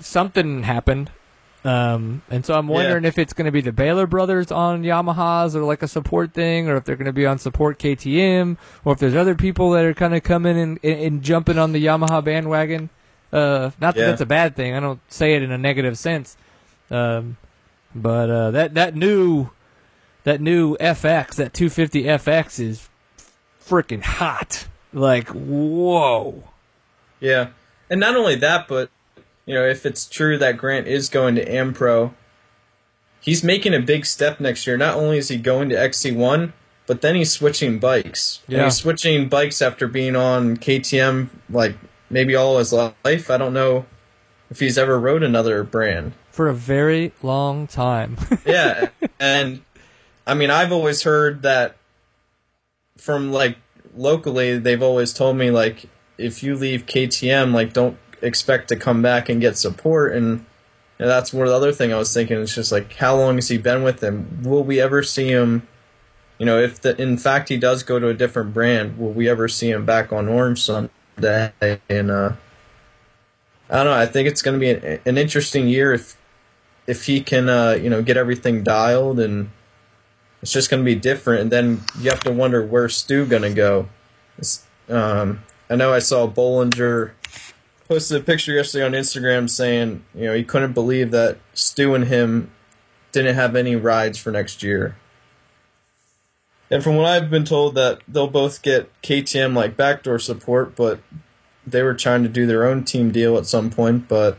something 0.00 0.62
happened, 0.62 1.10
um, 1.64 2.22
and 2.30 2.44
so 2.44 2.54
I'm 2.54 2.68
wondering 2.68 3.04
if 3.06 3.18
it's 3.18 3.32
going 3.32 3.46
to 3.46 3.52
be 3.52 3.62
the 3.62 3.72
Baylor 3.72 4.06
brothers 4.06 4.52
on 4.52 4.82
Yamahas 4.82 5.54
or 5.54 5.62
like 5.64 5.82
a 5.82 5.88
support 5.88 6.32
thing, 6.34 6.68
or 6.68 6.76
if 6.76 6.84
they're 6.84 6.96
going 6.96 7.06
to 7.06 7.12
be 7.12 7.24
on 7.26 7.38
support 7.38 7.78
KTM, 7.78 8.56
or 8.84 8.92
if 8.92 8.98
there's 8.98 9.14
other 9.14 9.34
people 9.34 9.70
that 9.72 9.84
are 9.84 9.94
kind 9.94 10.14
of 10.14 10.22
coming 10.22 10.58
and, 10.58 10.78
and, 10.82 11.00
and 11.00 11.22
jumping 11.22 11.58
on 11.58 11.72
the 11.72 11.84
Yamaha 11.84 12.22
bandwagon. 12.22 12.90
Uh, 13.32 13.70
not 13.80 13.94
that 13.94 13.96
Yeah. 13.96 14.06
that's 14.08 14.20
a 14.20 14.26
bad 14.26 14.54
thing. 14.56 14.74
I 14.74 14.80
don't 14.80 15.00
say 15.10 15.34
it 15.34 15.42
in 15.42 15.50
a 15.50 15.58
negative 15.58 15.98
sense. 15.98 16.36
Um, 16.90 17.36
but 17.94 18.28
uh, 18.30 18.50
that 18.52 18.74
that 18.74 18.94
new 18.94 19.48
that 20.24 20.40
new 20.40 20.76
FX, 20.76 21.36
that 21.36 21.52
250 21.54 22.04
FX 22.04 22.60
is 22.60 22.88
freaking 23.66 24.02
hot. 24.02 24.66
Like, 24.92 25.28
whoa. 25.28 26.44
Yeah, 27.20 27.48
and 27.90 27.98
not 28.00 28.16
only 28.16 28.34
that, 28.36 28.68
but 28.68 28.90
you 29.46 29.54
know, 29.54 29.64
if 29.66 29.84
it's 29.86 30.06
true 30.06 30.38
that 30.38 30.56
Grant 30.56 30.86
is 30.86 31.08
going 31.08 31.34
to 31.36 31.44
Ampro, 31.44 32.12
he's 33.20 33.42
making 33.44 33.74
a 33.74 33.80
big 33.80 34.06
step 34.06 34.40
next 34.40 34.66
year. 34.66 34.76
Not 34.76 34.94
only 34.96 35.18
is 35.18 35.28
he 35.28 35.36
going 35.36 35.68
to 35.70 35.74
XC1, 35.76 36.52
but 36.86 37.00
then 37.00 37.14
he's 37.14 37.32
switching 37.32 37.78
bikes. 37.78 38.40
And 38.46 38.56
Yeah. 38.58 38.64
he's 38.64 38.76
switching 38.76 39.28
bikes 39.28 39.62
after 39.62 39.86
being 39.88 40.16
on 40.16 40.56
KTM 40.56 41.28
like 41.50 41.76
maybe 42.10 42.34
all 42.36 42.58
his 42.58 42.72
life. 42.72 43.30
I 43.30 43.36
don't 43.38 43.54
know 43.54 43.86
if 44.50 44.60
he's 44.60 44.76
ever 44.78 44.98
rode 44.98 45.22
another 45.22 45.62
brand. 45.64 46.12
For 46.30 46.48
a 46.48 46.54
very 46.54 47.12
long 47.22 47.66
time. 47.66 48.16
yeah, 48.46 48.88
and 49.20 49.62
I 50.26 50.34
mean, 50.34 50.50
I've 50.50 50.72
always 50.72 51.02
heard 51.02 51.42
that 51.42 51.76
from 52.98 53.32
like 53.32 53.56
locally, 53.96 54.58
they've 54.58 54.82
always 54.82 55.12
told 55.12 55.36
me 55.36 55.50
like 55.50 55.86
if 56.18 56.42
you 56.42 56.56
leave 56.56 56.86
KTM, 56.86 57.52
like 57.54 57.72
don't 57.72 57.96
expect 58.24 58.68
to 58.68 58.76
come 58.76 59.02
back 59.02 59.28
and 59.28 59.40
get 59.40 59.56
support. 59.56 60.14
And, 60.14 60.44
and 60.98 61.08
that's 61.08 61.32
one 61.32 61.46
the 61.46 61.54
other 61.54 61.72
thing 61.72 61.92
I 61.92 61.98
was 61.98 62.12
thinking. 62.12 62.40
It's 62.40 62.54
just 62.54 62.72
like 62.72 62.94
how 62.94 63.16
long 63.16 63.36
has 63.36 63.48
he 63.48 63.58
been 63.58 63.82
with 63.82 64.00
them? 64.00 64.42
Will 64.42 64.64
we 64.64 64.80
ever 64.80 65.02
see 65.02 65.28
him? 65.28 65.66
You 66.38 66.46
know, 66.46 66.58
if 66.58 66.80
the, 66.80 67.00
in 67.00 67.16
fact 67.16 67.48
he 67.48 67.56
does 67.56 67.82
go 67.82 67.98
to 67.98 68.08
a 68.08 68.14
different 68.14 68.52
brand, 68.52 68.98
will 68.98 69.12
we 69.12 69.28
ever 69.28 69.46
see 69.48 69.70
him 69.70 69.86
back 69.86 70.12
on 70.12 70.28
Orange 70.28 70.62
someday? 70.62 71.52
And 71.88 72.10
uh, 72.10 72.32
I 73.70 73.76
don't 73.76 73.86
know. 73.86 73.92
I 73.92 74.06
think 74.06 74.28
it's 74.28 74.42
going 74.42 74.58
to 74.58 74.60
be 74.60 74.70
an, 74.70 75.00
an 75.06 75.18
interesting 75.18 75.68
year 75.68 75.92
if 75.92 76.16
if 76.86 77.06
he 77.06 77.20
can, 77.20 77.48
uh, 77.48 77.72
you 77.72 77.88
know, 77.88 78.02
get 78.02 78.16
everything 78.16 78.62
dialed, 78.62 79.18
and 79.18 79.50
it's 80.42 80.52
just 80.52 80.70
going 80.70 80.82
to 80.82 80.84
be 80.84 80.94
different. 80.94 81.42
And 81.42 81.50
then 81.50 81.80
you 81.98 82.10
have 82.10 82.20
to 82.20 82.32
wonder 82.32 82.64
where's 82.64 82.96
Stu 82.96 83.24
going 83.24 83.42
to 83.42 83.54
go. 83.54 83.88
Um, 84.88 85.40
I 85.70 85.76
know 85.76 85.92
I 85.92 86.00
saw 86.00 86.28
Bollinger 86.28 87.12
posted 87.88 88.20
a 88.20 88.24
picture 88.24 88.52
yesterday 88.52 88.84
on 88.84 88.92
Instagram 88.92 89.48
saying, 89.48 90.04
you 90.14 90.26
know, 90.26 90.34
he 90.34 90.44
couldn't 90.44 90.72
believe 90.72 91.10
that 91.10 91.38
Stu 91.52 91.94
and 91.94 92.04
him 92.04 92.50
didn't 93.12 93.34
have 93.34 93.54
any 93.54 93.76
rides 93.76 94.18
for 94.18 94.30
next 94.30 94.62
year. 94.62 94.96
And 96.70 96.82
from 96.82 96.96
what 96.96 97.06
I've 97.06 97.30
been 97.30 97.44
told, 97.44 97.74
that 97.74 98.00
they'll 98.08 98.26
both 98.26 98.62
get 98.62 98.90
KTM 99.02 99.54
like 99.54 99.76
backdoor 99.76 100.18
support, 100.18 100.74
but 100.74 101.00
they 101.66 101.82
were 101.82 101.94
trying 101.94 102.22
to 102.22 102.28
do 102.28 102.46
their 102.46 102.66
own 102.66 102.84
team 102.84 103.12
deal 103.12 103.36
at 103.36 103.46
some 103.46 103.70
point. 103.70 104.08
But 104.08 104.38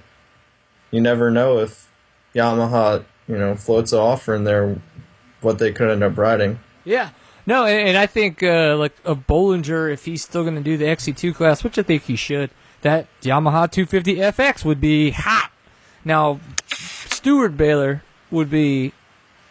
you 0.91 0.99
never 0.99 1.29
know 1.29 1.59
if 1.59 1.91
Yamaha, 2.33 3.05
you 3.27 3.37
know, 3.37 3.55
floats 3.55 3.93
an 3.93 3.99
offer 3.99 4.35
in 4.35 4.43
there, 4.43 4.81
what 5.41 5.59
they 5.59 5.71
could 5.71 5.89
end 5.89 6.03
up 6.03 6.17
riding. 6.17 6.59
yeah. 6.83 7.11
No, 7.47 7.65
and, 7.65 7.95
I 7.95 8.07
think 8.07 8.41
uh, 8.41 8.75
like 8.75 8.93
a 9.05 9.15
Bollinger, 9.15 9.93
if 9.93 10.05
he's 10.05 10.23
still 10.23 10.41
going 10.41 10.55
to 10.55 10.61
do 10.61 10.77
the 10.77 10.85
XC2 10.85 11.35
class, 11.35 11.63
which 11.63 11.77
I 11.77 11.83
think 11.83 12.03
he 12.03 12.15
should, 12.15 12.49
that 12.85 13.07
Yamaha 13.21 13.69
250 13.69 14.17
FX 14.17 14.63
would 14.63 14.79
be 14.79 15.09
hot. 15.09 15.51
Now, 16.05 16.39
Stuart 16.67 17.57
Baylor 17.57 18.03
would 18.29 18.51
be, 18.51 18.93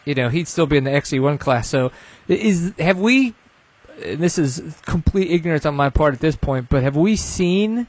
you 0.05 0.15
know, 0.15 0.29
he'd 0.29 0.47
still 0.47 0.67
be 0.67 0.77
in 0.77 0.85
the 0.85 0.93
XC1 0.93 1.41
class. 1.41 1.69
So, 1.69 1.91
is 2.29 2.73
have 2.79 3.01
we? 3.01 3.35
And 4.05 4.21
this 4.21 4.39
is 4.39 4.63
complete 4.87 5.33
ignorance 5.33 5.67
on 5.67 5.75
my 5.75 5.91
part 5.91 6.15
at 6.15 6.21
this 6.21 6.37
point, 6.37 6.69
but 6.69 6.85
have 6.85 6.97
we 6.97 7.17
seen 7.17 7.89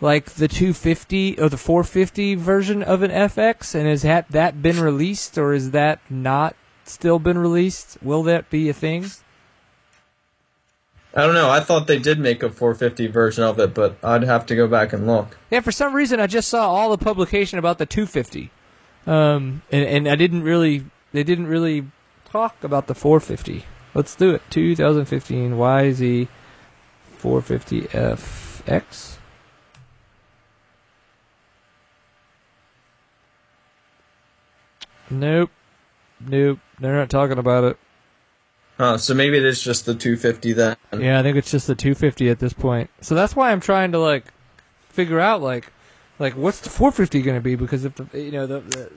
like 0.00 0.26
the 0.26 0.46
250 0.46 1.40
or 1.40 1.48
the 1.48 1.56
450 1.56 2.36
version 2.36 2.84
of 2.84 3.02
an 3.02 3.10
FX, 3.10 3.74
and 3.74 3.88
has 3.88 4.02
that 4.02 4.28
that 4.28 4.62
been 4.62 4.80
released, 4.80 5.36
or 5.36 5.54
is 5.54 5.72
that 5.72 5.98
not 6.08 6.54
still 6.84 7.18
been 7.18 7.38
released? 7.38 7.98
Will 8.00 8.22
that 8.24 8.48
be 8.48 8.68
a 8.68 8.72
thing? 8.72 9.06
I 11.16 11.24
don't 11.24 11.34
know. 11.34 11.48
I 11.48 11.60
thought 11.60 11.86
they 11.86 12.00
did 12.00 12.18
make 12.18 12.42
a 12.42 12.50
450 12.50 13.06
version 13.06 13.44
of 13.44 13.60
it, 13.60 13.72
but 13.72 13.96
I'd 14.02 14.24
have 14.24 14.46
to 14.46 14.56
go 14.56 14.66
back 14.66 14.92
and 14.92 15.06
look. 15.06 15.36
Yeah, 15.50 15.60
for 15.60 15.70
some 15.70 15.94
reason 15.94 16.18
I 16.18 16.26
just 16.26 16.48
saw 16.48 16.68
all 16.68 16.90
the 16.90 16.98
publication 16.98 17.60
about 17.60 17.78
the 17.78 17.86
250, 17.86 18.50
um, 19.06 19.62
and, 19.70 19.84
and 19.84 20.08
I 20.08 20.16
didn't 20.16 20.42
really, 20.42 20.84
they 21.12 21.22
didn't 21.22 21.46
really 21.46 21.86
talk 22.24 22.64
about 22.64 22.88
the 22.88 22.96
450. 22.96 23.64
Let's 23.94 24.16
do 24.16 24.34
it. 24.34 24.42
2015 24.50 25.52
YZ 25.52 26.28
450FX. 27.20 29.18
Nope, 35.10 35.50
nope, 36.18 36.58
they're 36.80 36.96
not 36.96 37.10
talking 37.10 37.38
about 37.38 37.64
it. 37.64 37.78
Uh, 38.78 38.98
so 38.98 39.14
maybe 39.14 39.36
it 39.36 39.44
is 39.44 39.62
just 39.62 39.86
the 39.86 39.94
250 39.94 40.52
then. 40.52 40.76
Yeah, 40.98 41.20
I 41.20 41.22
think 41.22 41.36
it's 41.36 41.50
just 41.50 41.66
the 41.66 41.74
250 41.74 42.28
at 42.30 42.38
this 42.40 42.52
point. 42.52 42.90
So 43.00 43.14
that's 43.14 43.36
why 43.36 43.52
I'm 43.52 43.60
trying 43.60 43.92
to 43.92 43.98
like 43.98 44.24
figure 44.88 45.20
out 45.20 45.42
like 45.42 45.70
like 46.18 46.34
what's 46.34 46.60
the 46.60 46.70
450 46.70 47.22
going 47.22 47.36
to 47.36 47.40
be 47.40 47.54
because 47.56 47.84
if 47.84 47.94
the 47.94 48.06
you 48.20 48.32
know 48.32 48.46
the, 48.46 48.60
the 48.60 48.90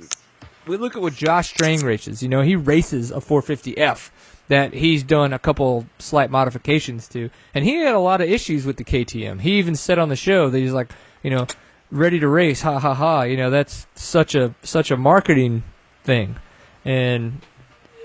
we 0.67 0.77
look 0.77 0.95
at 0.95 1.01
what 1.01 1.13
Josh 1.13 1.49
Strang 1.49 1.81
races, 1.81 2.21
you 2.21 2.29
know, 2.29 2.41
he 2.41 2.55
races 2.55 3.11
a 3.11 3.15
450F 3.15 4.09
that 4.49 4.73
he's 4.73 5.03
done 5.03 5.31
a 5.31 5.39
couple 5.39 5.85
slight 5.99 6.29
modifications 6.29 7.07
to 7.09 7.29
and 7.53 7.63
he 7.63 7.75
had 7.75 7.95
a 7.95 7.99
lot 7.99 8.21
of 8.21 8.29
issues 8.29 8.65
with 8.65 8.77
the 8.77 8.83
KTM. 8.83 9.41
He 9.41 9.59
even 9.59 9.75
said 9.75 9.99
on 9.99 10.09
the 10.09 10.15
show 10.15 10.49
that 10.49 10.57
he's 10.57 10.73
like, 10.73 10.91
you 11.23 11.29
know, 11.29 11.47
ready 11.91 12.19
to 12.19 12.27
race, 12.27 12.61
ha 12.61 12.79
ha 12.79 12.93
ha, 12.93 13.23
you 13.23 13.37
know, 13.37 13.49
that's 13.49 13.87
such 13.95 14.35
a 14.35 14.55
such 14.63 14.91
a 14.91 14.97
marketing 14.97 15.63
thing. 16.03 16.35
And 16.83 17.41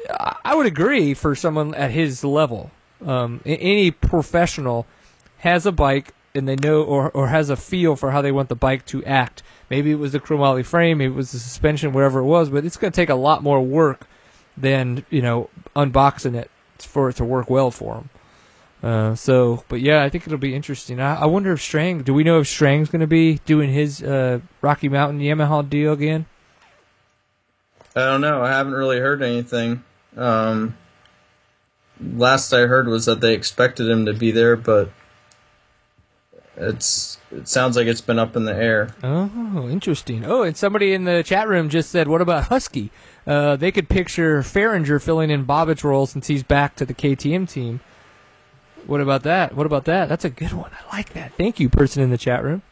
I 0.08 0.54
would 0.54 0.66
agree 0.66 1.14
for 1.14 1.34
someone 1.34 1.74
at 1.74 1.90
his 1.90 2.24
level. 2.24 2.70
Um, 3.04 3.40
any 3.44 3.90
professional 3.90 4.86
has 5.38 5.66
a 5.66 5.72
bike 5.72 6.14
and 6.34 6.48
they 6.48 6.56
know 6.56 6.82
or, 6.82 7.10
or 7.10 7.28
has 7.28 7.50
a 7.50 7.56
feel 7.56 7.96
for 7.96 8.10
how 8.10 8.22
they 8.22 8.32
want 8.32 8.48
the 8.48 8.54
bike 8.54 8.86
to 8.86 9.04
act. 9.04 9.42
Maybe 9.70 9.90
it 9.90 9.98
was 9.98 10.12
the 10.12 10.20
chromoly 10.20 10.64
frame, 10.64 10.98
maybe 10.98 11.12
it 11.12 11.16
was 11.16 11.32
the 11.32 11.38
suspension, 11.38 11.92
whatever 11.92 12.20
it 12.20 12.24
was, 12.24 12.50
but 12.50 12.64
it's 12.64 12.76
going 12.76 12.92
to 12.92 12.96
take 12.96 13.10
a 13.10 13.14
lot 13.14 13.42
more 13.42 13.60
work 13.60 14.06
than 14.56 15.04
you 15.10 15.22
know 15.22 15.48
unboxing 15.74 16.34
it 16.34 16.50
for 16.78 17.08
it 17.08 17.16
to 17.16 17.24
work 17.24 17.48
well 17.48 17.70
for 17.70 17.94
them. 17.94 18.10
Uh, 18.82 19.14
so, 19.14 19.62
but 19.68 19.80
yeah, 19.80 20.02
I 20.02 20.08
think 20.08 20.26
it'll 20.26 20.38
be 20.38 20.54
interesting. 20.54 21.00
I, 21.00 21.20
I 21.20 21.26
wonder 21.26 21.52
if 21.52 21.62
Strang. 21.62 22.02
Do 22.02 22.12
we 22.12 22.24
know 22.24 22.40
if 22.40 22.48
Strang's 22.48 22.88
going 22.88 23.00
to 23.00 23.06
be 23.06 23.38
doing 23.46 23.72
his 23.72 24.02
uh, 24.02 24.40
Rocky 24.60 24.88
Mountain 24.88 25.20
Yamaha 25.20 25.68
deal 25.68 25.92
again? 25.92 26.26
I 27.94 28.00
don't 28.00 28.20
know. 28.20 28.42
I 28.42 28.50
haven't 28.50 28.72
really 28.72 28.98
heard 28.98 29.22
anything. 29.22 29.84
Um, 30.16 30.76
last 32.00 32.52
I 32.52 32.66
heard 32.66 32.88
was 32.88 33.06
that 33.06 33.20
they 33.20 33.34
expected 33.34 33.88
him 33.88 34.06
to 34.06 34.12
be 34.12 34.30
there, 34.30 34.56
but 34.56 34.90
it's 36.56 37.18
it 37.30 37.48
sounds 37.48 37.76
like 37.76 37.86
it's 37.86 38.00
been 38.00 38.18
up 38.18 38.36
in 38.36 38.44
the 38.44 38.54
air. 38.54 38.94
Oh, 39.02 39.68
interesting. 39.70 40.24
Oh, 40.24 40.42
and 40.42 40.56
somebody 40.56 40.92
in 40.92 41.04
the 41.04 41.22
chat 41.22 41.48
room 41.48 41.68
just 41.68 41.90
said, 41.90 42.08
"What 42.08 42.20
about 42.20 42.44
Husky?" 42.44 42.90
Uh, 43.26 43.56
they 43.56 43.70
could 43.70 43.88
picture 43.88 44.42
Farringer 44.42 45.00
filling 45.00 45.30
in 45.30 45.44
Bobbitt's 45.44 45.84
role 45.84 46.06
since 46.06 46.26
he's 46.26 46.42
back 46.42 46.76
to 46.76 46.84
the 46.84 46.94
KTM 46.94 47.50
team. 47.50 47.80
What 48.86 49.00
about 49.00 49.22
that? 49.22 49.54
What 49.54 49.66
about 49.66 49.84
that? 49.84 50.08
That's 50.08 50.24
a 50.24 50.30
good 50.30 50.52
one. 50.52 50.70
I 50.72 50.96
like 50.96 51.12
that. 51.14 51.32
Thank 51.34 51.60
you, 51.60 51.68
person 51.68 52.02
in 52.02 52.10
the 52.10 52.18
chat 52.18 52.42
room. 52.42 52.62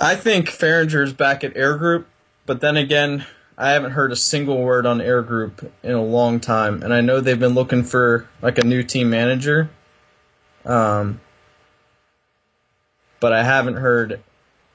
I 0.00 0.14
think 0.14 0.48
Farringer's 0.48 1.12
back 1.12 1.42
at 1.42 1.56
Air 1.56 1.76
Group, 1.76 2.06
but 2.46 2.60
then 2.60 2.76
again, 2.76 3.26
I 3.60 3.70
haven't 3.70 3.90
heard 3.90 4.12
a 4.12 4.16
single 4.16 4.62
word 4.62 4.86
on 4.86 5.00
Air 5.00 5.20
Group 5.20 5.72
in 5.82 5.90
a 5.92 6.02
long 6.02 6.38
time, 6.38 6.80
and 6.84 6.94
I 6.94 7.00
know 7.00 7.20
they've 7.20 7.38
been 7.38 7.54
looking 7.54 7.82
for 7.82 8.28
like 8.40 8.56
a 8.56 8.64
new 8.64 8.84
team 8.84 9.10
manager. 9.10 9.68
Um, 10.64 11.20
but 13.18 13.32
I 13.32 13.42
haven't 13.42 13.74
heard, 13.76 14.20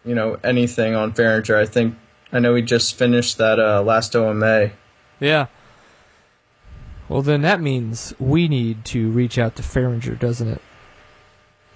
you 0.04 0.14
know, 0.14 0.38
anything 0.44 0.96
on 0.96 1.14
Farringer. 1.14 1.56
I 1.56 1.66
think 1.66 1.96
I 2.34 2.40
know 2.40 2.56
he 2.56 2.62
just 2.62 2.96
finished 2.96 3.38
that 3.38 3.58
uh, 3.58 3.82
last 3.82 4.16
OMA. 4.18 4.72
Yeah. 5.22 5.46
Well, 7.08 7.22
then 7.22 7.42
that 7.44 7.62
means 7.62 8.14
we 8.20 8.50
need 8.50 8.84
to 8.86 9.10
reach 9.12 9.38
out 9.38 9.56
to 9.56 9.64
Farringer, 9.64 10.20
doesn't 10.20 10.48
it? 10.50 10.62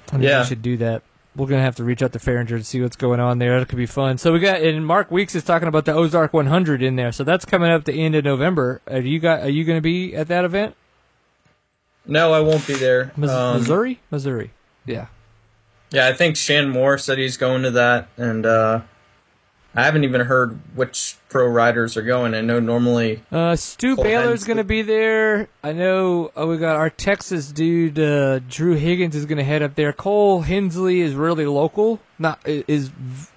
I 0.07 0.11
think 0.11 0.23
Yeah. 0.23 0.41
we 0.41 0.47
should 0.47 0.61
do 0.61 0.75
that. 0.77 1.03
We're 1.37 1.47
gonna 1.47 1.61
have 1.61 1.75
to 1.75 1.83
reach 1.83 2.01
out 2.01 2.13
to 2.13 2.19
Farringer 2.19 2.55
and 2.55 2.65
see 2.65 2.81
what's 2.81 2.95
going 2.95 3.19
on 3.19 3.37
there. 3.37 3.59
That 3.59 3.69
could 3.69 3.77
be 3.77 3.85
fun. 3.85 4.17
So 4.17 4.33
we 4.33 4.39
got 4.39 4.61
and 4.61 4.85
Mark 4.85 5.11
Weeks 5.11 5.35
is 5.35 5.43
talking 5.43 5.67
about 5.67 5.85
the 5.85 5.93
Ozark 5.93 6.33
100 6.33 6.81
in 6.81 6.95
there. 6.95 7.11
So 7.11 7.23
that's 7.23 7.45
coming 7.45 7.71
up 7.71 7.85
the 7.85 7.93
end 7.93 8.15
of 8.15 8.25
November. 8.25 8.81
Are 8.87 8.99
you 8.99 9.19
got? 9.19 9.41
Are 9.41 9.49
you 9.49 9.63
going 9.63 9.77
to 9.77 9.81
be 9.81 10.15
at 10.15 10.27
that 10.29 10.43
event? 10.43 10.75
No, 12.07 12.33
I 12.33 12.39
won't 12.39 12.65
be 12.65 12.73
there. 12.73 13.11
Um, 13.15 13.21
Missouri, 13.57 13.99
Missouri. 14.09 14.51
Yeah. 14.85 15.07
Yeah, 15.91 16.07
I 16.07 16.13
think 16.13 16.35
Shan 16.37 16.69
Moore 16.69 16.97
said 16.97 17.17
he's 17.17 17.37
going 17.37 17.63
to 17.63 17.71
that, 17.71 18.07
and 18.17 18.45
uh, 18.45 18.81
I 19.77 19.83
haven't 19.83 20.05
even 20.05 20.21
heard 20.21 20.59
which 20.73 21.17
pro 21.29 21.45
riders 21.45 21.97
are 21.97 22.01
going. 22.01 22.33
I 22.33 22.41
know 22.41 22.59
normally. 22.59 23.21
Uh, 23.31 23.55
Stu 23.55 23.95
Cole 23.95 24.05
Baylor's 24.05 24.43
going 24.43 24.57
to 24.57 24.63
be 24.63 24.81
there. 24.81 25.49
I 25.63 25.71
know 25.71 26.31
uh, 26.35 26.47
we 26.47 26.57
got 26.57 26.77
our 26.77 26.89
Texas 26.89 27.51
dude, 27.51 27.99
uh, 27.99 28.39
Drew 28.39 28.73
Higgins, 28.73 29.15
is 29.15 29.27
going 29.27 29.37
to 29.37 29.43
head 29.43 29.61
up 29.61 29.75
there. 29.75 29.93
Cole 29.93 30.41
Hensley 30.41 31.01
is 31.01 31.13
really 31.13 31.45
local, 31.45 31.99
not 32.17 32.39
is 32.47 32.89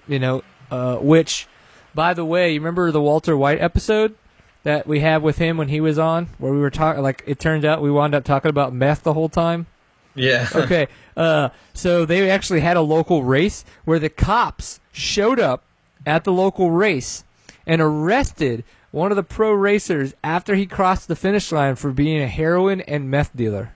you 0.07 0.17
know, 0.17 0.41
uh, 0.71 0.95
which, 0.97 1.47
by 1.93 2.15
the 2.15 2.25
way, 2.25 2.53
you 2.53 2.59
remember 2.59 2.89
the 2.89 3.01
Walter 3.01 3.37
White 3.37 3.61
episode 3.61 4.15
that 4.63 4.87
we 4.87 4.99
had 4.99 5.21
with 5.21 5.37
him 5.37 5.57
when 5.57 5.67
he 5.67 5.79
was 5.79 5.99
on, 5.99 6.27
where 6.39 6.51
we 6.51 6.59
were 6.59 6.71
talking. 6.71 7.03
Like 7.03 7.23
it 7.27 7.39
turned 7.39 7.65
out, 7.65 7.83
we 7.83 7.91
wound 7.91 8.15
up 8.15 8.23
talking 8.23 8.49
about 8.49 8.73
meth 8.73 9.03
the 9.03 9.13
whole 9.13 9.29
time. 9.29 9.67
Yeah. 10.15 10.47
Okay. 10.55 10.87
Uh, 11.15 11.49
so 11.73 12.05
they 12.05 12.31
actually 12.31 12.61
had 12.61 12.77
a 12.77 12.81
local 12.81 13.23
race 13.23 13.63
where 13.85 13.99
the 13.99 14.09
cops 14.09 14.79
showed 14.91 15.39
up 15.39 15.65
at 16.05 16.23
the 16.23 16.31
local 16.31 16.71
race 16.71 17.23
and 17.65 17.81
arrested 17.81 18.63
one 18.91 19.11
of 19.11 19.15
the 19.15 19.23
pro 19.23 19.51
racers 19.51 20.13
after 20.23 20.55
he 20.55 20.65
crossed 20.65 21.07
the 21.07 21.15
finish 21.15 21.51
line 21.51 21.75
for 21.75 21.91
being 21.91 22.21
a 22.21 22.27
heroin 22.27 22.81
and 22.81 23.09
meth 23.09 23.35
dealer. 23.35 23.71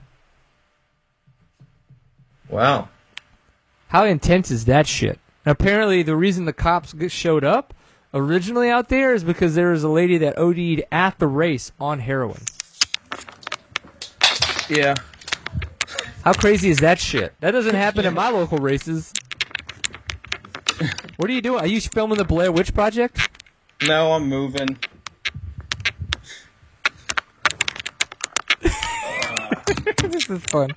wow. 2.48 2.88
How 3.88 4.04
intense 4.04 4.50
is 4.50 4.64
that 4.66 4.86
shit? 4.86 5.18
And 5.44 5.52
apparently, 5.52 6.02
the 6.02 6.16
reason 6.16 6.44
the 6.44 6.52
cops 6.52 6.94
showed 7.08 7.44
up 7.44 7.72
originally 8.12 8.68
out 8.68 8.88
there 8.88 9.14
is 9.14 9.22
because 9.22 9.54
there 9.54 9.70
was 9.70 9.84
a 9.84 9.88
lady 9.88 10.18
that 10.18 10.36
OD'd 10.36 10.84
at 10.90 11.18
the 11.18 11.28
race 11.28 11.70
on 11.78 12.00
heroin. 12.00 12.42
Yeah. 14.68 14.94
How 16.24 16.32
crazy 16.32 16.70
is 16.70 16.78
that 16.78 16.98
shit? 16.98 17.32
That 17.40 17.52
doesn't 17.52 17.76
happen 17.76 18.04
at 18.04 18.12
my 18.12 18.30
local 18.30 18.58
races. 18.58 19.12
What 21.16 21.30
are 21.30 21.32
you 21.32 21.40
doing? 21.40 21.60
Are 21.60 21.66
you 21.66 21.80
filming 21.80 22.18
the 22.18 22.24
Blair 22.24 22.52
Witch 22.52 22.74
Project? 22.74 23.30
No, 23.86 24.12
I'm 24.12 24.28
moving. 24.28 24.78
this 30.02 30.28
is 30.28 30.42
fun. 30.44 30.70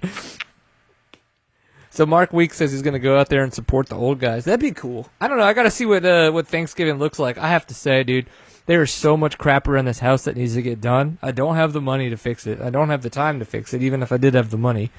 So 1.90 2.06
Mark 2.06 2.32
Week 2.32 2.54
says 2.54 2.72
he's 2.72 2.82
going 2.82 2.94
to 2.94 3.00
go 3.00 3.20
out 3.20 3.28
there 3.28 3.44
and 3.44 3.54
support 3.54 3.88
the 3.88 3.96
old 3.96 4.20
guys. 4.20 4.46
That'd 4.46 4.62
be 4.62 4.72
cool. 4.72 5.10
I 5.20 5.28
don't 5.28 5.38
know. 5.38 5.44
I 5.44 5.54
got 5.54 5.64
to 5.64 5.72
see 5.72 5.86
what 5.86 6.06
uh, 6.06 6.32
what 6.32 6.48
Thanksgiving 6.48 6.98
looks 6.98 7.20
like. 7.20 7.38
I 7.38 7.50
have 7.50 7.68
to 7.68 7.74
say, 7.74 8.04
dude, 8.04 8.28
there 8.66 8.82
is 8.82 8.92
so 8.92 9.18
much 9.18 9.38
crap 9.38 9.68
around 9.68 9.86
this 9.86 10.00
house 10.00 10.24
that 10.24 10.38
needs 10.38 10.54
to 10.54 10.62
get 10.62 10.80
done. 10.80 11.18
I 11.22 11.32
don't 11.32 11.56
have 11.56 11.74
the 11.74 11.82
money 11.82 12.10
to 12.10 12.18
fix 12.18 12.48
it. 12.48 12.62
I 12.62 12.70
don't 12.70 12.90
have 12.90 13.02
the 13.02 13.10
time 13.10 13.40
to 13.40 13.46
fix 13.46 13.74
it. 13.74 13.84
Even 13.84 14.02
if 14.02 14.14
I 14.14 14.18
did 14.18 14.36
have 14.36 14.50
the 14.50 14.58
money, 14.58 14.92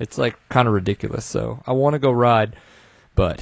it's 0.00 0.18
like 0.18 0.36
kind 0.48 0.66
of 0.66 0.74
ridiculous. 0.74 1.24
So 1.24 1.62
I 1.66 1.72
want 1.72 1.94
to 1.94 2.00
go 2.00 2.10
ride, 2.10 2.56
but 3.14 3.40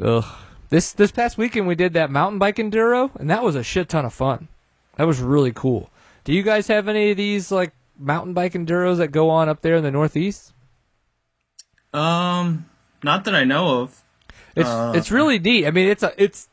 ugh. 0.00 0.24
This 0.68 0.92
this 0.92 1.12
past 1.12 1.38
weekend 1.38 1.66
we 1.66 1.74
did 1.74 1.92
that 1.92 2.10
mountain 2.10 2.38
bike 2.38 2.56
enduro, 2.56 3.14
and 3.16 3.30
that 3.30 3.42
was 3.42 3.54
a 3.54 3.62
shit 3.62 3.88
ton 3.88 4.04
of 4.04 4.12
fun. 4.12 4.48
That 4.96 5.06
was 5.06 5.20
really 5.20 5.52
cool. 5.52 5.90
Do 6.24 6.32
you 6.32 6.42
guys 6.42 6.66
have 6.68 6.88
any 6.88 7.12
of 7.12 7.16
these 7.16 7.52
like 7.52 7.72
mountain 7.98 8.34
bike 8.34 8.54
enduros 8.54 8.96
that 8.98 9.08
go 9.08 9.30
on 9.30 9.48
up 9.48 9.62
there 9.62 9.76
in 9.76 9.84
the 9.84 9.90
Northeast? 9.90 10.52
Um, 11.92 12.66
not 13.02 13.24
that 13.24 13.34
I 13.34 13.44
know 13.44 13.80
of. 13.82 14.02
It's 14.54 14.68
Uh, 14.68 14.92
it's 14.96 15.10
really 15.10 15.38
neat. 15.38 15.66
I 15.66 15.70
mean, 15.70 15.88
it's 15.88 16.02
a 16.02 16.12
it's, 16.22 16.48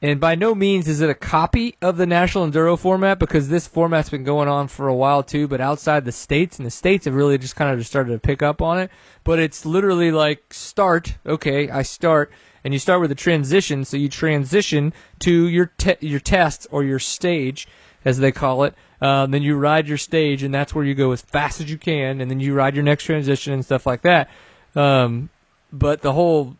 and 0.00 0.20
by 0.20 0.34
no 0.34 0.54
means 0.54 0.86
is 0.86 1.00
it 1.00 1.10
a 1.10 1.14
copy 1.14 1.76
of 1.82 1.96
the 1.96 2.06
National 2.06 2.48
Enduro 2.48 2.78
format 2.78 3.18
because 3.18 3.48
this 3.48 3.66
format's 3.66 4.10
been 4.10 4.24
going 4.24 4.48
on 4.48 4.68
for 4.68 4.88
a 4.88 4.94
while 4.94 5.22
too. 5.22 5.48
But 5.48 5.60
outside 5.60 6.04
the 6.04 6.12
states, 6.12 6.58
and 6.58 6.66
the 6.66 6.70
states 6.70 7.06
have 7.06 7.14
really 7.14 7.38
just 7.38 7.56
kind 7.56 7.72
of 7.72 7.78
just 7.78 7.90
started 7.90 8.12
to 8.12 8.18
pick 8.18 8.42
up 8.42 8.62
on 8.62 8.78
it. 8.78 8.90
But 9.24 9.38
it's 9.38 9.66
literally 9.66 10.12
like 10.12 10.52
start. 10.52 11.16
Okay, 11.26 11.68
I 11.70 11.82
start, 11.82 12.30
and 12.64 12.72
you 12.72 12.80
start 12.80 13.00
with 13.00 13.12
a 13.12 13.14
transition. 13.14 13.84
So 13.84 13.96
you 13.96 14.08
transition 14.08 14.92
to 15.20 15.48
your 15.48 15.66
te- 15.78 15.96
your 16.00 16.20
test 16.20 16.66
or 16.70 16.82
your 16.82 16.98
stage, 16.98 17.68
as 18.04 18.18
they 18.18 18.32
call 18.32 18.64
it. 18.64 18.74
Um, 19.00 19.30
then 19.30 19.42
you 19.42 19.56
ride 19.56 19.86
your 19.86 19.98
stage, 19.98 20.42
and 20.42 20.54
that's 20.54 20.74
where 20.74 20.84
you 20.84 20.94
go 20.94 21.12
as 21.12 21.20
fast 21.20 21.60
as 21.60 21.70
you 21.70 21.78
can, 21.78 22.20
and 22.20 22.30
then 22.30 22.40
you 22.40 22.54
ride 22.54 22.74
your 22.74 22.84
next 22.84 23.04
transition 23.04 23.52
and 23.52 23.64
stuff 23.64 23.86
like 23.86 24.02
that. 24.02 24.30
Um, 24.74 25.28
but 25.72 26.02
the 26.02 26.12
whole 26.12 26.56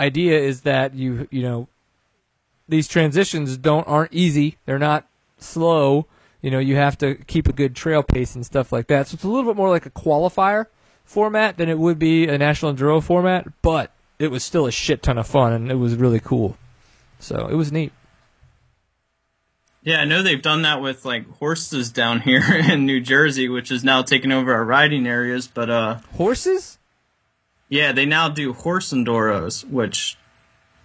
idea 0.00 0.38
is 0.38 0.62
that 0.62 0.94
you 0.94 1.28
you 1.30 1.42
know 1.42 1.68
these 2.68 2.88
transitions 2.88 3.56
don't 3.56 3.86
aren't 3.86 4.12
easy. 4.12 4.56
They're 4.64 4.78
not 4.78 5.06
slow. 5.38 6.06
You 6.40 6.50
know, 6.50 6.58
you 6.58 6.74
have 6.76 6.98
to 6.98 7.14
keep 7.14 7.46
a 7.46 7.52
good 7.52 7.76
trail 7.76 8.02
pace 8.02 8.34
and 8.34 8.44
stuff 8.44 8.72
like 8.72 8.88
that. 8.88 9.08
So 9.08 9.14
it's 9.14 9.24
a 9.24 9.28
little 9.28 9.48
bit 9.48 9.56
more 9.56 9.68
like 9.68 9.86
a 9.86 9.90
qualifier 9.90 10.66
format 11.04 11.56
than 11.56 11.68
it 11.68 11.78
would 11.78 11.98
be 11.98 12.26
a 12.26 12.36
national 12.38 12.74
enduro 12.74 13.02
format, 13.02 13.46
but 13.62 13.92
it 14.22 14.30
was 14.30 14.44
still 14.44 14.66
a 14.66 14.70
shit 14.72 15.02
ton 15.02 15.18
of 15.18 15.26
fun 15.26 15.52
and 15.52 15.70
it 15.70 15.74
was 15.74 15.96
really 15.96 16.20
cool. 16.20 16.56
So 17.18 17.48
it 17.48 17.54
was 17.54 17.72
neat. 17.72 17.92
Yeah, 19.84 19.96
I 20.00 20.04
know 20.04 20.22
they've 20.22 20.40
done 20.40 20.62
that 20.62 20.80
with 20.80 21.04
like 21.04 21.28
horses 21.38 21.90
down 21.90 22.20
here 22.20 22.42
in 22.70 22.86
New 22.86 23.00
Jersey, 23.00 23.48
which 23.48 23.70
is 23.72 23.82
now 23.82 24.02
taking 24.02 24.30
over 24.30 24.54
our 24.54 24.64
riding 24.64 25.06
areas. 25.06 25.48
But 25.48 25.70
uh, 25.70 25.94
Horses? 26.16 26.78
yeah, 27.68 27.90
they 27.92 28.06
now 28.06 28.28
do 28.28 28.52
horse 28.52 28.92
enduros, 28.92 29.68
which 29.68 30.16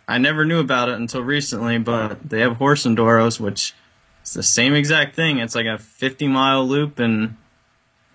I 0.07 0.17
never 0.17 0.45
knew 0.45 0.59
about 0.59 0.89
it 0.89 0.95
until 0.95 1.21
recently. 1.21 1.77
But 1.77 2.27
they 2.27 2.39
have 2.39 2.57
horse 2.57 2.85
enduros, 2.85 3.39
which 3.39 3.75
is 4.25 4.33
the 4.33 4.41
same 4.41 4.73
exact 4.73 5.15
thing. 5.15 5.37
It's 5.37 5.53
like 5.53 5.67
a 5.67 5.77
50 5.77 6.27
mile 6.27 6.65
loop, 6.65 6.97
and 6.97 7.37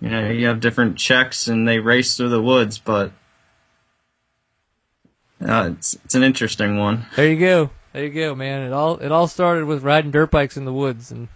you 0.00 0.10
know 0.10 0.30
you 0.30 0.48
have 0.48 0.58
different 0.58 0.98
checks, 0.98 1.46
and 1.46 1.66
they 1.68 1.78
race 1.78 2.16
through 2.16 2.30
the 2.30 2.42
woods. 2.42 2.78
But 2.78 3.12
uh, 5.48 5.70
it's 5.72 5.94
it's 6.04 6.14
an 6.14 6.22
interesting 6.22 6.78
one. 6.78 7.06
There 7.16 7.28
you 7.30 7.38
go. 7.38 7.70
There 7.92 8.04
you 8.04 8.10
go, 8.10 8.34
man. 8.34 8.62
It 8.62 8.72
all 8.72 8.96
it 8.98 9.12
all 9.12 9.26
started 9.28 9.64
with 9.66 9.82
riding 9.82 10.10
dirt 10.10 10.30
bikes 10.30 10.56
in 10.56 10.64
the 10.64 10.72
woods 10.72 11.10
and 11.10 11.28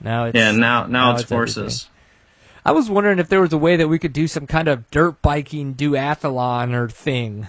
now 0.00 0.24
it's 0.26 0.36
Yeah, 0.36 0.52
now 0.52 0.86
now, 0.86 1.12
it's, 1.12 1.22
it's 1.22 1.32
everything. 1.32 1.62
horses. 1.62 1.88
I 2.64 2.72
was 2.72 2.90
wondering 2.90 3.18
if 3.18 3.28
there 3.28 3.40
was 3.40 3.52
a 3.52 3.58
way 3.58 3.76
that 3.76 3.88
we 3.88 3.98
could 3.98 4.12
do 4.12 4.28
some 4.28 4.46
kind 4.46 4.68
of 4.68 4.90
dirt 4.90 5.22
biking 5.22 5.74
duathlon 5.74 6.74
or 6.74 6.88
thing. 6.88 7.48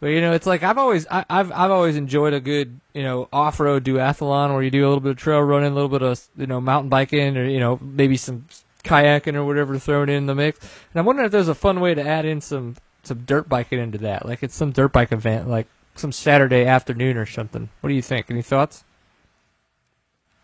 But 0.00 0.08
you 0.08 0.20
know, 0.20 0.32
it's 0.32 0.46
like 0.46 0.62
I've 0.62 0.78
always 0.78 1.06
I, 1.10 1.24
I've 1.30 1.50
I've 1.52 1.70
always 1.70 1.96
enjoyed 1.96 2.34
a 2.34 2.40
good 2.40 2.78
you 2.92 3.02
know 3.02 3.28
off 3.32 3.58
road 3.60 3.84
duathlon 3.84 4.52
where 4.52 4.62
you 4.62 4.70
do 4.70 4.84
a 4.84 4.88
little 4.88 5.00
bit 5.00 5.12
of 5.12 5.16
trail 5.16 5.40
running, 5.40 5.72
a 5.72 5.74
little 5.74 5.88
bit 5.88 6.02
of 6.02 6.22
you 6.36 6.46
know 6.46 6.60
mountain 6.60 6.90
biking, 6.90 7.36
or 7.36 7.44
you 7.44 7.60
know 7.60 7.78
maybe 7.80 8.16
some 8.16 8.44
kayaking 8.84 9.34
or 9.34 9.44
whatever 9.44 9.78
thrown 9.78 10.08
in 10.08 10.26
the 10.26 10.34
mix. 10.34 10.60
And 10.60 11.00
I'm 11.00 11.06
wondering 11.06 11.26
if 11.26 11.32
there's 11.32 11.48
a 11.48 11.54
fun 11.54 11.80
way 11.80 11.94
to 11.94 12.06
add 12.06 12.24
in 12.26 12.40
some 12.40 12.76
some 13.06 13.24
dirt 13.24 13.48
biking 13.48 13.78
into 13.78 13.98
that, 13.98 14.26
like 14.26 14.42
it's 14.42 14.54
some 14.54 14.72
dirt 14.72 14.92
bike 14.92 15.12
event, 15.12 15.48
like 15.48 15.66
some 15.94 16.12
Saturday 16.12 16.64
afternoon 16.66 17.16
or 17.16 17.26
something. 17.26 17.68
What 17.80 17.88
do 17.88 17.94
you 17.94 18.02
think? 18.02 18.30
Any 18.30 18.42
thoughts? 18.42 18.84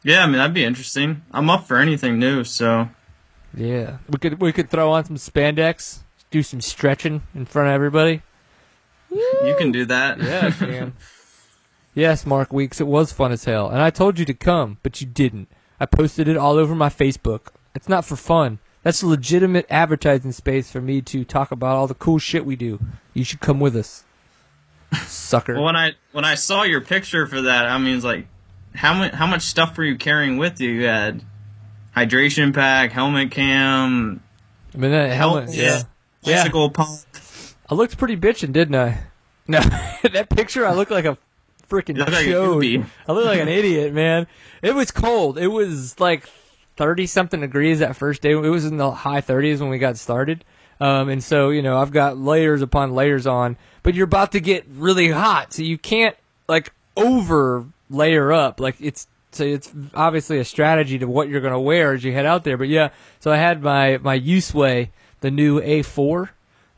Yeah, 0.03 0.23
I 0.25 0.27
mean 0.27 0.37
that'd 0.37 0.55
be 0.55 0.65
interesting. 0.65 1.23
I'm 1.31 1.51
up 1.51 1.67
for 1.67 1.79
anything 1.79 2.19
new, 2.19 2.45
so 2.45 2.89
Yeah, 3.55 3.99
we 4.09 4.19
could 4.19 4.41
we 4.41 4.53
could 4.53 4.71
throw 4.71 4.91
on 4.93 5.05
some 5.05 5.17
spandex, 5.17 6.01
do 6.31 6.43
some 6.43 6.61
stretching 6.61 7.23
in 7.35 7.47
front 7.47 7.69
of 7.69 7.75
everybody. 7.75 8.23
you 9.11 9.55
can 9.59 9.71
do 9.73 9.85
that. 9.87 10.21
Yeah, 10.21 10.47
I 10.47 10.51
can. 10.51 10.95
yes, 11.95 12.27
Mark 12.27 12.53
Weeks, 12.53 12.81
it 12.81 12.87
was 12.87 13.13
fun 13.13 13.31
as 13.33 13.45
hell, 13.45 13.69
and 13.69 13.81
I 13.81 13.91
told 13.91 14.19
you 14.19 14.25
to 14.25 14.35
come, 14.35 14.79
but 14.83 15.01
you 15.01 15.07
didn't. 15.07 15.49
I 15.79 15.87
posted 15.87 16.29
it 16.29 16.37
all 16.37 16.57
over 16.57 16.75
my 16.75 16.89
Facebook. 16.89 17.49
It's 17.75 17.89
not 17.89 18.05
for 18.05 18.17
fun. 18.17 18.59
That's 18.83 19.03
a 19.03 19.07
legitimate 19.07 19.67
advertising 19.71 20.33
space 20.33 20.71
for 20.71 20.81
me 20.81 21.03
to 21.03 21.25
talk 21.25 21.53
about 21.53 21.77
all 21.77 21.87
the 21.87 21.95
cool 21.95 22.19
shit 22.19 22.45
we 22.45 22.57
do. 22.57 22.81
You 23.15 23.25
should 23.25 23.41
come 23.41 23.61
with 23.61 23.77
us. 23.77 24.05
sucker. 25.07 25.55
Well, 25.55 25.65
when 25.65 25.77
I 25.77 25.93
when 26.13 26.25
I 26.25 26.35
saw 26.35 26.65
your 26.65 26.81
picture 26.81 27.27
for 27.27 27.43
that, 27.43 27.67
I 27.67 27.79
mean, 27.79 27.97
it's 27.97 28.05
like, 28.05 28.27
how 28.75 28.95
much 28.95 29.13
how 29.13 29.27
much 29.27 29.43
stuff 29.43 29.77
were 29.79 29.85
you 29.85 29.97
carrying 29.97 30.37
with 30.37 30.61
you? 30.61 30.71
You 30.71 30.85
had 30.87 31.23
hydration 31.97 32.53
pack, 32.53 32.93
helmet 32.93 33.31
cam, 33.31 34.23
I 34.75 34.79
mean, 34.79 34.91
that 34.91 35.13
helmet, 35.13 35.51
helmet, 35.51 35.55
yeah. 35.55 35.83
Yeah. 36.23 36.37
bicycle 36.37 36.71
pump. 36.71 37.01
I 37.69 37.75
looked 37.75 37.99
pretty 37.99 38.17
bitchin', 38.17 38.53
didn't 38.53 38.75
I? 38.75 38.99
No, 39.47 39.61
that 40.13 40.29
picture, 40.31 40.67
I 40.67 40.73
looked 40.73 40.91
like 40.91 41.05
a 41.05 41.19
freaking 41.69 41.99
like 41.99 42.09
chode. 42.09 42.87
I 43.09 43.13
look 43.13 43.27
like 43.27 43.41
an 43.41 43.49
idiot, 43.49 43.93
man. 43.93 44.27
It 44.63 44.75
was 44.75 44.91
cold. 44.91 45.39
It 45.39 45.49
was 45.49 45.99
like 46.01 46.29
thirty 46.77 47.07
something 47.07 47.41
degrees 47.41 47.79
that 47.81 47.97
first 47.97 48.23
day. 48.23 48.33
It 48.33 48.37
was 48.37 48.65
in 48.65 48.77
the 48.77 48.91
high 48.91 49.21
thirties 49.21 49.61
when 49.61 49.71
we 49.71 49.79
got 49.79 49.97
started. 49.97 50.45
Um, 50.81 51.09
and 51.09 51.23
so 51.23 51.51
you 51.51 51.63
know, 51.63 51.79
I've 51.79 51.93
got 51.93 52.19
layers 52.19 52.63
upon 52.63 52.95
layers 52.95 53.27
on, 53.27 53.57
but 53.83 53.95
you're 53.95 54.05
about 54.05 54.33
to 54.33 54.41
get 54.41 54.65
really 54.69 55.09
hot, 55.09 55.53
so 55.53 55.63
you 55.63 55.79
can't 55.79 56.17
like 56.49 56.73
over 56.97 57.67
layer 57.89 58.33
up. 58.33 58.61
Like 58.61 58.77
it's 58.81 59.07
so 59.33 59.45
it's 59.45 59.73
obviously 59.95 60.39
a 60.39 60.45
strategy 60.45 60.99
to 60.99 61.07
what 61.07 61.29
you're 61.29 61.41
going 61.41 61.55
to 61.55 61.61
wear 61.61 61.93
as 61.95 62.05
you 62.05 62.13
head 62.13 62.27
out 62.27 62.45
there. 62.45 62.57
But 62.57 62.69
yeah, 62.69 62.91
so 63.21 63.31
I 63.33 63.37
had 63.37 63.63
my 63.63 63.99
my 63.99 64.19
USWE, 64.19 64.91
the 65.21 65.31
new 65.31 65.61
A4. 65.61 66.31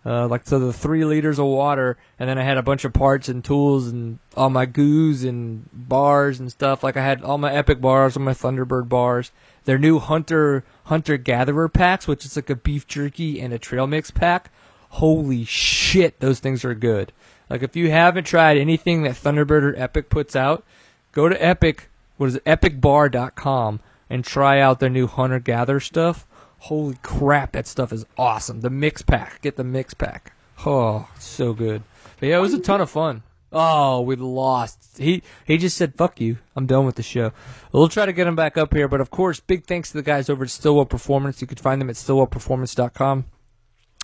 Uh, 0.07 0.29
like 0.29 0.47
so 0.47 0.59
the 0.59 0.73
three 0.73 1.03
liters 1.03 1.39
of 1.39 1.47
water, 1.47 1.97
and 2.19 2.29
then 2.29 2.37
I 2.37 2.43
had 2.43 2.59
a 2.59 2.63
bunch 2.63 2.85
of 2.85 2.93
parts 2.93 3.31
and 3.31 3.43
tools 3.43 3.89
and 3.89 4.19
all 4.37 4.51
my 4.51 4.67
goos 4.67 5.25
and 5.25 5.67
bars 5.73 6.39
and 6.41 6.51
stuff. 6.51 6.85
Like 6.85 6.99
I 6.99 7.03
had 7.03 7.23
all 7.23 7.39
my 7.39 7.51
Epic 7.51 7.81
bars, 7.81 8.15
all 8.15 8.23
my 8.23 8.35
Thunderbird 8.35 8.89
bars. 8.89 9.33
Their 9.65 9.79
new 9.79 9.99
Hunter 9.99 10.65
Hunter 10.85 11.17
Gatherer 11.17 11.69
packs, 11.69 12.07
which 12.07 12.25
is 12.25 12.37
like 12.37 12.51
a 12.51 12.57
beef 12.57 12.87
jerky 12.87 13.41
and 13.41 13.53
a 13.53 13.59
trail 13.59 13.87
mix 13.87 14.11
pack. 14.11 14.51
Holy 14.91 15.45
shit, 15.45 16.21
those 16.21 16.41
things 16.41 16.65
are 16.65 16.75
good. 16.75 17.13
Like 17.51 17.63
if 17.63 17.77
you 17.77 17.91
haven't 17.91 18.25
tried 18.25 18.59
anything 18.59 19.03
that 19.03 19.17
Thunderbird 19.17 19.63
or 19.63 19.75
Epic 19.77 20.09
puts 20.09 20.37
out, 20.37 20.65
go 21.13 21.29
to 21.29 21.45
Epic. 21.45 21.89
What 22.17 22.27
is 22.27 22.37
it? 22.37 22.45
EpicBar.com 22.45 23.81
and 24.09 24.25
try 24.25 24.61
out 24.61 24.81
their 24.81 24.91
new 24.91 25.07
Hunter 25.07 25.41
gatherer 25.41 25.81
stuff. 25.81 26.27
Holy 26.61 26.97
crap, 27.03 27.53
that 27.53 27.67
stuff 27.67 27.93
is 27.93 28.07
awesome. 28.17 28.61
The 28.61 28.71
mix 28.71 29.03
pack. 29.03 29.43
Get 29.43 29.57
the 29.57 29.65
mix 29.65 29.93
pack. 29.93 30.33
Oh, 30.65 31.09
so 31.19 31.53
good. 31.53 31.83
But 32.21 32.29
yeah, 32.29 32.39
it 32.39 32.41
was 32.41 32.55
a 32.55 32.61
ton 32.61 32.81
of 32.81 32.91
fun. 32.91 33.23
Oh, 33.55 34.01
we 34.01 34.17
lost. 34.17 34.99
He 34.99 35.23
he 35.47 35.59
just 35.59 35.77
said, 35.77 35.95
"Fuck 35.95 36.21
you. 36.21 36.39
I'm 36.57 36.67
done 36.67 36.87
with 36.87 36.97
the 36.97 37.05
show." 37.05 37.33
We'll 37.73 37.89
try 37.89 38.05
to 38.05 38.13
get 38.13 38.27
him 38.27 38.35
back 38.35 38.59
up 38.59 38.75
here, 38.75 38.89
but 38.89 39.01
of 39.01 39.11
course, 39.11 39.39
big 39.39 39.65
thanks 39.65 39.93
to 39.93 39.97
the 39.97 40.03
guys 40.03 40.29
over 40.29 40.43
at 40.43 40.51
Stillwell 40.51 40.87
Performance. 40.87 41.41
You 41.41 41.47
can 41.47 41.59
find 41.59 41.81
them 41.81 41.89
at 41.89 41.95
stillwellperformance.com. 41.95 43.27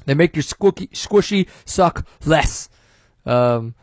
They 0.06 0.14
make 0.14 0.36
your 0.36 0.44
squishy, 0.44 0.90
squishy 0.90 1.48
suck 1.64 2.06
less. 2.24 2.68
Um, 3.26 3.74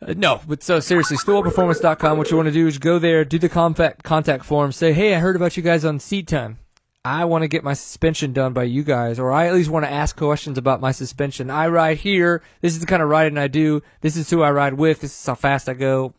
uh, 0.00 0.14
no, 0.16 0.40
but 0.48 0.62
so 0.62 0.80
seriously, 0.80 1.18
stillwellperformance.com. 1.18 2.16
What 2.16 2.30
you 2.30 2.36
want 2.38 2.46
to 2.48 2.52
do 2.52 2.66
is 2.66 2.78
go 2.78 2.98
there, 2.98 3.24
do 3.24 3.38
the 3.38 3.50
contact 3.50 4.02
contact 4.02 4.46
form, 4.46 4.72
say, 4.72 4.94
"Hey, 4.94 5.14
I 5.14 5.18
heard 5.18 5.36
about 5.36 5.58
you 5.58 5.62
guys 5.62 5.84
on 5.84 6.00
Seat 6.00 6.26
Time. 6.26 6.58
I 7.04 7.24
want 7.24 7.42
to 7.42 7.48
get 7.48 7.64
my 7.64 7.72
suspension 7.72 8.34
done 8.34 8.52
by 8.52 8.64
you 8.64 8.82
guys, 8.84 9.18
or 9.18 9.32
I 9.32 9.46
at 9.46 9.54
least 9.54 9.70
want 9.70 9.86
to 9.86 9.90
ask 9.90 10.16
questions 10.16 10.58
about 10.58 10.82
my 10.82 10.92
suspension. 10.92 11.48
I 11.48 11.68
ride 11.68 11.96
here. 11.96 12.42
This 12.60 12.74
is 12.74 12.80
the 12.80 12.86
kind 12.86 13.02
of 13.02 13.08
riding 13.08 13.38
I 13.38 13.48
do. 13.48 13.82
This 14.02 14.16
is 14.16 14.28
who 14.28 14.42
I 14.42 14.50
ride 14.50 14.74
with. 14.74 15.00
This 15.00 15.18
is 15.18 15.26
how 15.26 15.34
fast 15.34 15.68
I 15.68 15.74
go. 15.74 16.12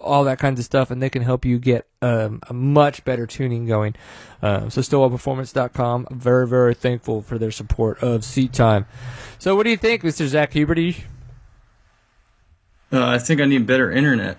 All 0.00 0.24
that 0.24 0.40
kinds 0.40 0.58
of 0.58 0.64
stuff, 0.64 0.90
and 0.90 1.00
they 1.00 1.10
can 1.10 1.22
help 1.22 1.44
you 1.44 1.60
get 1.60 1.86
um, 2.02 2.40
a 2.48 2.52
much 2.52 3.04
better 3.04 3.24
tuning 3.24 3.66
going. 3.66 3.94
Um, 4.42 4.68
so, 4.68 4.80
stillwellperformance.com. 4.80 6.08
Very, 6.10 6.48
very 6.48 6.74
thankful 6.74 7.22
for 7.22 7.38
their 7.38 7.52
support 7.52 8.02
of 8.02 8.24
Seat 8.24 8.52
Time. 8.52 8.86
So, 9.38 9.54
what 9.54 9.62
do 9.62 9.70
you 9.70 9.76
think, 9.76 10.02
Mr. 10.02 10.26
Zack 10.26 10.50
Huberty? 10.50 11.04
Uh, 12.92 13.06
I 13.06 13.18
think 13.20 13.40
I 13.40 13.44
need 13.44 13.64
better 13.64 13.92
internet. 13.92 14.38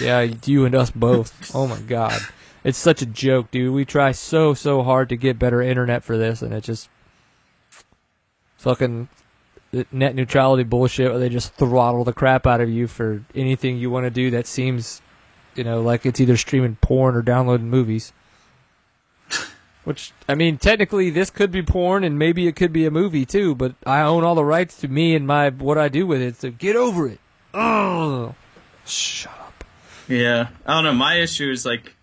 Yeah, 0.00 0.22
you 0.46 0.64
and 0.64 0.74
us 0.74 0.90
both. 0.90 1.50
Oh 1.54 1.66
my 1.66 1.80
god. 1.80 2.18
It's 2.66 2.78
such 2.78 3.00
a 3.00 3.06
joke, 3.06 3.52
dude. 3.52 3.72
We 3.72 3.84
try 3.84 4.10
so 4.10 4.52
so 4.52 4.82
hard 4.82 5.10
to 5.10 5.16
get 5.16 5.38
better 5.38 5.62
internet 5.62 6.02
for 6.02 6.18
this 6.18 6.42
and 6.42 6.52
it 6.52 6.64
just 6.64 6.90
fucking 8.56 9.08
uh, 9.72 9.84
net 9.92 10.16
neutrality 10.16 10.64
bullshit 10.64 11.10
where 11.10 11.20
they 11.20 11.28
just 11.28 11.54
throttle 11.54 12.02
the 12.02 12.12
crap 12.12 12.44
out 12.44 12.60
of 12.60 12.68
you 12.68 12.88
for 12.88 13.24
anything 13.36 13.78
you 13.78 13.88
want 13.88 14.04
to 14.04 14.10
do 14.10 14.32
that 14.32 14.48
seems 14.48 15.00
you 15.54 15.62
know 15.62 15.80
like 15.80 16.04
it's 16.04 16.20
either 16.20 16.36
streaming 16.36 16.74
porn 16.80 17.14
or 17.14 17.22
downloading 17.22 17.70
movies. 17.70 18.12
Which 19.84 20.10
I 20.28 20.34
mean, 20.34 20.58
technically 20.58 21.10
this 21.10 21.30
could 21.30 21.52
be 21.52 21.62
porn 21.62 22.02
and 22.02 22.18
maybe 22.18 22.48
it 22.48 22.56
could 22.56 22.72
be 22.72 22.84
a 22.84 22.90
movie 22.90 23.24
too, 23.24 23.54
but 23.54 23.76
I 23.86 24.00
own 24.00 24.24
all 24.24 24.34
the 24.34 24.44
rights 24.44 24.78
to 24.78 24.88
me 24.88 25.14
and 25.14 25.24
my 25.24 25.50
what 25.50 25.78
I 25.78 25.88
do 25.88 26.04
with 26.04 26.20
it. 26.20 26.34
So 26.34 26.50
get 26.50 26.74
over 26.74 27.06
it. 27.06 27.20
Oh. 27.54 28.34
Shut 28.84 29.32
up. 29.38 29.64
Yeah, 30.08 30.48
I 30.66 30.74
don't 30.74 30.84
know. 30.84 30.92
My 30.94 31.14
issue 31.14 31.50
is 31.50 31.64
like, 31.64 31.95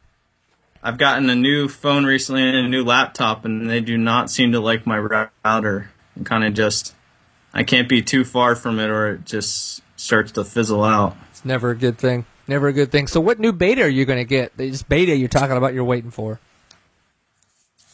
I've 0.86 0.98
gotten 0.98 1.30
a 1.30 1.36
new 1.36 1.70
phone 1.70 2.06
recently 2.06 2.44
and 2.44 2.58
a 2.58 2.68
new 2.68 2.84
laptop, 2.84 3.46
and 3.46 3.70
they 3.70 3.80
do 3.80 3.98
not 3.98 4.30
seem 4.30 4.52
to 4.52 4.60
like 4.60 4.86
my 4.86 4.98
router. 4.98 5.90
And 6.16 6.26
kind 6.26 6.44
of 6.44 6.54
just, 6.54 6.94
I 7.54 7.64
can't 7.64 7.88
be 7.88 8.02
too 8.02 8.26
far 8.26 8.56
from 8.56 8.80
it, 8.80 8.90
or 8.90 9.14
it 9.14 9.26
just 9.26 9.82
starts 9.96 10.34
to 10.34 10.44
fizzle 10.44 10.84
out. 10.84 11.16
It's 11.32 11.46
never 11.46 11.72
a 11.72 11.76
good 11.76 11.98
thing. 11.98 12.26
Never 12.48 12.68
a 12.68 12.74
good 12.74 12.92
thing. 12.92 13.08
So, 13.08 13.22
what 13.22 13.40
new 13.40 13.54
beta 13.54 13.84
are 13.84 13.88
you 13.88 14.04
going 14.04 14.20
to 14.20 14.26
get? 14.26 14.56
This 14.58 14.84
beta 14.84 15.16
you're 15.16 15.30
talking 15.30 15.56
about, 15.56 15.74
you're 15.74 15.86
waiting 15.86 16.12
for. 16.12 16.42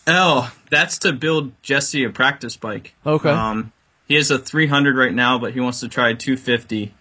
Oh, 0.08 0.52
that's 0.72 0.98
to 1.00 1.14
build 1.14 1.52
Jesse 1.62 2.04
a 2.04 2.10
practice 2.10 2.58
bike. 2.58 2.96
Okay. 3.06 3.30
Um, 3.30 3.72
he 4.08 4.16
has 4.16 4.32
a 4.32 4.40
300 4.40 4.98
right 4.98 5.14
now, 5.14 5.38
but 5.38 5.54
he 5.54 5.60
wants 5.60 5.82
to 5.82 5.88
try 5.88 6.14
250. 6.14 6.96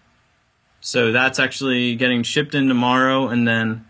So 0.81 1.11
that's 1.11 1.39
actually 1.39 1.95
getting 1.95 2.21
shipped 2.21 2.53
in 2.53 2.67
tomorrow, 2.67 3.27
and 3.27 3.47
then 3.47 3.88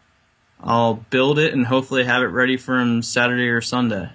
I'll 0.61 0.95
build 0.95 1.39
it 1.39 1.53
and 1.53 1.67
hopefully 1.67 2.03
have 2.03 2.21
it 2.21 2.27
ready 2.27 2.57
for 2.57 2.79
him 2.79 3.01
Saturday 3.01 3.47
or 3.47 3.61
Sunday. 3.61 4.09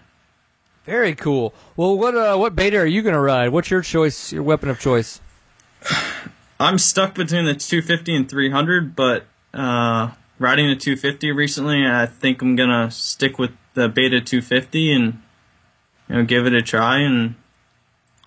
Very 0.84 1.14
cool. 1.14 1.54
Well, 1.76 1.96
what 1.96 2.14
uh, 2.14 2.36
what 2.36 2.54
beta 2.54 2.76
are 2.78 2.86
you 2.86 3.00
going 3.02 3.14
to 3.14 3.20
ride? 3.20 3.48
What's 3.48 3.70
your 3.70 3.80
choice? 3.80 4.32
Your 4.32 4.42
weapon 4.42 4.68
of 4.68 4.78
choice? 4.78 5.20
I'm 6.60 6.78
stuck 6.78 7.14
between 7.14 7.46
the 7.46 7.54
250 7.54 8.14
and 8.14 8.28
300, 8.28 8.94
but 8.94 9.24
uh, 9.52 10.10
riding 10.38 10.68
the 10.68 10.76
250 10.76 11.32
recently, 11.32 11.86
I 11.86 12.06
think 12.06 12.42
I'm 12.42 12.54
gonna 12.54 12.90
stick 12.90 13.38
with 13.38 13.50
the 13.74 13.88
Beta 13.88 14.20
250 14.20 14.92
and 14.92 15.22
you 16.08 16.16
know 16.16 16.24
give 16.24 16.46
it 16.46 16.54
a 16.54 16.62
try, 16.62 16.98
and 16.98 17.34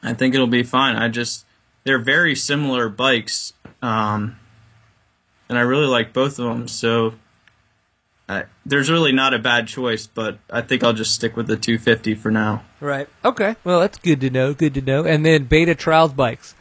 I 0.04 0.14
think 0.14 0.36
it'll 0.36 0.48
be 0.48 0.64
fine. 0.64 0.96
I 0.96 1.08
just 1.08 1.46
they're 1.84 2.00
very 2.00 2.36
similar 2.36 2.90
bikes, 2.90 3.54
um, 3.82 4.38
and 5.48 5.58
I 5.58 5.62
really 5.62 5.88
like 5.88 6.12
both 6.14 6.40
of 6.40 6.46
them, 6.46 6.68
so. 6.68 7.14
I, 8.30 8.44
there's 8.66 8.92
really 8.92 9.14
not 9.14 9.34
a 9.34 9.40
bad 9.40 9.68
choice, 9.68 10.06
but 10.06 10.38
I 10.50 10.62
think 10.62 10.84
I'll 10.84 10.94
just 10.94 11.14
stick 11.14 11.38
with 11.38 11.48
the 11.48 11.56
250 11.56 12.16
for 12.16 12.30
now. 12.30 12.64
Right. 12.82 13.08
Okay. 13.24 13.56
Well, 13.64 13.80
that's 13.80 13.98
good 14.00 14.20
to 14.22 14.30
know. 14.30 14.54
Good 14.54 14.74
to 14.74 14.82
know. 14.82 15.06
And 15.06 15.26
then 15.26 15.46
beta 15.46 15.76
trials 15.76 16.12
bikes. 16.12 16.54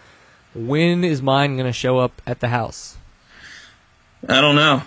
When 0.55 1.05
is 1.05 1.21
mine 1.21 1.57
going 1.57 1.67
to 1.67 1.73
show 1.73 1.99
up 1.99 2.23
at 2.27 2.41
the 2.41 2.49
house? 2.49 2.97
I 4.29 4.41
don't 4.41 4.57
know. 4.57 4.83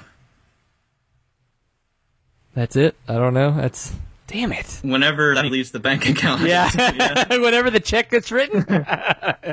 That's 2.56 2.76
it. 2.76 2.96
I 3.08 3.14
don't 3.14 3.34
know. 3.34 3.52
That's 3.52 3.94
damn 4.30 4.52
it. 4.54 4.80
Whenever 4.84 5.34
that 5.36 5.46
leaves 5.46 5.72
the 5.72 5.80
bank 5.80 6.08
account. 6.08 6.42
Yeah. 6.42 6.70
yeah. 6.78 7.26
Whenever 7.38 7.70
the 7.70 7.80
check 7.80 8.12
gets 8.12 8.32
written. 8.32 8.66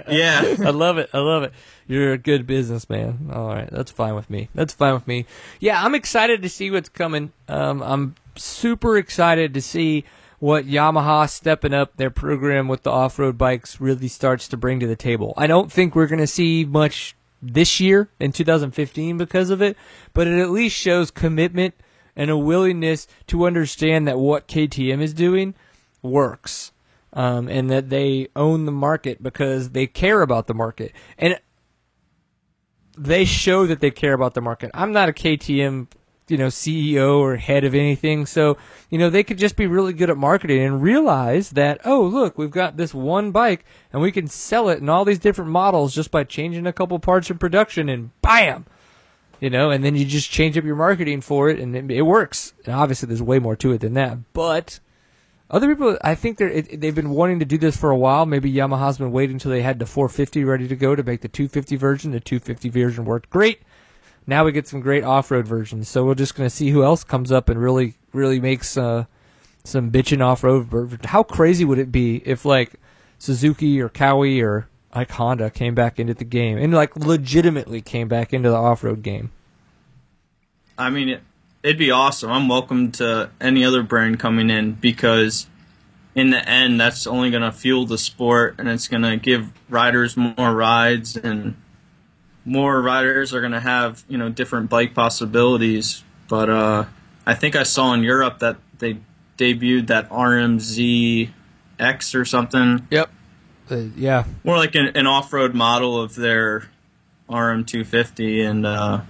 Yeah. 0.09 0.57
I 0.61 0.71
love 0.71 0.99
it. 0.99 1.11
I 1.13 1.19
love 1.19 1.43
it. 1.43 1.53
You're 1.89 2.13
a 2.13 2.19
good 2.19 2.47
businessman. 2.47 3.31
All 3.33 3.49
right, 3.49 3.69
that's 3.71 3.91
fine 3.91 4.15
with 4.15 4.29
me. 4.29 4.49
That's 4.55 4.75
fine 4.75 4.95
with 4.95 5.07
me. 5.07 5.27
Yeah, 5.59 5.83
I'm 5.83 5.95
excited 5.95 6.43
to 6.43 6.49
see 6.49 6.71
what's 6.71 6.89
coming. 6.89 7.33
Um, 7.49 7.83
I'm 7.83 8.15
super 8.37 8.99
excited 8.99 9.55
to 9.55 9.63
see 9.63 10.05
what 10.39 10.67
Yamaha 10.67 11.29
stepping 11.29 11.73
up 11.73 11.97
their 11.97 12.11
program 12.11 12.69
with 12.69 12.83
the 12.83 12.91
off-road 12.91 13.39
bikes 13.39 13.81
really 13.81 14.09
starts 14.09 14.49
to 14.49 14.57
bring 14.57 14.81
to 14.81 14.87
the 14.87 14.97
table. 14.97 15.33
I 15.37 15.47
don't 15.47 15.73
think 15.73 15.95
we're 15.95 16.07
going 16.07 16.19
to 16.21 16.27
see 16.27 16.65
much 16.65 17.17
this 17.43 17.81
year 17.81 18.09
in 18.21 18.33
2015 18.33 19.17
because 19.17 19.51
of 19.51 19.63
it, 19.63 19.77
but 20.13 20.27
it 20.27 20.39
at 20.39 20.51
least 20.51 20.77
shows 20.77 21.11
commitment 21.11 21.75
and 22.17 22.31
a 22.31 22.39
willingness 22.39 23.07
to 23.29 23.47
understand 23.47 24.09
that 24.09 24.19
what 24.19 24.49
KTM 24.49 25.01
is 25.01 25.13
doing 25.13 25.55
works 26.03 26.73
um, 27.13 27.49
and 27.49 27.71
that 27.71 27.91
they 27.91 28.29
own 28.37 28.65
the 28.65 28.73
market 28.73 29.23
because 29.23 29.71
they 29.71 29.87
care 29.87 30.23
about 30.23 30.47
the 30.47 30.55
market. 30.55 30.93
And 31.19 31.39
they 32.97 33.25
show 33.25 33.67
that 33.67 33.81
they 33.81 33.91
care 33.91 34.13
about 34.13 34.35
the 34.35 34.41
market. 34.41 34.71
I'm 34.75 34.93
not 34.93 35.09
a 35.09 35.13
KTM, 35.13 35.89
you 36.29 36.37
know, 36.37 36.47
CEO 36.49 37.19
or 37.19 37.37
head 37.37 37.65
of 37.65 37.75
anything, 37.75 38.27
so 38.27 38.57
you 38.91 38.99
know 38.99 39.11
they 39.11 39.23
could 39.23 39.39
just 39.39 39.57
be 39.57 39.67
really 39.67 39.93
good 39.93 40.11
at 40.11 40.17
marketing 40.17 40.63
and 40.63 40.83
realize 40.83 41.51
that 41.51 41.81
oh 41.85 42.03
look, 42.03 42.39
we've 42.39 42.51
got 42.51 42.77
this 42.77 42.95
one 42.95 43.33
bike 43.33 43.65
and 43.93 44.01
we 44.01 44.13
can 44.13 44.27
sell 44.27 44.69
it 44.69 44.79
in 44.79 44.89
all 44.89 45.05
these 45.05 45.19
different 45.19 45.51
models 45.51 45.95
just 45.95 46.11
by 46.11 46.25
changing 46.25 46.67
a 46.67 46.73
couple 46.73 46.99
parts 46.99 47.31
in 47.31 47.39
production 47.39 47.89
and 47.89 48.11
bam, 48.23 48.65
you 49.41 49.51
know, 49.51 49.71
and 49.71 49.85
then 49.85 49.95
you 49.97 50.05
just 50.05 50.31
change 50.31 50.57
up 50.57 50.65
your 50.65 50.77
marketing 50.77 51.21
for 51.21 51.51
it 51.51 51.61
and 51.61 51.77
it, 51.77 51.91
it 51.91 52.03
works. 52.03 52.55
And 52.65 52.75
obviously, 52.75 53.07
there's 53.09 53.23
way 53.23 53.39
more 53.39 53.57
to 53.57 53.73
it 53.73 53.81
than 53.81 53.95
that, 53.95 54.19
but 54.33 54.81
Other 55.49 55.69
people, 55.69 55.97
I 56.03 56.17
think 56.17 56.39
they're 56.39 56.49
it, 56.49 56.81
they've 56.81 56.95
been 56.95 57.11
wanting 57.11 57.39
to 57.39 57.45
do 57.45 57.57
this 57.59 57.77
for 57.77 57.91
a 57.91 57.97
while. 57.97 58.27
Maybe 58.27 58.53
Yamaha's 58.53 58.99
been 58.99 59.13
waiting 59.13 59.37
until 59.37 59.53
they 59.53 59.63
had 59.63 59.79
the 59.79 59.87
450 59.87 60.43
ready 60.45 60.67
to 60.67 60.75
go 60.75 60.97
to 60.97 61.03
make 61.05 61.21
the 61.21 61.29
250 61.29 61.77
version. 61.77 62.11
The 62.11 62.21
250 62.21 62.69
version 62.71 63.05
worked 63.05 63.31
great. 63.31 63.61
Now 64.27 64.45
we 64.45 64.51
get 64.51 64.67
some 64.67 64.81
great 64.81 65.05
off-road 65.05 65.47
versions. 65.47 65.89
So 65.89 66.05
we're 66.05 66.17
just 66.17 66.35
going 66.35 66.49
to 66.51 66.55
see 66.55 66.71
who 66.71 66.83
else 66.83 67.05
comes 67.05 67.31
up 67.31 67.49
and 67.49 67.61
really 67.63 67.95
really 68.13 68.41
makes 68.41 68.77
uh, 68.77 69.05
some 69.63 69.93
bitching 69.93 70.21
off-road. 70.21 70.99
How 71.05 71.23
crazy 71.23 71.65
would 71.65 71.79
it 71.79 71.93
be 71.93 72.23
if 72.25 72.45
like 72.45 72.73
Suzuki 73.19 73.81
or 73.81 73.89
Kawi 73.89 74.43
or 74.43 74.69
like 74.95 75.11
Honda 75.11 75.51
came 75.51 75.75
back 75.75 75.99
into 75.99 76.15
the 76.15 76.25
game 76.25 76.59
and 76.59 76.73
like 76.73 76.97
legitimately 76.97 77.81
came 77.81 78.09
back 78.09 78.33
into 78.33 78.51
the 78.51 78.57
off-road 78.57 79.03
game? 79.03 79.31
I 80.79 80.91
mean, 80.91 81.09
it, 81.09 81.23
it'd 81.63 81.79
be 81.79 81.91
awesome. 81.91 82.31
I'm 82.31 82.49
welcome 82.49 82.93
to 82.93 83.31
any 83.41 83.65
other 83.65 83.83
brand 83.83 84.21
coming 84.21 84.51
in 84.51 84.73
because, 84.73 85.47
in 86.15 86.31
the 86.31 86.49
end, 86.49 86.81
that's 86.81 87.07
only 87.07 87.31
going 87.31 87.43
to 87.43 87.53
fuel 87.53 87.87
the 87.87 87.99
sport 87.99 88.57
and 88.59 88.69
it's 88.69 88.89
going 88.89 89.03
to 89.03 89.17
give 89.17 89.53
riders 89.69 90.17
more 90.17 90.55
rides 90.55 91.17
and 91.17 91.57
more 92.45 92.81
riders 92.81 93.35
are 93.35 93.41
going 93.41 93.53
to 93.53 93.61
have 93.61 94.05
you 94.09 94.17
know 94.17 94.29
different 94.29 94.71
bike 94.71 94.95
possibilities. 94.95 96.05
But 96.29 96.49
uh, 96.49 96.85
I 97.27 97.35
think 97.35 97.57
I 97.57 97.65
saw 97.65 97.93
in 97.93 98.03
Europe 98.03 98.39
that 98.39 98.57
they 98.79 98.99
debuted 99.37 99.89
that 99.89 100.09
RMZ 100.11 101.31
X 101.79 102.15
or 102.15 102.25
something, 102.25 102.87
Yep. 102.91 103.11
Uh, 103.71 103.77
yeah. 103.97 104.25
more 104.45 104.57
like 104.57 104.75
an, 104.75 104.97
an 104.97 105.07
off-road 105.07 105.55
model 105.55 106.01
of 106.01 106.15
their 106.15 106.69
RM250 107.29 108.49
and. 108.49 108.67
Uh, 108.67 109.01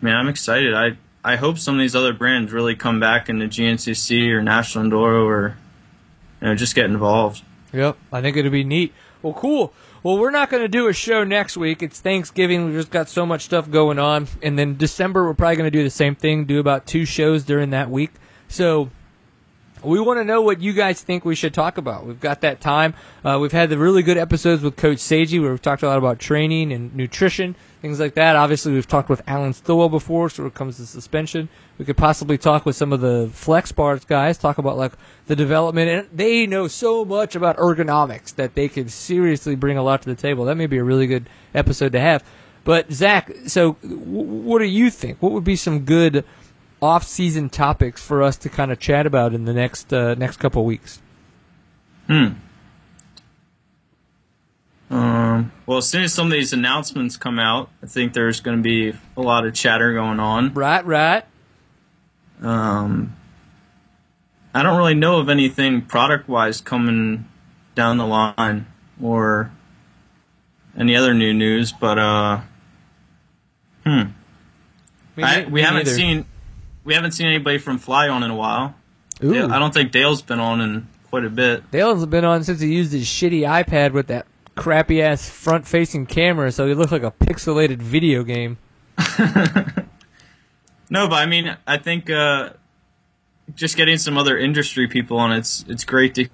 Man, 0.00 0.14
I'm 0.14 0.28
excited. 0.28 0.74
I 0.74 0.96
I 1.24 1.36
hope 1.36 1.58
some 1.58 1.74
of 1.74 1.80
these 1.80 1.96
other 1.96 2.12
brands 2.12 2.52
really 2.52 2.76
come 2.76 3.00
back 3.00 3.28
into 3.28 3.46
GNCC 3.46 4.28
or 4.30 4.42
National 4.42 4.84
Enduro 4.84 5.24
or 5.24 5.56
you 6.40 6.48
know 6.48 6.54
just 6.54 6.74
get 6.74 6.84
involved. 6.84 7.42
Yep, 7.72 7.96
I 8.12 8.20
think 8.20 8.36
it'd 8.36 8.52
be 8.52 8.64
neat. 8.64 8.92
Well, 9.22 9.32
cool. 9.32 9.72
Well, 10.02 10.18
we're 10.18 10.30
not 10.30 10.50
going 10.50 10.62
to 10.62 10.68
do 10.68 10.86
a 10.86 10.92
show 10.92 11.24
next 11.24 11.56
week. 11.56 11.82
It's 11.82 11.98
Thanksgiving. 11.98 12.66
We've 12.66 12.74
just 12.74 12.92
got 12.92 13.08
so 13.08 13.26
much 13.26 13.42
stuff 13.42 13.68
going 13.68 13.98
on. 13.98 14.28
And 14.40 14.56
then 14.56 14.76
December, 14.76 15.24
we're 15.24 15.34
probably 15.34 15.56
going 15.56 15.70
to 15.72 15.76
do 15.76 15.82
the 15.82 15.90
same 15.90 16.14
thing, 16.14 16.44
do 16.44 16.60
about 16.60 16.86
two 16.86 17.04
shows 17.04 17.42
during 17.42 17.70
that 17.70 17.90
week. 17.90 18.12
So 18.46 18.90
we 19.82 20.00
want 20.00 20.18
to 20.18 20.24
know 20.24 20.40
what 20.40 20.60
you 20.60 20.72
guys 20.72 21.00
think 21.00 21.24
we 21.24 21.34
should 21.34 21.54
talk 21.54 21.78
about. 21.78 22.06
We've 22.06 22.20
got 22.20 22.40
that 22.40 22.60
time. 22.60 22.94
Uh, 23.24 23.38
we've 23.40 23.52
had 23.52 23.70
the 23.70 23.78
really 23.78 24.02
good 24.02 24.16
episodes 24.16 24.62
with 24.62 24.76
Coach 24.76 24.98
Seiji 24.98 25.40
where 25.40 25.50
we've 25.50 25.62
talked 25.62 25.82
a 25.82 25.86
lot 25.86 25.98
about 25.98 26.18
training 26.18 26.72
and 26.72 26.94
nutrition, 26.94 27.54
things 27.82 28.00
like 28.00 28.14
that. 28.14 28.36
Obviously, 28.36 28.72
we've 28.72 28.88
talked 28.88 29.08
with 29.08 29.22
Alan 29.26 29.52
Stillwell 29.52 29.88
before, 29.88 30.30
so 30.30 30.42
when 30.42 30.50
it 30.50 30.54
comes 30.54 30.76
to 30.78 30.86
suspension. 30.86 31.48
We 31.78 31.84
could 31.84 31.96
possibly 31.96 32.38
talk 32.38 32.64
with 32.64 32.74
some 32.74 32.92
of 32.92 33.00
the 33.00 33.28
Flexx 33.32 33.74
Bars 33.74 34.04
guys, 34.04 34.38
talk 34.38 34.58
about 34.58 34.78
like 34.78 34.92
the 35.26 35.36
development. 35.36 35.88
And 35.90 36.08
they 36.18 36.46
know 36.46 36.68
so 36.68 37.04
much 37.04 37.36
about 37.36 37.58
ergonomics 37.58 38.34
that 38.36 38.54
they 38.54 38.68
could 38.68 38.90
seriously 38.90 39.56
bring 39.56 39.76
a 39.76 39.82
lot 39.82 40.02
to 40.02 40.08
the 40.08 40.20
table. 40.20 40.46
That 40.46 40.56
may 40.56 40.66
be 40.66 40.78
a 40.78 40.84
really 40.84 41.06
good 41.06 41.28
episode 41.54 41.92
to 41.92 42.00
have. 42.00 42.24
But 42.64 42.90
Zack, 42.92 43.30
so 43.46 43.74
w- 43.82 44.00
what 44.02 44.58
do 44.58 44.64
you 44.64 44.90
think? 44.90 45.22
What 45.22 45.32
would 45.32 45.44
be 45.44 45.54
some 45.54 45.84
good 45.84 46.24
off-season 46.82 47.50
topics 47.50 48.02
for 48.04 48.22
us 48.22 48.36
to 48.38 48.48
kind 48.48 48.70
of 48.70 48.78
chat 48.78 49.06
about 49.06 49.34
in 49.34 49.44
the 49.44 49.54
next 49.54 49.92
uh, 49.92 50.14
next 50.14 50.38
couple 50.38 50.62
of 50.62 50.66
weeks? 50.66 51.00
Um, 54.88 55.52
well, 55.66 55.78
as 55.78 55.88
soon 55.88 56.04
as 56.04 56.14
some 56.14 56.26
of 56.26 56.32
these 56.32 56.52
announcements 56.52 57.16
come 57.16 57.38
out, 57.38 57.70
I 57.82 57.86
think 57.86 58.12
there's 58.12 58.40
going 58.40 58.58
to 58.58 58.62
be 58.62 58.92
a 59.16 59.20
lot 59.20 59.46
of 59.46 59.54
chatter 59.54 59.92
going 59.92 60.20
on. 60.20 60.54
Right, 60.54 60.84
right. 60.84 61.24
Um, 62.40 63.16
I 64.54 64.62
don't 64.62 64.76
really 64.76 64.94
know 64.94 65.18
of 65.18 65.28
anything 65.28 65.82
product-wise 65.82 66.60
coming 66.60 67.28
down 67.74 67.98
the 67.98 68.06
line 68.06 68.66
or 69.02 69.50
any 70.78 70.94
other 70.94 71.14
new 71.14 71.34
news, 71.34 71.72
but 71.72 71.98
uh, 71.98 72.40
hmm. 73.84 74.02
Me 75.16 75.22
I, 75.22 75.44
we 75.46 75.62
haven't 75.62 75.86
neither. 75.86 75.90
seen 75.90 76.26
we 76.86 76.94
haven't 76.94 77.12
seen 77.12 77.26
anybody 77.26 77.58
from 77.58 77.76
Fly 77.78 78.08
on 78.08 78.22
in 78.22 78.30
a 78.30 78.34
while. 78.36 78.74
Ooh. 79.22 79.32
Dale- 79.34 79.52
I 79.52 79.58
don't 79.58 79.74
think 79.74 79.92
Dale's 79.92 80.22
been 80.22 80.40
on 80.40 80.62
in 80.62 80.88
quite 81.10 81.24
a 81.24 81.30
bit. 81.30 81.70
Dale's 81.70 82.06
been 82.06 82.24
on 82.24 82.44
since 82.44 82.60
he 82.60 82.72
used 82.72 82.92
his 82.92 83.04
shitty 83.04 83.40
iPad 83.40 83.92
with 83.92 84.06
that 84.06 84.26
crappy 84.54 85.02
ass 85.02 85.28
front 85.28 85.66
facing 85.66 86.06
camera, 86.06 86.50
so 86.50 86.66
he 86.66 86.72
looked 86.72 86.92
like 86.92 87.02
a 87.02 87.10
pixelated 87.10 87.78
video 87.82 88.22
game. 88.22 88.56
No, 90.88 91.08
but 91.08 91.16
I 91.16 91.26
mean, 91.26 91.56
I 91.66 91.78
think 91.78 92.10
uh, 92.10 92.50
just 93.54 93.76
getting 93.76 93.98
some 93.98 94.16
other 94.16 94.38
industry 94.38 94.86
people 94.86 95.18
on 95.18 95.32
it's 95.32 95.64
it's 95.68 95.84
great 95.84 96.14
to 96.14 96.28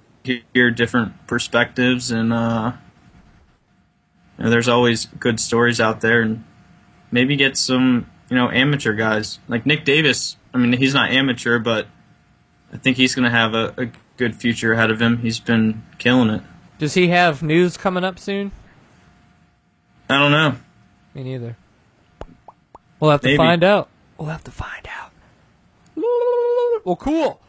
hear 0.53 0.71
different 0.71 1.27
perspectives, 1.27 2.11
and 2.11 2.33
uh, 2.33 2.73
you 4.39 4.45
know, 4.45 4.51
there's 4.51 4.69
always 4.69 5.07
good 5.07 5.41
stories 5.41 5.81
out 5.81 6.01
there, 6.01 6.21
and 6.21 6.45
maybe 7.11 7.37
get 7.37 7.57
some 7.57 8.07
you 8.29 8.37
know 8.37 8.51
amateur 8.51 8.93
guys 8.93 9.39
like 9.49 9.65
Nick 9.65 9.85
Davis. 9.85 10.37
I 10.55 10.59
mean, 10.59 10.73
he's 10.73 10.95
not 10.95 11.11
amateur, 11.11 11.59
but 11.59 11.87
I 12.73 12.77
think 12.77 12.97
he's 12.97 13.15
going 13.15 13.25
to 13.25 13.31
have 13.31 13.55
a, 13.55 13.75
a 13.77 13.89
good 14.17 14.35
future 14.35 14.73
ahead 14.73 14.91
of 14.91 15.01
him. 15.01 15.19
He's 15.19 15.41
been 15.41 15.83
killing 15.99 16.31
it. 16.31 16.43
Does 16.79 16.95
he 16.95 17.09
have 17.09 17.43
news 17.43 17.77
coming 17.77 18.05
up 18.05 18.19
soon? 18.19 18.53
I 20.09 20.19
don't 20.19 20.33
know. 20.33 20.57
Me 21.15 21.23
neither. 21.23 21.57
We'll 23.01 23.11
have 23.11 23.21
to 23.23 23.29
Maybe. 23.29 23.37
find 23.37 23.65
out. 23.65 23.89
We'll 24.19 24.29
have 24.29 24.45
to 24.45 24.51
find 24.51 24.87
out. 24.89 25.11
Well, 26.85 26.97
cool. 26.97 27.41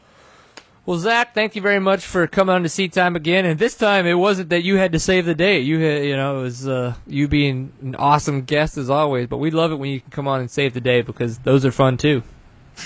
Well, 0.86 0.98
Zack, 1.00 1.34
thank 1.34 1.56
you 1.56 1.62
very 1.62 1.80
much 1.80 2.06
for 2.06 2.28
coming 2.28 2.54
on 2.54 2.64
to 2.64 2.70
Seat 2.70 2.92
Time 2.92 3.16
again. 3.16 3.46
And 3.46 3.58
this 3.58 3.76
time, 3.76 4.06
it 4.06 4.16
wasn't 4.16 4.50
that 4.50 4.64
you 4.64 4.76
had 4.76 4.92
to 4.92 5.00
save 5.00 5.26
the 5.26 5.34
day. 5.34 5.60
You 5.60 5.80
had, 5.80 6.04
you 6.06 6.18
know, 6.18 6.40
it 6.40 6.44
was 6.44 6.68
uh, 6.68 6.94
you 7.08 7.28
being 7.28 7.72
an 7.82 7.96
awesome 7.96 8.42
guest 8.42 8.78
as 8.78 8.90
always. 8.90 9.28
But 9.28 9.38
we 9.38 9.50
love 9.50 9.72
it 9.72 9.76
when 9.76 9.92
you 9.92 10.02
can 10.02 10.12
come 10.12 10.28
on 10.28 10.42
and 10.42 10.52
save 10.52 10.74
the 10.74 10.82
day 10.82 11.02
because 11.02 11.40
those 11.40 11.66
are 11.66 11.72
fun 11.72 11.98
too. 11.98 12.22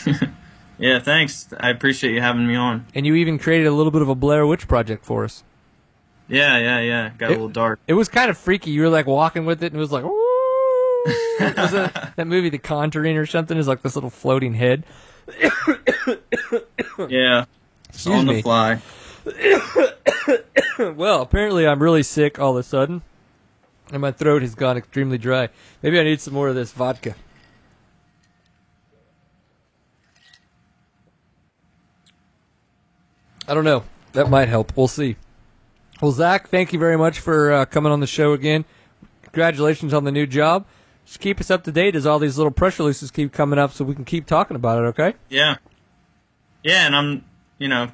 Yeah, 0.79 0.99
thanks. 0.99 1.51
I 1.59 1.71
appreciate 1.71 2.13
you 2.13 2.21
having 2.21 2.45
me 2.45 2.55
on. 2.55 2.85
And 2.93 3.03
you 3.03 3.15
even 3.15 3.39
created 3.39 3.65
a 3.65 3.71
little 3.71 3.91
bit 3.91 4.03
of 4.03 4.09
a 4.09 4.13
Blair 4.15 4.45
Witch 4.45 4.67
project 4.67 5.03
for 5.03 5.23
us. 5.23 5.43
Yeah, 6.27 6.59
yeah, 6.59 6.79
yeah. 6.81 7.09
Got 7.17 7.29
a 7.29 7.31
little 7.31 7.49
dark. 7.49 7.79
It 7.87 7.93
was 7.93 8.07
kind 8.09 8.29
of 8.29 8.37
freaky. 8.37 8.69
You 8.69 8.83
were 8.83 8.89
like 8.89 9.07
walking 9.07 9.47
with 9.47 9.63
it, 9.63 9.67
and 9.73 9.77
it 9.77 9.79
was 9.79 9.91
like, 9.91 10.03
was 10.03 11.73
it 11.73 11.91
that 12.15 12.27
movie, 12.27 12.49
The 12.49 12.59
Conjuring, 12.59 13.17
or 13.17 13.25
something? 13.25 13.57
Is 13.57 13.67
like 13.67 13.81
this 13.81 13.95
little 13.95 14.11
floating 14.11 14.53
head. 14.53 14.83
Yeah, 17.09 17.45
Excuse 17.89 18.15
on 18.15 18.25
the 18.27 18.33
me. 18.33 18.41
fly. 18.41 18.81
Well, 20.95 21.21
apparently 21.23 21.67
I'm 21.67 21.81
really 21.81 22.03
sick 22.03 22.37
all 22.39 22.51
of 22.51 22.57
a 22.57 22.63
sudden, 22.63 23.01
and 23.91 23.99
my 24.01 24.11
throat 24.11 24.43
has 24.43 24.53
gone 24.53 24.77
extremely 24.77 25.17
dry. 25.17 25.49
Maybe 25.81 25.99
I 25.99 26.03
need 26.03 26.21
some 26.21 26.35
more 26.35 26.49
of 26.49 26.55
this 26.55 26.71
vodka. 26.71 27.15
I 33.47 33.53
don't 33.53 33.63
know. 33.63 33.83
That 34.13 34.29
might 34.29 34.47
help. 34.49 34.75
We'll 34.75 34.87
see. 34.87 35.15
Well, 36.01 36.11
Zack, 36.11 36.49
thank 36.49 36.73
you 36.73 36.79
very 36.79 36.97
much 36.97 37.19
for 37.19 37.51
uh, 37.51 37.65
coming 37.65 37.91
on 37.91 37.99
the 37.99 38.07
show 38.07 38.33
again. 38.33 38.65
Congratulations 39.23 39.93
on 39.93 40.03
the 40.03 40.11
new 40.11 40.25
job. 40.27 40.65
Just 41.05 41.19
keep 41.19 41.39
us 41.39 41.49
up 41.49 41.63
to 41.63 41.71
date 41.71 41.95
as 41.95 42.05
all 42.05 42.19
these 42.19 42.37
little 42.37 42.51
press 42.51 42.77
releases 42.79 43.11
keep 43.11 43.31
coming 43.31 43.57
up 43.57 43.71
so 43.71 43.85
we 43.85 43.95
can 43.95 44.05
keep 44.05 44.25
talking 44.25 44.55
about 44.55 44.83
it, 44.83 44.87
okay? 44.87 45.13
Yeah. 45.29 45.55
Yeah, 46.63 46.85
and 46.85 46.95
I'm, 46.95 47.23
you 47.57 47.67
know, 47.67 47.89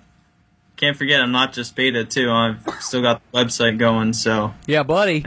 can't 0.78 0.98
forget 0.98 1.22
I'm 1.22 1.32
not 1.32 1.54
just 1.54 1.76
beta 1.76 2.04
too. 2.06 2.32
I've 2.32 2.66
still 2.80 3.02
got 3.02 3.22
the 3.32 3.38
website 3.38 3.78
going, 3.78 4.14
so 4.14 4.54
Yeah, 4.66 4.84
buddy. 4.84 5.26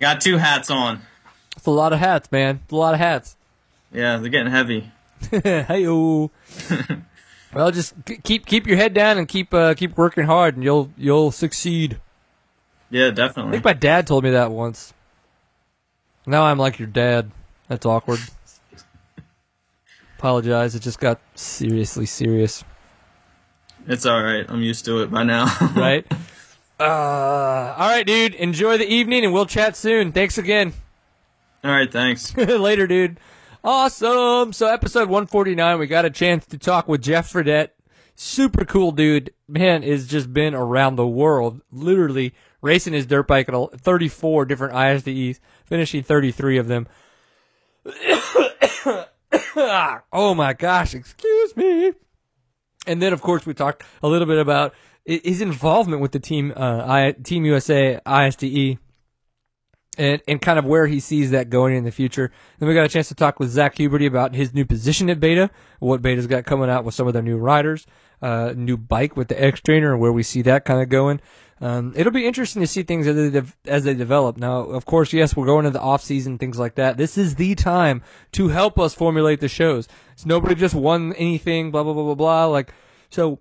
got 0.00 0.20
two 0.20 0.36
hats 0.36 0.70
on. 0.70 1.02
It's 1.56 1.66
a 1.66 1.70
lot 1.70 1.92
of 1.92 1.98
hats, 1.98 2.30
man. 2.30 2.60
It's 2.64 2.72
a 2.72 2.76
lot 2.76 2.94
of 2.94 3.00
hats. 3.00 3.36
Yeah, 3.92 4.18
they're 4.18 4.28
getting 4.30 4.52
heavy. 4.52 4.92
hey 5.30 5.86
Well, 7.56 7.70
just 7.70 7.94
keep 8.22 8.44
keep 8.44 8.66
your 8.66 8.76
head 8.76 8.92
down 8.92 9.16
and 9.16 9.26
keep 9.26 9.54
uh, 9.54 9.72
keep 9.72 9.96
working 9.96 10.24
hard, 10.26 10.56
and 10.56 10.62
you'll 10.62 10.90
you'll 10.98 11.30
succeed. 11.30 11.98
Yeah, 12.90 13.10
definitely. 13.10 13.48
I 13.48 13.52
think 13.52 13.64
my 13.64 13.72
dad 13.72 14.06
told 14.06 14.24
me 14.24 14.32
that 14.32 14.50
once. 14.50 14.92
Now 16.26 16.44
I'm 16.44 16.58
like 16.58 16.78
your 16.78 16.88
dad. 16.88 17.30
That's 17.68 17.86
awkward. 17.86 18.20
Apologize. 20.18 20.74
It 20.74 20.80
just 20.82 21.00
got 21.00 21.18
seriously 21.34 22.04
serious, 22.04 22.62
It's 23.86 24.04
all 24.04 24.22
right. 24.22 24.44
I'm 24.46 24.60
used 24.60 24.84
to 24.84 25.02
it 25.02 25.10
by 25.10 25.22
now. 25.22 25.46
right? 25.76 26.06
uh, 26.78 26.84
all 26.84 27.88
right, 27.88 28.06
dude. 28.06 28.34
Enjoy 28.34 28.76
the 28.76 28.86
evening, 28.86 29.24
and 29.24 29.32
we'll 29.32 29.46
chat 29.46 29.76
soon. 29.76 30.12
Thanks 30.12 30.36
again. 30.36 30.74
all 31.64 31.70
right, 31.70 31.90
thanks. 31.90 32.36
Later, 32.36 32.86
dude. 32.86 33.18
Awesome. 33.66 34.52
So, 34.52 34.68
episode 34.68 35.08
149, 35.08 35.80
we 35.80 35.88
got 35.88 36.04
a 36.04 36.10
chance 36.10 36.46
to 36.46 36.56
talk 36.56 36.86
with 36.86 37.02
Jeff 37.02 37.32
Fredette. 37.32 37.70
Super 38.14 38.64
cool 38.64 38.92
dude. 38.92 39.34
Man, 39.48 39.82
has 39.82 40.06
just 40.06 40.32
been 40.32 40.54
around 40.54 40.94
the 40.94 41.06
world, 41.06 41.60
literally 41.72 42.32
racing 42.62 42.92
his 42.92 43.06
dirt 43.06 43.26
bike 43.26 43.48
at 43.48 43.80
34 43.80 44.44
different 44.44 44.74
ISDEs, 44.74 45.40
finishing 45.64 46.04
33 46.04 46.58
of 46.58 46.68
them. 46.68 46.86
oh 50.12 50.32
my 50.36 50.52
gosh, 50.52 50.94
excuse 50.94 51.56
me. 51.56 51.92
And 52.86 53.02
then, 53.02 53.12
of 53.12 53.20
course, 53.20 53.46
we 53.46 53.52
talked 53.52 53.82
a 54.00 54.06
little 54.06 54.28
bit 54.28 54.38
about 54.38 54.74
his 55.04 55.40
involvement 55.40 56.00
with 56.00 56.12
the 56.12 56.20
team, 56.20 56.52
uh, 56.54 56.84
I, 56.86 57.16
Team 57.20 57.44
USA 57.44 57.98
ISDE, 58.06 58.78
and, 59.96 60.20
and 60.28 60.40
kind 60.40 60.58
of 60.58 60.64
where 60.64 60.86
he 60.86 61.00
sees 61.00 61.30
that 61.30 61.50
going 61.50 61.74
in 61.74 61.84
the 61.84 61.90
future. 61.90 62.30
Then 62.58 62.68
we 62.68 62.74
got 62.74 62.84
a 62.84 62.88
chance 62.88 63.08
to 63.08 63.14
talk 63.14 63.40
with 63.40 63.50
Zack 63.50 63.76
Huberty 63.76 64.06
about 64.06 64.34
his 64.34 64.54
new 64.54 64.64
position 64.64 65.10
at 65.10 65.20
Beta, 65.20 65.50
what 65.78 66.02
Beta's 66.02 66.26
got 66.26 66.44
coming 66.44 66.70
out 66.70 66.84
with 66.84 66.94
some 66.94 67.06
of 67.06 67.12
their 67.12 67.22
new 67.22 67.36
riders, 67.36 67.86
uh, 68.22 68.52
new 68.56 68.76
bike 68.76 69.16
with 69.16 69.28
the 69.28 69.42
X 69.42 69.60
Trainer, 69.60 69.92
and 69.92 70.00
where 70.00 70.12
we 70.12 70.22
see 70.22 70.42
that 70.42 70.64
kind 70.64 70.80
of 70.82 70.88
going. 70.88 71.20
Um, 71.58 71.94
it'll 71.96 72.12
be 72.12 72.26
interesting 72.26 72.60
to 72.60 72.66
see 72.66 72.82
things 72.82 73.06
as 73.06 73.16
they, 73.16 73.30
dev- 73.30 73.56
as 73.64 73.84
they 73.84 73.94
develop. 73.94 74.36
Now, 74.36 74.58
of 74.58 74.84
course, 74.84 75.14
yes, 75.14 75.34
we're 75.34 75.46
going 75.46 75.64
into 75.64 75.78
the 75.78 75.84
off 75.84 76.02
season, 76.02 76.36
things 76.36 76.58
like 76.58 76.74
that. 76.74 76.98
This 76.98 77.16
is 77.16 77.36
the 77.36 77.54
time 77.54 78.02
to 78.32 78.48
help 78.48 78.78
us 78.78 78.94
formulate 78.94 79.40
the 79.40 79.48
shows. 79.48 79.88
It's 80.12 80.26
nobody 80.26 80.54
just 80.54 80.74
won 80.74 81.14
anything, 81.14 81.70
blah 81.70 81.82
blah 81.82 81.94
blah 81.94 82.04
blah 82.04 82.14
blah. 82.14 82.46
Like, 82.46 82.74
so 83.08 83.38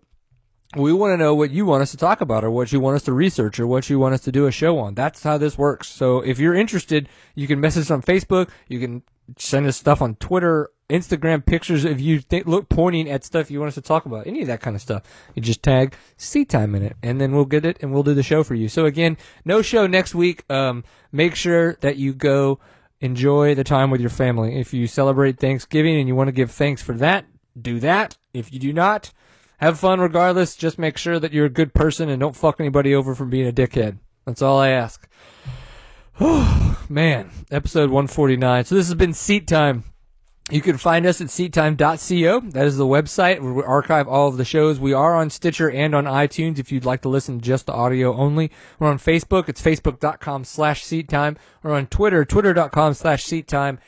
we 0.76 0.94
want 0.94 1.14
to 1.14 1.18
know 1.18 1.34
what 1.34 1.52
you 1.52 1.66
want 1.66 1.82
us 1.82 1.92
to 1.92 1.98
talk 1.98 2.22
about 2.22 2.44
or 2.44 2.52
what 2.52 2.72
you 2.72 2.80
want 2.80 2.96
us 2.96 3.04
to 3.04 3.14
research 3.14 3.60
or 3.60 3.68
what 3.68 3.90
you 3.90 4.00
want 4.00 4.14
us 4.14 4.22
to 4.22 4.32
do 4.32 4.48
a 4.48 4.52
show 4.52 4.78
on. 4.78 4.94
That's 4.94 5.24
how 5.24 5.38
this 5.38 5.58
works. 5.58 5.88
So 5.88 6.20
if 6.20 6.40
you're 6.40 6.54
interested, 6.54 7.10
you 7.36 7.48
can 7.48 7.60
message 7.60 7.84
us 7.84 7.92
on 7.92 8.02
Facebook. 8.02 8.50
You 8.68 8.80
can 8.80 9.04
send 9.38 9.68
us 9.68 9.78
stuff 9.78 10.02
on 10.02 10.16
Twitter, 10.16 10.70
Instagram, 10.90 11.46
pictures 11.46 11.86
of 11.86 12.00
you 12.00 12.20
th- 12.20 12.46
look 12.46 12.70
pointing 12.70 13.10
at 13.10 13.24
stuff 13.24 13.50
you 13.50 13.60
want 13.60 13.70
us 13.70 13.76
to 13.76 13.82
talk 13.82 14.06
about. 14.06 14.28
Any 14.28 14.42
of 14.42 14.48
that 14.48 14.62
kind 14.62 14.76
of 14.76 14.82
stuff. 14.82 15.04
You 15.34 15.42
just 15.42 15.64
tag 15.64 15.96
Seat 16.18 16.50
Time 16.50 16.76
in 16.76 16.84
it 16.84 16.96
and 17.02 17.20
then 17.20 17.34
we'll 17.34 17.46
get 17.46 17.66
it 17.66 17.78
and 17.82 17.94
we'll 17.94 18.04
do 18.04 18.14
the 18.14 18.24
show 18.24 18.44
for 18.44 18.56
you. 18.56 18.70
So 18.70 18.86
again, 18.86 19.18
no 19.44 19.62
show 19.62 19.88
next 19.88 20.14
week. 20.14 20.44
Um, 20.50 20.84
make 21.12 21.36
sure 21.36 21.76
that 21.82 21.98
you 21.98 22.14
go 22.14 22.60
enjoy 23.02 23.56
the 23.56 23.64
time 23.64 23.90
with 23.90 24.02
your 24.02 24.10
family. 24.10 24.60
If 24.60 24.74
you 24.74 24.88
celebrate 24.88 25.40
Thanksgiving 25.40 25.98
and 25.98 26.08
you 26.08 26.16
want 26.16 26.28
to 26.28 26.34
give 26.34 26.52
thanks 26.52 26.82
for 26.82 26.94
that, 26.94 27.26
do 27.60 27.80
that. 27.80 28.18
If 28.34 28.54
you 28.54 28.60
do 28.60 28.74
not, 28.74 29.12
have 29.66 29.80
fun 29.80 30.00
regardless. 30.00 30.56
Just 30.56 30.78
make 30.78 30.98
sure 30.98 31.20
that 31.20 31.34
you're 31.34 31.46
a 31.46 31.50
good 31.50 31.74
person 31.74 32.10
and 32.10 32.20
don't 32.20 32.36
fuck 32.36 32.60
anybody 32.60 32.94
over 32.96 33.16
from 33.16 33.30
being 33.30 33.48
a 33.48 33.52
dickhead. 33.52 33.98
That's 34.26 34.42
all 34.42 34.60
I 34.60 34.70
ask. 34.70 35.08
Oh, 36.20 36.84
Man, 36.90 37.32
episode 37.52 37.90
149. 37.90 38.66
So 38.66 38.76
this 38.76 38.88
has 38.88 38.96
been 38.96 39.14
Seat 39.14 39.48
Time. 39.48 39.84
You 40.52 40.62
can 40.62 40.78
find 40.78 41.08
us 41.08 41.22
at 41.22 41.28
seattime.co. 41.28 42.52
That 42.52 42.68
is 42.68 42.78
the 42.78 42.86
website 42.86 43.40
where 43.40 43.54
we 43.54 43.64
archive 43.64 44.08
all 44.08 44.28
of 44.28 44.38
the 44.38 44.46
shows. 44.46 44.80
We 44.80 44.94
are 44.94 45.16
on 45.16 45.32
Stitcher 45.32 45.72
and 45.72 45.96
on 45.96 46.06
iTunes 46.06 46.60
if 46.60 46.72
you'd 46.72 46.86
like 46.86 47.02
to 47.02 47.10
listen 47.10 47.42
just 47.42 47.66
the 47.66 47.74
audio 47.74 48.16
only. 48.16 48.52
We're 48.78 48.90
on 48.90 49.00
Facebook. 49.00 49.50
It's 49.50 49.60
facebook.com 49.60 50.44
slash 50.44 50.84
seattime. 50.84 51.38
We're 51.64 51.74
on 51.74 51.88
Twitter, 51.88 52.24
twitter.com 52.24 52.94
slash 52.94 53.26
seattime 53.26 53.80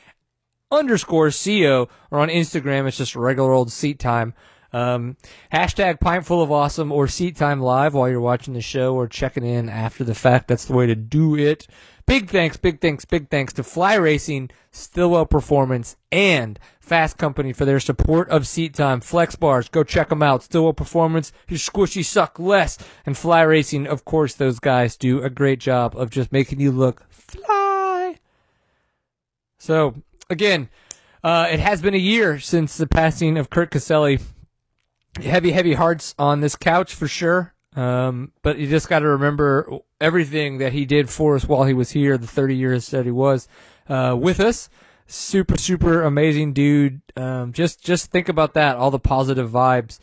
underscore 0.72 1.30
CO. 1.30 1.88
Or 2.10 2.18
on 2.18 2.28
Instagram, 2.28 2.88
it's 2.88 2.96
just 2.96 3.14
regular 3.14 3.52
old 3.52 3.70
seat 3.70 4.00
time. 4.00 4.34
Um, 4.72 5.16
hashtag 5.52 6.00
pint 6.00 6.26
full 6.26 6.42
of 6.42 6.52
awesome 6.52 6.92
or 6.92 7.08
seat 7.08 7.36
time 7.36 7.60
live 7.60 7.94
while 7.94 8.08
you're 8.08 8.20
watching 8.20 8.54
the 8.54 8.60
show 8.60 8.94
or 8.94 9.08
checking 9.08 9.44
in 9.44 9.68
after 9.68 10.04
the 10.04 10.14
fact. 10.14 10.48
That's 10.48 10.66
the 10.66 10.74
way 10.74 10.86
to 10.86 10.94
do 10.94 11.36
it. 11.36 11.66
Big 12.06 12.30
thanks, 12.30 12.56
big 12.56 12.80
thanks, 12.80 13.04
big 13.04 13.28
thanks 13.28 13.52
to 13.52 13.62
Fly 13.62 13.94
Racing, 13.94 14.48
Stillwell 14.70 15.26
Performance, 15.26 15.96
and 16.10 16.58
Fasst 16.80 17.18
Company 17.18 17.52
for 17.52 17.66
their 17.66 17.80
support 17.80 18.30
of 18.30 18.46
Seat 18.46 18.72
Time. 18.72 19.00
Flexx 19.00 19.38
Bars, 19.38 19.68
go 19.68 19.84
check 19.84 20.08
them 20.08 20.22
out. 20.22 20.42
Stillwell 20.42 20.72
Performance, 20.72 21.32
your 21.48 21.58
squishy 21.58 22.02
suck 22.02 22.38
less. 22.38 22.78
And 23.04 23.16
Fly 23.16 23.42
Racing, 23.42 23.86
of 23.86 24.06
course, 24.06 24.34
those 24.34 24.58
guys 24.58 24.96
do 24.96 25.22
a 25.22 25.28
great 25.28 25.60
job 25.60 25.94
of 25.98 26.08
just 26.08 26.32
making 26.32 26.60
you 26.60 26.72
look 26.72 27.04
fly. 27.10 28.16
So, 29.58 29.94
again, 30.30 30.70
uh, 31.22 31.48
it 31.50 31.60
has 31.60 31.82
been 31.82 31.94
a 31.94 31.98
year 31.98 32.38
since 32.38 32.78
the 32.78 32.86
passing 32.86 33.36
of 33.36 33.50
Kurt 33.50 33.70
Caselli. 33.70 34.18
Heavy, 35.22 35.50
heavy 35.50 35.74
hearts 35.74 36.14
on 36.18 36.40
this 36.40 36.56
couch 36.56 36.94
for 36.94 37.08
sure. 37.08 37.54
Um, 37.76 38.32
but 38.42 38.58
you 38.58 38.68
just 38.68 38.88
got 38.88 39.00
to 39.00 39.08
remember 39.08 39.70
everything 40.00 40.58
that 40.58 40.72
he 40.72 40.84
did 40.84 41.08
for 41.08 41.36
us 41.36 41.44
while 41.44 41.64
he 41.64 41.74
was 41.74 41.90
here, 41.90 42.18
the 42.18 42.26
30 42.26 42.56
years 42.56 42.88
that 42.88 43.04
he 43.04 43.10
was 43.10 43.48
uh, 43.88 44.16
with 44.18 44.40
us. 44.40 44.68
Super, 45.06 45.56
super 45.56 46.02
amazing 46.02 46.52
dude. 46.52 47.00
Um, 47.16 47.52
just, 47.52 47.82
just 47.82 48.10
think 48.10 48.28
about 48.28 48.54
that. 48.54 48.76
All 48.76 48.90
the 48.90 48.98
positive 48.98 49.50
vibes. 49.50 49.98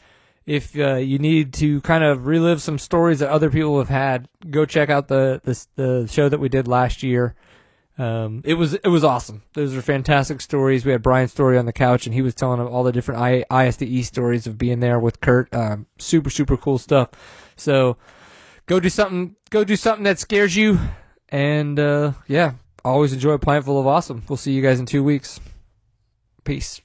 If 0.46 0.78
uh, 0.78 0.96
you 0.96 1.18
need 1.18 1.54
to 1.56 1.82
kind 1.82 2.04
of 2.04 2.28
relive 2.28 2.62
some 2.62 2.78
stories 2.78 3.20
that 3.20 3.30
other 3.30 3.50
people 3.50 3.80
have 3.80 3.90
had, 3.90 4.30
go 4.50 4.66
check 4.66 4.90
out 4.90 5.08
the 5.08 5.42
the, 5.44 5.66
the 5.76 6.08
show 6.08 6.30
that 6.30 6.40
we 6.40 6.50
did 6.50 6.68
last 6.68 7.02
year. 7.02 7.36
Um, 7.98 8.42
it 8.44 8.56
was 8.56 8.74
it 8.74 8.88
was 8.88 9.04
awesome. 9.04 9.42
Those 9.54 9.74
were 9.74 9.82
fantastic 9.82 10.42
stories. 10.42 10.86
We 10.86 10.92
had 10.92 11.02
Brian's 11.02 11.32
story 11.32 11.58
on 11.58 11.66
the 11.66 11.74
couch, 11.74 12.06
and 12.06 12.14
he 12.14 12.22
was 12.22 12.36
telling 12.36 12.60
all 12.60 12.84
the 12.84 12.92
different 12.92 13.22
I, 13.22 13.46
ISDE 13.50 14.04
stories 14.04 14.48
of 14.48 14.58
being 14.58 14.82
there 14.82 15.00
with 15.00 15.22
Kurt. 15.22 15.54
Um, 15.56 15.86
super 15.98 16.30
super 16.30 16.58
cool 16.58 16.78
stuff. 16.78 17.10
So 17.56 17.96
go 18.66 18.80
do 18.80 18.90
something. 18.90 19.36
Go 19.50 19.64
do 19.64 19.78
something 19.78 20.04
that 20.04 20.20
scares 20.20 20.56
you, 20.56 20.78
and 21.30 21.80
uh, 21.80 22.12
yeah, 22.28 22.54
always 22.84 23.14
enjoy 23.14 23.32
a 23.32 23.40
pint 23.40 23.64
full 23.64 23.80
of 23.80 23.88
awesome. 23.88 24.24
We'll 24.28 24.38
see 24.38 24.52
you 24.52 24.62
guys 24.62 24.80
in 24.80 24.86
two 24.86 25.04
weeks. 25.04 25.40
Peace. 26.44 26.82